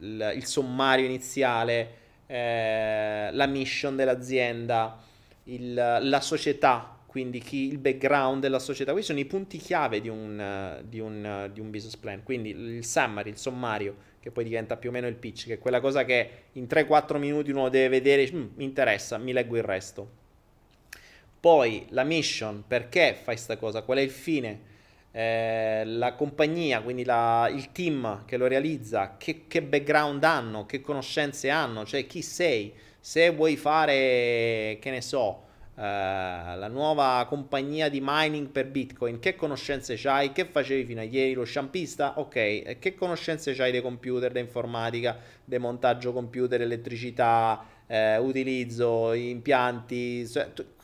il, 0.00 0.32
il 0.34 0.44
sommario 0.46 1.04
iniziale, 1.04 1.94
eh, 2.26 3.28
la 3.30 3.46
mission 3.46 3.94
dell'azienda, 3.94 5.00
il, 5.44 5.74
la 5.74 6.20
società, 6.20 6.91
quindi 7.12 7.40
chi, 7.40 7.66
il 7.66 7.76
background 7.76 8.40
della 8.40 8.58
società. 8.58 8.92
Questi 8.92 9.10
sono 9.10 9.22
i 9.22 9.26
punti 9.26 9.58
chiave 9.58 10.00
di 10.00 10.08
un, 10.08 10.82
di, 10.88 10.98
un, 10.98 11.50
di 11.52 11.60
un 11.60 11.70
business 11.70 11.96
plan. 11.96 12.22
Quindi 12.22 12.48
il 12.48 12.86
summary, 12.86 13.28
il 13.28 13.36
sommario, 13.36 13.96
che 14.18 14.30
poi 14.30 14.44
diventa 14.44 14.78
più 14.78 14.88
o 14.88 14.92
meno 14.92 15.06
il 15.08 15.16
pitch, 15.16 15.44
che 15.44 15.54
è 15.54 15.58
quella 15.58 15.80
cosa 15.80 16.06
che 16.06 16.30
in 16.52 16.64
3-4 16.64 17.18
minuti 17.18 17.50
uno 17.50 17.68
deve 17.68 17.90
vedere, 17.90 18.26
mm, 18.32 18.46
mi 18.54 18.64
interessa, 18.64 19.18
mi 19.18 19.34
leggo 19.34 19.58
il 19.58 19.62
resto. 19.62 20.10
Poi 21.38 21.84
la 21.90 22.02
mission, 22.04 22.64
perché 22.66 23.12
fai 23.12 23.34
questa 23.34 23.58
cosa, 23.58 23.82
qual 23.82 23.98
è 23.98 24.00
il 24.00 24.10
fine, 24.10 24.60
eh, 25.10 25.82
la 25.84 26.14
compagnia, 26.14 26.80
quindi 26.80 27.04
la, 27.04 27.46
il 27.52 27.72
team 27.72 28.24
che 28.24 28.38
lo 28.38 28.46
realizza, 28.46 29.16
che, 29.18 29.44
che 29.46 29.60
background 29.60 30.24
hanno, 30.24 30.64
che 30.64 30.80
conoscenze 30.80 31.50
hanno, 31.50 31.84
cioè 31.84 32.06
chi 32.06 32.22
sei, 32.22 32.72
se 32.98 33.28
vuoi 33.28 33.58
fare, 33.58 34.78
che 34.80 34.90
ne 34.90 35.02
so, 35.02 35.41
Uh, 35.74 35.80
la 35.80 36.68
nuova 36.68 37.24
compagnia 37.26 37.88
di 37.88 37.98
mining 38.02 38.48
per 38.48 38.66
Bitcoin, 38.66 39.18
che 39.18 39.34
conoscenze 39.34 39.94
c'hai? 39.96 40.30
Che 40.30 40.44
facevi 40.44 40.84
fino 40.84 41.00
a 41.00 41.04
ieri? 41.04 41.32
Lo 41.32 41.44
sciampista? 41.44 42.18
Ok, 42.18 42.36
e 42.36 42.76
che 42.78 42.94
conoscenze 42.94 43.54
c'hai 43.54 43.72
dei 43.72 43.80
computer, 43.80 44.30
di 44.32 44.40
informatica, 44.40 45.18
di 45.42 45.56
montaggio 45.56 46.12
computer, 46.12 46.60
elettricità, 46.60 47.64
eh, 47.86 48.18
utilizzo, 48.18 49.14
impianti? 49.14 50.30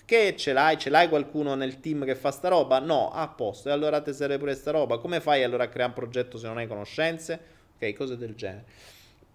Che 0.06 0.36
ce 0.36 0.52
l'hai? 0.55 0.78
Ce 0.78 0.89
l'hai 0.89 1.09
qualcuno 1.10 1.55
nel 1.55 1.81
team 1.81 2.06
che 2.06 2.15
fa 2.15 2.31
sta 2.31 2.48
roba? 2.48 2.78
No, 2.78 3.10
a 3.10 3.28
posto. 3.28 3.69
E 3.69 3.73
allora 3.73 4.01
ti 4.01 4.15
serve 4.15 4.39
pure 4.39 4.55
sta 4.55 4.70
roba. 4.70 4.97
Come 4.97 5.20
fai 5.20 5.43
allora 5.43 5.65
a 5.65 5.69
creare 5.69 5.90
un 5.90 5.97
progetto 5.97 6.39
se 6.39 6.47
non 6.47 6.56
hai 6.56 6.66
conoscenze? 6.66 7.39
Ok, 7.77 7.93
cose 7.93 8.16
del 8.16 8.35
genere. 8.35 8.65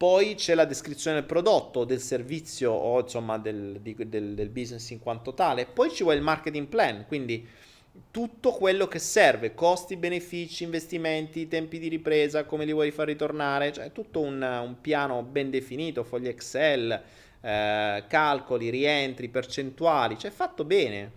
Poi 0.04 0.36
c'è 0.36 0.54
la 0.54 0.66
descrizione 0.66 1.16
del 1.16 1.26
prodotto, 1.26 1.86
del 1.86 2.02
servizio 2.02 2.74
o 2.74 3.00
insomma 3.00 3.38
del, 3.38 3.80
del, 3.80 4.34
del 4.34 4.50
business 4.50 4.90
in 4.90 5.00
quanto 5.00 5.34
tale. 5.34 5.66
Poi 5.66 5.92
ci 5.92 6.04
vuole 6.04 6.18
il 6.18 6.24
marketing 6.26 6.68
plan, 6.68 7.06
quindi 7.08 7.48
tutto 8.12 8.52
quello 8.52 8.90
che 8.90 9.00
serve, 9.00 9.54
costi, 9.54 9.96
benefici, 9.96 10.66
investimenti, 10.66 11.48
tempi 11.48 11.80
di 11.80 11.88
ripresa, 11.88 12.44
come 12.44 12.66
li 12.66 12.74
vuoi 12.74 12.92
far 12.92 13.08
ritornare, 13.08 13.72
cioè 13.72 13.94
tutto 13.94 14.20
un, 14.20 14.42
un 14.42 14.82
piano 14.82 15.24
ben 15.24 15.50
definito, 15.50 16.04
fogli 16.04 16.28
Excel, 16.28 17.02
eh, 17.40 18.04
calcoli, 18.06 18.70
rientri, 18.70 19.30
percentuali, 19.30 20.18
cioè 20.18 20.32
fatto 20.32 20.66
bene. 20.66 21.12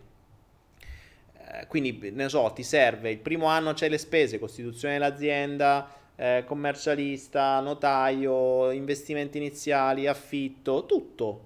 Eh, 1.38 1.66
quindi, 1.66 2.12
ne 2.12 2.28
so, 2.28 2.52
ti 2.54 2.62
serve, 2.62 3.10
il 3.10 3.18
primo 3.18 3.46
anno 3.46 3.72
c'è 3.72 3.88
le 3.88 3.98
spese, 3.98 4.38
costituzione 4.38 4.94
dell'azienda, 4.94 5.95
eh, 6.16 6.44
commercialista, 6.47 7.60
notaio, 7.60 8.70
investimenti 8.70 9.38
iniziali, 9.38 10.06
affitto, 10.06 10.86
tutto. 10.86 11.44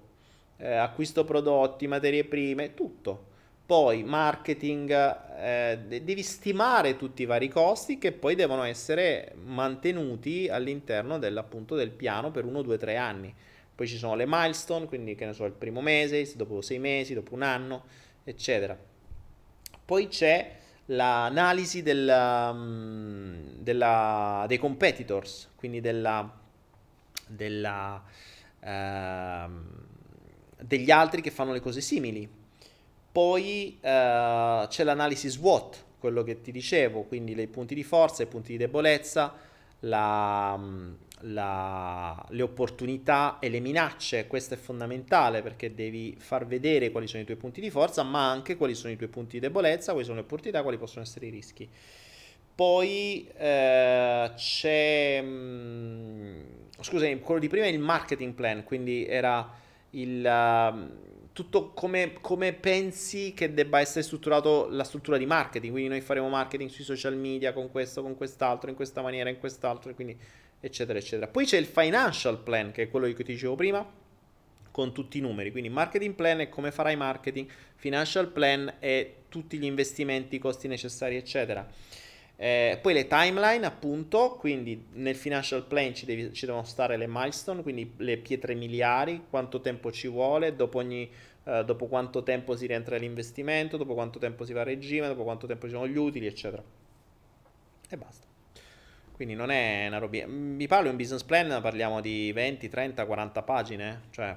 Eh, 0.57 0.73
acquisto 0.73 1.25
prodotti, 1.25 1.87
materie 1.87 2.23
prime, 2.23 2.73
tutto. 2.73 3.29
Poi 3.65 4.03
marketing, 4.03 4.91
eh, 5.39 5.79
devi 5.85 6.23
stimare 6.23 6.97
tutti 6.97 7.21
i 7.21 7.25
vari 7.25 7.47
costi 7.47 7.97
che 7.97 8.11
poi 8.11 8.35
devono 8.35 8.63
essere 8.63 9.33
mantenuti 9.45 10.49
all'interno 10.49 11.17
dell'appunto 11.19 11.75
del 11.75 11.91
piano 11.91 12.31
per 12.31 12.45
uno, 12.45 12.61
due, 12.61 12.77
tre 12.77 12.97
anni. 12.97 13.33
Poi 13.73 13.87
ci 13.87 13.97
sono 13.97 14.15
le 14.15 14.25
milestone, 14.27 14.87
quindi 14.87 15.15
che 15.15 15.25
ne 15.25 15.33
so, 15.33 15.45
il 15.45 15.53
primo 15.53 15.81
mese, 15.81 16.29
dopo 16.35 16.61
sei 16.61 16.79
mesi, 16.79 17.13
dopo 17.13 17.33
un 17.33 17.41
anno, 17.43 17.85
eccetera. 18.23 18.77
Poi 19.85 20.07
c'è 20.07 20.59
l'analisi 20.91 21.83
della, 21.83 22.51
mm, 22.53 23.33
della, 23.59 24.45
dei 24.47 24.57
competitors, 24.57 25.49
quindi 25.55 25.81
della, 25.81 26.29
della, 27.27 28.03
uh, 28.59 29.51
degli 30.59 30.91
altri 30.91 31.21
che 31.21 31.31
fanno 31.31 31.53
le 31.53 31.59
cose 31.59 31.81
simili. 31.81 32.29
Poi 33.11 33.77
uh, 33.77 34.67
c'è 34.67 34.83
l'analisi 34.83 35.29
SWOT, 35.29 35.83
quello 35.99 36.23
che 36.23 36.41
ti 36.41 36.51
dicevo, 36.51 37.03
quindi 37.03 37.39
i 37.39 37.47
punti 37.47 37.75
di 37.75 37.83
forza, 37.83 38.23
i 38.23 38.27
punti 38.27 38.53
di 38.53 38.57
debolezza, 38.57 39.33
la, 39.81 40.55
mm, 40.57 40.93
la, 41.21 42.25
le 42.29 42.41
opportunità 42.41 43.39
e 43.39 43.49
le 43.49 43.59
minacce, 43.59 44.27
questo 44.27 44.53
è 44.53 44.57
fondamentale 44.57 45.41
perché 45.41 45.73
devi 45.73 46.15
far 46.17 46.45
vedere 46.45 46.91
quali 46.91 47.07
sono 47.07 47.21
i 47.21 47.25
tuoi 47.25 47.37
punti 47.37 47.61
di 47.61 47.69
forza, 47.69 48.03
ma 48.03 48.29
anche 48.29 48.55
quali 48.55 48.75
sono 48.75 48.91
i 48.93 48.97
tuoi 48.97 49.09
punti 49.09 49.33
di 49.33 49.39
debolezza, 49.39 49.91
quali 49.91 50.05
sono 50.05 50.17
le 50.19 50.23
opportunità, 50.23 50.61
quali 50.61 50.77
possono 50.77 51.03
essere 51.03 51.27
i 51.27 51.29
rischi. 51.29 51.69
Poi 52.53 53.27
eh, 53.37 54.31
c'è, 54.35 55.21
mh, 55.21 55.27
mm, 55.27 56.41
scusami, 56.79 57.19
quello 57.19 57.39
di 57.39 57.47
prima 57.47 57.65
è 57.65 57.69
il 57.69 57.79
marketing 57.79 58.33
plan, 58.33 58.63
quindi 58.63 59.05
era 59.05 59.49
il... 59.91 60.23
Uh, 60.23 61.19
tutto 61.33 61.69
come, 61.69 62.13
come, 62.19 62.51
pensi 62.51 63.33
che 63.33 63.53
debba 63.53 63.79
essere 63.79 64.03
strutturato 64.03 64.67
la 64.69 64.83
struttura 64.83 65.17
di 65.17 65.25
marketing. 65.25 65.71
Quindi 65.71 65.89
noi 65.89 66.01
faremo 66.01 66.27
marketing 66.27 66.69
sui 66.69 66.83
social 66.83 67.15
media 67.15 67.53
con 67.53 67.71
questo, 67.71 68.01
con 68.01 68.15
quest'altro, 68.15 68.69
in 68.69 68.75
questa 68.75 69.01
maniera, 69.01 69.29
in 69.29 69.39
quest'altro. 69.39 69.93
Quindi 69.93 70.17
eccetera, 70.61 70.97
eccetera. 70.97 71.27
Poi 71.27 71.45
c'è 71.45 71.57
il 71.57 71.65
financial 71.65 72.39
plan, 72.39 72.71
che 72.71 72.83
è 72.83 72.89
quello 72.89 73.07
che 73.07 73.15
ti 73.15 73.33
dicevo 73.33 73.55
prima, 73.55 73.85
con 74.71 74.93
tutti 74.93 75.17
i 75.17 75.21
numeri. 75.21 75.51
Quindi 75.51 75.69
marketing 75.69 76.13
plan 76.15 76.39
è 76.39 76.49
come 76.49 76.71
farai 76.71 76.95
marketing, 76.95 77.49
financial 77.75 78.27
plan 78.29 78.75
è 78.79 79.13
tutti 79.27 79.57
gli 79.57 79.65
investimenti, 79.65 80.35
i 80.35 80.39
costi 80.39 80.67
necessari, 80.67 81.17
eccetera. 81.17 81.67
Eh, 82.37 82.79
poi 82.81 82.93
le 82.93 83.05
timeline, 83.05 83.65
appunto, 83.65 84.35
quindi 84.39 84.87
nel 84.93 85.15
financial 85.15 85.63
plan 85.65 85.93
ci, 85.93 86.05
devi, 86.05 86.33
ci, 86.33 86.45
devono 86.45 86.63
stare 86.63 86.97
le 86.97 87.05
milestone, 87.07 87.61
quindi 87.61 87.93
le 87.97 88.17
pietre 88.17 88.55
miliari, 88.55 89.25
quanto 89.29 89.61
tempo 89.61 89.91
ci 89.91 90.07
vuole, 90.07 90.55
dopo, 90.55 90.79
ogni, 90.79 91.07
eh, 91.43 91.63
dopo 91.63 91.85
quanto 91.85 92.23
tempo 92.23 92.55
si 92.55 92.65
rientra 92.65 92.97
l'investimento, 92.97 93.77
dopo 93.77 93.93
quanto 93.93 94.17
tempo 94.17 94.43
si 94.43 94.53
va 94.53 94.61
a 94.61 94.63
regime, 94.63 95.07
dopo 95.07 95.23
quanto 95.23 95.45
tempo 95.45 95.67
ci 95.67 95.73
sono 95.73 95.87
gli 95.87 95.97
utili, 95.97 96.25
eccetera. 96.25 96.63
E 97.89 97.97
basta. 97.97 98.30
Quindi 99.21 99.37
non 99.37 99.51
è 99.51 99.85
una 99.85 99.99
roba. 99.99 100.25
Mi 100.25 100.65
parlo 100.65 100.85
di 100.85 100.89
un 100.89 100.97
business 100.97 101.21
plan, 101.21 101.61
parliamo 101.61 102.01
di 102.01 102.31
20, 102.31 102.67
30, 102.67 103.05
40 103.05 103.43
pagine, 103.43 104.01
cioè 104.09 104.35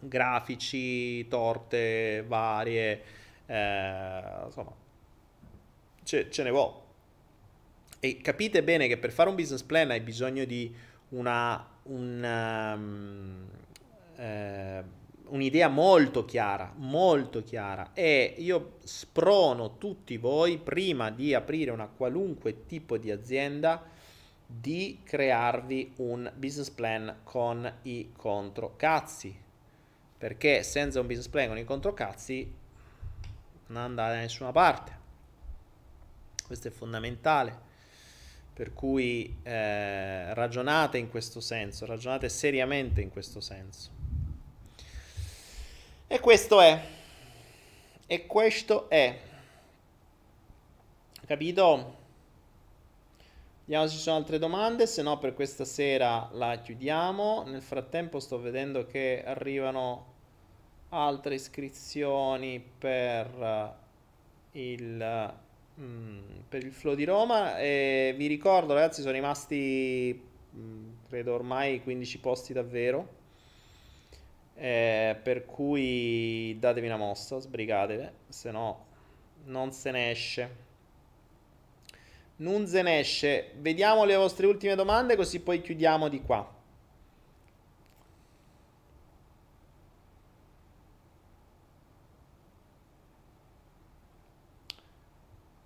grafici, 0.00 1.28
torte 1.28 2.24
varie, 2.26 3.02
eh, 3.46 4.22
insomma, 4.46 4.72
ce, 6.02 6.28
ce 6.28 6.42
ne 6.42 6.50
vuole. 6.50 6.74
E 8.00 8.16
capite 8.16 8.64
bene 8.64 8.88
che 8.88 8.98
per 8.98 9.12
fare 9.12 9.28
un 9.28 9.36
business 9.36 9.62
plan 9.62 9.92
hai 9.92 10.00
bisogno 10.00 10.44
di 10.44 10.74
una, 11.10 11.64
una 11.84 12.74
um, 12.74 13.46
eh, 14.16 14.82
un'idea 15.32 15.68
molto 15.68 16.24
chiara, 16.24 16.72
molto 16.76 17.42
chiara. 17.42 17.90
E 17.94 18.34
io 18.38 18.76
sprono 18.84 19.76
tutti 19.78 20.16
voi 20.16 20.58
prima 20.58 21.10
di 21.10 21.34
aprire 21.34 21.70
una 21.70 21.86
qualunque 21.86 22.66
tipo 22.66 22.96
di 22.96 23.10
azienda 23.10 23.90
di 24.46 25.00
crearvi 25.02 25.94
un 25.96 26.30
business 26.36 26.70
plan 26.70 27.20
con 27.24 27.70
i 27.82 28.12
controcazzi. 28.14 29.40
Perché 30.18 30.62
senza 30.62 31.00
un 31.00 31.06
business 31.06 31.28
plan 31.28 31.48
con 31.48 31.58
i 31.58 31.64
controcazzi 31.64 32.54
non 33.68 33.82
andate 33.82 34.14
da 34.14 34.20
nessuna 34.20 34.52
parte. 34.52 35.00
Questo 36.46 36.68
è 36.68 36.70
fondamentale. 36.70 37.70
Per 38.52 38.74
cui 38.74 39.38
eh, 39.42 40.34
ragionate 40.34 40.98
in 40.98 41.08
questo 41.08 41.40
senso 41.40 41.86
ragionate 41.86 42.28
seriamente 42.28 43.00
in 43.00 43.08
questo 43.08 43.40
senso 43.40 44.01
e 46.12 46.20
questo 46.20 46.60
è. 46.60 46.78
E 48.06 48.26
questo 48.26 48.90
è. 48.90 49.18
Capito? 51.24 51.96
Vediamo 53.64 53.86
se 53.86 53.94
ci 53.94 54.02
sono 54.02 54.16
altre 54.16 54.38
domande, 54.38 54.86
se 54.86 55.00
no 55.00 55.18
per 55.18 55.32
questa 55.32 55.64
sera 55.64 56.28
la 56.32 56.58
chiudiamo. 56.58 57.44
Nel 57.46 57.62
frattempo 57.62 58.20
sto 58.20 58.38
vedendo 58.38 58.84
che 58.84 59.22
arrivano 59.24 60.12
altre 60.90 61.36
iscrizioni 61.36 62.62
per 62.62 63.74
il, 64.50 65.34
mm, 65.80 66.20
per 66.46 66.62
il 66.62 66.72
flow 66.72 66.94
di 66.94 67.04
Roma 67.04 67.58
e 67.58 68.12
vi 68.18 68.26
ricordo 68.26 68.74
ragazzi 68.74 69.00
sono 69.00 69.14
rimasti 69.14 70.28
mm, 70.54 70.90
credo 71.08 71.32
ormai 71.32 71.82
15 71.82 72.18
posti 72.18 72.52
davvero 72.52 73.20
eh, 74.62 75.16
per 75.20 75.44
cui 75.44 76.56
datevi 76.56 76.86
una 76.86 76.96
mossa, 76.96 77.40
sbrigatevi, 77.40 78.08
se 78.28 78.52
no 78.52 78.86
non 79.46 79.72
se 79.72 79.90
ne 79.90 80.10
esce. 80.12 80.56
Non 82.36 82.66
se 82.68 82.82
ne 82.82 83.00
esce. 83.00 83.52
Vediamo 83.58 84.04
le 84.04 84.14
vostre 84.14 84.46
ultime 84.46 84.76
domande 84.76 85.16
così 85.16 85.40
poi 85.40 85.60
chiudiamo 85.60 86.08
di 86.08 86.20
qua. 86.22 86.48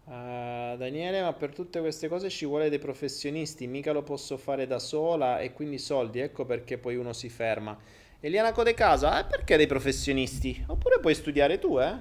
Uh, 0.05 0.77
Daniele, 0.77 1.21
ma 1.21 1.33
per 1.35 1.53
tutte 1.53 1.81
queste 1.81 2.09
cose 2.09 2.31
ci 2.31 2.47
vuole 2.47 2.71
dei 2.71 2.79
professionisti, 2.79 3.67
mica 3.67 3.93
lo 3.93 4.03
posso 4.03 4.37
fare 4.39 4.67
da 4.67 4.79
sola 4.79 5.41
e 5.41 5.53
quindi 5.53 5.79
soldi, 5.79 6.21
ecco 6.21 6.45
perché 6.47 6.79
poi 6.79 6.97
uno 6.97 7.13
si 7.13 7.29
ferma. 7.29 7.77
Eliana 8.21 8.53
Code 8.53 8.75
Casa, 8.75 9.21
eh, 9.21 9.25
perché 9.25 9.57
dei 9.57 9.67
professionisti? 9.67 10.65
Oppure 10.69 11.01
puoi 11.01 11.15
studiare 11.15 11.59
tu, 11.59 11.79
eh? 11.79 11.95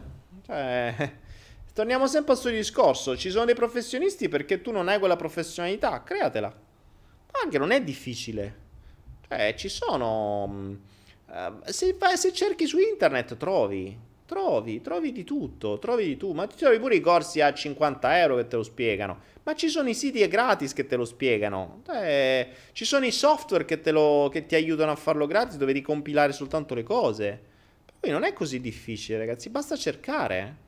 Cioè, 0.46 1.12
torniamo 1.74 2.08
sempre 2.08 2.34
al 2.34 2.40
suo 2.40 2.50
discorso, 2.50 3.18
ci 3.18 3.30
sono 3.30 3.46
dei 3.46 3.56
professionisti 3.56 4.30
perché 4.30 4.62
tu 4.62 4.72
non 4.72 4.88
hai 4.88 5.00
quella 5.00 5.16
professionalità, 5.16 6.04
createla. 6.04 6.48
Ma 6.48 7.40
anche 7.44 7.58
non 7.58 7.72
è 7.72 7.82
difficile. 7.84 8.64
Cioè, 9.28 9.54
ci 9.56 9.70
sono... 9.70 10.78
Uh, 11.28 11.72
se, 11.72 11.96
se 12.16 12.34
cerchi 12.34 12.66
su 12.66 12.78
internet 12.80 13.36
trovi, 13.36 13.98
Trovi, 14.26 14.82
trovi 14.82 15.12
di 15.12 15.24
tutto, 15.24 15.78
trovi 15.78 16.04
di 16.06 16.18
tutto, 16.18 16.34
ma 16.34 16.48
ti 16.48 16.56
trovi 16.56 16.80
pure 16.80 16.96
i 16.96 17.00
corsi 17.00 17.42
a 17.42 17.54
50 17.54 18.20
euro 18.22 18.38
che 18.38 18.48
te 18.48 18.56
lo 18.56 18.64
spiegano, 18.64 19.20
ma 19.46 19.54
ci 19.54 19.70
sono 19.70 19.90
i 19.90 19.94
siti 19.94 20.28
gratis 20.28 20.74
che 20.74 20.88
te 20.88 20.96
lo 20.96 21.06
spiegano, 21.06 21.84
eh, 21.94 22.48
ci 22.72 22.84
sono 22.84 23.06
i 23.06 23.12
software 23.12 23.64
che, 23.64 23.80
lo, 23.92 24.28
che 24.32 24.48
ti 24.48 24.56
aiutano 24.56 24.92
a 24.92 24.96
farlo 24.96 25.28
gratis 25.28 25.58
dove 25.58 25.72
ricompilare 25.72 26.34
soltanto 26.34 26.74
le 26.74 26.82
cose. 26.82 27.40
Poi 28.00 28.10
non 28.10 28.24
è 28.24 28.34
così 28.34 28.60
difficile 28.60 29.20
ragazzi, 29.20 29.50
basta 29.50 29.76
cercare. 29.76 30.64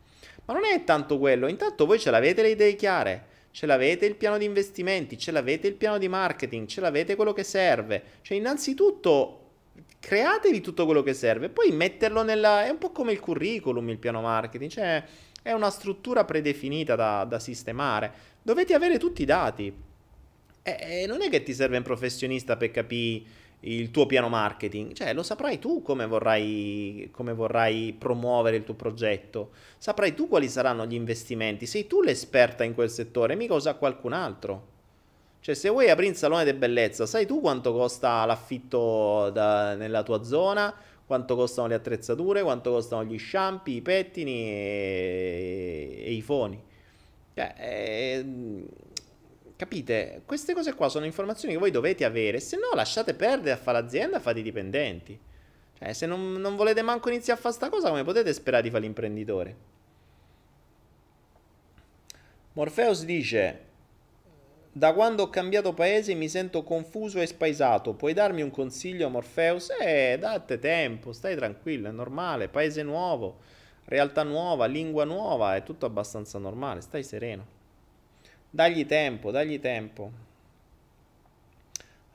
Ma 0.45 0.53
non 0.53 0.63
è 0.63 0.83
tanto 0.83 1.17
quello, 1.17 1.47
intanto 1.47 1.87
voi 1.87 1.99
ce 1.99 2.11
l'avete 2.11 2.43
le 2.43 2.49
idee 2.51 2.75
chiare, 2.75 3.25
ce 3.49 3.65
l'avete 3.65 4.05
il 4.05 4.15
piano 4.15 4.37
di 4.37 4.45
investimenti, 4.45 5.17
ce 5.17 5.31
l'avete 5.31 5.67
il 5.67 5.73
piano 5.73 5.97
di 5.97 6.07
marketing, 6.07 6.67
ce 6.67 6.79
l'avete 6.79 7.15
quello 7.15 7.33
che 7.33 7.43
serve. 7.43 8.03
Cioè 8.21 8.37
innanzitutto 8.37 9.45
createvi 9.99 10.61
tutto 10.61 10.85
quello 10.85 11.01
che 11.01 11.13
serve, 11.13 11.49
poi 11.49 11.71
metterlo 11.71 12.21
nella... 12.21 12.63
è 12.65 12.69
un 12.69 12.77
po' 12.77 12.91
come 12.91 13.11
il 13.11 13.19
curriculum, 13.19 13.89
il 13.89 13.97
piano 13.97 14.21
marketing, 14.21 14.69
cioè 14.69 15.03
è 15.41 15.51
una 15.53 15.69
struttura 15.69 16.25
predefinita 16.25 16.95
da, 16.95 17.23
da 17.23 17.39
sistemare, 17.39 18.11
dovete 18.47 18.73
avere 18.73 18.97
tutti 18.97 19.23
i 19.23 19.25
dati. 19.25 19.73
E, 20.63 20.77
e 20.79 21.05
non 21.05 21.21
è 21.21 21.29
che 21.29 21.43
ti 21.43 21.53
serve 21.53 21.75
un 21.75 21.83
professionista 21.83 22.55
per 22.55 22.71
capire 22.71 23.35
il 23.61 23.91
tuo 23.91 24.05
piano 24.05 24.29
marketing, 24.29 24.93
cioè 24.93 25.13
lo 25.13 25.21
saprai 25.21 25.59
tu 25.59 25.81
come 25.81 26.05
vorrai, 26.05 27.09
come 27.11 27.33
vorrai 27.33 27.93
promuovere 27.97 28.55
il 28.55 28.63
tuo 28.63 28.75
progetto, 28.75 29.49
saprai 29.77 30.13
tu 30.13 30.29
quali 30.29 30.47
saranno 30.47 30.85
gli 30.85 30.93
investimenti, 30.93 31.65
sei 31.65 31.87
tu 31.87 32.01
l'esperta 32.01 32.63
in 32.63 32.73
quel 32.73 32.89
settore, 32.89 33.35
mica 33.35 33.53
usa 33.53 33.73
qualcun 33.73 34.13
altro. 34.13 34.75
Cioè, 35.41 35.53
se 35.53 35.67
vuoi 35.67 35.89
aprire 35.89 36.11
un 36.11 36.15
salone 36.15 36.45
di 36.45 36.53
bellezza, 36.53 37.05
sai 37.05 37.25
tu 37.25 37.41
quanto 37.41 37.73
costa 37.73 38.23
l'affitto 38.25 39.29
da, 39.31 39.75
nella 39.75 40.03
tua 40.03 40.23
zona? 40.23 40.73
Quanto 41.05 41.35
costano 41.35 41.67
le 41.67 41.75
attrezzature? 41.75 42.43
Quanto 42.43 42.71
costano 42.71 43.03
gli 43.03 43.17
shampoo, 43.17 43.73
i 43.73 43.81
pettini 43.81 44.49
e, 44.49 46.03
e 46.05 46.13
i 46.13 46.21
foni? 46.21 46.66
Cioè, 47.37 47.53
eh, 47.55 48.25
capite? 49.55 50.23
Queste 50.25 50.55
cose 50.55 50.73
qua 50.73 50.89
sono 50.89 51.05
informazioni 51.05 51.53
che 51.53 51.59
voi 51.59 51.69
dovete 51.69 52.03
avere. 52.03 52.39
Se 52.39 52.57
no, 52.57 52.73
lasciate 52.73 53.13
perdere 53.13 53.51
a 53.51 53.57
fare 53.57 53.79
l'azienda, 53.79 54.19
fate 54.19 54.39
i 54.39 54.41
dipendenti. 54.41 55.19
Cioè, 55.77 55.93
se 55.93 56.07
non, 56.07 56.33
non 56.33 56.55
volete 56.55 56.81
manco 56.81 57.09
iniziare 57.09 57.37
a 57.37 57.41
fare 57.43 57.53
sta 57.53 57.69
cosa, 57.69 57.89
come 57.89 58.03
potete 58.03 58.33
sperare 58.33 58.63
di 58.63 58.71
fare 58.71 58.81
l'imprenditore? 58.81 59.55
Morpheus 62.53 63.05
dice 63.05 63.65
da 64.71 64.93
quando 64.93 65.21
ho 65.23 65.29
cambiato 65.29 65.73
paese 65.73 66.15
mi 66.15 66.29
sento 66.29 66.63
confuso 66.63 67.21
e 67.21 67.27
spaesato. 67.27 67.93
Puoi 67.93 68.13
darmi 68.13 68.41
un 68.41 68.49
consiglio, 68.49 69.09
Morpheus? 69.09 69.69
Eh, 69.79 70.17
date 70.19 70.57
tempo, 70.57 71.13
stai 71.13 71.35
tranquillo, 71.35 71.87
è 71.87 71.91
normale. 71.91 72.47
Paese 72.47 72.81
nuovo, 72.81 73.37
realtà 73.87 74.23
nuova, 74.23 74.65
lingua 74.65 75.03
nuova, 75.03 75.55
è 75.55 75.63
tutto 75.63 75.85
abbastanza 75.85 76.37
normale, 76.37 76.81
stai 76.81 77.03
sereno. 77.03 77.45
Dagli 78.49 78.85
tempo, 78.85 79.31
dagli 79.31 79.59
tempo. 79.59 80.25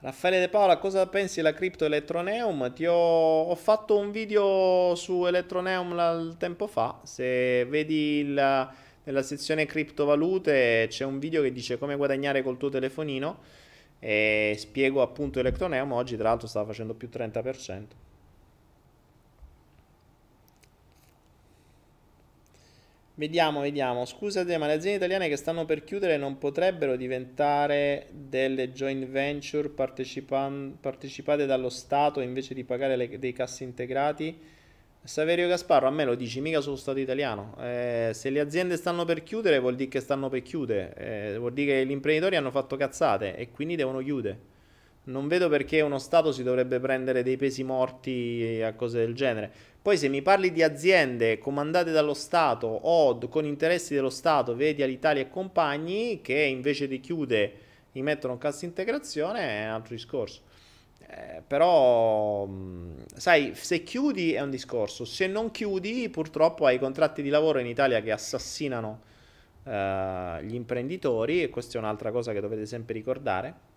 Raffaele 0.00 0.40
De 0.40 0.48
Paola, 0.48 0.78
cosa 0.78 1.06
pensi 1.06 1.36
della 1.36 1.54
cripto 1.54 1.84
Electroneum? 1.84 2.72
Ti 2.72 2.86
ho, 2.86 3.42
ho 3.42 3.54
fatto 3.54 3.98
un 3.98 4.10
video 4.10 4.94
su 4.96 5.26
Electroneum 5.26 6.36
tempo 6.38 6.66
fa. 6.66 6.98
Se 7.04 7.64
vedi 7.66 8.18
il 8.18 8.70
nella 9.04 9.22
sezione 9.22 9.66
criptovalute 9.66 10.86
c'è 10.88 11.04
un 11.04 11.18
video 11.18 11.42
che 11.42 11.52
dice 11.52 11.78
come 11.78 11.96
guadagnare 11.96 12.42
col 12.42 12.56
tuo 12.56 12.68
telefonino 12.68 13.38
e 13.98 14.54
spiego 14.58 15.02
appunto 15.02 15.40
Electroneum, 15.40 15.92
oggi 15.92 16.16
tra 16.16 16.28
l'altro 16.28 16.46
stava 16.46 16.66
facendo 16.66 16.94
più 16.94 17.08
30%. 17.12 17.82
Vediamo, 23.14 23.60
vediamo. 23.60 24.06
Scusate, 24.06 24.56
ma 24.56 24.66
le 24.66 24.72
aziende 24.72 24.96
italiane 24.96 25.28
che 25.28 25.36
stanno 25.36 25.66
per 25.66 25.84
chiudere 25.84 26.16
non 26.16 26.38
potrebbero 26.38 26.96
diventare 26.96 28.06
delle 28.10 28.72
joint 28.72 29.06
venture 29.06 29.68
partecipate 29.68 31.44
dallo 31.44 31.68
Stato 31.68 32.20
invece 32.20 32.54
di 32.54 32.64
pagare 32.64 32.96
le, 32.96 33.18
dei 33.18 33.32
cassi 33.34 33.64
integrati? 33.64 34.40
Saverio 35.04 35.46
Gasparro, 35.48 35.88
a 35.88 35.90
me 35.90 36.04
lo 36.04 36.14
dici, 36.14 36.40
mica 36.40 36.62
sullo 36.62 36.76
Stato 36.76 37.00
italiano. 37.00 37.54
Eh, 37.60 38.12
se 38.14 38.30
le 38.30 38.40
aziende 38.40 38.76
stanno 38.76 39.04
per 39.04 39.22
chiudere, 39.22 39.58
vuol 39.58 39.74
dire 39.74 39.90
che 39.90 40.00
stanno 40.00 40.30
per 40.30 40.40
chiudere. 40.40 40.94
Eh, 40.96 41.38
vuol 41.38 41.52
dire 41.52 41.80
che 41.80 41.86
gli 41.86 41.90
imprenditori 41.90 42.36
hanno 42.36 42.50
fatto 42.50 42.76
cazzate 42.76 43.36
e 43.36 43.50
quindi 43.50 43.76
devono 43.76 43.98
chiudere. 43.98 44.51
Non 45.04 45.26
vedo 45.26 45.48
perché 45.48 45.80
uno 45.80 45.98
Stato 45.98 46.30
si 46.30 46.44
dovrebbe 46.44 46.78
prendere 46.78 47.24
dei 47.24 47.36
pesi 47.36 47.64
morti 47.64 48.60
a 48.62 48.72
cose 48.74 48.98
del 49.00 49.14
genere. 49.14 49.50
Poi 49.82 49.98
se 49.98 50.06
mi 50.06 50.22
parli 50.22 50.52
di 50.52 50.62
aziende 50.62 51.38
comandate 51.38 51.90
dallo 51.90 52.14
Stato 52.14 52.68
o 52.68 53.18
con 53.28 53.44
interessi 53.44 53.94
dello 53.94 54.10
Stato, 54.10 54.54
vedi 54.54 54.80
all'Italia 54.80 55.22
e 55.22 55.28
compagni, 55.28 56.20
che 56.22 56.40
invece 56.40 56.86
di 56.86 57.00
chiudere 57.00 57.52
gli 57.90 58.00
mettono 58.00 58.38
cassa 58.38 58.64
integrazione, 58.64 59.40
è 59.40 59.64
un 59.66 59.72
altro 59.72 59.94
discorso. 59.94 60.42
Eh, 61.00 61.42
però, 61.44 62.48
sai, 63.16 63.54
se 63.56 63.82
chiudi 63.82 64.34
è 64.34 64.40
un 64.40 64.50
discorso, 64.50 65.04
se 65.04 65.26
non 65.26 65.50
chiudi 65.50 66.08
purtroppo 66.10 66.64
hai 66.64 66.78
contratti 66.78 67.22
di 67.22 67.28
lavoro 67.28 67.58
in 67.58 67.66
Italia 67.66 68.00
che 68.00 68.12
assassinano 68.12 69.00
eh, 69.64 70.38
gli 70.44 70.54
imprenditori 70.54 71.42
e 71.42 71.48
questa 71.48 71.76
è 71.78 71.80
un'altra 71.80 72.12
cosa 72.12 72.32
che 72.32 72.40
dovete 72.40 72.66
sempre 72.66 72.94
ricordare. 72.94 73.70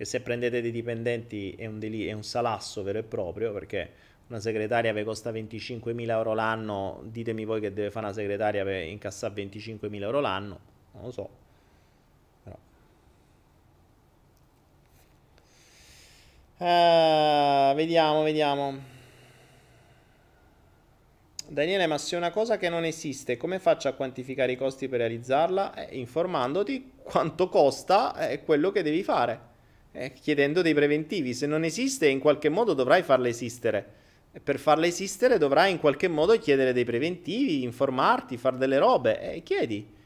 E 0.00 0.06
se 0.06 0.22
prendete 0.22 0.62
dei 0.62 0.70
dipendenti 0.70 1.54
è 1.58 1.66
un, 1.66 1.78
deli- 1.78 2.06
è 2.06 2.12
un 2.12 2.22
salasso 2.22 2.82
vero 2.82 3.00
e 3.00 3.02
proprio 3.02 3.52
perché 3.52 3.92
una 4.28 4.40
segretaria 4.40 4.94
vi 4.94 5.04
costa 5.04 5.30
25.000 5.30 6.08
euro 6.08 6.32
l'anno, 6.32 7.02
ditemi 7.04 7.44
voi 7.44 7.60
che 7.60 7.70
deve 7.74 7.90
fare 7.90 8.06
una 8.06 8.14
segretaria 8.14 8.64
per 8.64 8.84
incassare 8.84 9.34
25.000 9.34 10.00
euro 10.00 10.20
l'anno, 10.20 10.58
non 10.92 11.02
lo 11.04 11.10
so. 11.10 11.28
Uh, 16.56 17.74
vediamo, 17.74 18.22
vediamo. 18.22 18.78
Daniele, 21.46 21.86
ma 21.86 21.98
se 21.98 22.16
una 22.16 22.30
cosa 22.30 22.56
che 22.56 22.70
non 22.70 22.86
esiste, 22.86 23.36
come 23.36 23.58
faccio 23.58 23.88
a 23.88 23.92
quantificare 23.92 24.52
i 24.52 24.56
costi 24.56 24.88
per 24.88 25.00
realizzarla? 25.00 25.74
Eh, 25.74 25.98
informandoti 25.98 26.92
quanto 27.02 27.50
costa 27.50 28.14
è 28.14 28.42
quello 28.42 28.70
che 28.70 28.82
devi 28.82 29.02
fare, 29.02 29.49
eh, 29.92 30.12
chiedendo 30.12 30.62
dei 30.62 30.74
preventivi. 30.74 31.34
Se 31.34 31.46
non 31.46 31.64
esiste, 31.64 32.08
in 32.08 32.18
qualche 32.18 32.48
modo 32.48 32.74
dovrai 32.74 33.02
farla 33.02 33.28
esistere. 33.28 33.98
E 34.32 34.40
per 34.40 34.58
farla 34.58 34.86
esistere 34.86 35.38
dovrai 35.38 35.72
in 35.72 35.78
qualche 35.78 36.08
modo 36.08 36.38
chiedere 36.38 36.72
dei 36.72 36.84
preventivi, 36.84 37.62
informarti, 37.62 38.36
fare 38.36 38.56
delle 38.58 38.78
robe. 38.78 39.20
Eh, 39.34 39.42
chiedi. 39.42 39.98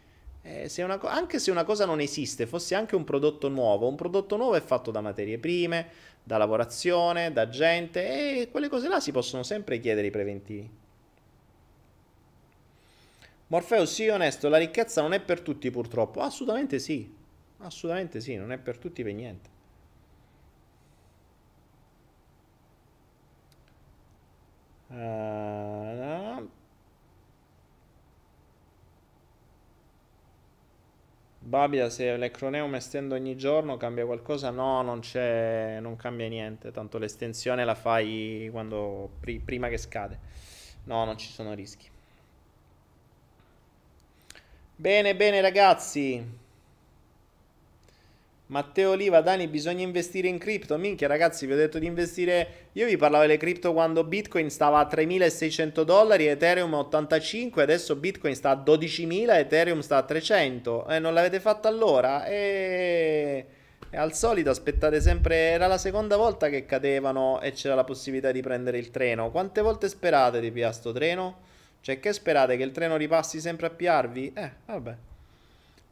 Eh, 0.46 0.68
se 0.68 0.82
una, 0.82 1.00
anche 1.00 1.38
se 1.38 1.50
una 1.50 1.64
cosa 1.64 1.86
non 1.86 2.00
esiste, 2.00 2.46
fosse 2.46 2.74
anche 2.74 2.94
un 2.96 3.04
prodotto 3.04 3.48
nuovo, 3.48 3.88
un 3.88 3.96
prodotto 3.96 4.36
nuovo 4.36 4.54
è 4.54 4.60
fatto 4.60 4.90
da 4.90 5.00
materie 5.00 5.38
prime, 5.38 5.88
da 6.22 6.36
lavorazione, 6.36 7.32
da 7.32 7.48
gente 7.48 8.40
e 8.40 8.50
quelle 8.50 8.68
cose 8.68 8.88
là 8.88 9.00
si 9.00 9.10
possono 9.10 9.42
sempre 9.42 9.80
chiedere 9.80 10.06
i 10.06 10.10
preventivi. 10.10 10.70
Morfeo, 13.46 13.86
sì, 13.86 14.08
onesto, 14.08 14.48
la 14.48 14.58
ricchezza 14.58 15.00
non 15.00 15.12
è 15.12 15.20
per 15.20 15.40
tutti 15.40 15.70
purtroppo. 15.70 16.20
Assolutamente 16.20 16.78
sì, 16.78 17.10
assolutamente 17.58 18.20
sì, 18.20 18.36
non 18.36 18.52
è 18.52 18.58
per 18.58 18.78
tutti 18.78 19.02
per 19.02 19.12
niente. 19.14 19.53
Uh, 24.94 24.96
no. 24.96 26.48
Babila, 31.46 31.90
se 31.90 32.16
l'Ecroneum 32.16 32.74
estendo 32.74 33.14
ogni 33.14 33.36
giorno 33.36 33.76
cambia 33.76 34.06
qualcosa? 34.06 34.48
No, 34.50 34.80
non 34.82 35.00
c'è, 35.00 35.78
non 35.80 35.94
cambia 35.96 36.26
niente, 36.28 36.70
tanto 36.70 36.96
l'estensione 36.98 37.64
la 37.66 37.74
fai 37.74 38.48
quando, 38.50 39.10
pri- 39.20 39.40
prima 39.40 39.68
che 39.68 39.76
scade. 39.76 40.18
No, 40.84 41.04
non 41.04 41.18
ci 41.18 41.28
sono 41.30 41.52
rischi. 41.52 41.88
Bene, 44.76 45.14
bene 45.16 45.40
ragazzi. 45.40 46.22
Matteo 48.54 48.92
Oliva, 48.92 49.20
Dani, 49.20 49.48
bisogna 49.48 49.82
investire 49.82 50.28
in 50.28 50.38
cripto. 50.38 50.78
Minchia, 50.78 51.08
ragazzi, 51.08 51.44
vi 51.44 51.54
ho 51.54 51.56
detto 51.56 51.80
di 51.80 51.86
investire. 51.86 52.68
Io 52.74 52.86
vi 52.86 52.96
parlavo 52.96 53.22
delle 53.22 53.36
cripto 53.36 53.72
quando 53.72 54.04
Bitcoin 54.04 54.48
stava 54.48 54.78
a 54.78 54.88
3.600 54.88 55.82
dollari, 55.82 56.28
Ethereum 56.28 56.72
a 56.74 56.78
85, 56.78 57.60
adesso 57.64 57.96
Bitcoin 57.96 58.36
sta 58.36 58.50
a 58.50 58.62
12.000, 58.64 59.38
Ethereum 59.38 59.80
sta 59.80 59.96
a 59.96 60.04
300. 60.04 60.86
E 60.86 60.94
eh, 60.94 60.98
non 61.00 61.14
l'avete 61.14 61.40
fatto 61.40 61.66
allora? 61.66 62.26
E... 62.26 63.44
e 63.90 63.96
al 63.96 64.14
solito 64.14 64.50
aspettate 64.50 65.00
sempre. 65.00 65.34
Era 65.34 65.66
la 65.66 65.78
seconda 65.78 66.16
volta 66.16 66.48
che 66.48 66.64
cadevano 66.64 67.40
e 67.40 67.50
c'era 67.50 67.74
la 67.74 67.82
possibilità 67.82 68.30
di 68.30 68.40
prendere 68.40 68.78
il 68.78 68.92
treno. 68.92 69.32
Quante 69.32 69.62
volte 69.62 69.88
sperate 69.88 70.38
di 70.38 70.52
piare 70.52 70.72
sto 70.72 70.92
treno? 70.92 71.38
Cioè, 71.80 71.98
che 71.98 72.12
sperate 72.12 72.56
che 72.56 72.62
il 72.62 72.70
treno 72.70 72.96
ripassi 72.96 73.40
sempre 73.40 73.66
a 73.66 73.70
piarvi? 73.70 74.32
Eh, 74.32 74.50
vabbè. 74.66 74.96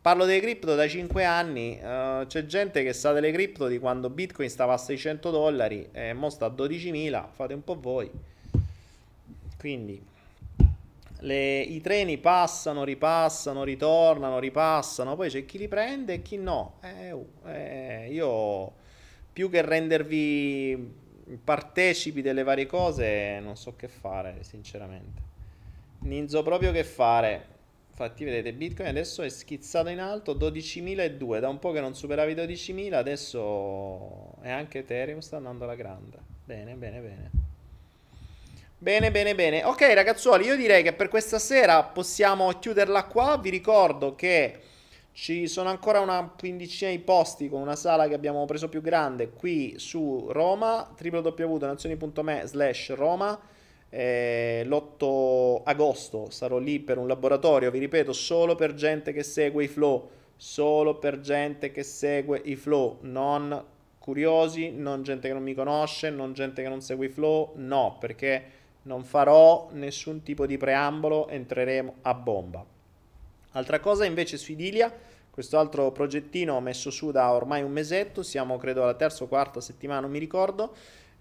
Parlo 0.02 0.24
delle 0.24 0.40
cripto 0.40 0.74
da 0.74 0.88
5 0.88 1.24
anni, 1.24 1.78
uh, 1.80 2.26
c'è 2.26 2.44
gente 2.44 2.82
che 2.82 2.92
sa 2.92 3.12
delle 3.12 3.30
cripto 3.30 3.68
di 3.68 3.78
quando 3.78 4.10
Bitcoin 4.10 4.50
stava 4.50 4.72
a 4.72 4.76
600 4.76 5.30
dollari 5.30 5.90
e 5.92 6.12
mo 6.12 6.28
sta 6.28 6.46
a 6.46 6.48
12.000, 6.48 7.26
fate 7.30 7.54
un 7.54 7.62
po' 7.62 7.78
voi. 7.78 8.10
Quindi 9.56 10.04
le, 11.20 11.60
i 11.60 11.80
treni 11.80 12.18
passano, 12.18 12.82
ripassano, 12.82 13.62
ritornano, 13.62 14.40
ripassano, 14.40 15.14
poi 15.14 15.30
c'è 15.30 15.44
chi 15.44 15.58
li 15.58 15.68
prende 15.68 16.14
e 16.14 16.22
chi 16.22 16.36
no. 16.36 16.78
Eh, 16.80 17.12
uh, 17.12 17.28
eh, 17.46 18.08
io 18.10 18.72
più 19.32 19.48
che 19.48 19.62
rendervi 19.62 20.94
partecipi 21.44 22.22
delle 22.22 22.42
varie 22.42 22.66
cose 22.66 23.38
non 23.38 23.56
so 23.56 23.76
che 23.76 23.86
fare, 23.86 24.38
sinceramente. 24.40 25.22
Non 26.00 26.28
so 26.28 26.42
proprio 26.42 26.72
che 26.72 26.82
fare. 26.82 27.51
Infatti, 27.92 28.24
vedete, 28.24 28.54
Bitcoin 28.54 28.88
adesso 28.88 29.20
è 29.20 29.28
schizzato 29.28 29.90
in 29.90 30.00
alto 30.00 30.34
12.002. 30.34 31.40
Da 31.40 31.50
un 31.50 31.58
po' 31.58 31.72
che 31.72 31.80
non 31.80 31.94
superava 31.94 32.30
i 32.30 32.34
12.000, 32.34 32.94
adesso 32.94 34.40
è 34.40 34.50
anche 34.50 34.78
Ethereum 34.78 35.18
sta 35.18 35.36
andando 35.36 35.64
alla 35.64 35.74
grande. 35.74 36.16
Bene, 36.42 36.72
bene, 36.72 37.00
bene. 37.00 37.30
Bene, 38.78 39.10
bene, 39.10 39.34
bene. 39.34 39.64
Ok, 39.64 39.82
ragazzuoli, 39.92 40.46
io 40.46 40.56
direi 40.56 40.82
che 40.82 40.94
per 40.94 41.08
questa 41.08 41.38
sera 41.38 41.82
possiamo 41.84 42.48
chiuderla 42.48 43.04
qua. 43.04 43.36
Vi 43.36 43.50
ricordo 43.50 44.14
che 44.14 44.58
ci 45.12 45.46
sono 45.46 45.68
ancora 45.68 46.00
una 46.00 46.32
quindicina 46.36 46.90
di 46.90 46.98
posti 46.98 47.50
con 47.50 47.60
una 47.60 47.76
sala 47.76 48.08
che 48.08 48.14
abbiamo 48.14 48.46
preso 48.46 48.70
più 48.70 48.80
grande 48.80 49.28
qui 49.28 49.74
su 49.76 50.28
Roma, 50.30 50.94
www.donazioni.me 50.98 52.42
slash 52.46 52.94
Roma 52.94 53.38
eh, 53.94 54.62
l'8 54.64 55.60
agosto 55.64 56.30
sarò 56.30 56.56
lì 56.56 56.80
per 56.80 56.96
un 56.96 57.06
laboratorio, 57.06 57.70
vi 57.70 57.78
ripeto, 57.78 58.14
solo 58.14 58.54
per 58.54 58.72
gente 58.72 59.12
che 59.12 59.22
segue 59.22 59.64
i 59.64 59.68
flow, 59.68 60.08
solo 60.34 60.96
per 60.96 61.20
gente 61.20 61.70
che 61.72 61.82
segue 61.82 62.40
i 62.42 62.56
flow, 62.56 63.00
non 63.02 63.62
curiosi, 63.98 64.70
non 64.70 65.02
gente 65.02 65.28
che 65.28 65.34
non 65.34 65.42
mi 65.42 65.52
conosce, 65.52 66.08
non 66.08 66.32
gente 66.32 66.62
che 66.62 66.70
non 66.70 66.80
segue 66.80 67.06
i 67.06 67.10
flow, 67.10 67.52
no, 67.56 67.98
perché 68.00 68.44
non 68.84 69.04
farò 69.04 69.68
nessun 69.72 70.22
tipo 70.22 70.46
di 70.46 70.56
preambolo, 70.56 71.28
entreremo 71.28 71.96
a 72.00 72.14
bomba. 72.14 72.64
Altra 73.50 73.78
cosa 73.78 74.06
invece 74.06 74.38
su 74.38 74.52
Idilia, 74.52 74.90
questo 75.30 75.58
altro 75.58 75.92
progettino 75.92 76.58
messo 76.60 76.90
su 76.90 77.10
da 77.10 77.30
ormai 77.30 77.62
un 77.62 77.72
mesetto, 77.72 78.22
siamo 78.22 78.56
credo 78.56 78.84
alla 78.84 78.94
terza 78.94 79.24
o 79.24 79.28
quarta 79.28 79.60
settimana, 79.60 80.00
non 80.00 80.10
mi 80.10 80.18
ricordo, 80.18 80.74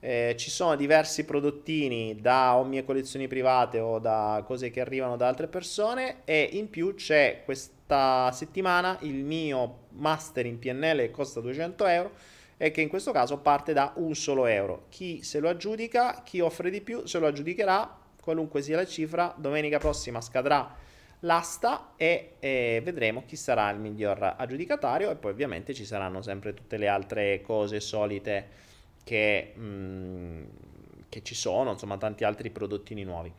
eh, 0.04 0.34
ci 0.36 0.50
sono 0.50 0.76
diversi 0.76 1.26
prodottini 1.26 2.20
da 2.20 2.58
o 2.58 2.64
mie 2.64 2.84
collezioni 2.84 3.28
private 3.28 3.80
o 3.80 4.00
da 4.00 4.44
cose 4.46 4.72
che 4.72 4.82
arrivano 4.82 5.16
da 5.16 5.28
altre 5.28 5.48
persone 5.48 6.26
e 6.26 6.50
in 6.54 6.72
più 6.72 6.96
c'è 6.96 7.44
questa 7.46 8.32
settimana 8.34 8.98
il 9.02 9.24
mio 9.24 9.84
master 9.90 10.48
in 10.48 10.58
PNL 10.58 10.98
che 10.98 11.12
costa 11.12 11.40
200 11.40 11.86
euro 11.86 12.12
e 12.58 12.72
che 12.72 12.82
in 12.82 12.90
questo 12.90 13.12
caso 13.12 13.38
parte 13.38 13.74
da 13.74 13.94
un 13.98 14.16
solo 14.16 14.48
euro. 14.48 14.86
Chi 14.90 15.22
se 15.22 15.40
lo 15.40 15.50
aggiudica, 15.50 16.24
chi 16.24 16.40
offre 16.40 16.72
di 16.72 16.82
più 16.82 17.06
se 17.06 17.20
lo 17.20 17.28
aggiudicherà, 17.28 18.00
qualunque 18.20 18.64
sia 18.64 18.78
la 18.78 18.86
cifra, 18.86 19.34
domenica 19.38 19.78
prossima 19.78 20.20
scadrà 20.20 20.78
l'asta 21.22 21.94
e 21.96 22.34
eh, 22.40 22.82
vedremo 22.84 23.24
chi 23.28 23.36
sarà 23.36 23.70
il 23.70 23.78
miglior 23.80 24.36
aggiudicatario 24.38 25.12
e 25.12 25.16
poi 25.16 25.32
ovviamente 25.32 25.76
ci 25.76 25.86
saranno 25.86 26.24
sempre 26.24 26.56
tutte 26.56 26.78
le 26.78 26.88
altre 26.88 27.42
cose 27.42 27.80
solite 27.80 28.70
che, 29.12 29.52
mh, 29.54 30.44
che 31.10 31.22
ci 31.22 31.36
sono, 31.36 31.72
insomma 31.72 31.98
tanti 31.98 32.24
altri 32.24 32.50
prodottini 32.50 33.04
nuovi. 33.04 33.30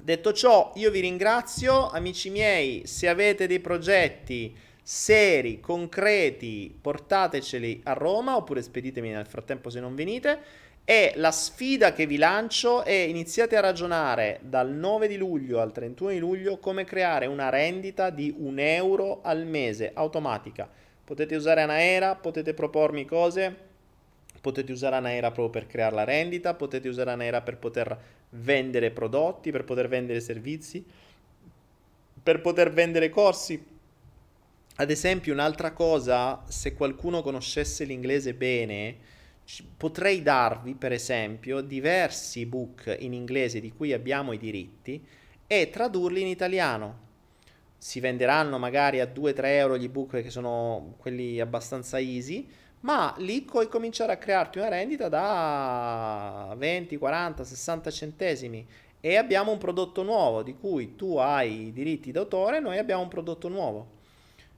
Detto 0.00 0.32
ciò, 0.32 0.70
io 0.76 0.92
vi 0.92 1.00
ringrazio, 1.00 1.88
amici 1.88 2.30
miei, 2.30 2.86
se 2.86 3.08
avete 3.08 3.48
dei 3.48 3.58
progetti 3.58 4.56
seri, 4.80 5.58
concreti, 5.58 6.72
portateceli 6.80 7.80
a 7.84 7.94
Roma 7.94 8.36
oppure 8.36 8.62
speditemi 8.62 9.10
nel 9.10 9.26
frattempo 9.26 9.68
se 9.68 9.80
non 9.80 9.96
venite. 9.96 10.62
E 10.84 11.14
la 11.16 11.32
sfida 11.32 11.92
che 11.92 12.06
vi 12.06 12.16
lancio 12.16 12.84
è 12.84 12.92
iniziate 12.92 13.56
a 13.56 13.60
ragionare 13.60 14.38
dal 14.42 14.70
9 14.70 15.08
di 15.08 15.16
luglio 15.16 15.60
al 15.60 15.72
31 15.72 16.10
di 16.10 16.18
luglio 16.20 16.58
come 16.58 16.84
creare 16.84 17.26
una 17.26 17.48
rendita 17.48 18.10
di 18.10 18.32
un 18.36 18.60
euro 18.60 19.22
al 19.22 19.44
mese 19.44 19.90
automatica. 19.92 20.70
Potete 21.02 21.34
usare 21.34 21.62
Anaera, 21.62 22.14
potete 22.14 22.54
propormi 22.54 23.04
cose, 23.04 23.72
potete 24.44 24.72
usare 24.72 24.96
Anaera 24.96 25.30
proprio 25.30 25.48
per 25.48 25.66
creare 25.66 25.94
la 25.94 26.04
rendita, 26.04 26.52
potete 26.52 26.86
usare 26.86 27.12
Anaera 27.12 27.40
per 27.40 27.56
poter 27.56 27.98
vendere 28.28 28.90
prodotti, 28.90 29.50
per 29.50 29.64
poter 29.64 29.88
vendere 29.88 30.20
servizi, 30.20 30.84
per 32.22 32.42
poter 32.42 32.70
vendere 32.70 33.08
corsi. 33.08 33.72
Ad 34.76 34.90
esempio, 34.90 35.32
un'altra 35.32 35.72
cosa, 35.72 36.42
se 36.46 36.74
qualcuno 36.74 37.22
conoscesse 37.22 37.84
l'inglese 37.84 38.34
bene, 38.34 38.96
potrei 39.78 40.20
darvi, 40.20 40.74
per 40.74 40.92
esempio, 40.92 41.62
diversi 41.62 42.42
ebook 42.42 42.96
in 42.98 43.14
inglese 43.14 43.60
di 43.60 43.72
cui 43.72 43.94
abbiamo 43.94 44.32
i 44.32 44.38
diritti 44.38 45.02
e 45.46 45.70
tradurli 45.70 46.20
in 46.20 46.26
italiano. 46.26 47.00
Si 47.78 47.98
venderanno 47.98 48.58
magari 48.58 49.00
a 49.00 49.10
2-3 49.10 49.40
euro 49.44 49.78
gli 49.78 49.84
ebook 49.84 50.20
che 50.20 50.30
sono 50.30 50.96
quelli 50.98 51.40
abbastanza 51.40 51.98
easy 51.98 52.46
ma 52.84 53.14
lì 53.18 53.42
puoi 53.42 53.68
cominciare 53.68 54.12
a 54.12 54.16
crearti 54.18 54.58
una 54.58 54.68
rendita 54.68 55.08
da 55.08 56.54
20, 56.56 56.96
40, 56.98 57.42
60 57.42 57.90
centesimi 57.90 58.66
e 59.00 59.16
abbiamo 59.16 59.52
un 59.52 59.58
prodotto 59.58 60.02
nuovo 60.02 60.42
di 60.42 60.54
cui 60.54 60.94
tu 60.94 61.16
hai 61.16 61.68
i 61.68 61.72
diritti 61.72 62.12
d'autore, 62.12 62.60
noi 62.60 62.78
abbiamo 62.78 63.02
un 63.02 63.08
prodotto 63.08 63.48
nuovo. 63.48 63.92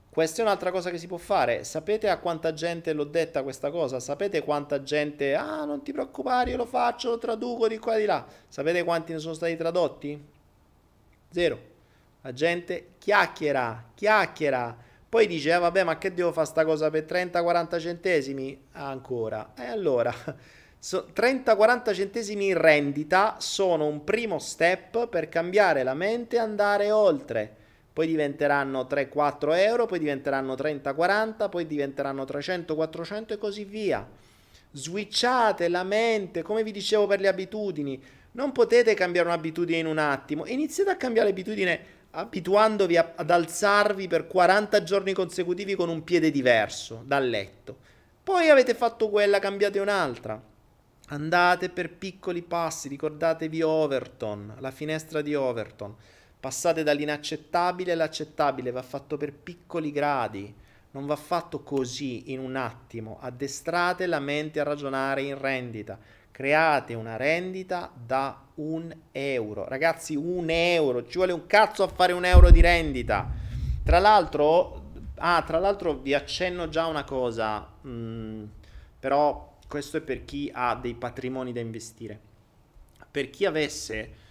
Questa 0.09 0.41
è 0.41 0.45
un'altra 0.45 0.71
cosa 0.71 0.89
che 0.89 0.97
si 0.97 1.07
può 1.07 1.17
fare. 1.17 1.63
Sapete 1.63 2.09
a 2.09 2.17
quanta 2.17 2.53
gente 2.53 2.91
l'ho 2.91 3.03
detta 3.03 3.43
questa 3.43 3.69
cosa? 3.71 3.99
Sapete 3.99 4.41
quanta 4.43 4.81
gente, 4.83 5.35
ah 5.35 5.63
non 5.63 5.83
ti 5.83 5.91
preoccupare, 5.91 6.51
io 6.51 6.57
lo 6.57 6.65
faccio, 6.65 7.11
lo 7.11 7.17
traduco 7.19 7.67
di 7.67 7.77
qua 7.77 7.95
e 7.95 7.99
di 7.99 8.05
là. 8.05 8.25
Sapete 8.47 8.83
quanti 8.83 9.13
ne 9.13 9.19
sono 9.19 9.35
stati 9.35 9.55
tradotti? 9.55 10.21
Zero. 11.29 11.59
La 12.21 12.33
gente 12.33 12.93
chiacchiera, 12.97 13.91
chiacchiera 13.93 14.85
poi 15.17 15.25
dice, 15.25 15.51
eh, 15.51 15.57
vabbè, 15.57 15.83
ma 15.83 15.97
che 15.97 16.13
devo 16.13 16.31
fare 16.31 16.45
sta 16.45 16.63
cosa 16.63 16.91
per 16.91 17.05
30-40 17.05 17.79
centesimi? 17.79 18.65
Ancora. 18.73 19.53
E 19.57 19.65
allora, 19.65 20.13
so, 20.77 21.07
30-40 21.11 21.91
centesimi 21.91 22.49
in 22.49 22.57
rendita 22.61 23.37
sono 23.39 23.87
un 23.87 24.03
primo 24.03 24.37
step 24.37 25.07
per 25.07 25.27
cambiare 25.27 25.81
la 25.81 25.95
mente 25.95 26.35
e 26.35 26.39
andare 26.39 26.91
oltre. 26.91 27.51
Poi 27.91 28.05
diventeranno 28.05 28.83
3-4 28.87 29.57
euro, 29.57 29.87
poi 29.87 29.97
diventeranno 29.97 30.53
30-40, 30.53 31.49
poi 31.49 31.65
diventeranno 31.65 32.21
300-400 32.21 33.31
e 33.33 33.37
così 33.39 33.63
via. 33.63 34.07
Switchate 34.71 35.67
la 35.67 35.83
mente, 35.83 36.43
come 36.43 36.61
vi 36.61 36.71
dicevo 36.71 37.07
per 37.07 37.21
le 37.21 37.27
abitudini. 37.27 37.99
Non 38.33 38.51
potete 38.51 38.93
cambiare 38.93 39.29
un'abitudine 39.29 39.79
in 39.79 39.87
un 39.87 39.97
attimo. 39.97 40.45
Iniziate 40.45 40.91
a 40.91 40.95
cambiare 40.95 41.29
l'abitudine 41.29 41.95
abituandovi 42.17 42.97
a, 42.97 43.13
ad 43.15 43.29
alzarvi 43.29 44.07
per 44.07 44.25
40 44.25 44.81
giorni 44.81 45.13
consecutivi 45.13 45.75
con 45.75 45.87
un 45.87 46.03
piede 46.03 46.31
diverso 46.31 47.03
dal 47.05 47.29
letto. 47.29 47.77
Poi 48.23 48.49
avete 48.49 48.73
fatto 48.73 49.09
quella, 49.09 49.39
cambiate 49.39 49.79
un'altra. 49.79 50.41
Andate 51.09 51.69
per 51.69 51.93
piccoli 51.93 52.41
passi, 52.41 52.89
ricordatevi 52.89 53.61
Overton, 53.61 54.55
la 54.59 54.71
finestra 54.71 55.21
di 55.21 55.35
Overton. 55.35 55.95
Passate 56.39 56.83
dall'inaccettabile 56.83 57.91
all'accettabile, 57.91 58.71
va 58.71 58.81
fatto 58.81 59.15
per 59.15 59.31
piccoli 59.31 59.91
gradi, 59.91 60.53
non 60.91 61.05
va 61.05 61.15
fatto 61.15 61.61
così 61.61 62.31
in 62.31 62.39
un 62.39 62.55
attimo. 62.55 63.19
Addestrate 63.21 64.07
la 64.07 64.19
mente 64.19 64.59
a 64.59 64.63
ragionare 64.63 65.21
in 65.21 65.37
rendita 65.37 65.97
create 66.37 66.93
una 66.93 67.15
rendita 67.15 67.91
da 67.95 68.39
un 68.57 68.95
euro. 69.11 69.67
Ragazzi, 69.67 70.15
un 70.15 70.51
euro, 70.51 71.07
ci 71.07 71.17
vuole 71.17 71.31
un 71.33 71.47
cazzo 71.47 71.81
a 71.81 71.87
fare 71.87 72.13
un 72.13 72.25
euro 72.25 72.51
di 72.51 72.61
rendita. 72.61 73.27
Tra 73.83 73.97
l'altro, 73.97 74.91
ah, 75.15 75.41
tra 75.41 75.57
l'altro 75.57 75.97
vi 75.97 76.13
accenno 76.13 76.69
già 76.69 76.85
una 76.85 77.03
cosa, 77.05 77.67
mm, 77.87 78.43
però 78.99 79.57
questo 79.67 79.97
è 79.97 80.01
per 80.01 80.25
chi 80.25 80.51
ha 80.53 80.75
dei 80.75 80.93
patrimoni 80.93 81.51
da 81.53 81.59
investire. 81.59 82.19
Per 83.09 83.31
chi 83.31 83.45
avesse 83.45 84.25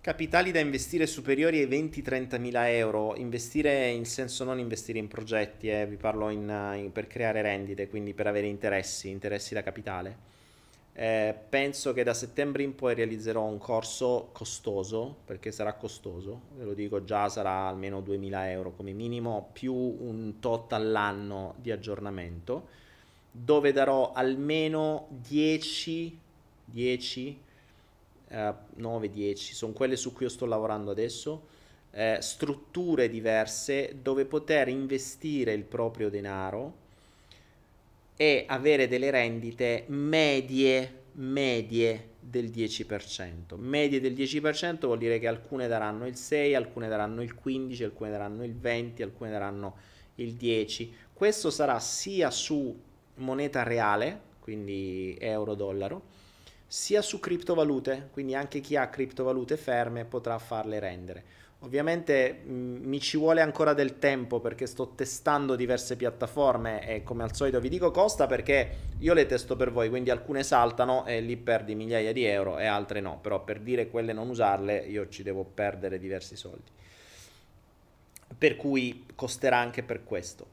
Capitali 0.00 0.50
da 0.50 0.58
investire 0.58 1.06
superiori 1.06 1.60
ai 1.60 1.68
20-30 1.68 2.40
mila 2.40 2.68
euro, 2.68 3.14
investire 3.14 3.88
in 3.90 4.04
senso 4.04 4.42
non 4.42 4.58
investire 4.58 4.98
in 4.98 5.06
progetti, 5.06 5.70
eh, 5.70 5.86
vi 5.86 5.94
parlo 5.94 6.28
in, 6.30 6.72
in, 6.76 6.90
per 6.90 7.06
creare 7.06 7.40
rendite, 7.40 7.86
quindi 7.88 8.12
per 8.12 8.26
avere 8.26 8.48
interessi, 8.48 9.10
interessi 9.10 9.54
da 9.54 9.62
capitale. 9.62 10.41
Eh, 10.94 11.34
penso 11.48 11.94
che 11.94 12.02
da 12.04 12.12
settembre 12.12 12.62
in 12.62 12.74
poi 12.74 12.94
realizzerò 12.94 13.44
un 13.44 13.56
corso 13.58 14.28
costoso, 14.32 15.16
perché 15.24 15.50
sarà 15.50 15.72
costoso, 15.74 16.42
ve 16.56 16.64
lo 16.64 16.74
dico 16.74 17.02
già, 17.02 17.28
sarà 17.30 17.66
almeno 17.66 18.02
2000 18.02 18.50
euro 18.50 18.72
come 18.72 18.92
minimo, 18.92 19.48
più 19.52 19.72
un 19.74 20.34
tot 20.38 20.72
all'anno 20.74 21.54
di 21.56 21.70
aggiornamento, 21.70 22.68
dove 23.30 23.72
darò 23.72 24.12
almeno 24.12 25.08
10, 25.08 26.18
10 26.66 27.40
eh, 28.28 28.54
9-10, 28.78 29.34
sono 29.54 29.72
quelle 29.72 29.96
su 29.96 30.12
cui 30.12 30.26
io 30.26 30.30
sto 30.30 30.44
lavorando 30.44 30.90
adesso, 30.90 31.48
eh, 31.92 32.18
strutture 32.20 33.08
diverse 33.08 33.96
dove 34.02 34.26
poter 34.26 34.68
investire 34.68 35.52
il 35.54 35.64
proprio 35.64 36.10
denaro 36.10 36.80
e 38.16 38.44
avere 38.46 38.88
delle 38.88 39.10
rendite 39.10 39.84
medie, 39.88 41.04
medie 41.12 42.10
del 42.18 42.50
10%. 42.50 43.56
Medie 43.56 44.00
del 44.00 44.14
10% 44.14 44.86
vuol 44.86 44.98
dire 44.98 45.18
che 45.18 45.26
alcune 45.26 45.68
daranno 45.68 46.06
il 46.06 46.16
6, 46.16 46.54
alcune 46.54 46.88
daranno 46.88 47.22
il 47.22 47.34
15, 47.34 47.84
alcune 47.84 48.10
daranno 48.10 48.44
il 48.44 48.56
20, 48.56 49.02
alcune 49.02 49.30
daranno 49.30 49.76
il 50.16 50.34
10. 50.34 50.94
Questo 51.12 51.50
sarà 51.50 51.78
sia 51.78 52.30
su 52.30 52.80
moneta 53.16 53.62
reale, 53.62 54.20
quindi 54.40 55.16
euro-dollaro, 55.18 56.02
sia 56.66 57.02
su 57.02 57.20
criptovalute, 57.20 58.08
quindi 58.12 58.34
anche 58.34 58.60
chi 58.60 58.76
ha 58.76 58.88
criptovalute 58.88 59.56
ferme 59.56 60.04
potrà 60.04 60.38
farle 60.38 60.78
rendere. 60.78 61.24
Ovviamente 61.64 62.40
mh, 62.44 62.52
mm, 62.52 62.84
mi 62.84 63.00
ci 63.00 63.16
vuole 63.16 63.40
ancora 63.40 63.72
del 63.72 63.98
tempo 63.98 64.40
perché 64.40 64.66
sto 64.66 64.94
testando 64.94 65.54
diverse 65.54 65.96
piattaforme 65.96 66.86
e 66.86 67.02
come 67.04 67.22
al 67.22 67.34
solito 67.34 67.60
vi 67.60 67.68
dico 67.68 67.90
costa 67.92 68.26
perché 68.26 68.76
io 68.98 69.14
le 69.14 69.26
testo 69.26 69.54
per 69.54 69.70
voi, 69.70 69.88
quindi 69.88 70.10
alcune 70.10 70.42
saltano 70.42 71.06
e 71.06 71.20
lì 71.20 71.36
perdi 71.36 71.76
migliaia 71.76 72.12
di 72.12 72.24
euro 72.24 72.58
e 72.58 72.66
altre 72.66 73.00
no, 73.00 73.18
però 73.20 73.44
per 73.44 73.60
dire 73.60 73.88
quelle 73.88 74.12
non 74.12 74.28
usarle 74.28 74.76
io 74.78 75.08
ci 75.08 75.22
devo 75.22 75.44
perdere 75.44 75.98
diversi 75.98 76.34
soldi. 76.36 76.70
Per 78.36 78.56
cui 78.56 79.06
costerà 79.14 79.58
anche 79.58 79.84
per 79.84 80.02
questo. 80.02 80.48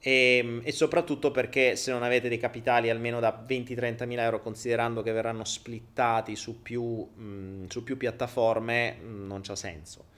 E, 0.00 0.38
ehm, 0.38 0.60
e, 0.64 0.72
soprattutto 0.72 1.30
perché 1.30 1.76
se 1.76 1.90
non 1.90 2.02
avete 2.02 2.28
dei 2.28 2.38
capitali 2.38 2.88
almeno 2.88 3.20
da 3.20 3.44
20-30 3.46 4.06
mila 4.06 4.22
euro 4.22 4.40
considerando 4.40 5.02
che 5.02 5.12
verranno 5.12 5.44
splittati 5.44 6.36
su 6.36 6.62
più, 6.62 6.84
mh, 6.84 7.66
su 7.68 7.82
più 7.82 7.98
piattaforme 7.98 8.92
mh, 8.92 9.26
non 9.26 9.40
c'ha 9.42 9.56
senso 9.56 10.16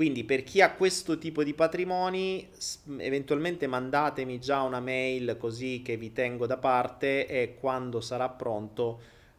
quindi 0.00 0.24
per 0.24 0.44
chi 0.44 0.62
ha 0.62 0.72
questo 0.72 1.18
tipo 1.18 1.44
di 1.44 1.52
patrimoni 1.52 2.48
eventualmente 2.96 3.66
mandatemi 3.66 4.40
già 4.40 4.62
una 4.62 4.80
mail 4.80 5.36
così 5.38 5.82
che 5.84 5.98
vi 5.98 6.10
tengo 6.14 6.46
da 6.46 6.56
parte 6.56 7.26
e 7.26 7.56
quando 7.60 8.00
sarà 8.00 8.30
pronto 8.30 8.98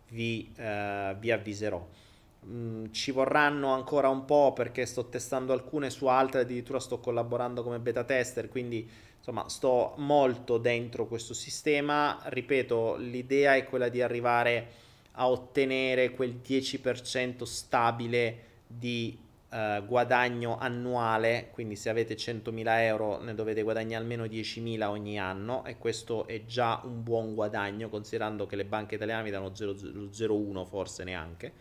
vi, 0.09 0.53
eh, 0.55 1.15
vi 1.17 1.31
avviserò 1.31 1.83
Mm, 2.43 2.91
ci 2.91 3.11
vorranno 3.11 3.71
ancora 3.73 4.09
un 4.09 4.25
po' 4.25 4.51
perché 4.53 4.85
sto 4.87 5.09
testando 5.09 5.53
alcune 5.53 5.89
su 5.91 6.07
altre, 6.07 6.41
addirittura 6.41 6.79
sto 6.79 6.99
collaborando 6.99 7.61
come 7.63 7.79
beta 7.79 8.03
tester, 8.03 8.49
quindi 8.49 8.89
insomma 9.17 9.47
sto 9.47 9.93
molto 9.97 10.57
dentro 10.57 11.07
questo 11.07 11.33
sistema. 11.35 12.19
Ripeto, 12.23 12.95
l'idea 12.97 13.55
è 13.55 13.65
quella 13.65 13.89
di 13.89 14.01
arrivare 14.01 14.67
a 15.13 15.29
ottenere 15.29 16.11
quel 16.11 16.39
10% 16.43 17.43
stabile 17.43 18.43
di 18.65 19.15
eh, 19.53 19.83
guadagno 19.85 20.57
annuale, 20.57 21.49
quindi 21.51 21.75
se 21.75 21.89
avete 21.89 22.15
100.000 22.15 22.63
euro 22.83 23.19
ne 23.21 23.35
dovete 23.35 23.63
guadagnare 23.63 24.01
almeno 24.01 24.23
10.000 24.23 24.83
ogni 24.83 25.19
anno 25.19 25.65
e 25.65 25.77
questo 25.77 26.25
è 26.25 26.45
già 26.45 26.79
un 26.85 27.03
buon 27.03 27.35
guadagno 27.35 27.89
considerando 27.89 28.45
che 28.45 28.55
le 28.55 28.63
banche 28.63 28.95
italiane 28.95 29.23
vi 29.23 29.29
danno 29.29 29.49
0,01 29.49 30.65
forse 30.65 31.03
neanche. 31.03 31.53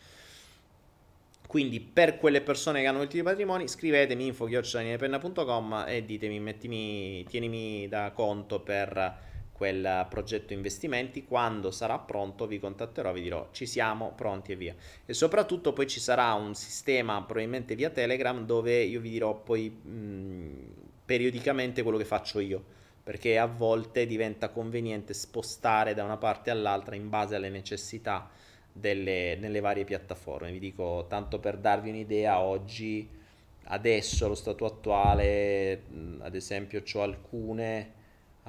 Quindi 1.48 1.80
per 1.80 2.18
quelle 2.18 2.42
persone 2.42 2.80
che 2.80 2.86
hanno 2.86 2.98
molti 2.98 3.20
patrimoni 3.24 3.66
scrivetemi 3.66 4.26
info.com 4.26 5.84
e 5.88 6.04
ditemi, 6.04 6.38
mettimi, 6.38 7.24
tienimi 7.24 7.88
da 7.88 8.12
conto 8.12 8.60
per 8.60 9.29
quel 9.60 10.06
progetto 10.08 10.54
investimenti. 10.54 11.26
Quando 11.26 11.70
sarà 11.70 11.98
pronto 11.98 12.46
vi 12.46 12.58
contatterò, 12.58 13.12
vi 13.12 13.20
dirò 13.20 13.48
ci 13.52 13.66
siamo, 13.66 14.14
pronti 14.16 14.52
e 14.52 14.56
via. 14.56 14.74
E 15.04 15.12
soprattutto 15.12 15.74
poi 15.74 15.86
ci 15.86 16.00
sarà 16.00 16.32
un 16.32 16.54
sistema, 16.54 17.20
probabilmente 17.20 17.74
via 17.74 17.90
Telegram, 17.90 18.46
dove 18.46 18.80
io 18.80 19.00
vi 19.00 19.10
dirò 19.10 19.34
poi 19.34 19.68
mh, 19.68 20.72
periodicamente 21.04 21.82
quello 21.82 21.98
che 21.98 22.06
faccio 22.06 22.40
io. 22.40 22.64
Perché 23.02 23.36
a 23.36 23.44
volte 23.44 24.06
diventa 24.06 24.48
conveniente 24.48 25.12
spostare 25.12 25.92
da 25.92 26.04
una 26.04 26.16
parte 26.16 26.48
all'altra 26.48 26.94
in 26.94 27.10
base 27.10 27.34
alle 27.34 27.50
necessità 27.50 28.30
delle, 28.72 29.36
nelle 29.38 29.60
varie 29.60 29.84
piattaforme. 29.84 30.52
Vi 30.52 30.58
dico, 30.58 31.04
tanto 31.06 31.38
per 31.38 31.58
darvi 31.58 31.90
un'idea, 31.90 32.40
oggi, 32.40 33.06
adesso, 33.64 34.24
allo 34.24 34.34
stato 34.34 34.64
attuale, 34.64 35.82
ad 36.20 36.34
esempio, 36.34 36.82
ho 36.94 37.02
alcune 37.02 37.98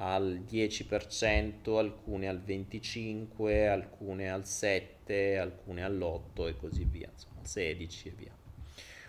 al 0.02 0.42
10%, 0.48 1.76
alcune 1.76 2.28
al 2.28 2.42
25%, 2.44 3.68
alcune 3.68 4.30
al 4.30 4.42
7%, 4.42 5.38
alcune 5.38 5.84
all'8% 5.84 6.48
e 6.48 6.56
così 6.56 6.84
via, 6.84 7.08
insomma, 7.12 7.40
16% 7.44 8.06
e 8.06 8.12
via. 8.16 8.36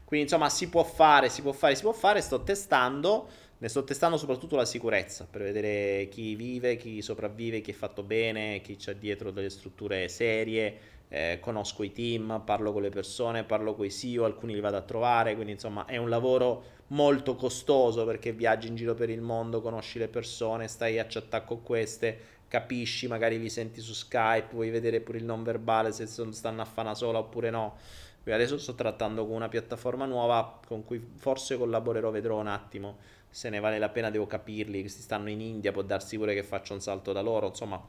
Quindi 0.03 0.25
insomma 0.29 0.49
si 0.49 0.69
può 0.69 0.83
fare, 0.83 1.29
si 1.29 1.41
può 1.41 1.51
fare, 1.51 1.73
si 1.73 1.81
può 1.81 1.93
fare, 1.93 2.21
sto 2.21 2.43
testando, 2.43 3.27
ne 3.57 3.67
sto 3.67 3.83
testando 3.83 4.17
soprattutto 4.17 4.55
la 4.55 4.65
sicurezza 4.65 5.25
per 5.27 5.41
vedere 5.41 6.07
chi 6.09 6.35
vive, 6.35 6.75
chi 6.75 7.01
sopravvive, 7.01 7.61
chi 7.61 7.71
è 7.71 7.73
fatto 7.73 8.03
bene, 8.03 8.61
chi 8.61 8.75
c'è 8.75 8.95
dietro 8.95 9.31
delle 9.31 9.49
strutture 9.49 10.07
serie, 10.09 10.77
eh, 11.07 11.39
conosco 11.41 11.81
i 11.81 11.91
team, 11.91 12.43
parlo 12.45 12.71
con 12.71 12.83
le 12.83 12.89
persone, 12.89 13.43
parlo 13.43 13.73
con 13.73 13.85
i 13.85 13.91
CEO, 13.91 14.25
alcuni 14.25 14.53
li 14.53 14.59
vado 14.59 14.77
a 14.77 14.81
trovare, 14.81 15.33
quindi 15.33 15.53
insomma 15.53 15.85
è 15.85 15.97
un 15.97 16.09
lavoro 16.09 16.72
molto 16.87 17.35
costoso 17.35 18.05
perché 18.05 18.31
viaggi 18.31 18.67
in 18.67 18.75
giro 18.75 18.93
per 18.93 19.09
il 19.09 19.21
mondo, 19.21 19.61
conosci 19.61 19.99
le 19.99 20.07
persone, 20.07 20.67
stai 20.67 20.99
a 20.99 21.05
chattare 21.07 21.45
con 21.45 21.63
queste, 21.63 22.19
capisci, 22.47 23.07
magari 23.07 23.39
li 23.39 23.49
senti 23.49 23.81
su 23.81 23.93
Skype, 23.93 24.53
vuoi 24.53 24.69
vedere 24.69 24.99
pure 25.01 25.17
il 25.17 25.25
non 25.25 25.43
verbale 25.43 25.91
se 25.91 26.05
stanno 26.05 26.61
a 26.61 26.65
fare 26.65 26.87
una 26.87 26.95
sola 26.95 27.19
oppure 27.19 27.49
no. 27.49 27.77
Adesso 28.25 28.57
sto 28.57 28.73
trattando 28.73 29.25
con 29.25 29.35
una 29.35 29.49
piattaforma 29.49 30.05
nuova 30.05 30.59
con 30.65 30.85
cui 30.85 31.03
forse 31.15 31.57
collaborerò, 31.57 32.09
vedrò 32.09 32.39
un 32.39 32.47
attimo 32.47 32.97
se 33.33 33.49
ne 33.49 33.59
vale 33.59 33.79
la 33.79 33.89
pena, 33.89 34.11
devo 34.11 34.27
capirli, 34.27 34.81
questi 34.81 35.01
stanno 35.01 35.27
in 35.29 35.41
India, 35.41 35.71
può 35.71 35.81
darsi 35.81 36.17
pure 36.17 36.35
che 36.35 36.43
faccio 36.43 36.73
un 36.73 36.81
salto 36.81 37.11
da 37.11 37.21
loro, 37.21 37.47
insomma 37.47 37.83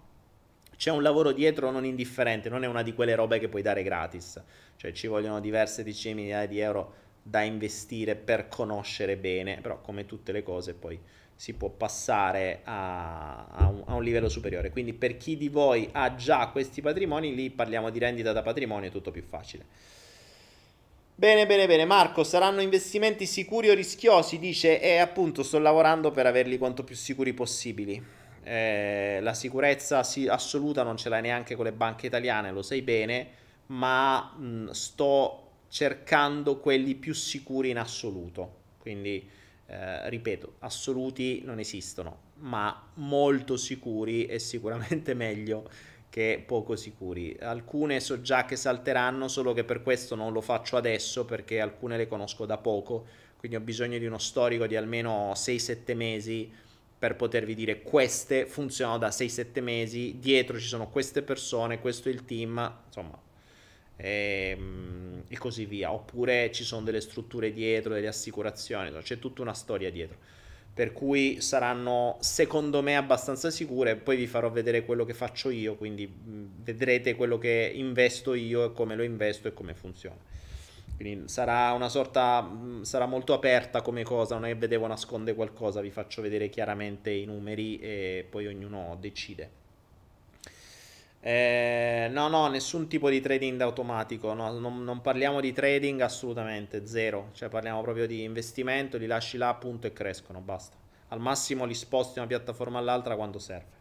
c'è 0.75 0.91
un 0.91 1.03
lavoro 1.03 1.33
dietro 1.33 1.71
non 1.71 1.85
indifferente, 1.85 2.49
non 2.49 2.65
è 2.65 2.67
una 2.67 2.83
di 2.83 2.95
quelle 2.95 3.15
robe 3.15 3.39
che 3.39 3.49
puoi 3.49 3.61
dare 3.61 3.83
gratis, 3.83 4.43
cioè 4.77 4.93
ci 4.93 5.07
vogliono 5.07 5.41
diverse 5.41 5.85
decine 5.85 6.15
di 6.15 6.23
migliaia 6.23 6.47
di 6.47 6.59
euro 6.61 6.95
da 7.27 7.43
investire 7.43 8.15
per 8.15 8.49
conoscere 8.49 9.17
bene, 9.17 9.59
però 9.61 9.81
come 9.81 10.07
tutte 10.07 10.31
le 10.31 10.43
cose 10.43 10.75
poi 10.75 11.01
si 11.35 11.55
può 11.55 11.71
passare 11.71 12.61
a, 12.63 13.47
a, 13.47 13.69
un, 13.69 13.83
a, 13.87 13.95
un, 13.95 14.03
livello 14.05 14.29
superiore. 14.29 14.71
Quindi 14.71 14.93
per 14.93 15.17
chi 15.17 15.37
di 15.37 15.49
voi 15.49 15.89
ha 15.93 16.15
già 16.15 16.49
questi 16.49 16.81
patrimoni, 16.81 17.35
lì 17.35 17.51
parliamo 17.51 17.91
di 17.91 17.99
rendita 17.99 18.33
da 18.33 18.43
patrimonio, 18.43 18.89
è 18.89 18.93
tutto 18.93 19.11
più 19.11 19.23
facile. 19.23 19.65
Bene, 21.17 21.47
bene, 21.47 21.67
bene. 21.67 21.85
Marco, 21.85 22.23
saranno 22.23 22.61
investimenti 22.61 23.27
sicuri 23.27 23.71
o 23.71 23.75
rischiosi? 23.75 24.39
Dice, 24.39 24.81
e 24.81 24.99
appunto 24.99 25.43
sto 25.43 25.59
lavorando 25.59 26.11
per 26.11 26.27
averli 26.27 26.59
quanto 26.59 26.85
più 26.85 26.95
sicuri 26.95 27.33
possibili 27.33 28.23
eh, 28.45 29.19
la 29.23 29.35
sicurezza 29.35 30.03
sì, 30.05 30.29
assoluta 30.29 30.83
non 30.83 30.97
ce 30.97 31.09
l'hai 31.09 31.23
neanche 31.23 31.57
con 31.57 31.65
le 31.65 31.73
banche 31.73 32.07
italiane, 32.07 32.53
lo 32.53 32.63
sai 32.63 32.83
bene, 32.83 33.29
ma 33.67 34.35
mh, 34.37 34.71
sto 34.71 35.44
cercando 35.75 36.61
quelli 36.61 36.95
più 36.95 37.13
sicuri 37.13 37.71
in 37.71 37.79
assoluto. 37.79 38.59
Quindi, 38.79 39.29
eh, 39.67 40.09
ripeto, 40.09 40.55
assoluti 40.61 41.43
non 41.45 41.59
esistono, 41.59 42.19
ma 42.43 42.91
molto 42.95 43.57
sicuri 43.57 44.27
è 44.27 44.39
sicuramente 44.39 45.15
meglio 45.19 45.69
che 46.09 46.41
poco 46.47 46.77
sicuri. 46.77 47.37
Alcune 47.41 47.99
so 47.99 48.21
già 48.21 48.45
che 48.45 48.55
salteranno, 48.55 49.27
solo 49.27 49.53
che 49.53 49.65
per 49.65 49.83
questo 49.83 50.15
non 50.15 50.33
lo 50.33 50.41
faccio 50.41 50.77
adesso 50.77 51.25
perché 51.25 51.59
alcune 51.59 51.97
le 51.97 52.07
conosco 52.07 52.47
da 52.47 52.57
poco, 52.57 53.05
quindi 53.37 53.57
ho 53.57 53.61
bisogno 53.61 53.99
di 53.99 54.07
uno 54.07 54.19
storico 54.19 54.69
di 54.69 54.77
almeno 54.77 55.33
6-7 55.33 55.97
mesi 55.97 56.53
per 56.97 57.17
potervi 57.17 57.57
dire 57.57 57.83
queste 57.83 58.47
funzionano 58.47 58.99
da 58.99 59.09
6-7 59.09 59.61
mesi, 59.61 60.21
dietro 60.21 60.57
ci 60.57 60.69
sono 60.69 60.89
queste 60.89 61.23
persone, 61.23 61.81
questo 61.81 62.09
è 62.09 62.13
il 62.13 62.25
team, 62.25 62.73
insomma, 62.87 63.24
e, 63.97 64.55
ehm, 64.57 65.23
e, 65.29 65.39
così 65.39 65.65
via. 65.65 65.93
Oppure 65.93 66.51
ci 66.53 66.65
sono 66.65 66.83
delle 66.83 67.01
strutture 67.01 67.53
dietro, 67.53 67.95
delle 67.95 68.07
assicurazioni, 68.07 68.93
c'è 69.03 69.19
tutta 69.19 69.43
una 69.43 69.55
storia 69.55 69.91
dietro. 69.91 70.19
Per 70.75 70.93
cui 70.93 71.41
saranno 71.41 72.17
secondo 72.21 72.83
me 72.83 72.97
abbastanza 72.97 73.51
sicure. 73.51 73.97
Poi 73.97 74.17
vi 74.17 74.27
farò 74.27 74.51
vedere 74.51 74.85
quello 74.85 75.05
che 75.05 75.15
faccio 75.15 75.51
io, 75.51 75.77
quindi 75.77 76.13
vedrete 76.63 77.15
quello 77.15 77.39
che 77.39 77.71
investo 77.75 78.35
io 78.35 78.65
e 78.65 78.73
come 78.73 78.97
lo 78.97 79.05
investo 79.05 79.49
e 79.49 79.55
come 79.55 79.75
funziona. 79.75 80.19
Quindi 80.97 81.29
sarà 81.29 81.73
una 81.73 81.89
sorta, 81.89 82.43
mm, 82.43 82.83
sarà 82.83 83.07
molto 83.07 83.35
aperta 83.35 83.83
come 83.83 84.05
cosa, 84.05 84.35
non 84.35 84.47
è 84.47 84.53
che 84.53 84.59
vedevo 84.59 84.87
nasconde 84.87 85.35
qualcosa, 85.35 85.81
vi 85.81 85.91
faccio 85.91 86.23
vedere 86.23 86.49
chiaramente 86.49 87.11
i 87.11 87.25
numeri 87.25 87.79
e 87.79 88.27
poi 88.29 88.47
ognuno 88.47 88.97
decide. 89.01 89.63
Eh, 91.27 92.09
no, 92.11 92.29
no, 92.29 92.49
nessun 92.49 92.87
tipo 92.87 93.09
di 93.09 93.23
trading 93.23 93.59
automatico, 93.63 94.35
no, 94.35 94.53
non, 94.59 94.85
non, 94.85 95.01
parliamo 95.01 95.41
di 95.41 95.55
trading 95.55 96.03
assolutamente, 96.03 96.87
zero, 96.87 97.31
cioè 97.33 97.49
parliamo 97.49 97.81
proprio 97.81 98.07
di 98.07 98.25
investimento, 98.25 98.99
li 98.99 99.07
lasci 99.07 99.39
là 99.39 99.49
appunto 99.49 99.87
e 99.87 99.95
crescono, 99.95 100.41
basta. 100.41 100.77
Al 101.09 101.21
massimo 101.21 101.65
li 101.65 101.73
sposti 101.73 102.17
da 102.17 102.21
una 102.21 102.29
piattaforma 102.29 102.79
all'altra 102.79 103.17
quando 103.17 103.39
serve. 103.39 103.73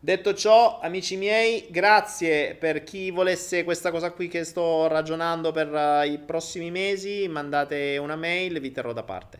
Detto 0.00 0.34
ciò, 0.34 0.80
amici 0.80 1.16
miei, 1.16 1.68
grazie 1.70 2.56
per 2.56 2.82
chi 2.82 3.12
volesse 3.12 3.62
questa 3.62 3.92
cosa 3.92 4.10
qui 4.10 4.26
che 4.26 4.42
sto 4.42 4.88
ragionando 4.88 5.52
per 5.52 5.72
uh, 5.72 6.10
i 6.10 6.18
prossimi 6.18 6.72
mesi, 6.72 7.28
mandate 7.28 7.98
una 7.98 8.16
mail, 8.16 8.58
vi 8.58 8.72
terrò 8.72 8.92
da 8.92 9.04
parte. 9.04 9.38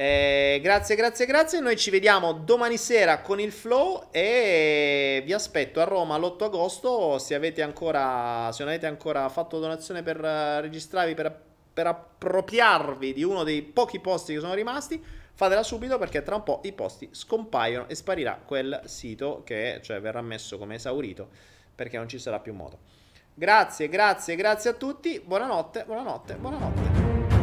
Eh, 0.00 0.60
grazie, 0.62 0.96
grazie, 0.96 1.26
grazie. 1.26 1.60
Noi 1.60 1.76
ci 1.76 1.90
vediamo 1.90 2.32
domani 2.32 2.78
sera 2.78 3.20
con 3.20 3.38
il 3.38 3.52
flow 3.52 4.08
e 4.10 5.22
vi 5.26 5.34
aspetto 5.34 5.78
a 5.78 5.84
Roma 5.84 6.16
l'8 6.16 6.44
agosto. 6.44 7.18
Se, 7.18 7.34
avete 7.34 7.60
ancora, 7.60 8.50
se 8.50 8.62
non 8.62 8.72
avete 8.72 8.86
ancora 8.86 9.28
fatto 9.28 9.58
donazione 9.58 10.02
per 10.02 10.16
uh, 10.16 10.62
registrarvi, 10.62 11.12
per, 11.12 11.38
per 11.74 11.86
appropriarvi 11.88 13.12
di 13.12 13.22
uno 13.22 13.44
dei 13.44 13.60
pochi 13.60 14.00
posti 14.00 14.32
che 14.32 14.40
sono 14.40 14.54
rimasti, 14.54 15.04
fatela 15.34 15.62
subito 15.62 15.98
perché 15.98 16.22
tra 16.22 16.36
un 16.36 16.44
po' 16.44 16.62
i 16.64 16.72
posti 16.72 17.10
scompaiono 17.12 17.86
e 17.86 17.94
sparirà 17.94 18.40
quel 18.42 18.80
sito 18.86 19.42
che 19.44 19.80
cioè, 19.82 20.00
verrà 20.00 20.22
messo 20.22 20.56
come 20.56 20.76
esaurito 20.76 21.28
perché 21.74 21.98
non 21.98 22.08
ci 22.08 22.18
sarà 22.18 22.40
più 22.40 22.54
modo. 22.54 22.78
Grazie, 23.34 23.90
grazie, 23.90 24.34
grazie 24.34 24.70
a 24.70 24.72
tutti. 24.72 25.20
Buonanotte, 25.22 25.84
buonanotte, 25.84 26.34
buonanotte. 26.36 27.39